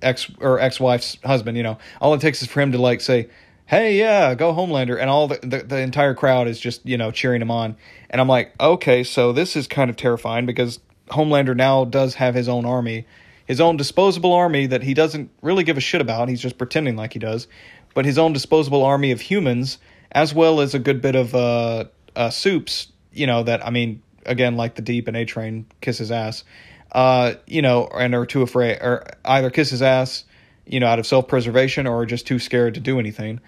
ex 0.03 0.31
or 0.41 0.59
ex 0.59 0.81
wife's 0.81 1.19
husband. 1.25 1.57
You 1.57 1.63
know, 1.63 1.79
all 2.01 2.15
it 2.15 2.21
takes 2.21 2.43
is 2.43 2.49
for 2.49 2.61
him 2.61 2.73
to 2.73 2.79
like 2.79 3.01
say, 3.01 3.29
"Hey, 3.69 3.99
yeah, 3.99 4.35
go 4.35 4.53
Homelander," 4.53 5.01
and 5.01 5.09
all 5.09 5.29
the, 5.29 5.39
the 5.43 5.59
the 5.59 5.79
entire 5.79 6.15
crowd 6.15 6.49
is 6.49 6.61
just 6.61 6.85
you 6.85 6.99
know 6.99 7.11
cheering 7.11 7.41
him 7.41 7.51
on. 7.51 7.77
And 8.11 8.21
I'm 8.21 8.29
like, 8.29 8.53
okay, 8.61 9.05
so 9.05 9.33
this 9.33 9.57
is 9.57 9.67
kind 9.67 9.89
of 9.89 9.97
terrifying 9.97 10.45
because 10.45 10.81
Homelander 11.09 11.57
now 11.57 11.85
does 11.85 12.15
have 12.15 12.35
his 12.35 12.49
own 12.49 12.65
army 12.65 13.07
his 13.49 13.63
own 13.63 13.79
disposable 13.79 14.35
army 14.35 14.67
that 14.67 14.83
he 14.83 14.93
doesn't 14.93 15.31
really 15.41 15.65
give 15.65 15.79
a 15.79 15.81
shit 15.81 16.03
about. 16.03 16.29
He's 16.29 16.41
just 16.41 16.59
pretending 16.59 16.97
like 16.97 17.15
he 17.15 17.19
does. 17.19 17.49
But 17.95 18.05
his 18.05 18.19
own 18.19 18.35
disposable 18.35 18.85
army 18.85 19.11
of 19.11 19.23
humans, 19.23 19.79
as 20.13 20.35
well 20.35 20.61
as 20.61 20.75
a 20.75 20.79
good 20.79 21.01
bit 21.01 21.17
of 21.17 21.35
uh, 21.35 21.87
uh, 22.15 22.29
supes, 22.29 22.89
you 23.11 23.27
know, 23.27 23.43
that, 23.43 23.67
I 23.67 23.71
mean, 23.71 24.03
again, 24.27 24.57
like 24.57 24.75
the 24.75 24.83
Deep 24.83 25.09
and 25.09 25.17
A 25.17 25.25
Train 25.25 25.65
kiss 25.81 25.97
his 25.97 26.13
ass, 26.13 26.45
uh, 26.93 27.35
you 27.47 27.63
know, 27.63 27.89
and 27.89 28.15
are 28.15 28.27
too 28.27 28.43
afraid, 28.43 28.77
or 28.83 29.07
either 29.25 29.49
kiss 29.49 29.71
his 29.71 29.81
ass, 29.81 30.25
you 30.69 30.81
know, 30.81 30.87
out 30.87 30.99
of 30.99 31.07
self 31.07 31.29
preservation 31.29 31.87
or 31.87 32.05
just 32.07 32.27
too 32.27 32.39
scared 32.39 32.75
to 32.75 32.81
do 32.81 32.99
anything. 32.99 33.41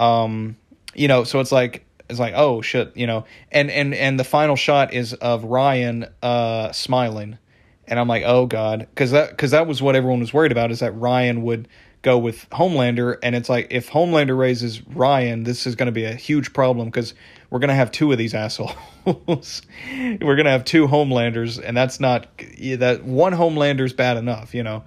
Um, 0.00 0.56
you 0.94 1.08
know, 1.08 1.24
so 1.24 1.40
it's 1.40 1.52
like, 1.52 1.84
it's 2.10 2.18
like, 2.18 2.34
oh 2.36 2.60
shit, 2.62 2.96
you 2.96 3.06
know, 3.06 3.24
and, 3.50 3.70
and, 3.70 3.94
and 3.94 4.18
the 4.18 4.24
final 4.24 4.56
shot 4.56 4.92
is 4.92 5.14
of 5.14 5.44
Ryan, 5.44 6.06
uh, 6.22 6.72
smiling 6.72 7.38
and 7.86 7.98
I'm 7.98 8.08
like, 8.08 8.22
oh 8.24 8.46
god, 8.46 8.80
because 8.80 9.10
that 9.10 9.30
because 9.30 9.50
that 9.50 9.66
was 9.66 9.82
what 9.82 9.96
everyone 9.96 10.20
was 10.20 10.32
worried 10.32 10.52
about 10.52 10.70
is 10.70 10.80
that 10.80 10.92
Ryan 10.92 11.42
would 11.42 11.68
go 12.02 12.18
with 12.18 12.48
Homelander, 12.50 13.18
and 13.22 13.34
it's 13.34 13.48
like 13.48 13.68
if 13.70 13.90
Homelander 13.90 14.36
raises 14.36 14.86
Ryan, 14.88 15.42
this 15.44 15.66
is 15.66 15.74
going 15.74 15.86
to 15.86 15.92
be 15.92 16.04
a 16.04 16.14
huge 16.14 16.52
problem 16.52 16.88
because 16.88 17.14
we're 17.50 17.58
going 17.58 17.68
to 17.68 17.74
have 17.74 17.92
two 17.92 18.10
of 18.10 18.18
these 18.18 18.34
assholes. 18.34 18.72
we're 19.04 20.16
going 20.20 20.44
to 20.44 20.50
have 20.50 20.64
two 20.64 20.86
Homelanders, 20.86 21.62
and 21.62 21.76
that's 21.76 22.00
not 22.00 22.28
that 22.38 23.04
one 23.04 23.32
Homelander's 23.32 23.92
bad 23.92 24.16
enough, 24.16 24.54
you 24.54 24.62
know. 24.62 24.84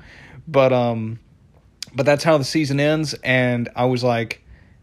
But 0.47 0.73
um, 0.73 1.19
but 1.95 2.05
that's 2.05 2.23
how 2.23 2.38
the 2.38 2.43
season 2.43 2.80
ends, 2.80 3.13
and 3.23 3.69
I 3.76 3.85
was 3.85 4.03
like 4.03 4.41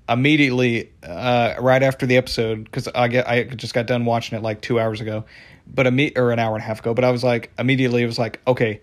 immediately 0.08 0.90
uh, 1.02 1.54
right 1.60 1.82
after 1.82 2.06
the 2.06 2.16
episode 2.16 2.64
because 2.64 2.88
I 2.88 3.08
get 3.08 3.28
I 3.28 3.44
just 3.44 3.74
got 3.74 3.86
done 3.86 4.04
watching 4.04 4.36
it 4.36 4.42
like 4.42 4.60
two 4.60 4.80
hours 4.80 5.00
ago 5.00 5.24
but 5.66 5.86
imme- 5.86 6.16
or 6.16 6.32
an 6.32 6.38
hour 6.38 6.54
and 6.54 6.62
a 6.62 6.66
half 6.66 6.80
ago. 6.80 6.94
But 6.94 7.04
I 7.04 7.10
was 7.10 7.24
like, 7.24 7.52
immediately, 7.58 8.02
it 8.02 8.06
was 8.06 8.18
like, 8.18 8.40
okay, 8.46 8.80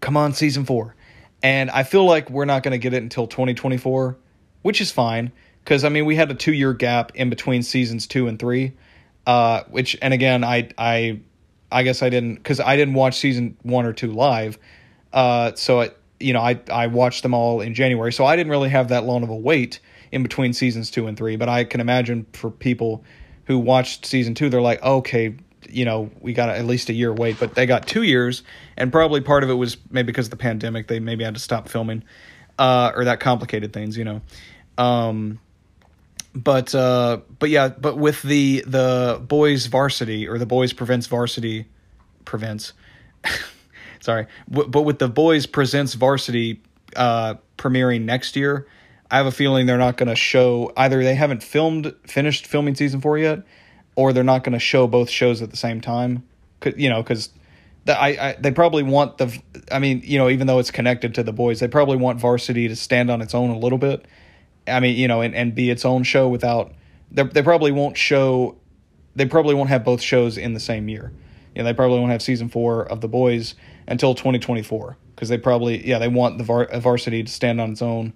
come 0.00 0.16
on, 0.16 0.32
season 0.32 0.64
four. 0.64 0.94
And 1.42 1.70
I 1.70 1.84
feel 1.84 2.04
like 2.04 2.30
we're 2.30 2.44
not 2.44 2.62
going 2.62 2.72
to 2.72 2.78
get 2.78 2.94
it 2.94 3.02
until 3.02 3.26
2024, 3.26 4.16
which 4.62 4.80
is 4.80 4.90
fine 4.90 5.32
because 5.62 5.84
I 5.84 5.88
mean 5.88 6.04
we 6.04 6.16
had 6.16 6.30
a 6.30 6.34
two 6.34 6.52
year 6.52 6.72
gap 6.72 7.12
in 7.14 7.30
between 7.30 7.62
seasons 7.62 8.06
two 8.06 8.26
and 8.26 8.38
three, 8.38 8.72
uh, 9.26 9.62
which 9.68 9.96
and 10.02 10.12
again 10.12 10.42
I 10.42 10.70
I 10.76 11.20
I 11.70 11.84
guess 11.84 12.02
I 12.02 12.08
didn't 12.08 12.36
because 12.36 12.58
I 12.58 12.74
didn't 12.76 12.94
watch 12.94 13.18
season 13.18 13.56
one 13.62 13.86
or 13.86 13.92
two 13.92 14.10
live, 14.10 14.58
uh, 15.12 15.54
so 15.54 15.82
I 15.82 15.90
you 16.20 16.32
know 16.32 16.40
I 16.40 16.60
I 16.70 16.86
watched 16.86 17.22
them 17.22 17.34
all 17.34 17.60
in 17.60 17.74
January, 17.74 18.12
so 18.12 18.24
I 18.24 18.36
didn't 18.36 18.50
really 18.50 18.68
have 18.70 18.88
that 18.88 19.04
long 19.04 19.22
of 19.22 19.28
a 19.28 19.36
wait 19.36 19.80
in 20.10 20.22
between 20.22 20.52
seasons 20.52 20.90
two 20.90 21.06
and 21.06 21.16
three. 21.16 21.36
But 21.36 21.48
I 21.48 21.64
can 21.64 21.80
imagine 21.80 22.26
for 22.32 22.50
people 22.50 23.04
who 23.44 23.58
watched 23.58 24.06
season 24.06 24.34
two, 24.34 24.48
they're 24.48 24.60
like, 24.60 24.82
okay, 24.82 25.34
you 25.68 25.84
know, 25.84 26.10
we 26.20 26.32
got 26.32 26.48
at 26.48 26.64
least 26.64 26.88
a 26.88 26.92
year 26.92 27.12
wait, 27.12 27.38
but 27.38 27.54
they 27.54 27.66
got 27.66 27.86
two 27.86 28.02
years, 28.02 28.42
and 28.76 28.92
probably 28.92 29.20
part 29.20 29.42
of 29.42 29.50
it 29.50 29.54
was 29.54 29.76
maybe 29.90 30.06
because 30.06 30.26
of 30.26 30.30
the 30.30 30.36
pandemic, 30.36 30.88
they 30.88 31.00
maybe 31.00 31.24
had 31.24 31.34
to 31.34 31.40
stop 31.40 31.68
filming, 31.68 32.02
uh, 32.58 32.92
or 32.94 33.04
that 33.04 33.20
complicated 33.20 33.72
things, 33.72 33.96
you 33.96 34.04
know. 34.04 34.20
Um, 34.76 35.40
but 36.34 36.74
uh, 36.74 37.18
but 37.38 37.50
yeah, 37.50 37.68
but 37.68 37.98
with 37.98 38.22
the 38.22 38.62
the 38.66 39.20
boys 39.26 39.66
varsity 39.66 40.28
or 40.28 40.38
the 40.38 40.46
boys 40.46 40.72
prevents 40.72 41.06
varsity 41.06 41.66
prevents, 42.24 42.72
sorry, 44.00 44.26
but 44.48 44.82
with 44.82 44.98
the 44.98 45.08
boys 45.08 45.46
presents 45.46 45.94
varsity 45.94 46.62
uh, 46.96 47.34
premiering 47.56 48.02
next 48.02 48.36
year, 48.36 48.66
I 49.10 49.16
have 49.16 49.26
a 49.26 49.32
feeling 49.32 49.66
they're 49.66 49.78
not 49.78 49.96
going 49.96 50.08
to 50.08 50.16
show 50.16 50.72
either. 50.76 51.02
They 51.02 51.14
haven't 51.14 51.42
filmed 51.42 51.94
finished 52.06 52.46
filming 52.46 52.74
season 52.74 53.00
four 53.00 53.18
yet 53.18 53.44
or 53.98 54.12
they're 54.12 54.22
not 54.22 54.44
going 54.44 54.52
to 54.52 54.60
show 54.60 54.86
both 54.86 55.10
shows 55.10 55.42
at 55.42 55.50
the 55.50 55.56
same 55.56 55.80
time. 55.80 56.22
You 56.76 56.88
know, 56.88 57.02
because 57.02 57.30
the, 57.84 58.00
I, 58.00 58.28
I 58.28 58.36
they 58.38 58.52
probably 58.52 58.84
want 58.84 59.18
the. 59.18 59.36
I 59.72 59.80
mean, 59.80 60.02
you 60.04 60.18
know, 60.18 60.28
even 60.28 60.46
though 60.46 60.60
it's 60.60 60.70
connected 60.70 61.16
to 61.16 61.24
the 61.24 61.32
boys, 61.32 61.58
they 61.58 61.66
probably 61.66 61.96
want 61.96 62.20
Varsity 62.20 62.68
to 62.68 62.76
stand 62.76 63.10
on 63.10 63.20
its 63.20 63.34
own 63.34 63.50
a 63.50 63.58
little 63.58 63.76
bit, 63.76 64.06
I 64.68 64.78
mean, 64.78 64.96
you 64.96 65.08
know, 65.08 65.20
and, 65.20 65.34
and 65.34 65.52
be 65.52 65.68
its 65.68 65.84
own 65.84 66.04
show 66.04 66.28
without 66.28 66.72
they 67.10 67.24
they 67.24 67.42
probably 67.42 67.72
won't 67.72 67.96
show 67.96 68.56
they 69.16 69.26
probably 69.26 69.56
won't 69.56 69.68
have 69.68 69.82
both 69.82 70.00
shows 70.00 70.38
in 70.38 70.54
the 70.54 70.60
same 70.60 70.88
year. 70.88 71.12
You 71.54 71.62
know, 71.62 71.64
they 71.64 71.74
probably 71.74 71.98
won't 71.98 72.12
have 72.12 72.22
season 72.22 72.48
4 72.48 72.86
of 72.86 73.00
The 73.00 73.08
Boys 73.08 73.54
until 73.86 74.14
2024 74.14 74.96
because 75.14 75.28
they 75.28 75.38
probably 75.38 75.86
yeah, 75.86 75.98
they 75.98 76.08
want 76.08 76.38
the 76.38 76.44
var- 76.44 76.68
varsity 76.78 77.22
to 77.22 77.30
stand 77.30 77.60
on 77.60 77.72
its 77.72 77.82
own 77.82 78.12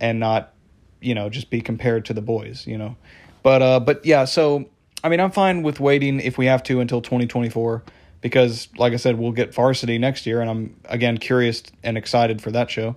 and 0.00 0.18
not, 0.18 0.54
you 1.00 1.14
know, 1.14 1.28
just 1.28 1.50
be 1.50 1.60
compared 1.60 2.04
to 2.06 2.14
The 2.14 2.22
Boys, 2.22 2.66
you 2.66 2.78
know. 2.78 2.96
But 3.42 3.62
uh 3.62 3.80
but 3.80 4.04
yeah, 4.04 4.24
so 4.24 4.68
I 5.04 5.08
mean, 5.08 5.20
I'm 5.20 5.30
fine 5.30 5.62
with 5.62 5.80
waiting 5.80 6.20
if 6.20 6.38
we 6.38 6.46
have 6.46 6.62
to 6.64 6.80
until 6.80 7.00
2024 7.00 7.82
because 8.20 8.68
like 8.76 8.92
I 8.92 8.96
said, 8.96 9.18
we'll 9.18 9.32
get 9.32 9.54
varsity 9.54 9.98
next 9.98 10.26
year 10.26 10.40
and 10.40 10.50
I'm 10.50 10.76
again 10.86 11.18
curious 11.18 11.62
and 11.82 11.96
excited 11.98 12.40
for 12.40 12.50
that 12.52 12.70
show. 12.70 12.96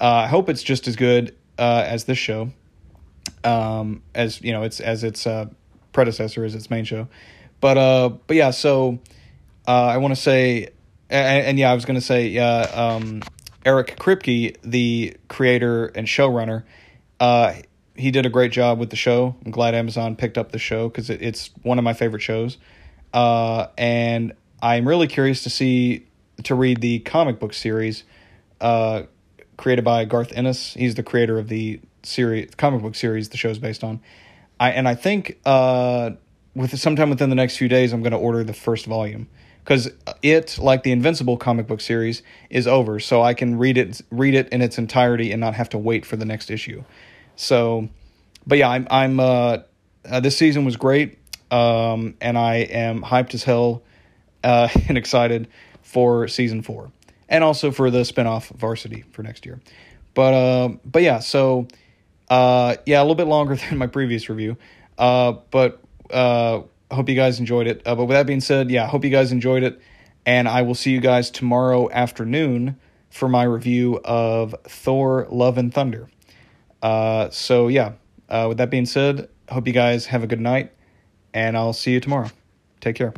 Uh, 0.00 0.22
I 0.24 0.26
hope 0.28 0.48
it's 0.48 0.62
just 0.62 0.88
as 0.88 0.96
good 0.96 1.36
uh, 1.58 1.84
as 1.86 2.04
this 2.04 2.16
show, 2.16 2.50
um, 3.44 4.02
as 4.14 4.40
you 4.40 4.52
know, 4.52 4.62
it's 4.62 4.80
as 4.80 5.04
its 5.04 5.26
uh, 5.26 5.46
predecessor, 5.92 6.44
as 6.44 6.54
its 6.54 6.70
main 6.70 6.84
show. 6.84 7.06
But 7.60 7.78
uh, 7.78 8.08
but 8.26 8.36
yeah, 8.36 8.50
so 8.50 8.98
uh, 9.68 9.86
I 9.86 9.98
want 9.98 10.14
to 10.14 10.20
say, 10.20 10.70
and, 11.08 11.46
and, 11.46 11.58
yeah, 11.58 11.70
I 11.70 11.74
was 11.74 11.84
to 11.84 12.00
say, 12.00 12.28
yeah, 12.28 12.60
um, 12.72 13.22
Eric 13.64 13.98
Kripke, 13.98 14.56
the 14.62 15.16
creator 15.28 15.86
and 15.86 16.06
showrunner, 16.06 16.64
uh, 17.18 17.54
he 17.94 18.10
did 18.10 18.24
a 18.24 18.30
great 18.30 18.52
job 18.52 18.78
with 18.78 18.90
the 18.90 18.96
show. 18.96 19.36
I'm 19.44 19.50
glad 19.50 19.74
Amazon 19.74 20.16
picked 20.16 20.38
up 20.38 20.52
the 20.52 20.58
show 20.58 20.88
because 20.88 21.10
it, 21.10 21.20
it's 21.20 21.50
one 21.62 21.78
of 21.78 21.84
my 21.84 21.92
favorite 21.92 22.22
shows, 22.22 22.56
uh, 23.12 23.66
and 23.76 24.32
I'm 24.62 24.88
really 24.88 25.06
curious 25.06 25.42
to 25.42 25.50
see 25.50 26.06
to 26.44 26.54
read 26.54 26.80
the 26.80 27.00
comic 27.00 27.38
book 27.38 27.52
series. 27.52 28.04
Uh, 28.60 29.04
created 29.60 29.84
by 29.84 30.06
Garth 30.06 30.32
Ennis. 30.34 30.72
He's 30.74 30.94
the 30.94 31.02
creator 31.02 31.38
of 31.38 31.48
the 31.48 31.80
series, 32.02 32.54
comic 32.56 32.80
book 32.80 32.94
series 32.94 33.28
the 33.28 33.36
show's 33.36 33.58
based 33.58 33.84
on. 33.84 34.00
I 34.58 34.70
and 34.70 34.88
I 34.88 34.94
think 34.94 35.38
uh, 35.44 36.12
with 36.54 36.78
sometime 36.78 37.10
within 37.10 37.30
the 37.30 37.36
next 37.36 37.56
few 37.56 37.68
days, 37.68 37.92
I'm 37.92 38.02
going 38.02 38.12
to 38.12 38.18
order 38.18 38.44
the 38.44 38.52
first 38.52 38.86
volume 38.86 39.28
because 39.64 39.90
it, 40.22 40.58
like 40.58 40.82
the 40.82 40.92
Invincible 40.92 41.36
comic 41.36 41.66
book 41.66 41.80
series, 41.80 42.22
is 42.48 42.66
over, 42.66 43.00
so 43.00 43.22
I 43.22 43.34
can 43.34 43.58
read 43.58 43.78
it 43.78 44.00
read 44.10 44.34
it 44.34 44.48
in 44.48 44.62
its 44.62 44.78
entirety 44.78 45.32
and 45.32 45.40
not 45.40 45.54
have 45.54 45.68
to 45.70 45.78
wait 45.78 46.04
for 46.04 46.16
the 46.16 46.24
next 46.24 46.50
issue. 46.50 46.84
So, 47.36 47.88
but 48.46 48.58
yeah, 48.58 48.68
I'm 48.68 48.86
I'm 48.90 49.20
uh, 49.20 49.58
uh, 50.08 50.20
this 50.20 50.36
season 50.36 50.64
was 50.64 50.76
great, 50.76 51.18
um, 51.50 52.14
and 52.20 52.36
I 52.36 52.56
am 52.56 53.02
hyped 53.02 53.34
as 53.34 53.44
hell 53.44 53.82
uh, 54.42 54.68
and 54.88 54.98
excited 54.98 55.48
for 55.82 56.28
season 56.28 56.62
four 56.62 56.90
and 57.30 57.44
also 57.44 57.70
for 57.70 57.90
the 57.90 58.00
spinoff 58.00 58.50
Varsity 58.50 59.04
for 59.12 59.22
next 59.22 59.46
year. 59.46 59.60
But 60.12 60.34
uh, 60.34 60.68
but 60.84 61.02
yeah, 61.02 61.20
so 61.20 61.68
uh, 62.28 62.76
yeah, 62.84 63.00
a 63.00 63.02
little 63.02 63.14
bit 63.14 63.28
longer 63.28 63.54
than 63.68 63.78
my 63.78 63.86
previous 63.86 64.28
review. 64.28 64.58
Uh, 64.98 65.32
but 65.50 65.79
uh, 66.12 66.62
hope 66.90 67.08
you 67.08 67.14
guys 67.14 67.38
enjoyed 67.38 67.66
it. 67.66 67.82
Uh, 67.86 67.94
but 67.94 68.06
with 68.06 68.14
that 68.14 68.26
being 68.26 68.40
said, 68.40 68.70
yeah, 68.70 68.86
hope 68.86 69.04
you 69.04 69.10
guys 69.10 69.32
enjoyed 69.32 69.62
it, 69.62 69.80
and 70.26 70.48
I 70.48 70.62
will 70.62 70.74
see 70.74 70.90
you 70.90 71.00
guys 71.00 71.30
tomorrow 71.30 71.90
afternoon 71.90 72.76
for 73.10 73.28
my 73.28 73.42
review 73.44 74.00
of 74.04 74.54
Thor: 74.64 75.26
Love 75.30 75.58
and 75.58 75.72
Thunder. 75.72 76.08
Uh, 76.82 77.30
so 77.30 77.68
yeah, 77.68 77.92
uh, 78.28 78.46
with 78.48 78.58
that 78.58 78.70
being 78.70 78.86
said, 78.86 79.28
hope 79.48 79.66
you 79.66 79.72
guys 79.72 80.06
have 80.06 80.22
a 80.22 80.26
good 80.26 80.40
night, 80.40 80.72
and 81.34 81.56
I'll 81.56 81.72
see 81.72 81.92
you 81.92 82.00
tomorrow. 82.00 82.30
Take 82.80 82.96
care. 82.96 83.12